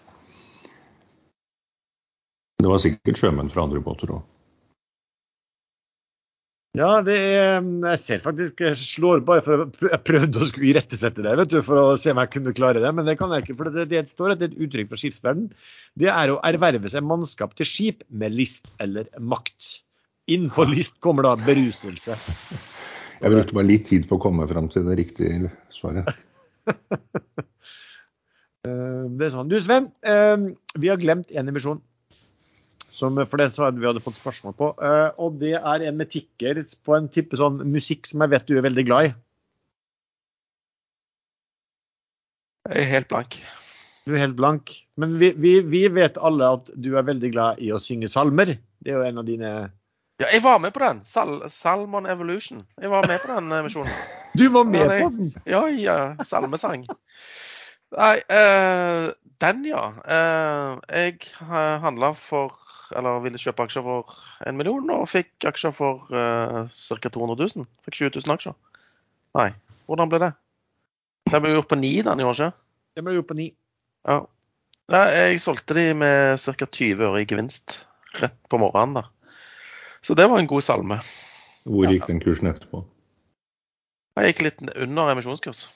Det 2.58 2.72
var 2.72 2.80
sikkert 2.82 3.20
sjømenn 3.20 3.52
fra 3.52 3.66
andre 3.68 3.84
båter 3.84 4.16
òg. 4.16 4.24
Ja, 6.76 7.00
det 7.00 7.14
er 7.16 7.64
Jeg 7.64 7.98
ser 8.02 8.20
faktisk 8.20 8.60
Jeg 8.60 8.76
slår 8.76 9.22
bare 9.26 9.40
for 9.42 9.64
Jeg 9.88 10.00
prøvde 10.04 10.42
å 10.44 10.48
skulle 10.50 10.68
irettesette 10.68 11.24
det 11.24 11.32
vet 11.40 11.50
du, 11.54 11.62
for 11.64 11.80
å 11.80 11.96
se 12.00 12.12
om 12.12 12.20
jeg 12.20 12.32
kunne 12.34 12.52
klare 12.56 12.82
det, 12.84 12.90
men 12.94 13.08
det 13.08 13.16
kan 13.18 13.32
jeg 13.32 13.46
ikke. 13.46 13.56
For 13.58 13.72
det, 13.72 13.86
det 13.90 14.04
står 14.12 14.34
at 14.34 14.42
det 14.42 14.50
er 14.50 14.54
et 14.54 14.66
uttrykk 14.68 14.92
fra 14.92 15.00
skipsverden. 15.00 15.48
Det 15.98 16.10
er 16.12 16.32
å 16.34 16.38
erverve 16.46 16.92
seg 16.92 17.06
mannskap 17.08 17.56
til 17.58 17.68
skip 17.68 18.04
med 18.10 18.36
list 18.36 18.68
eller 18.84 19.08
makt. 19.18 19.80
Innenfor 20.28 20.68
list 20.68 20.98
kommer 21.04 21.24
da 21.24 21.34
beruselse. 21.40 22.18
Jeg 23.22 23.32
brukte 23.34 23.56
bare 23.56 23.66
litt 23.66 23.88
tid 23.88 24.04
på 24.06 24.18
å 24.18 24.22
komme 24.22 24.46
fram 24.46 24.68
til 24.70 24.84
det 24.86 24.98
riktige 25.00 25.52
svaret. 25.74 26.12
Eh, 28.66 29.04
Det 29.14 29.22
er 29.22 29.30
sånn. 29.30 29.46
Du 29.46 29.54
Sven, 29.62 29.84
eh, 30.02 30.48
vi 30.82 30.88
har 30.90 30.98
glemt 30.98 31.30
en 31.30 31.46
emisjon. 31.48 31.78
Som, 32.98 33.18
for 33.30 33.38
det 33.38 33.52
så 33.54 33.68
hadde 33.68 33.78
vi 33.78 33.86
hadde 33.86 34.02
fått 34.02 34.18
spørsmål 34.18 34.56
på. 34.58 34.72
Uh, 34.82 35.14
Og 35.22 35.38
det 35.38 35.54
er 35.58 35.86
en 35.86 35.98
med 36.00 36.10
tikker 36.10 36.58
på 36.82 36.96
en 36.96 37.06
type 37.14 37.38
sånn 37.38 37.60
musikk 37.70 38.10
som 38.10 38.24
jeg 38.24 38.34
vet 38.34 38.48
du 38.48 38.56
er 38.58 38.66
veldig 38.66 38.84
glad 38.88 39.10
i. 39.10 39.14
Jeg 42.68 42.82
er 42.82 42.90
helt 42.90 43.08
blank. 43.08 43.38
Du 44.04 44.14
er 44.16 44.22
helt 44.24 44.36
blank. 44.36 44.72
Men 45.00 45.14
vi, 45.20 45.30
vi, 45.36 45.58
vi 45.64 45.82
vet 45.92 46.18
alle 46.20 46.50
at 46.58 46.70
du 46.74 46.90
er 46.98 47.06
veldig 47.06 47.30
glad 47.32 47.62
i 47.64 47.70
å 47.72 47.80
synge 47.80 48.10
salmer. 48.12 48.56
Det 48.82 48.92
er 48.92 48.98
jo 48.98 49.06
en 49.06 49.22
av 49.22 49.28
dine 49.28 49.52
Ja, 50.18 50.26
jeg 50.32 50.42
var 50.44 50.58
med 50.60 50.74
på 50.74 50.82
den. 50.82 51.02
Sal 51.06 51.42
Salmon 51.52 52.08
Evolution. 52.10 52.64
Jeg 52.80 52.90
var 52.92 53.06
med 53.08 53.22
på 53.22 53.30
den 53.30 53.52
eh, 53.52 53.64
misjonen. 53.66 53.92
Du 54.38 54.48
var 54.54 54.66
med 54.68 54.90
på 54.90 55.08
den! 55.14 55.30
Ja, 55.48 55.62
ja. 55.72 55.98
Salmesang. 56.24 56.84
Nei, 57.96 58.16
uh, 58.28 59.08
den, 59.40 59.62
ja. 59.66 59.84
Uh, 60.04 60.76
jeg 60.92 61.24
handla 61.40 62.12
for 62.18 62.58
Eller 62.96 63.20
ville 63.24 63.40
kjøpe 63.40 63.66
aksjer 63.66 63.84
for 63.84 64.16
en 64.48 64.56
million, 64.58 64.90
og 64.94 65.08
fikk 65.10 65.46
aksjer 65.48 65.74
for 65.76 66.06
uh, 66.14 66.64
ca. 66.72 67.10
200 67.12 67.48
000. 67.56 67.68
Fikk 67.86 68.00
20 68.00 68.22
000 68.22 68.34
aksjer. 68.36 68.56
Nei, 69.38 69.50
hvordan 69.90 70.12
ble 70.12 70.22
det? 70.24 70.32
Det 71.28 71.40
ble 71.44 71.52
gjort 71.52 71.68
på 71.68 71.78
ni, 71.80 71.92
den, 72.04 72.24
gjorde 72.24 72.48
ikke? 72.48 72.64
Det 72.96 73.04
ble 73.04 73.16
gjort 73.18 73.28
på 73.28 73.38
ni. 73.38 73.48
Ja. 74.08 74.22
Nei, 74.88 75.04
jeg 75.12 75.40
solgte 75.44 75.76
de 75.76 75.86
med 76.00 76.40
ca. 76.40 76.68
20 76.80 77.04
øre 77.10 77.22
i 77.22 77.28
gevinst 77.28 77.82
rett 78.22 78.38
på 78.48 78.60
morgenen. 78.60 79.02
da. 79.02 79.34
Så 80.00 80.16
det 80.16 80.28
var 80.30 80.40
en 80.40 80.48
god 80.48 80.64
salme. 80.64 81.00
Hvor 81.68 81.90
gikk 81.92 82.06
den 82.08 82.22
kursen 82.24 82.48
etterpå? 82.48 82.84
Jeg 84.18 84.32
gikk 84.32 84.44
litt 84.46 84.62
under 84.74 85.12
emisjonskurs. 85.12 85.66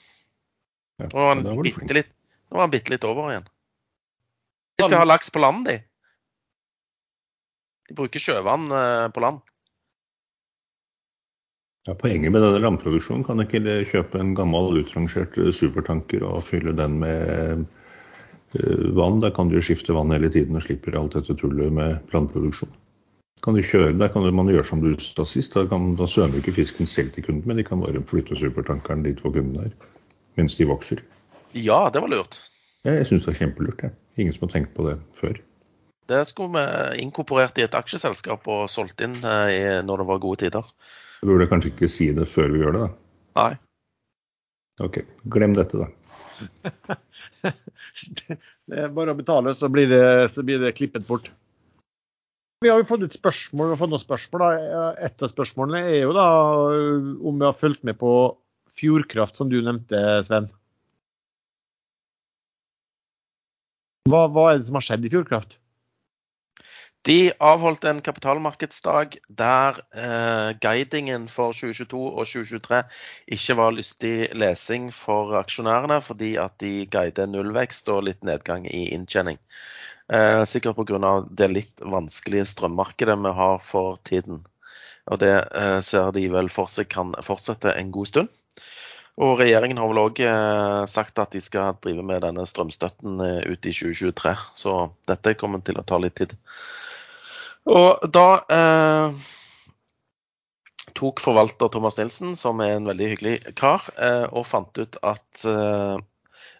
Ja, 1.01 1.09
Nå 1.13 1.53
var 1.55 1.63
bitte 1.63 1.95
litt, 1.95 2.11
nå 2.49 2.57
var 2.57 2.67
han 2.67 2.73
bitte 2.73 2.93
litt 2.93 3.05
over 3.07 3.31
igjen. 3.31 3.45
De 4.77 4.87
skal 4.87 5.03
ha 5.03 5.07
laks 5.07 5.31
på 5.33 5.41
land, 5.43 5.67
de. 5.69 5.77
De 7.93 7.99
bruker 8.01 8.21
sjøvann 8.21 8.71
eh, 8.73 9.07
på 9.13 9.21
land. 9.21 9.43
Ja, 11.85 11.93
Poenget 11.99 12.31
med 12.31 12.41
denne 12.41 12.61
landproduksjonen 12.63 13.25
kan 13.27 13.43
ikke 13.43 13.83
kjøpe 13.91 14.17
en 14.17 14.31
gammel 14.33 14.79
utrangert 14.79 15.37
supertanker 15.53 16.23
og 16.25 16.41
fylle 16.47 16.73
den 16.73 16.95
med 17.03 17.65
eh, 18.57 18.87
vann. 18.97 19.19
Da 19.21 19.29
kan 19.35 19.51
du 19.51 19.59
skifte 19.61 19.93
vann 19.93 20.15
hele 20.15 20.31
tiden 20.33 20.57
og 20.57 20.65
slipper 20.65 20.97
alt 20.97 21.19
dette 21.19 21.37
tullet 21.37 21.69
med 21.75 22.15
landproduksjon. 22.15 22.73
Kan 23.45 23.59
du 23.59 23.61
kjøre, 23.61 23.93
Der 23.99 24.09
kan 24.09 24.25
man 24.33 24.49
gjøre 24.49 24.65
som 24.65 24.81
du 24.81 24.95
sa 25.03 25.27
sist. 25.27 25.53
Da, 25.53 25.67
kan, 25.69 25.93
da 25.99 26.09
svømmer 26.09 26.41
ikke 26.41 26.55
fisken 26.55 26.89
selv 26.89 27.13
til 27.13 27.27
kunden, 27.27 27.45
men 27.45 27.61
de 27.61 27.67
kan 27.67 27.83
bare 27.83 28.01
flytte 28.09 28.39
supertankeren 28.39 29.05
dit 29.05 29.21
hvor 29.21 29.35
kunden 29.35 29.67
er. 29.67 29.73
Mens 30.39 30.57
de 30.57 30.65
vokser. 30.65 31.03
Ja, 31.53 31.91
det 31.93 32.01
var 32.01 32.09
lurt. 32.09 32.39
Ja, 32.87 32.95
jeg 32.95 33.11
syns 33.11 33.27
det 33.27 33.35
er 33.35 33.43
kjempelurt. 33.43 33.83
Jeg. 33.83 33.93
Ingen 34.17 34.33
som 34.33 34.47
har 34.47 34.55
tenkt 34.55 34.73
på 34.73 34.87
det 34.87 34.97
før. 35.19 35.37
Det 36.11 36.21
skulle 36.27 36.51
vi 36.59 37.01
inkorporert 37.03 37.57
i 37.57 37.63
et 37.65 37.75
aksjeselskap 37.77 38.47
og 38.51 38.65
solgt 38.71 39.01
inn 39.05 39.15
eh, 39.23 39.49
i- 39.55 39.83
når 39.87 40.01
det 40.03 40.07
var 40.09 40.19
gode 40.23 40.41
tider. 40.43 40.65
Vi 41.23 41.29
burde 41.31 41.47
kanskje 41.47 41.71
ikke 41.71 41.87
si 41.89 42.09
det 42.13 42.27
før 42.27 42.51
vi 42.51 42.59
gjør 42.63 42.73
det, 42.75 42.81
da. 42.81 42.89
Nei. 43.39 43.53
Ok, 44.83 44.99
glem 45.31 45.53
dette, 45.55 45.79
da. 45.79 45.87
Det 48.67 48.79
er 48.79 48.91
bare 48.95 49.13
å 49.13 49.17
betale, 49.19 49.53
så 49.55 49.69
blir 49.71 49.87
det, 49.91 50.03
så 50.33 50.43
blir 50.43 50.59
det 50.63 50.73
klippet 50.75 51.05
bort. 51.07 51.29
Vi 52.63 52.69
har 52.71 52.79
jo 52.79 52.87
fått 52.87 53.03
et 53.05 53.15
spørsmål, 53.15 53.67
vi 53.69 53.75
har 53.75 53.79
fått 53.81 53.91
noen 53.91 54.01
spørsmål. 54.03 54.43
Da. 54.43 54.83
Et 55.03 55.23
av 55.25 55.31
spørsmålene 55.31 55.81
er 55.91 56.01
jo 56.05 56.13
da 56.15 56.27
om 57.27 57.39
vi 57.41 57.45
har 57.47 57.57
fulgt 57.59 57.83
med 57.87 57.97
på 57.99 58.11
Fjordkraft, 58.79 59.35
som 59.37 59.49
du 59.51 59.57
nevnte, 59.61 59.99
Sven. 60.25 60.47
Hva, 64.09 64.25
hva 64.31 64.47
er 64.53 64.61
det 64.63 64.67
som 64.71 64.79
har 64.79 64.85
skjedd 64.87 65.05
i 65.07 65.11
Fjordkraft? 65.13 65.59
De 67.03 67.33
avholdt 67.43 67.83
en 67.83 67.97
kapitalmarkedsdag 67.99 69.17
der 69.27 69.79
eh, 69.91 70.55
guidingen 70.63 71.25
for 71.27 71.51
2022 71.51 71.99
og 71.99 72.27
2023 72.29 72.77
ikke 73.35 73.55
var 73.59 73.73
lystig 73.75 74.29
lesing 74.39 74.85
for 74.95 75.33
aksjonærene, 75.35 75.97
fordi 76.01 76.37
at 76.39 76.55
de 76.63 76.85
guider 76.87 77.27
nullvekst 77.27 77.91
og 77.91 78.05
litt 78.07 78.23
nedgang 78.23 78.69
i 78.71 78.85
inntjening. 78.95 79.35
Eh, 80.07 80.45
sikkert 80.47 80.79
pga. 80.79 81.11
det 81.27 81.49
litt 81.51 81.83
vanskelige 81.83 82.45
strømmarkedet 82.53 83.17
vi 83.19 83.33
har 83.35 83.59
for 83.59 83.99
tiden. 84.07 84.45
Og 85.11 85.19
Det 85.19 85.33
eh, 85.35 85.79
ser 85.83 86.11
de 86.15 86.23
vel 86.31 86.47
for 86.49 86.71
seg 86.71 86.87
kan 86.87 87.11
fortsette 87.19 87.73
en 87.75 87.91
god 87.91 88.07
stund. 88.07 88.29
Og 89.19 89.41
Regjeringen 89.41 89.77
har 89.77 89.91
vel 89.91 90.01
òg 90.05 90.21
eh, 90.23 90.85
sagt 90.87 91.19
at 91.19 91.35
de 91.35 91.41
skal 91.43 91.75
drive 91.83 92.01
med 92.01 92.23
denne 92.23 92.47
strømstøtten 92.47 93.19
eh, 93.19 93.51
ut 93.51 93.67
i 93.67 93.75
2023. 93.75 94.33
Så 94.55 94.77
dette 95.11 95.35
kommer 95.35 95.59
til 95.59 95.77
å 95.77 95.83
ta 95.83 95.99
litt 95.99 96.15
tid. 96.15 96.33
Og 97.69 98.07
da 98.11 98.27
eh, 98.51 99.27
tok 100.99 101.21
forvalter 101.23 101.71
Thomas 101.71 101.97
Nilsen, 101.97 102.35
som 102.35 102.59
er 102.63 102.77
en 102.77 102.89
veldig 102.89 103.11
hyggelig 103.13 103.35
kar, 103.59 103.85
eh, 103.97 104.25
og 104.31 104.47
fant 104.49 104.77
ut 104.77 104.97
at 105.01 105.45
eh, 105.47 105.97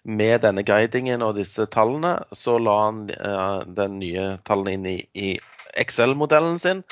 med 0.04 0.44
denne 0.44 0.64
guidingen 0.68 1.24
og 1.24 1.36
disse 1.40 1.66
tallene, 1.72 2.18
så 2.32 2.58
la 2.60 2.78
han 2.86 3.08
eh, 3.14 3.64
den 3.80 4.00
nye 4.00 4.30
tallene 4.48 4.78
inn 4.78 4.88
i, 4.94 4.98
i 5.16 5.34
Excel-modellen 5.80 6.60
sin, 6.62 6.84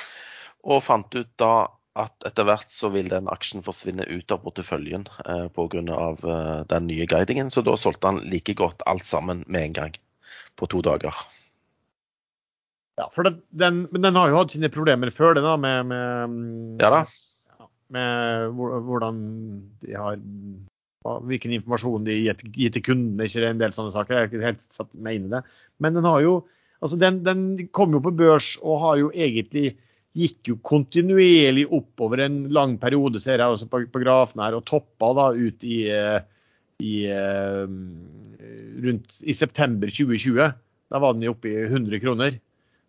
og 0.62 0.84
fant 0.84 1.14
ut 1.16 1.32
da 1.40 1.68
at 1.98 2.24
etter 2.24 2.46
hvert 2.48 2.72
så 2.72 2.88
vil 2.92 3.10
den 3.12 3.28
aksjen 3.28 3.64
forsvinne 3.64 4.06
ut 4.08 4.32
av 4.32 4.40
porteføljen 4.44 5.04
eh, 5.26 5.48
pga. 5.52 5.82
Eh, 5.82 6.60
den 6.70 6.88
nye 6.88 7.06
guidingen. 7.08 7.52
Så 7.52 7.64
da 7.66 7.76
solgte 7.76 8.12
han 8.12 8.22
like 8.32 8.56
godt 8.56 8.84
alt 8.88 9.04
sammen 9.08 9.44
med 9.46 9.68
en 9.68 9.78
gang, 9.80 9.98
på 10.56 10.68
to 10.72 10.80
dager. 10.84 11.16
Ja, 13.00 13.08
for 13.12 13.24
det, 13.24 13.36
den, 13.56 13.86
men 13.92 14.04
den 14.04 14.18
har 14.18 14.28
jo 14.28 14.40
hatt 14.42 14.52
sine 14.52 14.70
problemer 14.72 15.12
før 15.14 15.36
det, 15.36 15.44
da, 15.46 15.56
med, 15.60 15.88
med, 15.88 16.82
Ja 16.82 16.90
da. 16.92 17.04
med 17.94 18.58
hvordan 18.88 19.22
de 19.84 19.96
har 19.96 20.20
Hvilken 21.02 21.50
informasjon 21.56 22.04
de 22.06 22.14
gir, 22.14 22.36
til 22.70 22.82
kundene, 22.86 23.26
ikke 23.26 23.48
en 23.48 23.58
del 23.58 23.72
sånne 23.74 23.90
saker. 23.90 24.14
Jeg 24.14 24.20
har 24.20 24.28
ikke 24.28 24.44
helt 24.44 24.60
satt 24.70 24.92
meg 24.94 25.16
inn 25.18 25.24
i 25.26 25.32
det. 25.32 25.40
Men 25.82 25.96
den 25.96 26.06
har 26.06 26.20
jo 26.22 26.36
altså 26.78 26.98
den, 27.00 27.24
den 27.26 27.40
kom 27.74 27.96
jo 27.96 27.98
på 28.04 28.12
børs 28.14 28.52
og 28.60 28.78
har 28.84 29.00
jo 29.00 29.08
egentlig 29.10 29.72
gikk 30.14 30.52
jo 30.52 30.58
kontinuerlig 30.62 31.64
oppover 31.72 32.22
en 32.26 32.44
lang 32.52 32.76
periode, 32.78 33.20
ser 33.22 33.40
jeg 33.40 33.56
også 33.56 33.68
på, 33.72 33.82
på 33.90 34.02
grafen 34.02 34.42
her, 34.44 34.54
og 34.54 34.66
toppa 34.68 35.10
da 35.16 35.28
ut 35.34 35.64
i, 35.64 35.78
eh, 35.90 36.20
i 36.84 36.94
eh, 37.08 37.64
rundt 38.84 39.20
i 39.24 39.36
september 39.36 39.90
2020. 39.90 40.52
Da 40.92 41.00
var 41.02 41.16
den 41.16 41.26
jo 41.26 41.34
oppe 41.34 41.50
i 41.50 41.64
100 41.64 42.02
kroner. 42.04 42.36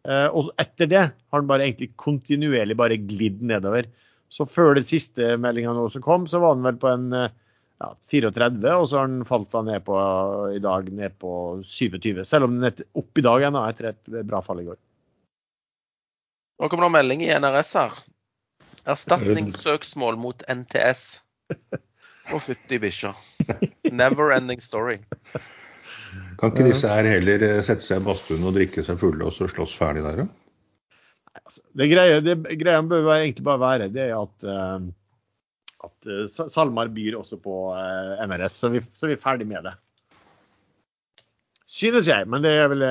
Eh, 0.03 0.27
og 0.35 0.51
etter 0.59 0.89
det 0.91 1.03
har 1.03 1.41
den 1.41 1.49
bare 1.49 1.67
egentlig 1.67 1.93
kontinuerlig 1.99 2.75
bare 2.79 2.99
glidd 2.99 3.43
nedover. 3.45 3.87
Så 4.33 4.47
før 4.49 4.75
den 4.75 4.87
siste 4.87 5.35
meldinga 5.39 5.75
nå 5.77 5.87
som 5.93 6.03
kom, 6.03 6.27
så 6.27 6.41
var 6.43 6.57
den 6.57 6.67
vel 6.67 6.79
på 6.81 6.89
en 6.91 7.07
eh, 7.15 7.35
ja, 7.83 7.91
34, 8.11 8.73
og 8.75 8.87
så 8.89 8.99
har 8.99 9.11
den 9.11 9.27
falt 9.27 9.51
da 9.53 9.61
ned 9.65 9.85
på 9.87 9.99
i 10.55 10.61
dag 10.63 10.89
ned 10.95 11.15
på 11.21 11.35
27. 11.67 12.23
Selv 12.27 12.47
om 12.47 12.57
den 12.57 12.69
er 12.71 12.83
opp 12.99 13.19
i 13.19 13.25
dag 13.25 13.47
ennå 13.47 13.63
etter 13.67 13.91
et 13.93 14.17
bra 14.27 14.41
fall 14.45 14.63
i 14.63 14.67
går. 14.67 14.79
Nå 16.61 16.69
kommer 16.71 16.87
det 16.87 16.95
melding 16.97 17.23
i 17.25 17.33
NRS 17.33 17.73
her. 17.79 17.97
Erstatningssøksmål 18.93 20.19
mot 20.19 20.43
NTS. 20.51 21.07
Å, 22.33 22.39
fytti 22.39 22.79
bikkja. 22.79 23.11
Never 23.91 24.31
ending 24.35 24.61
story. 24.63 25.01
Kan 26.39 26.51
ikke 26.53 26.65
disse 26.67 26.89
her 26.89 27.07
heller 27.07 27.45
eh, 27.45 27.61
sette 27.65 27.85
seg 27.85 28.01
i 28.01 28.05
badstuen 28.07 28.43
og 28.47 28.55
drikke 28.57 28.83
seg 28.85 28.99
fulle 29.01 29.27
og 29.27 29.35
så 29.35 29.47
slåss 29.51 29.75
ferdig 29.79 30.03
der, 30.05 30.23
da? 30.23 30.27
Altså, 31.33 31.63
det 31.79 31.87
greia, 31.89 32.19
det, 32.21 32.35
greia 32.61 32.81
bør 32.85 33.07
egentlig 33.15 33.45
bare 33.45 33.61
være 33.61 33.87
det 33.93 34.09
at, 34.13 34.45
uh, 34.45 34.83
at 35.87 36.09
uh, 36.09 36.27
SalMar 36.29 36.91
byr 36.93 37.17
også 37.17 37.39
på 37.41 37.55
uh, 37.73 38.19
MRS, 38.27 38.59
så 38.61 38.69
vi, 38.73 38.83
så 38.93 39.09
vi, 39.09 39.17
er 39.17 39.23
ferdig 39.23 39.47
med 39.49 39.65
det. 39.65 39.73
Synes 41.73 42.05
jeg, 42.05 42.27
men 42.29 42.43
det 42.45 42.51
er 42.53 42.67
vel 42.69 42.83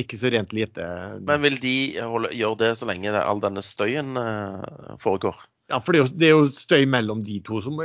ikke 0.00 0.16
så 0.16 0.30
rent 0.32 0.54
lite. 0.56 0.86
Men 1.20 1.42
vil 1.42 1.58
de 1.60 1.74
holde, 2.00 2.30
gjøre 2.32 2.56
det 2.62 2.70
så 2.80 2.88
lenge 2.88 3.12
all 3.12 3.42
denne 3.44 3.60
støyen 3.60 4.16
foregår? 5.02 5.36
Ja, 5.66 5.80
for 5.82 5.96
det 5.96 5.98
er, 5.98 6.04
jo, 6.04 6.10
det 6.14 6.26
er, 6.28 6.30
jo, 6.30 6.50
støy 6.54 6.84
mellom 6.86 7.24
de 7.26 7.40
to 7.42 7.58
som, 7.64 7.80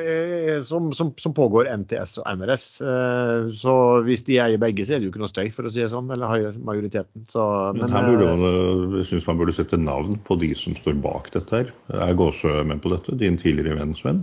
som, 0.67 0.89
som, 0.93 1.07
som, 1.17 1.33
pågår, 1.33 1.65
NTS 1.81 2.19
og 2.21 2.27
NRS. 2.37 2.67
Eh, 2.85 3.47
så 3.57 3.73
hvis 4.05 4.21
de 4.27 4.37
eier 4.43 4.61
begge, 4.61 4.85
så 4.85 4.93
er 4.93 5.01
det 5.01 5.07
jo 5.07 5.13
ikke 5.13 5.23
noe 5.23 5.31
støy, 5.31 5.47
for 5.55 5.65
å 5.65 5.71
si 5.73 5.81
det 5.81 5.89
sånn. 5.89 6.11
Eller 6.13 6.51
majoriteten. 6.61 7.25
Så, 7.33 7.45
men, 7.73 7.87
men, 7.87 7.95
her 7.95 8.11
burde 8.11 8.27
eh, 8.27 8.43
man, 8.43 8.99
jeg 8.99 9.09
syns 9.09 9.25
man 9.31 9.41
burde 9.41 9.55
sette 9.57 9.81
navn 9.81 10.19
på 10.27 10.37
de 10.43 10.51
som 10.59 10.77
står 10.77 10.99
bak 11.01 11.31
dette 11.33 11.57
her. 11.57 11.73
Er 11.97 12.13
Gåsø 12.21 12.59
med 12.69 12.83
på 12.85 12.93
dette? 12.93 13.17
Din 13.17 13.41
tidligere 13.41 13.79
vennsvenn? 13.81 14.21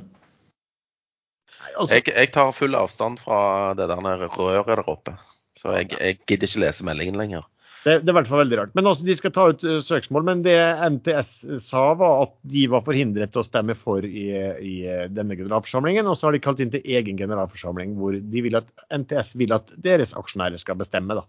Altså, 1.74 1.98
jeg, 1.98 2.12
jeg, 2.14 2.30
tar 2.34 2.54
full 2.54 2.78
avstand 2.78 3.18
fra 3.22 3.40
det 3.78 3.90
der 3.90 4.06
røret 4.06 4.70
der 4.70 4.86
oppe. 4.86 5.18
Så 5.58 5.74
jeg, 5.74 5.90
jeg 5.98 6.20
gidder 6.22 6.46
ikke 6.46 6.62
lese 6.62 6.86
meldingen 6.86 7.18
lenger. 7.18 7.50
Det, 7.84 8.00
det, 8.02 8.08
er 8.08 8.10
i 8.10 8.16
hvert 8.16 8.30
fall 8.30 8.42
veldig 8.42 8.58
rart. 8.58 8.72
Men 8.76 8.88
også, 8.90 9.06
De 9.06 9.14
skal 9.16 9.32
ta 9.34 9.44
ut 9.52 9.62
uh, 9.66 9.78
søksmål. 9.84 10.24
Men 10.26 10.42
det 10.46 10.56
NTS 10.96 11.34
sa, 11.62 11.84
var 11.98 12.24
at 12.26 12.34
de 12.50 12.64
var 12.72 12.84
forhindret 12.86 13.32
til 13.34 13.42
å 13.42 13.46
stemme 13.46 13.76
for 13.78 14.06
i, 14.06 14.26
i 14.64 14.74
uh, 14.88 15.04
denne 15.12 15.38
generalforsamlingen. 15.38 16.08
Og 16.10 16.18
så 16.18 16.28
har 16.28 16.36
de 16.36 16.42
kalt 16.42 16.62
inn 16.64 16.72
til 16.74 16.84
egen 16.98 17.20
generalforsamling 17.20 17.94
hvor 18.00 18.18
de 18.18 18.44
vil 18.44 18.58
at, 18.58 18.68
NTS 18.94 19.36
vil 19.38 19.54
at 19.56 19.70
deres 19.84 20.16
aksjonærer 20.18 20.60
skal 20.60 20.80
bestemme. 20.80 21.18
da. 21.18 21.24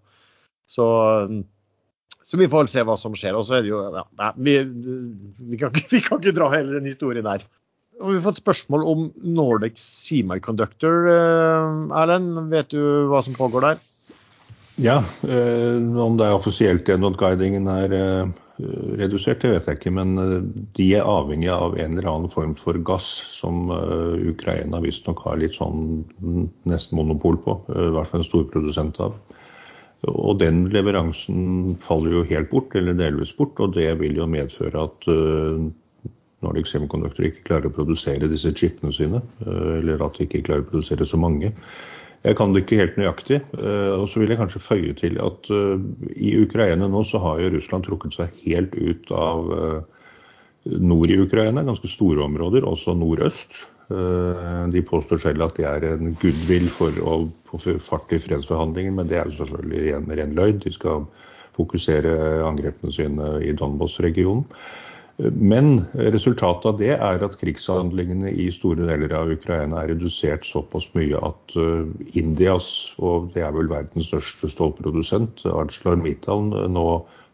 Så, 0.69 0.85
så 2.23 2.37
vi 2.37 2.49
får 2.49 2.69
se 2.69 2.83
hva 2.85 2.97
som 2.99 3.15
skjer. 3.17 3.37
Og 3.37 3.45
så 3.47 3.59
er 3.59 3.65
det 3.65 3.73
jo 3.73 3.85
ja, 3.93 4.33
vi, 4.37 4.59
vi, 4.65 5.61
kan, 5.61 5.73
vi, 5.93 6.01
kan, 6.05 6.21
ikke 6.21 6.37
dra 6.37 6.49
hele 6.55 6.79
den 6.79 6.89
historien 6.89 7.29
her. 7.29 7.45
Og 7.99 8.13
vi 8.13 8.17
har 8.21 8.29
fått 8.29 8.39
spørsmål 8.39 8.85
om 8.87 9.05
Nordic 9.37 9.77
Semiconductor. 9.81 11.09
Uh, 11.11 11.93
Erlend, 11.99 12.47
vet 12.53 12.73
du 12.73 12.81
hva 13.11 13.21
som 13.25 13.37
pågår 13.37 13.67
der? 13.67 13.85
Ja, 14.79 15.03
eh, 15.27 15.99
om 15.99 16.15
det 16.17 16.23
er 16.29 16.37
offisielt 16.37 16.87
guidingen 16.87 17.65
er 17.67 17.93
eh, 17.95 18.29
redusert, 18.99 19.41
det 19.41 19.51
vet 19.51 19.65
jeg 19.67 19.79
ikke. 19.79 19.91
Men 19.91 20.13
eh, 20.21 20.37
de 20.77 20.85
er 20.95 21.09
avhengig 21.09 21.49
av 21.51 21.75
en 21.75 21.97
eller 21.97 22.07
annen 22.07 22.31
form 22.31 22.53
for 22.55 22.79
gass 22.87 23.09
som 23.27 23.67
Ukraina 23.73 24.79
visstnok 24.79 25.25
har 25.25 25.41
litt 25.41 25.59
sånn 25.59 26.05
nesten 26.69 26.95
monopol 26.95 27.41
på. 27.43 27.57
I 27.75 27.91
hvert 27.97 28.11
fall 28.13 28.23
en 28.23 28.29
stor 28.29 28.47
produsent 28.53 29.01
av. 29.03 29.19
Og 30.07 30.39
den 30.39 30.69
leveransen 30.71 31.75
faller 31.83 32.15
jo 32.15 32.23
helt 32.31 32.47
bort, 32.53 32.71
eller 32.71 32.95
delvis 32.95 33.35
bort. 33.35 33.59
Og 33.59 33.75
det 33.75 33.91
vil 33.99 34.15
jo 34.15 34.31
medføre 34.31 34.87
at 34.87 35.09
Nordic 36.39 36.71
Semiconductor 36.71 37.27
ikke 37.27 37.49
klarer 37.51 37.67
å 37.67 37.75
produsere 37.75 38.31
disse 38.31 38.55
chipene 38.55 38.95
sine. 38.95 39.19
Eller 39.43 39.99
at 39.99 40.15
de 40.15 40.23
ikke 40.23 40.45
klarer 40.47 40.63
å 40.63 40.71
produsere 40.71 41.03
så 41.09 41.19
mange. 41.19 41.51
Jeg 42.25 42.35
kan 42.35 42.51
det 42.51 42.65
ikke 42.65 42.81
helt 42.81 42.97
nøyaktig. 42.99 43.39
Eh, 43.55 43.93
og 43.95 44.09
så 44.11 44.19
vil 44.19 44.33
jeg 44.33 44.39
kanskje 44.41 44.63
føye 44.63 44.95
til 44.99 45.15
at 45.23 45.49
eh, 45.55 45.85
i 46.19 46.33
Ukraina 46.41 46.89
nå 46.91 47.05
så 47.07 47.21
har 47.23 47.39
jo 47.39 47.53
Russland 47.53 47.87
trukket 47.87 48.17
seg 48.17 48.41
helt 48.43 48.75
ut 48.75 49.13
av 49.15 49.53
eh, 49.55 49.79
nord 50.83 51.13
i 51.13 51.19
Ukraina, 51.23 51.63
ganske 51.63 51.87
store 51.91 52.25
områder, 52.27 52.67
også 52.67 52.97
nordøst. 52.97 53.65
De 53.89 54.81
påstår 54.85 55.17
selv 55.17 55.41
at 55.41 55.55
det 55.57 55.63
er 55.65 55.85
en 55.95 56.11
goodwill 56.21 56.67
for 56.69 56.93
å 57.01 57.13
få 57.49 57.73
fart 57.81 58.11
i 58.13 58.19
fredsforhandlingene, 58.21 58.99
men 58.99 59.07
det 59.09 59.17
er 59.17 59.31
jo 59.31 59.39
selvfølgelig 59.39 59.79
ren, 59.87 60.05
ren 60.19 60.35
løgn. 60.37 60.59
De 60.61 60.73
skal 60.75 61.07
fokusere 61.57 62.11
angrepene 62.45 62.93
sine 62.93 63.31
i 63.41 63.55
Donbas-regionen. 63.57 64.45
Men 65.19 65.81
resultatet 65.99 66.65
av 66.69 66.77
det 66.79 66.93
er 66.95 67.23
at 67.25 67.33
krigshandlingene 67.41 68.31
i 68.31 68.45
store 68.55 68.85
deler 68.87 69.11
av 69.17 69.31
Ukraina 69.33 69.81
er 69.81 69.91
redusert 69.91 70.45
såpass 70.47 70.85
mye 70.95 71.19
at 71.19 71.55
uh, 71.59 71.89
Indias, 72.15 72.69
og 73.03 73.33
det 73.33 73.43
er 73.43 73.51
vel 73.55 73.67
verdens 73.67 74.07
største 74.13 74.47
stålprodusent, 74.53 75.43
ArcelorMittal, 75.51 76.47
nå 76.71 76.85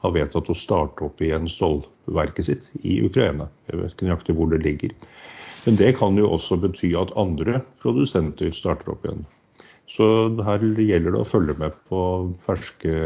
har 0.01 0.15
vedtatt 0.17 0.49
å 0.49 0.57
starte 0.57 1.05
opp 1.05 1.21
igjen 1.21 1.45
stålverket 1.51 2.49
sitt 2.49 2.71
i 2.81 2.97
Ukraina. 3.05 3.51
Jeg 3.69 3.83
vet 3.83 3.93
ikke 3.93 4.09
nøyaktig 4.09 4.37
hvor 4.39 4.49
det 4.49 4.63
ligger. 4.65 4.95
Men 5.65 5.77
det 5.77 5.91
kan 5.99 6.17
jo 6.17 6.31
også 6.33 6.57
bety 6.61 6.91
at 6.97 7.13
andre 7.21 7.61
produsenter 7.85 8.49
starter 8.53 8.95
opp 8.95 9.05
igjen. 9.05 9.25
Så 9.89 10.07
her 10.45 10.65
gjelder 10.81 11.13
det 11.13 11.21
å 11.21 11.29
følge 11.29 11.53
med 11.61 11.77
på 11.89 12.01
ferske 12.47 12.97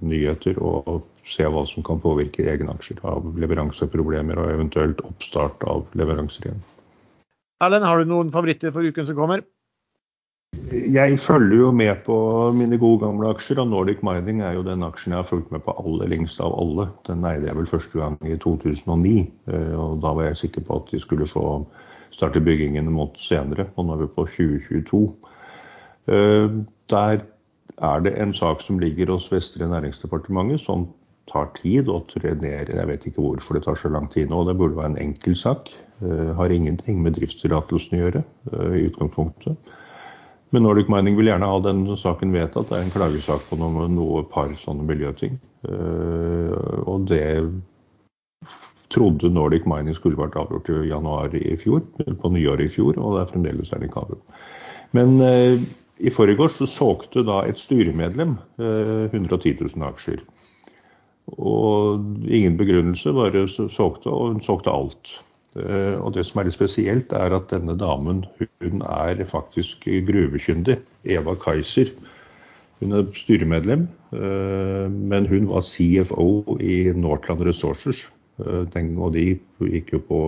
nyheter 0.00 0.56
og 0.64 1.04
se 1.26 1.48
hva 1.50 1.64
som 1.66 1.84
kan 1.86 2.00
påvirke 2.02 2.46
egne 2.46 2.72
aksjer 2.76 3.02
av 3.08 3.26
leveranseproblemer 3.40 4.38
og 4.38 4.52
eventuelt 4.52 5.02
oppstart 5.06 5.66
av 5.66 5.84
leveranser 5.98 6.48
igjen. 6.48 6.64
Erlend, 7.64 7.86
har 7.88 7.98
du 7.98 8.10
noen 8.10 8.32
favoritter 8.32 8.72
for 8.74 8.86
uken 8.86 9.08
som 9.08 9.16
kommer? 9.18 9.42
Jeg 10.72 11.18
følger 11.20 11.58
jo 11.58 11.70
med 11.74 11.98
på 12.06 12.16
mine 12.56 12.78
gode 12.80 13.02
gamle 13.02 13.28
aksjer, 13.34 13.58
og 13.60 13.68
Nordic 13.72 14.00
Mining 14.06 14.40
er 14.44 14.54
jo 14.56 14.64
den 14.64 14.84
aksjen 14.86 15.12
jeg 15.12 15.20
har 15.20 15.28
fulgt 15.28 15.50
med 15.52 15.64
på 15.66 15.74
aller 15.82 16.08
lengst 16.12 16.40
av 16.40 16.54
alle. 16.56 16.86
Den 17.08 17.24
eide 17.28 17.48
jeg 17.48 17.58
vel 17.58 17.68
første 17.68 18.00
gang 18.00 18.16
i 18.24 18.38
2009, 18.40 19.16
eh, 19.52 19.74
og 19.76 20.00
da 20.04 20.14
var 20.16 20.30
jeg 20.30 20.40
sikker 20.44 20.64
på 20.68 20.80
at 20.80 20.92
de 20.92 21.00
skulle 21.02 21.28
få 21.28 21.46
starte 22.14 22.40
byggingen 22.40 22.86
en 22.86 22.96
måned 22.96 23.20
senere. 23.20 23.68
Og 23.76 23.88
nå 23.88 23.96
er 23.96 24.04
vi 24.04 24.12
på 24.16 24.26
2022. 24.36 25.02
Eh, 26.14 26.60
der 26.92 27.24
er 27.82 28.06
det 28.06 28.14
en 28.22 28.32
sak 28.34 28.62
som 28.64 28.78
ligger 28.80 29.12
hos 29.12 29.28
Vestre 29.32 29.68
Næringsdepartementet 29.68 30.62
som 30.64 30.86
tar 31.30 31.50
tid 31.58 31.90
å 31.90 32.00
trenere. 32.10 32.76
Jeg 32.76 32.88
vet 32.90 33.08
ikke 33.08 33.24
hvorfor 33.24 33.58
det 33.58 33.64
tar 33.66 33.78
så 33.80 33.90
lang 33.92 34.08
tid 34.12 34.30
nå. 34.30 34.44
Det 34.46 34.56
burde 34.58 34.78
være 34.78 34.94
en 34.94 35.02
enkel 35.08 35.36
sak. 35.38 35.70
Uh, 36.02 36.34
har 36.36 36.52
ingenting 36.52 37.00
med 37.02 37.16
driftstillatelsen 37.16 37.96
å 37.96 38.02
gjøre 38.02 38.22
uh, 38.52 38.74
i 38.76 38.84
utgangspunktet. 38.90 39.76
Men 40.54 40.62
Nordic 40.62 40.90
Mining 40.92 41.16
vil 41.18 41.30
gjerne 41.30 41.48
ha 41.50 41.56
den 41.64 41.86
saken 41.98 42.34
vedtatt. 42.34 42.68
Det 42.70 42.78
er 42.78 42.84
en 42.84 42.92
klagesak 42.94 43.48
på 43.48 43.58
noe, 43.58 43.88
noe 43.90 44.22
par 44.30 44.52
sånne 44.60 44.86
miljøting. 44.86 45.40
Uh, 45.66 46.52
og 46.84 47.08
det 47.10 47.24
trodde 48.94 49.32
Nordic 49.32 49.66
Mining 49.66 49.96
skulle 49.96 50.20
vært 50.20 50.38
avgjort 50.38 50.70
i 50.70 50.84
januar 50.92 51.34
i 51.34 51.56
fjor, 51.58 51.82
på 51.96 52.30
nyåret 52.30 52.68
i 52.68 52.74
fjor, 52.76 53.00
og 53.02 53.16
det 53.16 53.24
er 53.24 53.32
fremdeles 53.32 53.72
er 53.74 53.82
det 53.82 53.88
ikke 53.90 54.04
avgjort. 54.04 54.44
Men 54.94 55.18
i 55.98 56.12
forgårs 56.14 56.60
så 56.60 56.68
solgte 56.70 57.24
da 57.26 57.40
et 57.50 57.58
styremedlem 57.58 58.36
110 58.62 59.56
000 59.58 59.84
aksjer. 59.88 60.22
Og 61.34 62.02
ingen 62.30 62.56
begrunnelse, 62.58 63.12
bare 63.12 63.46
solgte, 63.50 64.12
og 64.12 64.34
hun 64.34 64.42
solgte 64.44 64.70
alt. 64.70 65.16
Eh, 65.56 65.96
og 65.98 66.12
det 66.14 66.26
som 66.28 66.40
er 66.40 66.48
litt 66.48 66.56
spesielt, 66.56 67.12
er 67.16 67.34
at 67.34 67.48
denne 67.50 67.74
damen 67.80 68.24
hun 68.38 68.84
er 68.86 69.22
faktisk 69.26 69.88
gruvekyndig. 70.08 70.78
Eva 71.16 71.34
Kaiser. 71.40 71.90
Hun 72.80 72.92
er 72.92 73.08
styremedlem, 73.16 73.86
eh, 74.12 74.86
men 74.92 75.26
hun 75.26 75.48
var 75.48 75.64
CFO 75.64 76.58
i 76.60 76.92
Northland 76.94 77.42
Resources. 77.48 78.04
Eh, 78.38 78.68
og 79.00 79.12
de 79.16 79.32
gikk 79.72 79.96
jo 79.96 80.04
på 80.10 80.20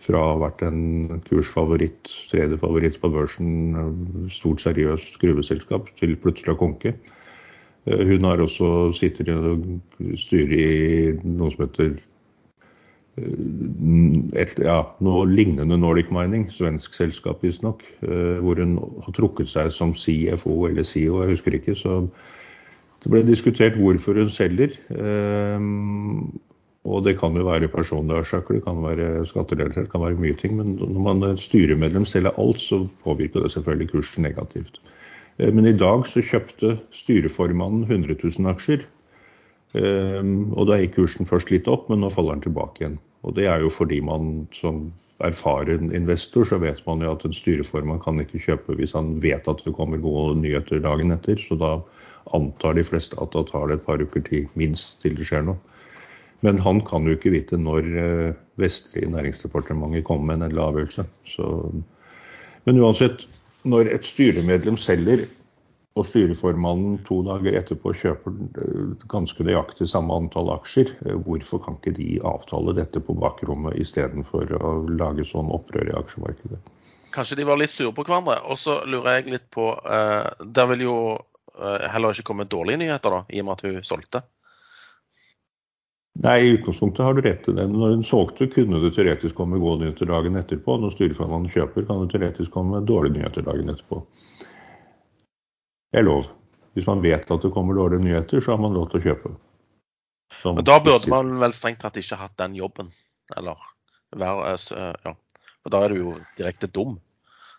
fra 0.00 0.16
å 0.16 0.28
ha 0.30 0.36
vært 0.46 0.62
en 0.64 1.20
kursfavoritt, 1.26 2.08
tredje 2.30 2.56
favoritt 2.62 2.96
på 3.02 3.10
børsen, 3.12 3.50
stort 4.32 4.62
seriøst 4.64 5.18
gruveselskap, 5.20 5.90
til 6.00 6.14
plutselig 6.22 6.54
å 6.54 6.60
konke. 6.62 6.94
Eh, 7.88 8.06
hun 8.06 8.24
har 8.28 8.42
også 8.42 8.92
sittet 8.96 9.28
i 9.30 10.16
styret 10.20 10.56
i 10.56 11.12
noe 11.24 11.52
som 11.52 11.64
heter 11.64 11.94
eh, 13.20 14.42
et, 14.42 14.52
ja, 14.60 14.82
noe 15.04 15.24
lignende 15.30 15.78
Nordic 15.80 16.12
Mining, 16.14 16.48
svensk 16.52 16.98
selskap 16.98 17.44
visstnok, 17.44 17.84
eh, 18.04 18.36
hvor 18.44 18.60
hun 18.60 18.76
har 19.06 19.16
trukket 19.16 19.48
seg 19.52 19.72
som 19.74 19.94
CFO 19.96 20.66
eller 20.68 20.84
CEO, 20.84 21.22
jeg 21.24 21.36
husker 21.36 21.56
ikke. 21.56 21.78
Så 21.78 22.02
det 23.00 23.14
ble 23.14 23.24
diskutert 23.24 23.80
hvorfor 23.80 24.20
hun 24.20 24.32
selger. 24.32 24.76
Og 26.88 27.02
det 27.04 27.18
kan 27.20 27.34
jo 27.36 27.44
være 27.44 27.68
personlige 27.68 28.22
årsaker, 28.22 28.56
det 28.56 28.64
kan 28.64 28.78
være 28.80 29.26
skatterelatert, 29.28 29.86
det 29.88 29.92
kan 29.92 30.04
være 30.04 30.20
mye 30.20 30.36
ting. 30.36 30.54
Men 30.56 30.78
når 30.80 31.02
man 31.04 31.36
styremedlem 31.40 32.06
selger 32.08 32.36
alt, 32.40 32.60
så 32.60 32.82
påvirker 33.04 33.44
det 33.44 33.52
selvfølgelig 33.52 33.90
kursen 33.92 34.24
negativt. 34.24 34.80
Eh, 35.40 35.52
men 35.52 35.66
i 35.66 35.76
dag 35.76 36.06
så 36.08 36.22
kjøpte 36.24 36.76
styreformannen 36.94 37.86
100 37.88 38.18
000 38.22 38.50
aksjer. 38.52 38.86
Um, 39.70 40.50
og 40.58 40.66
da 40.66 40.80
gikk 40.80 40.96
kursen 40.96 41.28
først 41.28 41.52
litt 41.54 41.68
opp, 41.70 41.84
men 41.86 42.00
nå 42.02 42.08
faller 42.10 42.34
den 42.34 42.48
tilbake 42.48 42.82
igjen. 42.82 42.96
Og 43.22 43.36
det 43.36 43.46
er 43.46 43.62
jo 43.62 43.70
fordi 43.70 44.00
man 44.02 44.48
som 44.56 44.88
erfaren 45.22 45.92
investor, 45.94 46.46
så 46.48 46.58
vet 46.58 46.80
man 46.88 47.04
jo 47.04 47.12
at 47.12 47.22
en 47.28 47.36
styreformann 47.36 48.00
kan 48.02 48.18
ikke 48.22 48.40
kjøpe 48.42 48.74
hvis 48.80 48.96
han 48.96 49.18
vet 49.22 49.46
at 49.50 49.62
det 49.62 49.76
kommer 49.76 50.00
gode 50.02 50.40
nyheter 50.40 50.82
dagen 50.82 51.14
etter. 51.14 51.38
Så 51.38 51.58
da 51.60 51.76
antar 52.36 52.74
de 52.74 52.84
fleste 52.88 53.18
at 53.22 53.36
da 53.36 53.44
tar 53.46 53.68
det 53.68 53.78
et 53.78 53.86
par 53.86 54.02
uker 54.02 54.24
tid 54.26 54.50
minst 54.58 54.98
til 55.04 55.14
det 55.18 55.28
skjer 55.28 55.46
noe. 55.46 55.60
Men 56.42 56.58
han 56.64 56.80
kan 56.88 57.04
jo 57.04 57.14
ikke 57.14 57.34
vite 57.36 57.58
når 57.60 57.90
eh, 58.00 58.38
Vestlige 58.60 59.08
næringsdepartementet 59.12 60.04
kommer 60.08 60.32
med 60.32 60.40
en 60.40 60.46
endelig 60.48 60.64
avgjørelse. 60.66 61.04
Men 62.66 62.80
uansett, 62.80 63.22
når 63.68 63.90
et 63.94 64.06
styremedlem 64.08 64.78
selger 64.80 65.26
og 65.98 66.06
styreformannen 66.06 67.00
to 67.06 67.18
dager 67.26 67.56
etterpå 67.58 67.92
kjøper 67.98 68.34
eh, 68.62 68.92
ganske 69.10 69.44
nøyaktig 69.44 69.88
samme 69.90 70.14
antall 70.16 70.52
aksjer, 70.54 70.92
eh, 71.06 71.16
hvorfor 71.26 71.62
kan 71.64 71.78
ikke 71.80 71.96
de 71.98 72.10
avtale 72.26 72.76
dette 72.78 73.02
på 73.02 73.16
bakrommet 73.18 73.78
istedenfor 73.82 74.54
å 74.60 74.74
lage 74.88 75.26
sånn 75.28 75.50
opprør 75.52 75.90
i 75.90 75.96
aksjemarkedet? 75.98 76.60
Kanskje 77.10 77.40
de 77.40 77.48
var 77.48 77.58
litt 77.58 77.72
sure 77.72 77.92
på 77.94 78.04
hverandre. 78.06 78.38
Og 78.46 78.58
så 78.60 78.78
lurer 78.86 79.18
jeg 79.18 79.34
litt 79.34 79.48
på 79.50 79.72
eh, 79.74 80.28
Der 80.46 80.68
vil 80.70 80.84
jo 80.86 80.96
uh, 81.18 81.80
heller 81.90 82.14
ikke 82.14 82.28
komme 82.30 82.46
dårlige 82.46 82.84
nyheter, 82.84 83.16
da, 83.16 83.24
i 83.34 83.42
og 83.42 83.48
med 83.48 83.58
at 83.58 83.64
hun 83.66 83.82
solgte? 83.86 84.22
Nei, 86.20 86.36
i 86.44 86.50
utgangspunktet 86.52 87.04
har 87.06 87.16
du 87.16 87.22
rett 87.24 87.44
til 87.46 87.56
det. 87.56 87.64
Når 87.72 87.94
hun 87.94 88.02
solgte, 88.04 88.50
kunne 88.52 88.82
det 88.82 88.92
teoretisk 88.96 89.38
komme 89.38 89.60
gode 89.62 89.86
nyheter 89.86 90.10
dagen 90.10 90.36
etterpå. 90.36 90.76
Når 90.82 90.92
styreformannen 90.92 91.52
kjøper, 91.52 91.86
kan 91.88 92.02
det 92.02 92.12
teoretisk 92.12 92.52
komme 92.52 92.82
dårlige 92.84 93.16
nyheter 93.16 93.46
dagen 93.46 93.72
etterpå 93.72 94.02
er 95.92 96.06
lov. 96.06 96.28
Hvis 96.74 96.86
man 96.86 97.02
vet 97.02 97.30
at 97.30 97.42
det 97.42 97.52
kommer 97.54 97.74
dårlige 97.74 98.04
nyheter, 98.04 98.40
så 98.40 98.54
har 98.54 98.60
man 98.62 98.76
lov 98.76 98.90
til 98.90 99.00
å 99.00 99.06
kjøpe. 99.08 99.32
Som 100.40 100.60
Men 100.60 100.66
da 100.68 100.78
burde 100.82 101.10
man 101.10 101.32
vel 101.42 101.54
strengt 101.56 101.80
tatt 101.82 101.98
ikke 101.98 102.18
hatt 102.20 102.36
den 102.38 102.54
jobben, 102.58 102.92
eller 103.36 103.58
være 104.16 104.54
eh, 104.54 104.94
Ja. 105.08 105.16
For 105.60 105.72
da 105.74 105.82
er 105.84 105.92
du 105.92 105.98
jo 105.98 106.12
direkte 106.38 106.70
dum. 106.72 106.94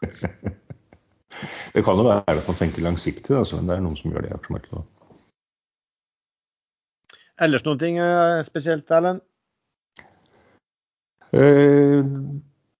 det 1.76 1.84
kan 1.86 2.00
jo 2.00 2.06
være 2.08 2.40
at 2.40 2.48
man 2.48 2.58
tenker 2.58 2.82
langsiktig, 2.82 3.36
altså, 3.38 3.60
men 3.60 3.68
det 3.70 3.76
er 3.76 3.84
noen 3.86 4.00
som 4.00 4.10
gjør 4.10 4.26
det 4.26 4.32
i 4.32 4.34
aksjemarkedet. 4.34 4.82
Ellers 7.42 7.66
noen 7.66 7.82
ting 7.82 7.98
eh, 7.98 8.40
spesielt, 8.46 8.90
Erlend? 8.94 9.24
Eh, 11.32 12.04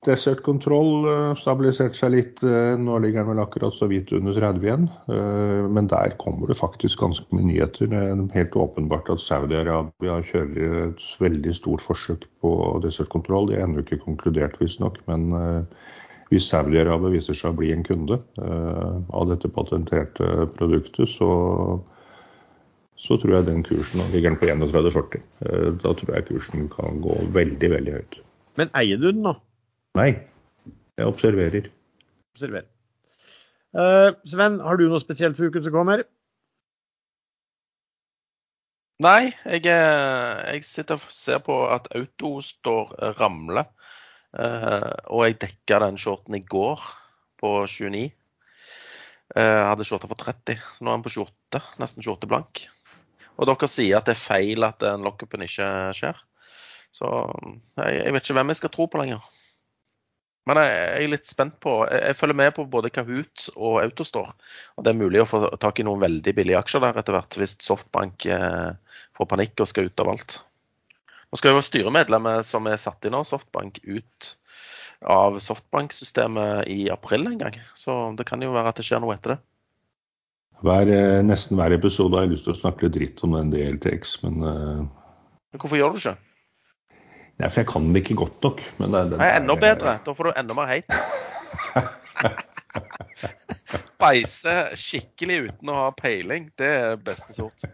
Desert 0.06 0.42
Control 0.44 1.06
eh, 1.08 1.36
stabiliserte 1.40 1.96
seg 1.96 2.12
litt. 2.16 2.42
Eh, 2.44 2.74
nå 2.78 2.98
ligger 3.00 3.24
den 3.24 3.32
vel 3.32 3.44
akkurat 3.44 3.76
så 3.76 3.88
vidt 3.92 4.12
under 4.18 4.36
30 4.36 4.66
igjen. 4.66 4.90
Men 5.72 5.88
der 5.92 6.16
kommer 6.22 6.52
det 6.52 6.60
faktisk 6.60 7.00
ganske 7.04 7.26
mye 7.32 7.48
nyheter. 7.48 7.90
Det 7.92 8.02
er 8.02 8.26
helt 8.36 8.58
åpenbart 8.60 9.10
at 9.14 9.24
Saudi-Arabia 9.24 10.20
kjører 10.32 10.78
et 10.90 11.08
veldig 11.24 11.56
stort 11.56 11.86
forsøk 11.86 12.28
på 12.44 12.54
Desert 12.84 13.12
Control. 13.14 13.50
De 13.50 13.58
er 13.58 13.66
ennå 13.66 13.86
ikke 13.86 14.02
konkludert, 14.04 14.60
visstnok. 14.62 15.00
Men 15.08 15.32
hvis 16.32 16.50
Saudi-Arabia 16.52 17.14
viser 17.14 17.38
seg 17.38 17.54
å 17.54 17.60
bli 17.60 17.72
en 17.76 17.86
kunde 17.88 18.20
av 18.42 19.30
dette 19.30 19.52
patenterte 19.52 20.48
produktet, 20.58 21.12
så, 21.14 21.32
så 23.02 23.18
tror 23.18 23.40
jeg 23.40 23.48
den 23.48 23.64
kursen 23.66 24.02
Nå 24.02 24.10
ligger 24.14 24.34
den 24.34 24.40
på 24.42 24.50
31,40. 24.50 25.24
Da 25.82 25.94
tror 25.98 26.14
jeg 26.16 26.28
kursen 26.28 26.68
kan 26.70 27.02
gå 27.02 27.18
veldig, 27.34 27.72
veldig 27.74 27.96
høyt. 27.98 28.20
Men 28.60 28.70
eier 28.78 29.02
du 29.02 29.08
den 29.10 29.24
nå? 29.26 29.34
Nei, 29.98 30.12
jeg 31.00 31.10
observerer. 31.10 31.70
Observerer. 32.36 32.70
Uh, 33.72 34.12
Sven, 34.28 34.60
har 34.60 34.78
du 34.78 34.86
noe 34.92 35.02
spesielt 35.02 35.38
for 35.38 35.48
uken 35.48 35.64
som 35.66 35.74
kommer? 35.74 36.04
Nei, 39.02 39.32
jeg, 39.50 39.64
eh, 39.66 40.42
jeg, 40.54 40.66
sitter 40.68 41.00
og 41.00 41.14
ser 41.16 41.40
på 41.42 41.56
at 41.74 41.88
auto 41.98 42.36
står 42.46 42.92
ramler. 43.18 43.72
Uh, 44.30 44.94
og 45.10 45.26
jeg 45.26 45.40
dekka 45.42 45.80
den 45.82 45.98
shorten 46.00 46.38
i 46.38 46.44
går 46.46 46.84
på 47.42 47.56
29. 47.66 48.12
Jeg 49.32 49.64
hadde 49.66 49.88
shorta 49.88 50.12
for 50.12 50.20
30, 50.20 50.60
så 50.76 50.86
nå 50.86 50.92
er 50.92 51.00
den 51.00 51.08
på 51.08 51.16
28. 51.16 51.64
Nesten 51.82 52.06
28 52.06 52.30
blank. 52.30 52.66
Og 53.42 53.50
dere 53.50 53.70
sier 53.70 53.98
at 53.98 54.08
det 54.08 54.14
er 54.14 54.22
feil 54.22 54.68
at 54.68 54.80
den 54.84 55.06
lockupen 55.06 55.42
ikke 55.46 55.68
skjer. 55.98 56.20
Så 56.94 57.08
jeg, 57.80 58.02
jeg 58.04 58.14
vet 58.14 58.26
ikke 58.26 58.38
hvem 58.38 58.52
jeg 58.54 58.60
skal 58.62 58.74
tro 58.76 58.86
på 58.92 59.02
lenger. 59.02 59.24
Men 60.50 60.58
jeg 60.58 60.78
er 61.06 61.10
litt 61.12 61.28
spent 61.30 61.60
på 61.62 61.74
Jeg 61.86 62.18
følger 62.18 62.38
med 62.38 62.54
på 62.58 62.66
både 62.70 62.90
Kahoot 62.94 63.50
og 63.54 63.82
Autostore. 63.84 64.34
Og 64.76 64.86
det 64.86 64.94
er 64.94 65.02
mulig 65.02 65.22
å 65.22 65.28
få 65.30 65.44
tak 65.62 65.82
i 65.82 65.86
noen 65.86 66.02
veldig 66.02 66.34
billige 66.38 66.62
aksjer 66.62 66.82
der 66.82 66.98
etter 67.02 67.18
hvert, 67.18 67.38
hvis 67.38 67.60
Softbank 67.62 68.26
eh, 68.26 68.72
får 69.18 69.30
panikk 69.30 69.62
og 69.62 69.70
skal 69.70 69.90
ut 69.90 70.04
av 70.04 70.14
alt. 70.16 70.40
Nå 71.32 71.40
skal 71.40 71.56
jo 71.56 71.64
styremedlemmet 71.64 72.48
som 72.48 72.66
er 72.68 72.82
satt 72.82 73.06
inn 73.08 73.16
av 73.16 73.28
Softbank, 73.30 73.80
ut 73.86 74.34
av 75.08 75.38
Softbank-systemet 75.42 76.68
i 76.70 76.90
april 76.94 77.30
en 77.30 77.40
gang. 77.40 77.62
Så 77.78 77.94
det 78.18 78.28
kan 78.30 78.42
jo 78.44 78.52
være 78.54 78.74
at 78.74 78.82
det 78.82 78.86
skjer 78.90 79.02
noe 79.04 79.16
etter 79.16 79.36
det. 79.36 79.40
Hver, 80.62 80.90
eh, 80.94 81.20
nesten 81.26 81.58
hver 81.58 81.74
episode 81.74 82.18
har 82.18 82.28
jeg 82.28 82.36
lyst 82.36 82.46
til 82.46 82.54
å 82.54 82.60
snakke 82.60 82.86
litt 82.86 82.98
dritt 82.98 83.24
om 83.26 83.34
den 83.34 83.50
DLTX, 83.54 84.20
men 84.26 84.44
uh... 84.46 84.84
Hvorfor 85.58 85.80
gjør 85.80 85.96
du 85.96 85.98
ikke? 85.98 86.14
Nei, 87.42 87.48
for 87.48 87.62
jeg 87.64 87.70
kan 87.72 87.88
det 87.90 88.04
ikke 88.04 88.20
godt 88.22 88.38
nok. 88.46 88.62
Men 88.78 88.94
det, 88.94 89.02
det, 89.16 89.30
enda 89.40 89.56
bedre. 89.58 89.96
Da 90.06 90.14
får 90.14 90.30
du 90.30 90.32
enda 90.38 90.54
mer 90.58 90.70
hate. 90.70 90.94
Beise 94.02 94.56
skikkelig 94.78 95.38
uten 95.48 95.72
å 95.74 95.80
ha 95.80 95.90
peiling, 95.98 96.52
det 96.62 96.70
er 96.70 97.02
beste 97.02 97.34
sort. 97.34 97.66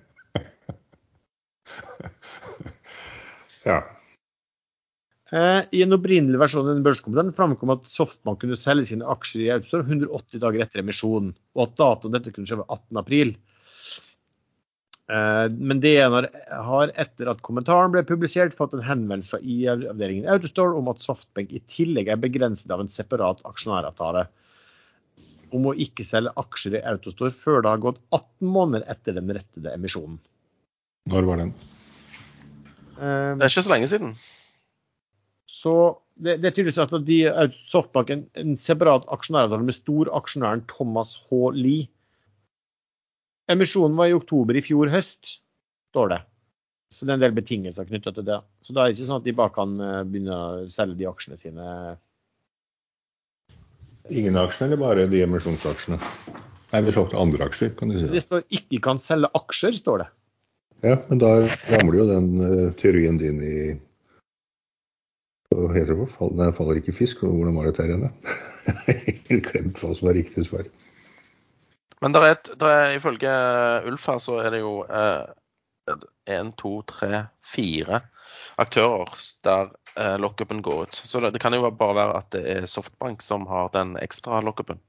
ja. 3.67 3.81
Eh, 5.27 5.61
I 5.75 5.83
en 5.83 5.95
opprinnelig 5.97 6.39
versjon 6.39 6.63
av 6.63 6.71
den 6.71 6.85
børskommentaren 6.85 7.35
framkom 7.35 7.73
at 7.73 7.89
Softbank 7.91 8.39
kunne 8.43 8.55
selge 8.59 8.87
sine 8.93 9.07
aksjer 9.11 9.43
i 9.43 9.51
Autostore 9.57 9.83
180 9.83 10.39
dager 10.43 10.63
etter 10.63 10.83
emisjonen, 10.83 11.33
og 11.57 11.65
at 11.65 11.77
datoen 11.81 12.15
dette 12.15 12.31
kunne 12.35 12.47
skje 12.47 12.61
var 12.61 12.77
18.4. 12.77 13.35
Eh, 15.07 15.45
men 15.51 15.83
DN 15.83 16.15
har 16.69 16.93
etter 17.03 17.31
at 17.31 17.43
kommentaren 17.43 17.91
ble 17.91 18.05
publisert, 18.07 18.55
fått 18.55 18.77
en 18.77 18.85
henvendelse 18.87 19.35
fra 19.35 19.41
IA-avdelingen 19.43 20.31
Autostore 20.31 20.79
om 20.79 20.87
at 20.91 21.03
Softbank 21.03 21.51
i 21.55 21.63
tillegg 21.71 22.11
er 22.11 22.23
begrenset 22.23 22.71
av 22.71 22.83
en 22.83 22.91
separat 22.91 23.43
aksjonæravtale 23.47 24.25
om 25.55 25.69
å 25.69 25.75
ikke 25.79 26.03
selge 26.07 26.33
aksjer 26.39 26.79
i 26.79 26.83
Autostore 26.91 27.35
før 27.35 27.61
det 27.63 27.71
har 27.71 27.83
gått 27.83 27.99
18 28.15 28.47
måneder 28.51 28.87
etter 28.91 29.15
den 29.15 29.31
rettede 29.35 29.75
emisjonen. 29.75 30.19
Når 31.07 31.27
var 31.27 31.43
den? 31.43 31.53
Eh, 32.95 33.31
det 33.35 33.43
er 33.43 33.51
ikke 33.51 33.67
så 33.67 33.75
lenge 33.75 33.91
siden. 33.91 34.15
Så 35.67 35.75
det, 36.15 36.39
det 36.39 36.49
er 36.49 36.55
tydeligvis 36.55 36.79
at 36.79 36.95
de, 37.05 37.19
Softbank 37.67 38.13
en, 38.13 38.23
en 38.39 38.55
separat 38.61 39.05
aksjonæravtale 39.11 39.67
med 39.67 39.75
storaksjonæren 39.75 40.63
Thomas 40.71 41.13
H. 41.27 41.43
Lee 41.57 41.89
Emisjonen 43.51 43.95
var 43.95 44.09
i 44.11 44.15
oktober 44.15 44.57
i 44.59 44.63
fjor 44.63 44.89
høst, 44.91 45.37
står 45.93 46.09
det. 46.11 46.17
Så 46.91 47.05
det 47.05 47.13
er 47.13 47.19
en 47.19 47.23
del 47.23 47.35
betingelser 47.35 47.87
knytta 47.87 48.11
til 48.15 48.25
det. 48.27 48.41
Så 48.63 48.75
da 48.75 48.83
er 48.83 48.91
det 48.91 48.97
ikke 48.97 49.07
sånn 49.07 49.21
at 49.21 49.27
de 49.27 49.35
bare 49.37 49.53
kan 49.55 49.77
eh, 49.83 50.01
begynne 50.07 50.35
å 50.35 50.67
selge 50.71 50.97
de 50.99 51.07
aksjene 51.07 51.39
sine. 51.39 51.69
Ingen 54.11 54.39
aksjer, 54.39 54.67
eller 54.67 54.81
bare 54.81 55.07
de 55.11 55.23
emisjonsaksjene? 55.23 55.99
Nei, 56.73 56.83
vi 56.83 56.95
solgte 56.95 57.19
andre 57.19 57.47
aksjer, 57.47 57.71
kan 57.79 57.91
du 57.91 57.99
si. 58.01 58.11
Det 58.11 58.23
står 58.23 58.43
'ikke 58.51 58.81
kan 58.83 58.99
selge 59.03 59.31
aksjer', 59.39 59.79
står 59.79 60.03
det. 60.03 60.09
Ja, 60.83 60.97
men 61.07 61.23
da 61.23 61.31
ramler 61.71 61.97
jo 61.97 62.05
den 62.11 62.27
uh, 62.43 62.73
teorien 62.79 63.17
din 63.19 63.39
i 63.43 63.59
Hva 65.53 65.69
tror 65.71 66.03
det? 66.03 66.11
Fall, 66.11 66.35
nei, 66.35 66.49
faller 66.55 66.81
ikke 66.81 66.95
fisk? 66.95 67.23
Og 67.23 67.39
Hvordan 67.39 67.55
var 67.55 67.69
det 67.69 67.77
der 67.77 67.93
igjen? 67.93 68.09
Jeg 68.67 68.75
har 68.75 68.99
helt 69.29 69.47
glemt 69.47 69.81
hva 69.81 69.93
som 69.95 70.09
er 70.11 70.17
riktig 70.19 70.43
svar. 70.47 70.67
Men 72.03 72.13
der 72.13 72.27
er, 72.27 72.35
der 72.59 72.67
er, 72.69 72.95
ifølge 72.97 73.33
Ulf 73.87 74.05
her, 74.11 74.19
så 74.21 74.41
er 74.43 74.51
det 74.53 74.59
jo 74.59 74.73
én, 76.27 76.51
to, 76.59 76.81
tre, 76.89 77.23
fire 77.41 78.01
aktører 78.59 79.15
der 79.47 79.71
eh, 79.95 80.17
lockupen 80.19 80.59
går 80.65 80.83
ut. 80.83 80.99
Så 80.99 81.21
det, 81.23 81.31
det, 81.33 81.41
kan 81.41 81.55
jo 81.55 81.71
bare 81.71 81.95
være 81.95 82.19
at 82.19 82.29
det 82.35 82.43
er 82.57 82.69
Softbank 82.69 83.23
som 83.23 83.47
har 83.49 83.71
den 83.73 83.95
ekstra 84.03 84.41
lockupen. 84.45 84.81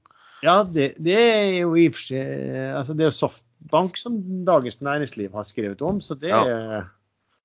Ja, 0.42 0.64
det, 0.66 0.94
det, 0.98 1.16
er 1.16 1.54
jo 1.62 1.72
i 1.78 1.88
og 1.88 1.96
for 1.96 2.10
seg 2.12 2.74
altså 2.78 2.94
Det 2.94 3.06
er 3.06 3.10
jo 3.10 3.16
Softbank 3.16 3.96
som 3.98 4.18
Dagens 4.46 4.82
Næringsliv 4.82 5.32
har 5.34 5.48
skrevet 5.48 5.82
om, 5.82 6.02
så 6.04 6.18
det 6.18 6.34
ja. 6.34 6.82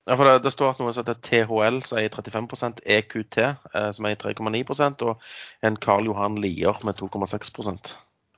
Ja, 0.04 0.16
for 0.18 0.28
det, 0.28 0.38
det, 0.44 0.52
står 0.52 0.74
at 0.74 0.80
noe 0.82 0.92
som 0.92 1.04
heter 1.04 1.20
THL, 1.24 1.78
som 1.86 1.98
er 1.98 2.06
i 2.06 2.12
35 2.12 2.82
EQT, 2.96 3.38
eh, 3.40 3.90
som 3.96 4.08
i 4.08 4.16
3,9% 4.20 5.04
og 5.08 5.28
en 5.64 5.78
Karl 5.80 6.10
Johan 6.10 6.36
Lier 6.44 6.76
med 6.84 6.98
2,6 7.00 7.94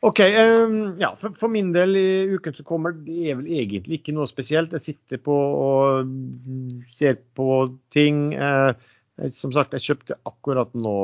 OK. 0.06 0.20
Um, 0.20 0.76
ja, 1.00 1.10
for, 1.18 1.34
for, 1.34 1.50
min 1.50 1.72
del 1.74 1.96
i 1.98 2.10
uken 2.36 2.54
som 2.54 2.68
kommer, 2.68 2.94
det 3.06 3.32
er 3.32 3.38
vel 3.40 3.48
egentlig 3.48 3.98
ikke 3.98 4.14
noe 4.14 4.28
spesielt. 4.30 4.76
Jeg 4.76 4.84
sitter 4.84 5.18
på 5.24 5.34
og 5.34 6.12
ser 6.94 7.18
på 7.34 7.48
ting. 7.90 8.28
Eh, 8.36 8.70
som 9.34 9.54
sagt, 9.56 9.74
jeg 9.74 9.88
kjøpte 9.88 10.20
akkurat 10.28 10.70
nå 10.78 10.98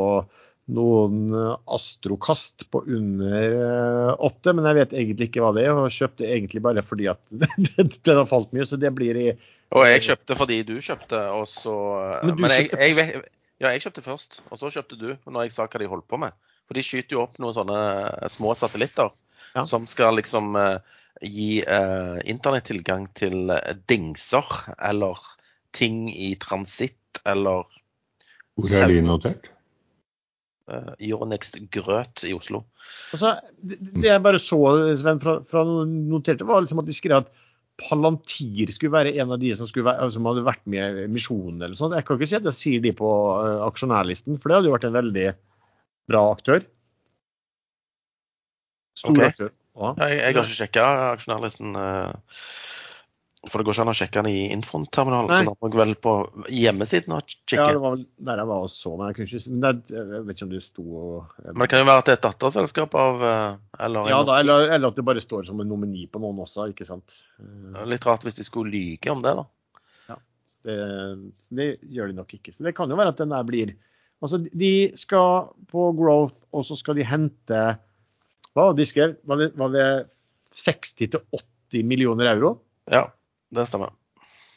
noen 0.72 1.32
Astrokast 1.74 2.68
på 2.70 2.84
under 2.86 3.56
eh, 3.56 4.12
åtte, 4.22 4.54
men 4.54 4.68
jeg 4.68 4.78
vet 4.78 4.94
egentlig 5.00 5.30
ikke 5.30 5.42
hva 5.42 5.50
det 5.56 5.66
er. 5.66 5.74
Og 5.74 5.90
kjøpte 5.96 6.28
egentlig 6.28 6.62
bare 6.62 6.86
fordi 6.86 7.10
at 7.10 7.20
den 7.32 8.20
har 8.20 8.30
falt 8.30 8.54
mye, 8.54 8.68
så 8.68 8.78
det 8.78 8.94
blir 8.94 9.18
i 9.18 9.32
Og 9.72 9.86
jeg 9.88 10.02
kjøpte 10.04 10.36
fordi 10.36 10.58
du 10.68 10.74
kjøpte, 10.84 11.18
og 11.32 11.46
så 11.48 11.74
Men 12.22 12.36
du 12.36 12.42
Men 12.44 12.52
jeg, 12.52 12.70
kjøpte 12.70 12.88
jeg, 12.88 13.22
ja, 13.62 13.70
jeg 13.72 13.84
kjøpte 13.86 14.04
først, 14.04 14.40
og 14.50 14.58
så 14.60 14.70
kjøpte 14.74 14.98
du 15.00 15.10
når 15.26 15.46
jeg 15.46 15.54
sa 15.54 15.66
hva 15.66 15.80
de 15.80 15.88
holdt 15.88 16.08
på 16.10 16.18
med. 16.20 16.34
For 16.68 16.76
de 16.78 16.84
skyter 16.84 17.16
jo 17.16 17.22
opp 17.24 17.38
noen 17.42 17.56
sånne 17.56 17.82
små 18.32 18.56
satellitter 18.58 19.12
Ja. 19.52 19.66
som 19.68 19.84
skal 19.84 20.16
liksom 20.16 20.54
uh, 20.56 20.78
gi 21.20 21.60
uh, 21.60 22.16
internettilgang 22.24 23.02
til 23.12 23.50
eh, 23.52 23.74
dingser 23.90 24.48
eller 24.80 25.18
ting 25.76 26.06
i 26.08 26.30
transitt 26.40 27.20
eller 27.28 27.66
Hvor 28.56 28.72
er 28.78 28.88
de 28.88 29.02
notert? 29.04 29.50
uh, 30.72 30.94
Euronext 30.96 31.58
Grøt 31.74 32.24
i 32.24 32.32
Oslo. 32.32 32.62
Altså, 33.12 33.34
det, 33.60 33.76
det 33.92 34.08
jeg 34.08 34.24
bare 34.24 34.40
så, 34.40 34.62
Sven, 34.96 35.20
fra, 35.20 35.36
fra 35.44 35.66
noterte, 35.84 36.48
var 36.48 36.64
liksom 36.64 36.80
at 36.80 36.88
de 36.88 36.96
skrev 36.96 37.20
at 37.20 37.30
Palantir 37.80 38.70
skulle 38.70 38.92
være 38.92 39.14
en 39.22 39.32
av 39.34 39.40
de 39.40 39.52
som, 39.56 39.68
skulle 39.68 39.88
være, 39.88 40.10
som 40.12 40.26
hadde 40.28 40.44
vært 40.46 40.62
med 40.70 41.00
i 41.04 41.06
misjonen. 41.10 41.62
eller 41.62 41.78
sånt. 41.78 41.96
Jeg 41.96 42.06
kan 42.06 42.18
ikke 42.18 42.28
si 42.30 42.38
at 42.38 42.50
jeg 42.50 42.58
sier 42.58 42.84
de 42.84 42.92
på 42.96 43.08
eh, 43.38 43.62
aksjonærlisten, 43.64 44.38
for 44.38 44.50
det 44.50 44.58
hadde 44.58 44.70
jo 44.70 44.76
vært 44.76 44.88
en 44.90 44.98
veldig 44.98 45.26
bra 46.12 46.22
aktør. 46.34 46.66
Stor 48.98 49.16
okay. 49.16 49.32
aktør. 49.32 49.52
Ja. 49.72 49.94
Jeg, 50.04 50.18
jeg 50.18 50.26
har 50.26 50.36
ikke 50.36 50.58
sjekka 50.60 50.86
aksjonærlisten. 51.14 51.78
For 53.50 53.58
det 53.58 53.66
går 53.66 53.74
ikke 53.74 53.82
an 53.82 53.90
å 53.90 53.94
sjekke 53.96 54.22
den 54.22 54.30
i 54.30 54.42
Infront-terminalen. 54.54 55.30
Så 55.32 55.52
må 55.58 55.68
jeg 55.70 55.78
vel 55.80 55.94
på 55.98 56.12
hjemmesiden 56.46 57.14
og 57.16 57.32
ja, 57.50 57.64
det 57.74 57.80
var 57.82 57.96
vel 57.96 58.04
der 58.28 58.42
jeg 58.42 58.50
var 58.52 58.66
og 58.66 58.70
så, 58.70 58.92
men 58.94 59.08
jeg, 59.10 59.16
kunne 59.16 59.30
ikke, 59.30 59.54
men 59.54 59.64
det, 59.64 59.96
jeg 59.96 60.26
vet 60.28 60.36
ikke 60.36 60.46
om 60.46 60.52
du 60.52 60.60
sto 60.62 60.84
og 61.00 61.40
Men 61.48 61.64
det 61.64 61.70
kan 61.72 61.82
jo 61.82 61.88
være 61.88 62.04
at 62.04 62.08
det 62.08 62.14
er 62.14 62.20
et 62.20 62.28
datterselskap 62.28 62.94
av 63.02 63.24
eh, 63.26 63.48
eller 63.88 64.12
ja, 64.12 64.20
da, 64.28 64.36
eller, 64.44 64.68
eller 64.68 64.92
at 64.92 65.00
det 65.00 65.06
bare 65.08 65.24
står 65.24 65.48
som 65.48 65.62
en 65.62 65.72
nomini 65.72 66.06
på 66.06 66.22
noen 66.22 66.38
også, 66.44 66.68
ikke 66.70 66.86
sant. 66.86 67.22
Litt 67.90 68.06
rart 68.06 68.22
hvis 68.28 68.38
de 68.38 68.46
skulle 68.46 68.70
lyge 68.70 69.10
om 69.10 69.24
det, 69.26 69.34
da. 69.40 69.48
Det, 70.62 70.76
det 71.50 71.64
gjør 71.90 72.12
de 72.12 72.20
nok 72.20 72.36
ikke. 72.36 72.52
Så 72.54 72.62
det 72.62 72.70
kan 72.76 72.90
jo 72.90 72.94
være 72.94 73.10
at 73.10 73.18
den 73.18 73.34
der 73.34 73.48
blir 73.48 73.74
Altså, 74.22 74.38
de 74.38 74.92
skal 74.94 75.48
på 75.66 75.88
growth, 75.98 76.36
og 76.54 76.62
så 76.62 76.76
skal 76.78 76.94
de 76.94 77.02
hente 77.02 77.62
Hva 78.54 78.68
var 78.68 78.76
de 78.78 78.84
skrev? 78.86 79.16
Var 79.26 79.40
det, 79.40 79.48
var 79.58 79.72
det 79.74 79.86
60-80 80.54 81.82
millioner 81.82 82.30
euro? 82.30 82.52
Ja, 82.86 83.08
det 83.52 83.66
stemmer. 83.68 83.90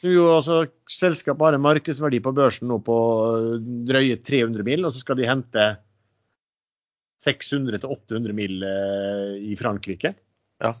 Så 0.00 0.08
Jo, 0.12 0.24
altså, 0.36 0.54
Selskapet 0.90 1.44
har 1.46 1.54
en 1.56 1.64
markedsverdi 1.64 2.18
på 2.24 2.32
børsen 2.36 2.68
nå 2.70 2.76
på 2.84 2.96
øh, 3.36 3.54
drøye 3.88 4.16
300 4.22 4.62
mil, 4.66 4.84
og 4.84 4.92
så 4.92 4.98
skal 5.02 5.16
de 5.18 5.28
hente 5.28 5.62
600-800 7.24 8.32
mill. 8.36 8.56
eh, 8.62 9.34
i 9.52 9.56
Frankrike. 9.56 10.14
Ja, 10.62 10.72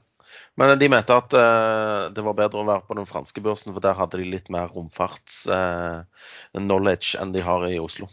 Men 0.56 0.78
de 0.78 0.88
mente 0.88 1.14
at 1.14 1.32
eh, 1.32 2.10
det 2.12 2.24
var 2.24 2.34
bedre 2.38 2.58
å 2.60 2.66
være 2.68 2.82
på 2.86 2.94
den 2.98 3.06
franske 3.08 3.40
børsen, 3.40 3.72
for 3.72 3.80
der 3.84 3.94
hadde 3.98 4.18
de 4.20 4.30
litt 4.30 4.48
mer 4.52 4.68
romfarts-knowledge 4.74 7.08
enn 7.22 7.32
de 7.32 7.40
har 7.46 7.60
i 7.70 7.78
Oslo. 7.80 8.06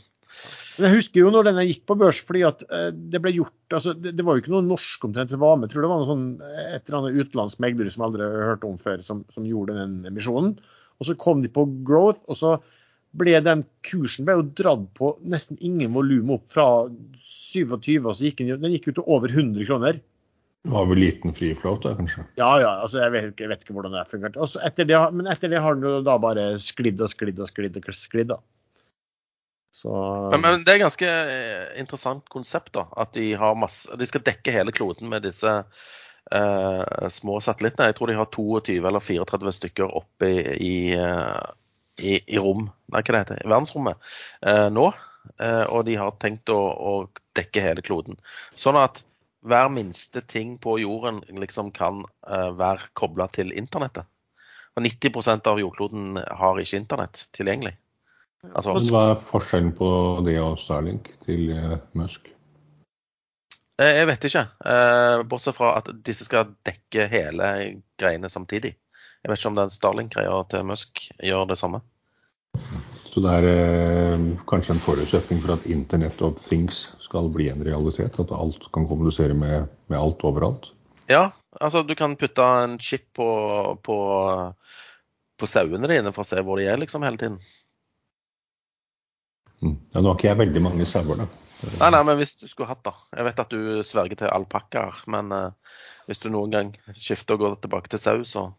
Men 0.73 0.87
jeg 0.87 0.97
husker 0.97 1.21
jo 1.21 1.31
når 1.33 1.47
denne 1.49 1.65
gikk 1.67 1.83
på 1.89 1.97
børs, 2.01 2.19
fordi 2.25 2.43
at 2.47 2.63
eh, 2.73 2.89
det 2.93 3.21
ble 3.21 3.35
gjort 3.35 3.75
altså, 3.77 3.93
det, 3.93 4.15
det 4.17 4.25
var 4.25 4.37
jo 4.37 4.43
ikke 4.43 4.53
noen 4.55 4.71
norsk 4.71 5.07
omtrent 5.07 5.33
som 5.33 5.41
var 5.43 5.57
med. 5.57 5.69
Jeg 5.69 5.75
tror 5.75 5.85
det 5.85 5.91
var 5.91 6.01
noe 6.01 6.09
sånn, 6.09 6.29
et 6.73 6.87
eller 6.87 6.99
annet 6.99 7.19
utenlandsk 7.19 7.61
megler 7.63 7.91
som 7.93 8.01
jeg 8.03 8.09
aldri 8.09 8.29
har 8.29 8.47
hørt 8.53 8.65
om 8.69 8.79
før, 8.81 9.03
som, 9.05 9.25
som 9.35 9.45
gjorde 9.47 9.77
den 9.77 9.99
emisjonen. 10.09 10.55
Og 10.97 11.09
så 11.09 11.17
kom 11.19 11.43
de 11.43 11.51
på 11.53 11.67
growth, 11.85 12.23
og 12.31 12.39
så 12.39 12.55
ble 13.13 13.37
den 13.45 13.61
kursen 13.85 14.25
ble 14.25 14.39
jo 14.39 14.47
dratt 14.57 14.87
på 14.97 15.11
nesten 15.29 15.59
ingen 15.61 15.93
volum 15.93 16.33
opp 16.39 16.47
fra 16.53 16.65
27, 17.29 17.99
og 18.01 18.15
så 18.15 18.29
gikk 18.29 18.41
den, 18.41 18.55
den 18.63 18.73
gikk 18.73 18.89
jo 18.89 18.97
til 18.97 19.13
over 19.13 19.29
100 19.29 19.69
kroner. 19.69 20.01
Det 20.63 20.71
var 20.71 20.85
vel 20.87 21.01
liten 21.03 21.33
friflåt, 21.35 21.85
kanskje? 21.99 22.23
Ja, 22.39 22.49
ja, 22.63 22.71
altså 22.85 23.01
jeg 23.01 23.11
vet, 23.11 23.33
jeg 23.35 23.51
vet 23.51 23.65
ikke 23.65 23.75
hvordan 23.75 23.93
det 23.93 23.99
har 23.99 24.09
fungert. 24.09 24.37
Etter 24.63 24.87
det, 24.87 24.99
men 25.11 25.27
etter 25.27 25.51
det 25.51 25.59
har 25.61 25.75
den 25.75 25.83
jo 25.83 25.97
da 26.07 26.15
bare 26.23 26.53
sklidd 26.63 27.03
og 27.03 27.11
sklidd 27.11 27.41
og 27.43 27.49
sklidd 27.51 27.77
og 27.77 27.89
sklidd. 27.99 28.31
da. 28.31 28.39
Så 29.73 30.29
Men, 30.31 30.41
men 30.41 30.63
det 30.63 30.75
er 30.75 30.83
ganske 30.83 31.07
eh, 31.09 31.79
interessant 31.81 32.27
konsept, 32.29 32.75
da. 32.77 32.85
At 33.01 33.15
de, 33.17 33.31
masse, 33.57 33.89
de 33.97 34.05
skal 34.05 34.21
dekke 34.21 34.53
hele 34.53 34.73
kloden 34.75 35.09
med 35.09 35.25
disse 35.25 35.49
uh, 35.49 37.07
små 37.09 37.39
satellittene. 37.41 37.89
Jeg 37.89 37.97
tror 37.97 38.11
de 38.11 38.19
har 38.19 38.29
22 38.29 38.77
eller 38.77 39.01
34 39.01 39.55
stykker 39.57 39.95
oppe 39.97 40.29
i, 40.29 40.37
i, 40.67 40.75
eh, 40.93 41.49
i, 41.97 42.13
i 42.21 42.37
rom, 42.37 42.67
nei, 42.93 43.01
hva 43.01 43.15
det 43.17 43.23
heter, 43.23 43.41
verdensrommet 43.47 44.13
uh, 44.45 44.69
nå. 44.69 44.91
Uh, 45.41 45.65
og 45.65 45.87
de 45.89 45.97
har 45.97 46.13
tenkt 46.21 46.53
å, 46.53 46.61
å 46.61 46.93
dekke 47.33 47.65
hele 47.65 47.81
kloden. 47.81 48.21
Sånn 48.53 48.77
at 48.77 49.01
hver 49.41 49.73
minste 49.73 50.21
ting 50.21 50.59
på 50.61 50.77
jorden 50.79 51.23
liksom 51.41 51.73
kan 51.75 52.05
være 52.23 52.93
kobla 52.95 53.25
til 53.33 53.49
internettet. 53.51 54.05
Og 54.77 54.85
90% 54.85 55.49
av 55.49 55.59
jordkloden 55.59 56.21
har 56.21 56.61
ikke 56.61 56.79
internett 56.79 57.25
tilgjengelig. 57.35 57.73
Altså, 58.51 58.73
Men 58.75 58.89
hva 58.91 59.03
er 59.13 59.21
forskjellen 59.29 59.71
på 59.77 59.89
det 60.25 60.35
og 60.43 60.57
Starlink 60.59 61.13
til 61.23 61.51
eh, 61.55 61.77
Musk? 61.95 62.27
Eh, 63.79 63.93
Jeg 64.01 64.07
vet 64.09 64.27
ikke. 64.29 64.43
eh, 64.67 65.23
Bortsett 65.29 65.55
fra 65.55 65.77
at 65.79 65.89
disse 66.03 66.27
skal 66.27 66.51
dekke 66.67 67.07
hele 67.11 67.53
greiene 67.99 68.29
samtidig. 68.29 68.75
Jeg 69.23 69.31
vet 69.31 69.39
ikke 69.39 69.53
om 69.53 69.59
den 69.61 69.71
Starlink-greia 69.71 70.41
til 70.51 70.67
Musk 70.67 71.05
gjør 71.23 71.47
det 71.47 71.57
samme. 71.61 71.79
Så 73.13 73.21
det 73.23 73.31
er 73.31 73.47
eh, 73.47 74.27
kanskje 74.49 74.75
en 74.75 74.83
forutsetning 74.83 75.39
for 75.41 75.55
at 75.55 75.65
Internet 75.69 76.21
of 76.25 76.35
Things 76.43 76.89
skal 77.05 77.31
bli 77.31 77.47
en 77.49 77.63
realitet? 77.63 78.19
At 78.19 78.35
alt 78.35 78.67
kan 78.75 78.87
kommunisere 78.89 79.33
med, 79.37 79.69
med 79.87 79.99
alt 79.99 80.25
overalt? 80.27 80.73
Ja, 81.07 81.29
altså 81.61 81.83
du 81.87 81.95
kan 81.95 82.17
putte 82.19 82.43
en 82.43 82.79
chip 82.79 83.07
på, 83.15 83.27
på, 83.83 83.97
på 85.39 85.49
sauene 85.49 85.87
dine 85.87 86.11
for 86.11 86.25
å 86.25 86.27
se 86.27 86.43
hvor 86.43 86.59
de 86.59 86.67
er 86.67 86.81
liksom 86.81 87.05
hele 87.07 87.21
tiden. 87.21 87.39
Mm. 89.63 89.77
Ja, 89.93 90.01
nå 90.01 90.11
har 90.11 90.19
ikke 90.19 90.29
jeg 90.29 90.41
veldig 90.41 90.63
mange 90.65 90.87
sauer, 90.89 91.23
da. 91.23 91.29
Nei, 91.79 91.89
nei, 91.95 92.01
men 92.03 92.19
hvis 92.19 92.35
du 92.41 92.47
skulle 92.49 92.67
hatt 92.67 92.83
da. 92.83 92.93
Jeg 93.15 93.27
vet 93.29 93.39
at 93.39 93.53
du 93.53 93.83
sverger 93.87 94.19
til 94.19 94.33
alpakkaer, 94.33 94.99
men 95.13 95.31
uh, 95.31 95.79
hvis 96.09 96.19
du 96.23 96.27
noen 96.33 96.51
gang 96.51 96.73
skifter 96.91 97.37
og 97.37 97.45
går 97.45 97.57
tilbake 97.63 97.93
til 97.93 98.01
sau, 98.03 98.25
så, 98.27 98.49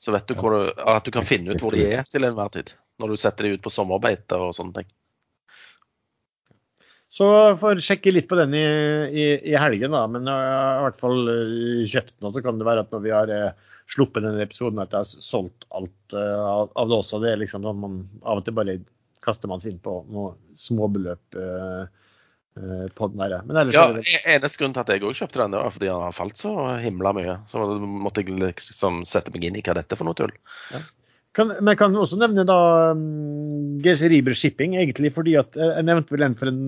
så 0.00 0.12
vet 0.12 0.28
du 0.28 0.36
hvor 0.36 0.56
du, 0.56 0.60
at 0.92 1.06
du 1.06 1.14
kan 1.14 1.26
finne 1.26 1.54
ut 1.54 1.64
hvor 1.64 1.76
de 1.76 1.86
er 1.88 2.04
til 2.12 2.28
enhver 2.28 2.52
tid. 2.52 2.74
Når 3.00 3.14
du 3.14 3.20
setter 3.22 3.48
de 3.48 3.54
ut 3.56 3.64
på 3.64 3.72
sommerbeite 3.72 4.36
og 4.36 4.52
sånne 4.56 4.82
ting. 4.82 4.90
Så 7.10 7.26
får 7.58 7.80
sjekke 7.82 8.12
litt 8.12 8.28
på 8.30 8.36
den 8.38 8.52
i, 8.54 8.66
i, 9.10 9.24
i 9.50 9.56
helgen, 9.58 9.96
da. 9.96 10.04
Men 10.06 10.28
jeg 10.30 10.52
har 10.52 10.76
i 10.78 10.84
hvert 10.84 11.00
fall 11.00 11.32
eh, 11.32 11.80
kjøpt 11.90 12.12
den. 12.12 12.28
Og 12.28 12.36
så 12.36 12.42
kan 12.44 12.60
det 12.60 12.68
være 12.68 12.84
at 12.84 12.92
når 12.94 13.02
vi 13.02 13.14
har 13.14 13.32
eh, 13.34 13.72
sluppet 13.90 14.22
denne 14.22 14.44
episoden, 14.44 14.78
at 14.78 14.94
jeg 14.94 15.02
har 15.02 15.24
solgt 15.26 15.66
alt 15.74 16.14
eh, 16.14 16.44
av, 16.44 16.70
av 16.78 16.92
det 16.92 16.98
også. 17.00 17.18
Det 17.24 17.32
er 17.32 17.40
liksom 17.40 17.66
at 17.66 17.80
man 17.80 18.04
av 18.22 18.42
og 18.42 18.46
til 18.46 18.54
bare 18.54 18.76
kaster 19.24 19.50
man 19.50 19.60
seg 19.62 19.74
inn 19.74 19.82
på 19.84 19.98
noen 20.10 20.36
småbeløp 20.58 21.36
eh, 21.40 21.82
eh, 22.60 22.86
på 22.96 23.08
den 23.12 23.20
der. 23.22 23.34
Men 23.46 23.60
ellers 23.62 23.76
Ja, 23.76 23.88
er 23.90 23.98
det 23.98 24.06
vel- 24.06 24.32
Eneste 24.36 24.62
grunn 24.62 24.76
til 24.76 24.80
at 24.84 24.92
jeg 24.94 25.04
òg 25.04 25.18
kjøpte 25.18 25.42
den, 25.42 25.54
det 25.56 25.60
var 25.62 25.74
fordi 25.74 25.90
den 25.90 26.06
har 26.06 26.16
falt 26.16 26.40
så 26.40 26.54
himla 26.80 27.12
mye. 27.16 27.36
Så 27.50 27.66
måtte 27.84 28.24
jeg 28.24 28.38
liksom 28.40 29.02
sette 29.08 29.32
meg 29.34 29.44
inn 29.44 29.60
i 29.60 29.62
hva 29.66 29.76
dette 29.78 29.92
er 29.96 30.00
for 30.00 30.08
noe 30.08 30.18
tull. 30.18 30.32
kan, 31.36 31.52
men 31.60 31.72
jeg 31.74 31.78
kan 31.78 31.94
også 31.94 32.18
nevne 32.18 32.42
da 32.48 32.58
um, 32.90 33.78
GC 33.84 34.08
Riber 34.10 34.34
Shipping, 34.34 34.74
egentlig 34.80 35.12
fordi 35.14 35.36
at 35.38 35.54
eh, 35.56 35.76
jeg 35.76 35.86
nevnte 35.86 36.16
vel 36.16 36.24
den 36.26 36.34
for 36.40 36.50
en 36.50 36.64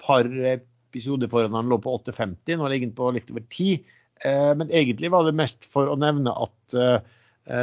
par 0.00 0.24
episoder 0.26 1.28
foran 1.30 1.54
han 1.54 1.68
lå 1.70 1.78
på 1.78 1.92
8,50. 2.00 2.56
Nå 2.58 2.68
ligger 2.72 2.88
den 2.88 2.96
på 2.98 3.12
litt 3.14 3.30
over 3.30 3.44
10. 3.46 3.84
Eh, 4.24 4.52
men 4.58 4.72
egentlig 4.74 5.10
var 5.12 5.28
det 5.28 5.36
mest 5.38 5.64
for 5.70 5.86
å 5.92 5.96
nevne 6.00 6.32
at 6.34 6.74
eh, 6.74 6.98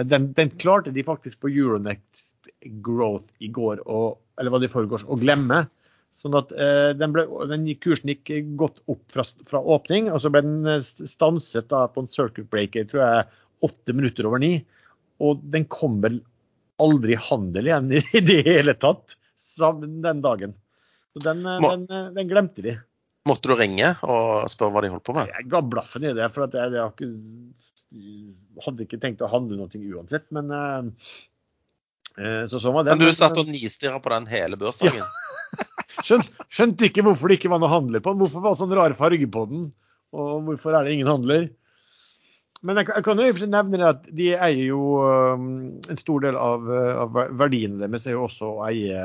den, 0.08 0.32
den 0.38 0.50
klarte 0.60 0.92
de 0.96 1.04
faktisk 1.06 1.40
på 1.44 1.52
Euronext 1.52 2.37
Growth 2.84 3.44
i 3.44 3.50
går, 3.54 3.84
og, 3.86 4.18
eller 4.40 4.54
var 4.54 4.64
det 4.64 4.70
i 4.70 4.74
forgårs, 4.74 5.06
å 5.08 5.18
glemme. 5.20 5.66
Sånn 6.18 6.34
at 6.40 6.50
eh, 6.58 6.92
den 6.98 7.14
ble, 7.14 7.28
den 7.52 7.68
Kursen 7.84 8.10
gikk 8.10 8.32
godt 8.58 8.80
opp 8.90 9.04
fra, 9.14 9.26
fra 9.46 9.62
åpning, 9.62 10.10
og 10.10 10.22
så 10.24 10.32
ble 10.34 10.42
den 10.46 10.66
eh, 10.66 10.82
stanset 10.82 11.70
da 11.70 11.84
på 11.94 12.02
en 12.04 12.10
circuit 12.10 12.50
breaker 12.50 12.88
tror 12.90 13.04
jeg, 13.04 13.28
åtte 13.68 13.94
minutter 13.94 14.26
over 14.30 14.42
ni. 14.42 14.56
Og 15.22 15.44
den 15.54 15.68
kom 15.70 16.00
vel 16.02 16.20
aldri 16.82 17.14
i 17.16 17.22
handel 17.30 17.70
igjen 17.70 17.94
i, 18.00 18.22
det 18.26 18.42
hele 18.50 18.74
tatt 18.82 19.18
den 19.58 20.22
dagen. 20.26 20.58
Så 21.14 21.22
den, 21.26 21.46
eh, 21.46 21.62
Må- 21.62 21.74
den, 21.76 21.88
eh, 21.94 22.10
den 22.18 22.34
glemte 22.34 22.66
de. 22.66 22.78
Måtte 23.28 23.52
du 23.52 23.58
ringe 23.60 23.92
og 24.08 24.46
spørre 24.50 24.72
hva 24.72 24.82
de 24.86 24.92
holdt 24.94 25.04
på 25.04 25.14
med? 25.18 25.30
Jeg 25.36 25.50
ga 25.52 25.60
blaffen 25.62 26.06
i 26.08 26.14
det, 26.16 26.30
for 26.34 26.48
jeg, 26.48 26.78
jeg 26.78 28.64
hadde 28.64 28.86
ikke 28.86 29.00
tenkt 29.04 29.24
å 29.26 29.30
handle 29.32 29.58
noe 29.60 29.82
uansett. 29.98 30.30
Men 30.36 30.54
eh, 30.56 31.18
eh, 32.18 32.44
så 32.50 32.74
man 32.74 32.88
den. 32.88 32.98
Men 32.98 33.10
du 33.10 33.18
satt 33.18 33.38
og 33.40 33.50
nistirra 33.50 34.02
på 34.04 34.14
den 34.14 34.28
hele 34.32 34.60
børsdagen? 34.60 35.06
Skjønt, 36.06 36.28
skjønte 36.54 36.90
ikke 36.90 37.04
hvorfor 37.08 37.32
det 37.32 37.40
ikke 37.40 37.50
var 37.50 37.62
noe 37.64 37.72
handler 37.72 38.04
på 38.04 38.14
den. 38.14 38.22
Hvorfor 38.22 38.44
var 38.44 38.54
det 38.54 38.62
sånn 38.62 38.76
rar 38.78 38.94
farge 39.00 39.30
på 39.34 39.46
den? 39.50 39.70
Og 40.18 40.44
hvorfor 40.46 40.76
er 40.78 40.86
det 40.86 40.98
ingen 40.98 41.10
handler? 41.10 41.48
Men 42.66 42.80
jeg, 42.82 42.90
kan 43.06 43.20
jo 43.20 43.26
i 43.26 43.30
og 43.30 43.36
for 43.36 43.44
seg 43.44 43.52
nevne 43.54 43.90
at 43.92 44.08
de 44.18 44.32
eier 44.34 44.64
jo 44.72 44.82
um, 45.06 45.50
en 45.92 46.00
stor 46.00 46.24
del 46.26 46.38
av, 46.42 46.64
uh, 46.66 47.04
av 47.04 47.20
verdiene 47.38 47.78
deres 47.84 48.08
er 48.08 48.16
jo 48.16 48.24
også 48.26 48.50
å 48.50 48.64
eie 48.66 49.04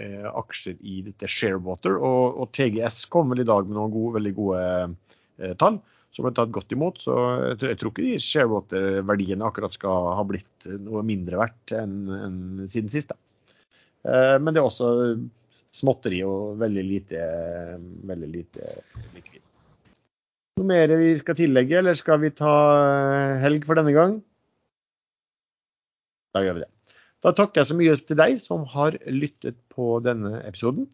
eh, 0.00 0.28
aksjer 0.30 0.78
i 0.80 1.02
dette 1.04 1.28
Sharewater. 1.28 1.98
Og, 1.98 2.40
og 2.40 2.54
TGS 2.56 3.02
kom 3.12 3.34
vel 3.34 3.44
i 3.44 3.48
dag 3.48 3.68
med 3.68 3.76
noen 3.76 3.92
gode, 3.92 4.14
veldig 4.16 4.34
gode 4.38 4.62
eh, 4.64 5.52
tall. 5.60 5.78
Som 6.14 6.26
ble 6.26 6.34
tatt 6.36 6.52
godt 6.54 6.72
imot. 6.74 7.00
Så 7.02 7.14
jeg 7.50 7.58
tror, 7.58 7.70
jeg 7.72 7.80
tror 7.80 7.92
ikke 7.92 8.06
de 8.06 8.18
Sharewater-verdiene 8.22 9.46
akkurat 9.46 9.74
skal 9.74 10.10
ha 10.18 10.26
blitt 10.28 10.68
noe 10.86 11.02
mindre 11.06 11.40
verdt 11.42 11.74
enn, 11.76 11.96
enn 12.14 12.42
siden 12.70 12.92
sist. 12.92 13.14
Eh, 14.04 14.36
men 14.40 14.54
det 14.54 14.62
er 14.62 14.68
også 14.68 14.90
småtteri 15.74 16.22
og 16.26 16.60
veldig 16.60 16.84
lite, 16.86 17.24
veldig 18.06 18.30
lite 18.30 18.76
likvid. 19.16 19.42
Noe 20.60 20.70
mer 20.70 20.92
vi 21.00 21.10
skal 21.18 21.34
tillegge, 21.38 21.80
eller 21.80 21.98
skal 21.98 22.20
vi 22.22 22.30
ta 22.34 22.54
eh, 22.76 23.40
helg 23.42 23.66
for 23.66 23.80
denne 23.80 23.94
gang? 23.96 24.20
Da 26.34 26.44
gjør 26.44 26.60
vi 26.60 26.64
det. 26.66 26.70
Da 27.24 27.32
takker 27.34 27.62
jeg 27.62 27.70
så 27.70 27.78
mye 27.78 27.96
til 27.98 28.20
deg 28.20 28.38
som 28.42 28.66
har 28.70 28.98
lyttet 29.08 29.56
på 29.72 29.96
denne 30.04 30.38
episoden. 30.44 30.86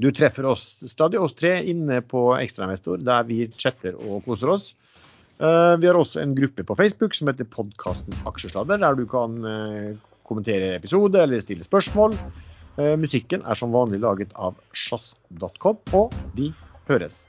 Du 0.00 0.08
treffer 0.16 0.46
oss 0.48 0.78
stadig, 0.88 1.20
oss 1.20 1.34
tre, 1.36 1.58
inne 1.68 2.00
på 2.00 2.30
Ekstrainvestor, 2.38 3.02
der 3.04 3.26
vi 3.28 3.42
chatter 3.52 3.98
og 4.00 4.24
koser 4.24 4.54
oss. 4.54 4.70
Eh, 5.40 5.74
vi 5.80 5.88
har 5.88 5.96
også 5.96 6.22
en 6.22 6.32
gruppe 6.36 6.64
på 6.64 6.76
Facebook 6.76 7.16
som 7.16 7.28
heter 7.28 7.48
podkasten 7.48 8.16
Aksjesladder, 8.28 8.80
der 8.80 8.96
du 8.96 9.04
kan 9.08 9.36
eh, 9.44 9.98
kommentere 10.28 10.74
episode 10.78 11.20
eller 11.20 11.44
stille 11.44 11.66
spørsmål. 11.66 12.16
Eh, 12.80 12.96
musikken 13.00 13.44
er 13.44 13.60
som 13.60 13.76
vanlig 13.76 14.00
laget 14.00 14.32
av 14.40 14.56
sjazz.com, 14.72 15.80
og 15.96 16.16
vi 16.36 16.48
høres. 16.88 17.26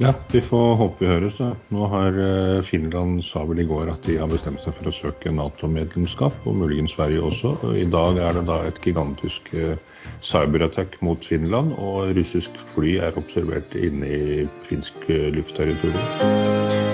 Ja, 0.00 0.14
vi 0.32 0.40
får 0.40 0.74
håpe 0.78 1.02
vi 1.02 1.10
høres. 1.10 1.38
da. 1.40 1.48
Nå 1.74 1.86
har 1.90 2.14
eh, 2.22 2.60
Finland 2.62 3.24
sa 3.26 3.42
vel 3.48 3.64
i 3.64 3.66
går 3.66 3.90
at 3.90 4.04
de 4.06 4.14
har 4.20 4.30
bestemt 4.30 4.62
seg 4.62 4.76
for 4.76 4.86
å 4.86 4.94
søke 4.94 5.32
Nato-medlemskap, 5.34 6.36
og 6.46 6.54
muligens 6.60 6.94
Sverige 6.94 7.24
også. 7.26 7.56
I 7.74 7.88
dag 7.90 8.20
er 8.22 8.38
det 8.38 8.44
da 8.46 8.60
et 8.68 8.78
gigantisk 8.84 9.50
eh, 9.58 9.74
cyberattack 10.22 11.00
mot 11.02 11.26
Finland, 11.26 11.74
og 11.82 12.14
russisk 12.14 12.54
fly 12.76 12.94
er 13.08 13.18
observert 13.18 13.74
inne 13.74 14.06
i 14.06 14.46
finsk 14.70 15.10
luftterritorium. 15.34 16.87